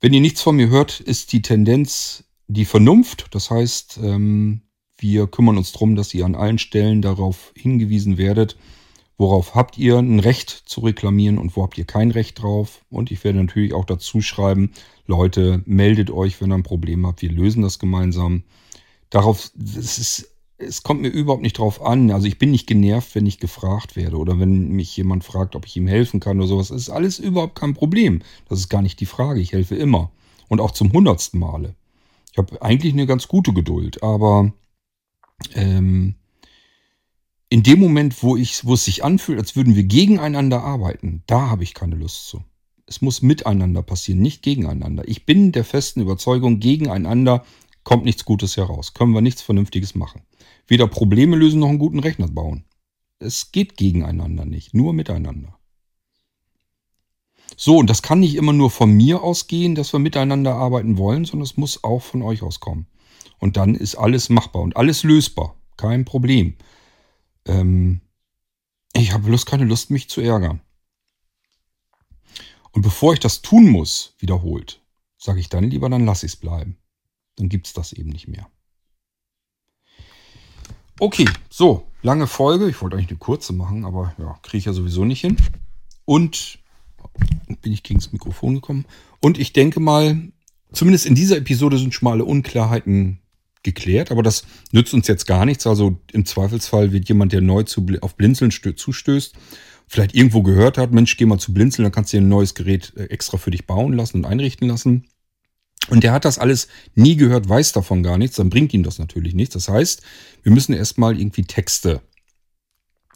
Wenn 0.00 0.12
ihr 0.12 0.20
nichts 0.20 0.42
von 0.42 0.56
mir 0.56 0.68
hört, 0.68 1.00
ist 1.00 1.32
die 1.32 1.40
Tendenz 1.40 2.24
die 2.46 2.66
Vernunft. 2.66 3.28
Das 3.30 3.50
heißt, 3.50 4.00
ähm, 4.02 4.60
wir 4.98 5.26
kümmern 5.26 5.56
uns 5.56 5.72
darum, 5.72 5.96
dass 5.96 6.12
ihr 6.12 6.26
an 6.26 6.34
allen 6.34 6.58
Stellen 6.58 7.00
darauf 7.00 7.54
hingewiesen 7.56 8.18
werdet, 8.18 8.56
Worauf 9.16 9.54
habt 9.54 9.78
ihr 9.78 9.96
ein 9.96 10.18
Recht 10.18 10.50
zu 10.50 10.80
reklamieren 10.80 11.38
und 11.38 11.56
wo 11.56 11.62
habt 11.62 11.78
ihr 11.78 11.84
kein 11.84 12.10
Recht 12.10 12.42
drauf? 12.42 12.84
Und 12.90 13.12
ich 13.12 13.22
werde 13.22 13.38
natürlich 13.38 13.72
auch 13.72 13.84
dazu 13.84 14.20
schreiben, 14.20 14.72
Leute, 15.06 15.62
meldet 15.66 16.10
euch, 16.10 16.40
wenn 16.40 16.50
ihr 16.50 16.56
ein 16.56 16.62
Problem 16.62 17.06
habt. 17.06 17.22
Wir 17.22 17.30
lösen 17.30 17.62
das 17.62 17.78
gemeinsam. 17.78 18.44
Darauf, 19.10 19.50
es 19.76 19.98
ist, 19.98 20.34
es 20.56 20.82
kommt 20.82 21.02
mir 21.02 21.08
überhaupt 21.08 21.42
nicht 21.42 21.58
drauf 21.58 21.82
an. 21.84 22.10
Also 22.10 22.26
ich 22.26 22.38
bin 22.38 22.50
nicht 22.50 22.66
genervt, 22.66 23.14
wenn 23.14 23.26
ich 23.26 23.38
gefragt 23.38 23.96
werde 23.96 24.16
oder 24.16 24.38
wenn 24.38 24.68
mich 24.68 24.96
jemand 24.96 25.24
fragt, 25.24 25.56
ob 25.56 25.66
ich 25.66 25.76
ihm 25.76 25.86
helfen 25.86 26.20
kann 26.20 26.38
oder 26.38 26.48
sowas. 26.48 26.68
Das 26.68 26.80
ist 26.80 26.90
alles 26.90 27.18
überhaupt 27.18 27.54
kein 27.54 27.74
Problem. 27.74 28.22
Das 28.48 28.58
ist 28.58 28.68
gar 28.68 28.82
nicht 28.82 29.00
die 29.00 29.06
Frage. 29.06 29.40
Ich 29.40 29.52
helfe 29.52 29.76
immer. 29.76 30.10
Und 30.48 30.60
auch 30.60 30.70
zum 30.70 30.92
hundertsten 30.92 31.40
Male. 31.40 31.74
Ich 32.32 32.38
habe 32.38 32.60
eigentlich 32.62 32.92
eine 32.92 33.06
ganz 33.06 33.28
gute 33.28 33.52
Geduld, 33.52 34.02
aber 34.02 34.52
ähm, 35.54 36.16
in 37.48 37.62
dem 37.62 37.78
Moment, 37.78 38.20
wo, 38.22 38.36
ich, 38.36 38.64
wo 38.64 38.74
es 38.74 38.84
sich 38.84 39.04
anfühlt, 39.04 39.38
als 39.38 39.54
würden 39.54 39.76
wir 39.76 39.84
gegeneinander 39.84 40.64
arbeiten, 40.64 41.22
da 41.26 41.50
habe 41.50 41.62
ich 41.62 41.74
keine 41.74 41.94
Lust 41.94 42.26
zu. 42.26 42.42
Es 42.86 43.00
muss 43.00 43.22
miteinander 43.22 43.82
passieren, 43.82 44.20
nicht 44.20 44.42
gegeneinander. 44.42 45.08
Ich 45.08 45.24
bin 45.24 45.52
der 45.52 45.64
festen 45.64 46.00
Überzeugung, 46.00 46.60
gegeneinander 46.60 47.44
kommt 47.82 48.04
nichts 48.04 48.24
Gutes 48.24 48.56
heraus. 48.56 48.94
Können 48.94 49.12
wir 49.12 49.20
nichts 49.20 49.42
Vernünftiges 49.42 49.94
machen. 49.94 50.22
Weder 50.66 50.86
Probleme 50.86 51.36
lösen 51.36 51.60
noch 51.60 51.68
einen 51.68 51.78
guten 51.78 52.00
Rechner 52.00 52.28
bauen. 52.28 52.64
Es 53.18 53.52
geht 53.52 53.76
gegeneinander 53.76 54.44
nicht, 54.44 54.74
nur 54.74 54.92
miteinander. 54.92 55.58
So, 57.56 57.78
und 57.78 57.88
das 57.88 58.02
kann 58.02 58.20
nicht 58.20 58.34
immer 58.34 58.52
nur 58.52 58.70
von 58.70 58.90
mir 58.90 59.22
ausgehen, 59.22 59.74
dass 59.74 59.92
wir 59.92 60.00
miteinander 60.00 60.54
arbeiten 60.54 60.98
wollen, 60.98 61.24
sondern 61.24 61.44
es 61.44 61.56
muss 61.56 61.84
auch 61.84 62.02
von 62.02 62.22
euch 62.22 62.42
auskommen. 62.42 62.86
Und 63.38 63.56
dann 63.56 63.74
ist 63.74 63.94
alles 63.94 64.28
machbar 64.28 64.62
und 64.62 64.76
alles 64.76 65.02
lösbar. 65.04 65.54
Kein 65.76 66.04
Problem. 66.04 66.56
Ähm, 67.46 68.00
ich 68.94 69.12
habe 69.12 69.24
bloß 69.24 69.46
keine 69.46 69.64
Lust, 69.64 69.90
mich 69.90 70.08
zu 70.08 70.20
ärgern. 70.20 70.60
Und 72.74 72.82
bevor 72.82 73.12
ich 73.12 73.20
das 73.20 73.40
tun 73.40 73.70
muss, 73.70 74.14
wiederholt, 74.18 74.80
sage 75.16 75.38
ich 75.38 75.48
dann 75.48 75.70
lieber, 75.70 75.88
dann 75.88 76.04
lasse 76.04 76.26
ich 76.26 76.32
es 76.32 76.36
bleiben. 76.36 76.76
Dann 77.36 77.48
gibt 77.48 77.68
es 77.68 77.72
das 77.72 77.92
eben 77.92 78.10
nicht 78.10 78.26
mehr. 78.26 78.48
Okay, 80.98 81.28
so, 81.50 81.86
lange 82.02 82.26
Folge. 82.26 82.68
Ich 82.68 82.82
wollte 82.82 82.96
eigentlich 82.96 83.10
eine 83.10 83.18
kurze 83.18 83.52
machen, 83.52 83.84
aber 83.84 84.14
ja, 84.18 84.38
kriege 84.42 84.58
ich 84.58 84.64
ja 84.64 84.72
sowieso 84.72 85.04
nicht 85.04 85.20
hin. 85.20 85.36
Und 86.04 86.58
bin 87.62 87.72
ich 87.72 87.84
gegen 87.84 88.00
das 88.00 88.12
Mikrofon 88.12 88.56
gekommen. 88.56 88.86
Und 89.20 89.38
ich 89.38 89.52
denke 89.52 89.78
mal, 89.78 90.32
zumindest 90.72 91.06
in 91.06 91.14
dieser 91.14 91.36
Episode 91.36 91.78
sind 91.78 91.94
schon 91.94 92.06
mal 92.06 92.12
alle 92.12 92.24
Unklarheiten 92.24 93.20
geklärt, 93.62 94.10
aber 94.10 94.22
das 94.22 94.44
nützt 94.72 94.94
uns 94.94 95.06
jetzt 95.06 95.26
gar 95.26 95.44
nichts. 95.44 95.66
Also 95.66 95.98
im 96.12 96.26
Zweifelsfall 96.26 96.92
wird 96.92 97.08
jemand, 97.08 97.32
der 97.32 97.40
neu 97.40 97.62
zu, 97.62 97.86
auf 98.00 98.16
Blinzeln 98.16 98.50
zustößt, 98.50 99.34
vielleicht 99.88 100.14
irgendwo 100.14 100.42
gehört 100.42 100.78
hat, 100.78 100.92
Mensch, 100.92 101.16
geh 101.16 101.26
mal 101.26 101.38
zu 101.38 101.52
Blinzeln, 101.52 101.84
dann 101.84 101.92
kannst 101.92 102.12
du 102.12 102.16
dir 102.16 102.22
ein 102.22 102.28
neues 102.28 102.54
Gerät 102.54 102.92
äh, 102.96 103.04
extra 103.04 103.38
für 103.38 103.50
dich 103.50 103.66
bauen 103.66 103.92
lassen 103.92 104.18
und 104.18 104.26
einrichten 104.26 104.68
lassen. 104.68 105.06
Und 105.90 106.02
der 106.02 106.12
hat 106.12 106.24
das 106.24 106.38
alles 106.38 106.68
nie 106.94 107.16
gehört, 107.16 107.48
weiß 107.48 107.72
davon 107.72 108.02
gar 108.02 108.16
nichts, 108.16 108.36
dann 108.36 108.50
bringt 108.50 108.72
ihm 108.72 108.82
das 108.82 108.98
natürlich 108.98 109.34
nichts. 109.34 109.54
Das 109.54 109.68
heißt, 109.68 110.02
wir 110.42 110.52
müssen 110.52 110.72
erstmal 110.72 111.18
irgendwie 111.18 111.44
Texte 111.44 112.00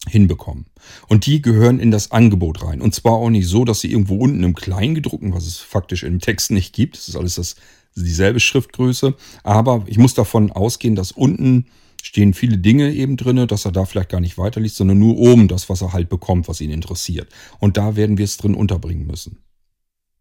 hinbekommen. 0.07 0.66
Und 1.09 1.27
die 1.27 1.43
gehören 1.43 1.81
in 1.81 1.90
das 1.90 2.11
Angebot 2.11 2.62
rein. 2.62 2.81
Und 2.81 2.95
zwar 2.95 3.15
auch 3.15 3.31
nicht 3.31 3.49
so, 3.49 3.65
dass 3.65 3.81
sie 3.81 3.90
irgendwo 3.90 4.16
unten 4.16 4.45
im 4.45 4.55
Kleingedruckten, 4.55 5.32
was 5.32 5.47
es 5.47 5.59
faktisch 5.59 6.03
im 6.03 6.20
Text 6.20 6.51
nicht 6.51 6.74
gibt, 6.74 6.97
das 6.97 7.09
ist 7.09 7.16
alles 7.16 7.36
das 7.36 7.57
dieselbe 7.95 8.39
Schriftgröße. 8.39 9.15
Aber 9.43 9.85
ich 9.86 9.99
muss 9.99 10.15
davon 10.15 10.53
ausgehen, 10.53 10.95
dass 10.95 11.12
unten 11.12 11.66
stehen 12.03 12.35
viele 12.35 12.59
Dinge 12.59 12.93
eben 12.93 13.16
drin, 13.16 13.47
dass 13.47 13.65
er 13.65 13.73
da 13.73 13.85
vielleicht 13.85 14.11
gar 14.11 14.20
nicht 14.20 14.39
weiterliest, 14.39 14.77
sondern 14.77 14.99
nur 14.99 15.16
oben 15.16 15.49
das, 15.49 15.69
was 15.69 15.83
er 15.83 15.93
halt 15.93 16.09
bekommt, 16.09 16.49
was 16.49 16.61
ihn 16.61 16.70
interessiert. 16.70 17.29
Und 17.59 17.77
da 17.77 17.97
werden 17.97 18.19
wir 18.19 18.25
es 18.25 18.37
drin 18.37 18.55
unterbringen 18.55 19.07
müssen. 19.07 19.39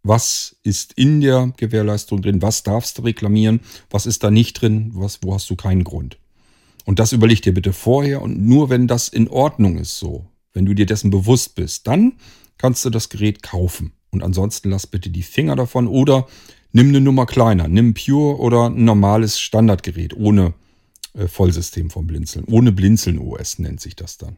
Was 0.04 0.56
ist 0.64 0.94
in 0.94 1.22
der 1.22 1.54
Gewährleistung 1.58 2.22
drin? 2.22 2.42
Was 2.42 2.64
darfst 2.64 2.98
du 2.98 3.02
reklamieren? 3.02 3.60
Was 3.90 4.06
ist 4.06 4.24
da 4.24 4.32
nicht 4.32 4.62
drin? 4.62 4.92
Was, 4.94 5.20
wo 5.22 5.34
hast 5.34 5.50
du 5.50 5.56
keinen 5.56 5.84
Grund? 5.84 6.18
Und 6.86 7.00
das 7.00 7.12
überleg 7.12 7.42
dir 7.42 7.54
bitte 7.54 7.74
vorher 7.74 8.22
und 8.22 8.40
nur 8.40 8.70
wenn 8.70 8.88
das 8.88 9.10
in 9.10 9.28
Ordnung 9.28 9.78
ist 9.78 10.00
so, 10.00 10.28
wenn 10.54 10.66
du 10.66 10.74
dir 10.74 10.86
dessen 10.86 11.12
bewusst 11.12 11.56
bist, 11.56 11.88
dann 11.88 12.14
kannst 12.58 12.86
du 12.86 12.90
das 12.90 13.10
Gerät 13.10 13.44
kaufen. 13.44 13.92
Und 14.10 14.24
ansonsten 14.24 14.70
lass 14.70 14.88
bitte 14.88 15.10
die 15.10 15.24
Finger 15.24 15.58
davon 15.58 15.88
oder 15.88 16.28
Nimm 16.78 16.90
eine 16.90 17.02
Nummer 17.02 17.26
kleiner, 17.26 17.68
nimm 17.68 17.94
Pure 17.94 18.38
oder 18.38 18.70
ein 18.70 18.84
normales 18.84 19.40
Standardgerät 19.40 20.16
ohne 20.16 20.54
Vollsystem 21.26 21.90
vom 21.90 22.06
Blinzeln. 22.06 22.46
Ohne 22.46 22.72
Blinzeln 22.72 23.18
OS 23.18 23.60
nennt 23.60 23.82
sich 23.82 23.96
das 23.96 24.18
dann. 24.18 24.38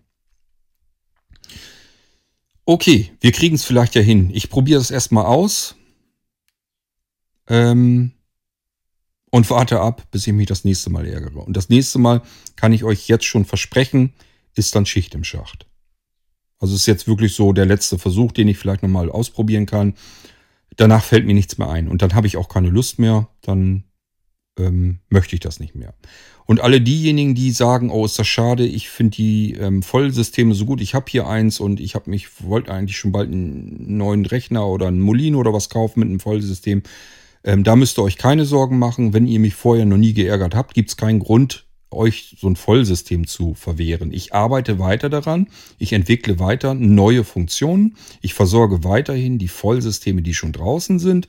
Okay, 2.66 3.12
wir 3.20 3.32
kriegen 3.32 3.56
es 3.56 3.66
vielleicht 3.66 3.96
ja 3.96 4.02
hin. 4.02 4.30
Ich 4.32 4.50
probiere 4.50 4.80
es 4.80 4.92
erstmal 4.92 5.26
aus. 5.26 5.76
Ähm, 7.48 8.12
und 9.32 9.50
warte 9.50 9.80
ab, 9.82 10.08
bis 10.12 10.26
ich 10.28 10.34
mich 10.34 10.48
das 10.48 10.66
nächste 10.66 10.90
Mal 10.90 11.06
ärgere. 11.06 11.40
Und 11.40 11.58
das 11.58 11.70
nächste 11.70 12.00
Mal 12.00 12.22
kann 12.56 12.74
ich 12.74 12.84
euch 12.84 13.08
jetzt 13.08 13.26
schon 13.26 13.46
versprechen, 13.46 14.14
ist 14.56 14.76
dann 14.76 14.86
Schicht 14.86 15.16
im 15.16 15.24
Schacht. 15.24 15.68
Also 16.60 16.76
ist 16.76 16.88
jetzt 16.88 17.08
wirklich 17.08 17.34
so 17.34 17.54
der 17.54 17.66
letzte 17.66 17.98
Versuch, 17.98 18.32
den 18.32 18.48
ich 18.48 18.58
vielleicht 18.58 18.84
nochmal 18.84 19.10
ausprobieren 19.10 19.66
kann. 19.66 19.96
Danach 20.76 21.04
fällt 21.04 21.26
mir 21.26 21.34
nichts 21.34 21.58
mehr 21.58 21.70
ein. 21.70 21.88
Und 21.88 22.02
dann 22.02 22.14
habe 22.14 22.28
ich 22.28 22.38
auch 22.38 22.50
keine 22.50 22.70
Lust 22.70 23.00
mehr. 23.00 23.30
Dann 23.42 23.86
ähm, 24.58 25.00
möchte 25.10 25.36
ich 25.36 25.40
das 25.40 25.60
nicht 25.60 25.76
mehr. 25.76 25.94
Und 26.50 26.62
alle 26.62 26.82
diejenigen, 26.82 27.36
die 27.36 27.52
sagen, 27.52 27.92
oh, 27.92 28.06
ist 28.06 28.18
das 28.18 28.26
schade, 28.28 28.66
ich 28.66 28.90
finde 28.90 29.16
die 29.16 29.54
ähm, 29.54 29.84
Vollsysteme 29.84 30.56
so 30.56 30.66
gut, 30.66 30.82
ich 30.82 30.96
habe 30.96 31.06
hier 31.08 31.28
eins 31.28 31.60
und 31.60 31.80
ich 31.80 31.94
habe 31.94 32.10
mich, 32.10 32.44
wollte 32.44 32.74
eigentlich 32.74 32.98
schon 32.98 33.12
bald 33.12 33.32
einen 33.32 33.98
neuen 33.98 34.26
Rechner 34.26 34.66
oder 34.66 34.88
einen 34.88 35.00
Molino 35.00 35.38
oder 35.38 35.54
was 35.54 35.70
kaufen 35.70 36.00
mit 36.00 36.10
einem 36.10 36.20
Vollsystem. 36.20 36.82
Ähm, 37.44 37.64
da 37.64 37.76
müsst 37.76 38.00
ihr 38.00 38.04
euch 38.04 38.18
keine 38.18 38.46
Sorgen 38.46 38.80
machen. 38.80 39.14
Wenn 39.14 39.28
ihr 39.28 39.40
mich 39.40 39.54
vorher 39.54 39.86
noch 39.86 39.98
nie 39.98 40.16
geärgert 40.16 40.56
habt, 40.56 40.74
gibt 40.74 40.90
es 40.90 40.98
keinen 40.98 41.20
Grund, 41.20 41.68
euch 41.92 42.36
so 42.40 42.48
ein 42.50 42.56
Vollsystem 42.56 43.28
zu 43.28 43.54
verwehren. 43.54 44.12
Ich 44.12 44.34
arbeite 44.34 44.80
weiter 44.80 45.12
daran, 45.12 45.50
ich 45.78 45.94
entwickle 45.94 46.40
weiter 46.40 46.74
neue 46.74 47.26
Funktionen, 47.26 47.96
ich 48.22 48.34
versorge 48.34 48.84
weiterhin 48.84 49.38
die 49.38 49.50
Vollsysteme, 49.50 50.24
die 50.24 50.34
schon 50.34 50.52
draußen 50.52 50.98
sind 50.98 51.28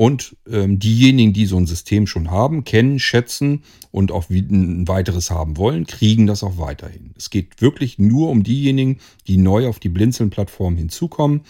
und 0.00 0.34
ähm, 0.50 0.78
diejenigen, 0.78 1.34
die 1.34 1.44
so 1.44 1.58
ein 1.58 1.66
System 1.66 2.06
schon 2.06 2.30
haben, 2.30 2.64
kennen, 2.64 2.98
schätzen 2.98 3.64
und 3.90 4.12
auch 4.12 4.30
ein 4.30 4.88
weiteres 4.88 5.30
haben 5.30 5.58
wollen, 5.58 5.86
kriegen 5.86 6.26
das 6.26 6.42
auch 6.42 6.56
weiterhin. 6.56 7.12
Es 7.18 7.28
geht 7.28 7.60
wirklich 7.60 7.98
nur 7.98 8.30
um 8.30 8.42
diejenigen, 8.42 8.98
die 9.26 9.36
neu 9.36 9.68
auf 9.68 9.78
die 9.78 9.90
Blinzeln-Plattform 9.90 10.78
hinzukommen. 10.78 11.42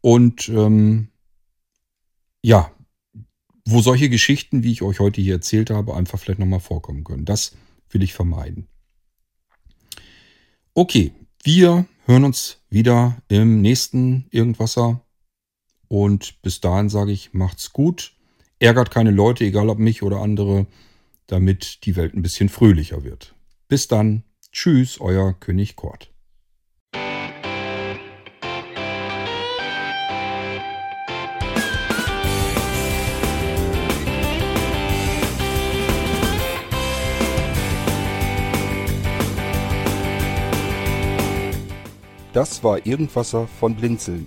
Und 0.00 0.48
ähm, 0.48 1.08
ja, 2.40 2.70
wo 3.66 3.80
solche 3.80 4.08
Geschichten, 4.08 4.62
wie 4.62 4.70
ich 4.70 4.82
euch 4.82 5.00
heute 5.00 5.20
hier 5.20 5.34
erzählt 5.34 5.70
habe, 5.70 5.96
einfach 5.96 6.20
vielleicht 6.20 6.38
nochmal 6.38 6.60
vorkommen 6.60 7.02
können. 7.02 7.24
Das 7.24 7.56
will 7.90 8.04
ich 8.04 8.12
vermeiden. 8.12 8.68
Okay, 10.72 11.10
wir 11.42 11.86
hören 12.04 12.22
uns 12.22 12.58
wieder 12.70 13.20
im 13.26 13.60
nächsten 13.60 14.26
Irgendwasser. 14.30 15.04
Und 15.92 16.40
bis 16.40 16.62
dahin 16.62 16.88
sage 16.88 17.12
ich, 17.12 17.34
macht's 17.34 17.74
gut. 17.74 18.14
Ärgert 18.58 18.90
keine 18.90 19.10
Leute, 19.10 19.44
egal 19.44 19.68
ob 19.68 19.78
mich 19.78 20.02
oder 20.02 20.22
andere, 20.22 20.64
damit 21.26 21.84
die 21.84 21.96
Welt 21.96 22.14
ein 22.14 22.22
bisschen 22.22 22.48
fröhlicher 22.48 23.04
wird. 23.04 23.34
Bis 23.68 23.88
dann. 23.88 24.22
Tschüss, 24.52 25.02
euer 25.02 25.34
König 25.34 25.76
Kort. 25.76 26.10
Das 42.32 42.64
war 42.64 42.86
Irgendwasser 42.86 43.46
von 43.46 43.76
Blinzeln. 43.76 44.26